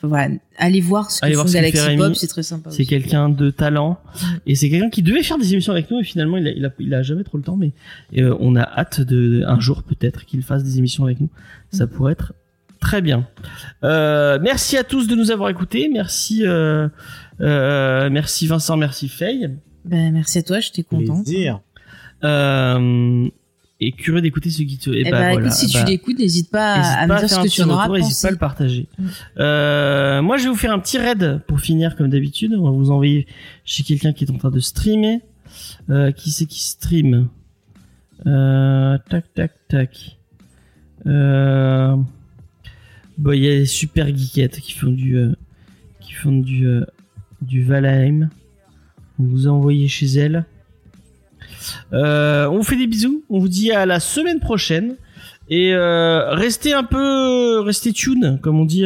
Enfin 0.00 0.08
voilà, 0.08 0.34
allez 0.58 0.80
voir 0.80 1.10
ce 1.10 1.20
que 1.20 1.26
Allez 1.26 1.34
font 1.34 1.44
Galaxy. 1.44 1.96
Pop, 1.96 2.14
c'est 2.14 2.28
très 2.28 2.44
sympa. 2.44 2.70
C'est 2.70 2.84
quelqu'un 2.84 3.28
de 3.28 3.50
talent 3.50 3.98
et 4.46 4.54
c'est 4.54 4.70
quelqu'un 4.70 4.90
qui 4.90 5.02
devait 5.02 5.24
faire 5.24 5.38
des 5.38 5.52
émissions 5.52 5.72
avec 5.72 5.90
nous 5.90 5.98
et 5.98 6.04
finalement 6.04 6.36
il 6.36 6.46
a, 6.46 6.50
il 6.52 6.64
a, 6.64 6.70
il 6.78 6.94
a 6.94 7.02
jamais 7.02 7.24
trop 7.24 7.36
le 7.36 7.42
temps 7.42 7.56
mais 7.56 7.72
euh, 8.16 8.36
on 8.38 8.54
a 8.54 8.62
hâte 8.62 9.00
de 9.00 9.42
un 9.46 9.58
jour 9.58 9.82
peut-être 9.82 10.24
qu'il 10.24 10.42
fasse 10.42 10.62
des 10.62 10.78
émissions 10.78 11.02
avec 11.04 11.20
nous. 11.20 11.28
Ça 11.72 11.88
pourrait 11.88 12.12
être 12.12 12.32
Très 12.80 13.02
bien. 13.02 13.26
Euh, 13.84 14.38
merci 14.40 14.76
à 14.76 14.84
tous 14.84 15.06
de 15.08 15.14
nous 15.14 15.30
avoir 15.30 15.50
écoutés. 15.50 15.90
Merci, 15.92 16.46
euh, 16.46 16.88
euh, 17.40 18.08
merci 18.10 18.46
Vincent, 18.46 18.76
merci 18.76 19.08
Faye. 19.08 19.50
Ben, 19.84 20.12
merci 20.12 20.38
à 20.38 20.42
toi, 20.42 20.60
j'étais 20.60 20.82
contente. 20.82 21.24
Plaisir. 21.24 21.60
Euh, 22.24 23.28
et 23.80 23.92
curieux 23.92 24.20
d'écouter 24.20 24.50
ce 24.50 24.62
qui 24.62 24.76
te. 24.78 24.90
Eh 24.90 25.04
ben, 25.04 25.10
ben, 25.10 25.32
voilà. 25.34 25.50
si 25.50 25.72
Bah, 25.72 25.84
tu 25.84 25.90
l'écoutes, 25.90 26.18
n'hésite 26.18 26.50
pas 26.50 26.74
à- 26.74 27.06
me 27.06 27.18
dire 27.18 27.30
ce 27.30 27.40
que 27.40 27.48
tu 27.48 27.62
en 27.62 27.70
auras 27.70 27.88
n'hésite 27.88 28.20
pas 28.22 28.28
à 28.28 28.30
le 28.32 28.36
partager. 28.36 28.88
Mm. 28.98 29.06
Euh, 29.38 30.22
moi, 30.22 30.36
je 30.36 30.44
vais 30.44 30.48
vous 30.50 30.56
faire 30.56 30.72
un 30.72 30.80
petit 30.80 30.98
raid 30.98 31.42
pour 31.46 31.60
finir, 31.60 31.94
comme 31.96 32.08
d'habitude. 32.08 32.54
On 32.58 32.64
va 32.64 32.70
vous 32.70 32.90
envoyer 32.90 33.26
chez 33.64 33.84
quelqu'un 33.84 34.12
qui 34.12 34.24
est 34.24 34.30
en 34.30 34.36
train 34.38 34.50
de 34.50 34.60
streamer. 34.60 35.20
Euh, 35.90 36.10
qui 36.10 36.30
c'est 36.32 36.46
qui 36.46 36.60
stream? 36.62 37.28
Euh, 38.26 38.98
Tac, 39.08 39.32
tac, 39.32 39.52
tac. 39.68 40.18
Euh, 41.06 41.96
bon, 43.18 43.32
il 43.32 43.44
y 43.44 43.48
a 43.48 43.50
les 43.50 43.66
super 43.66 44.06
geekettes 44.06 44.60
qui 44.60 44.72
font 44.72 44.90
du, 44.90 45.16
euh, 45.16 45.32
qui 46.00 46.12
font 46.12 46.32
du, 46.32 46.66
euh, 46.66 46.86
du 47.42 47.62
Valheim. 47.62 48.30
On 49.18 49.24
vous 49.24 49.48
a 49.48 49.50
envoyé 49.50 49.88
chez 49.88 50.06
elle. 50.06 50.46
Euh, 51.92 52.46
on 52.46 52.58
vous 52.58 52.62
fait 52.62 52.76
des 52.76 52.86
bisous. 52.86 53.24
On 53.28 53.40
vous 53.40 53.48
dit 53.48 53.72
à 53.72 53.84
la 53.84 54.00
semaine 54.00 54.40
prochaine. 54.40 54.96
Et 55.50 55.74
restez 55.74 56.74
un 56.74 56.84
peu, 56.84 57.60
restez 57.60 57.94
tune, 57.94 58.38
comme 58.42 58.60
on 58.60 58.66
dit, 58.66 58.84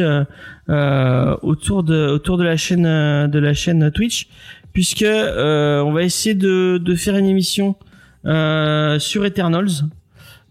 autour 0.69 1.83
de 1.83 2.43
la 2.43 2.55
chaîne 2.55 2.83
de 2.83 3.39
la 3.39 3.53
chaîne 3.53 3.91
Twitch, 3.91 4.29
puisque 4.71 5.03
on 5.05 5.91
va 5.91 6.03
essayer 6.03 6.35
de, 6.35 6.77
de 6.81 6.95
faire 6.95 7.17
une 7.17 7.25
émission 7.25 7.75
sur 8.23 9.25
Eternals. 9.25 9.89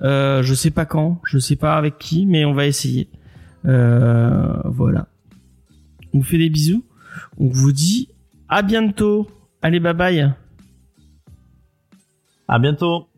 Je 0.02 0.52
sais 0.54 0.70
pas 0.70 0.84
quand, 0.84 1.18
je 1.24 1.38
sais 1.38 1.56
pas 1.56 1.76
avec 1.78 1.96
qui, 1.96 2.26
mais 2.26 2.44
on 2.44 2.52
va 2.52 2.66
essayer. 2.66 3.08
Euh, 3.66 4.60
voilà. 4.64 5.08
On 6.12 6.18
vous 6.18 6.24
fait 6.24 6.38
des 6.38 6.50
bisous. 6.50 6.84
On 7.38 7.48
vous 7.48 7.72
dit 7.72 8.08
à 8.48 8.62
bientôt. 8.62 9.28
Allez, 9.62 9.80
bye 9.80 9.94
bye. 9.94 10.34
À 12.48 12.58
bientôt. 12.58 13.08